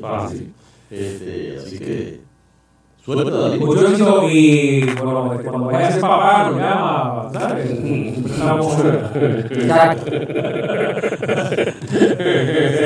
Fácil. 0.01 0.53
Este, 0.91 1.57
así 1.59 1.79
que, 1.79 2.21
Daniel. 3.07 3.61
Mucho 3.61 3.89
éxito 3.89 4.29
y 4.31 4.85
bueno, 4.95 5.41
cuando 5.45 5.67
vaya 5.67 5.89
a 5.89 5.91
ser 5.93 6.01
papá, 6.01 6.49
nos 6.51 6.61
llama, 6.61 7.29
¿sabes? 7.33 7.71
Estamos- 7.71 8.79
Exacto. 9.51 10.11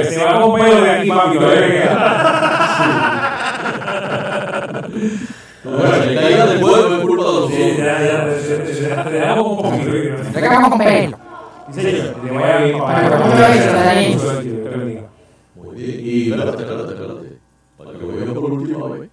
Se 0.09 0.25
va 0.25 0.41
con 0.41 0.55
pelo 0.61 0.81
de 0.81 0.91
aquí, 0.91 1.09
papi, 1.09 1.39
queda. 1.39 1.97
Bueno, 5.65 5.83
la 5.83 6.21
caída 6.21 6.47
del 6.47 6.61
pueblo 6.61 6.97
es 6.97 7.01
culpa 7.03 7.25
de 7.25 7.33
los 7.33 7.51
Sí, 7.51 7.75
ya, 7.77 7.85
ya, 8.03 8.25
dejamos 9.11 9.47
un 9.49 9.57
poquito. 9.59 9.93
quedamos 10.35 10.71
con 10.71 10.79
pelo. 10.79 11.17
Sí, 11.73 11.81
señor. 11.83 12.15
Te 12.25 12.31
vaya 12.31 12.59
bien, 12.59 12.79
papá. 12.79 13.03
Muy 15.57 15.75
bien. 15.77 16.01
Y 16.03 16.31
espérate, 16.31 16.63
espérate, 16.63 16.93
espérate. 16.95 17.29
Para 17.77 17.91
que 17.93 17.99
lo 17.99 18.07
vean 18.09 18.35
por 18.35 18.45
última 18.53 18.87
vez. 18.89 19.06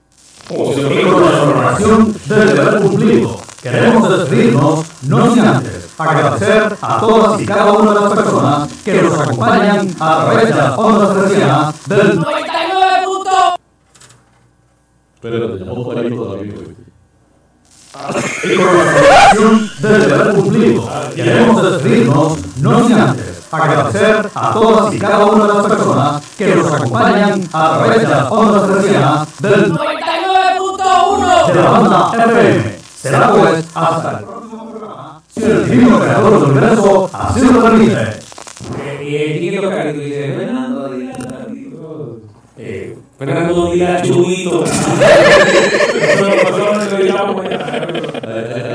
Y 0.53 1.09
con 1.09 1.21
la 1.25 1.39
celebración 1.39 2.15
del 2.27 2.55
deber 2.55 2.81
cumplido, 2.81 3.39
queremos 3.59 4.17
despedirnos, 4.17 4.85
no 5.01 5.33
sin 5.33 5.45
antes 5.45 5.89
agradecer 5.97 6.77
a 6.79 6.99
todas 6.99 7.41
y 7.41 7.45
cada 7.45 7.71
una 7.71 7.93
de 7.93 7.99
las 8.01 8.13
personas 8.13 8.69
que 8.85 9.01
nos 9.01 9.19
acompañan 9.19 9.87
a 9.99 10.25
través 10.25 10.49
de 10.49 10.55
las 10.55 10.77
ondas 10.77 11.17
hercianas 11.17 11.87
del 11.87 12.15
99 12.19 13.05
puntos. 13.05 13.33
Espérate, 15.15 15.57
llamó 15.57 15.83
Juanito 15.83 16.23
todavía. 16.23 16.53
Y 18.43 18.55
con 18.55 18.77
la 18.77 18.93
celebración 18.93 19.71
del 19.79 20.01
deber 20.01 20.33
cumplido, 20.35 20.89
queremos 21.15 21.71
despedirnos, 21.71 22.37
no 22.57 22.87
sin 22.87 22.99
antes 22.99 23.43
agradecer 23.51 24.29
a 24.33 24.53
todas 24.53 24.93
y 24.93 24.99
cada 24.99 25.25
una 25.25 25.47
de 25.47 25.53
las 25.53 25.67
personas 25.67 26.23
que 26.37 26.55
nos 26.55 26.73
acompañan 26.73 27.41
a 27.53 27.77
través 27.77 28.01
de 28.01 28.07
las 28.07 28.31
ondas 28.31 28.69
hercianas 28.69 29.27
del 29.39 29.73
99.1 29.73 30.02
de 31.47 31.61
la 31.61 31.69
banda 31.69 32.11
FM. 32.13 32.83
Será 32.95 33.31
pues 33.31 33.67
hasta 33.75 34.19
el 34.19 34.25
próximo 34.25 34.69
programa, 34.71 35.21
si 35.27 35.43
el 35.43 35.69
divino 35.69 35.99
creador 35.99 36.39
del 36.39 36.51
universo 36.51 37.09
así 37.11 37.41
lo 37.41 37.61
permite. 37.61 37.97
Y 39.03 39.15
el 39.15 39.33
chiquito 39.39 39.69
carito 39.69 39.99
dice, 39.99 40.33
Fernando 40.37 40.89
Díaz. 40.89 41.17
Eh, 42.57 42.97
Fernando 43.17 43.71
Díaz 43.71 44.01
Chubito. 44.03 44.63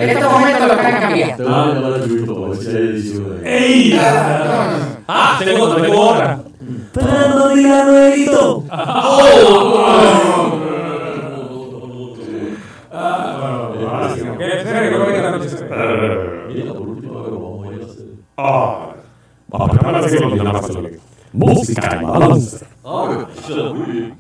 En 0.01 0.11
estos 0.11 0.31
momentos 0.33 0.69
lo 0.69 0.77
que 0.77 0.87
han 0.87 1.01
cambiado. 1.01 1.37
Te 1.37 1.43
voy 1.43 1.53
a 1.53 1.67
llamar 1.67 1.93
a 1.93 2.05
Chubito. 2.05 2.55
¡Ey! 3.45 3.99
Ah, 5.09 5.37
tengo 5.39 5.65
otra, 5.65 5.83
tengo 5.83 6.01
otra. 6.01 6.41
Fernando 6.93 7.49
Díaz 7.49 7.87
Nuevito. 14.39 14.65
¿Qué? 14.65 14.69
¿Serio? 14.69 14.99
¿Cómo 14.99 15.13
que 15.13 15.23
la 15.23 15.31
noche 15.31 15.49
se 15.49 15.65
Mira, 15.65 16.73
por 16.73 16.89
última 16.89 17.23
vez 17.23 17.31
vamos 17.31 17.67
a 17.67 17.73
ir 17.73 17.83
a 17.83 17.85
hacer. 17.85 18.07
Ah, 18.37 18.95
vamos 19.49 19.77
a 19.77 19.81
para 19.81 19.99
hacerlo 19.99 20.31
bien, 20.31 20.45
vamos 20.45 20.61
a 20.61 20.65
hacerlo 20.65 20.89
bien. 20.89 21.01
Música 21.33 21.99
y 22.01 22.05
balance. 22.05 22.67
Ah, 22.85 23.27
suena 23.47 23.73
muy 23.73 23.93
bien. 23.93 24.19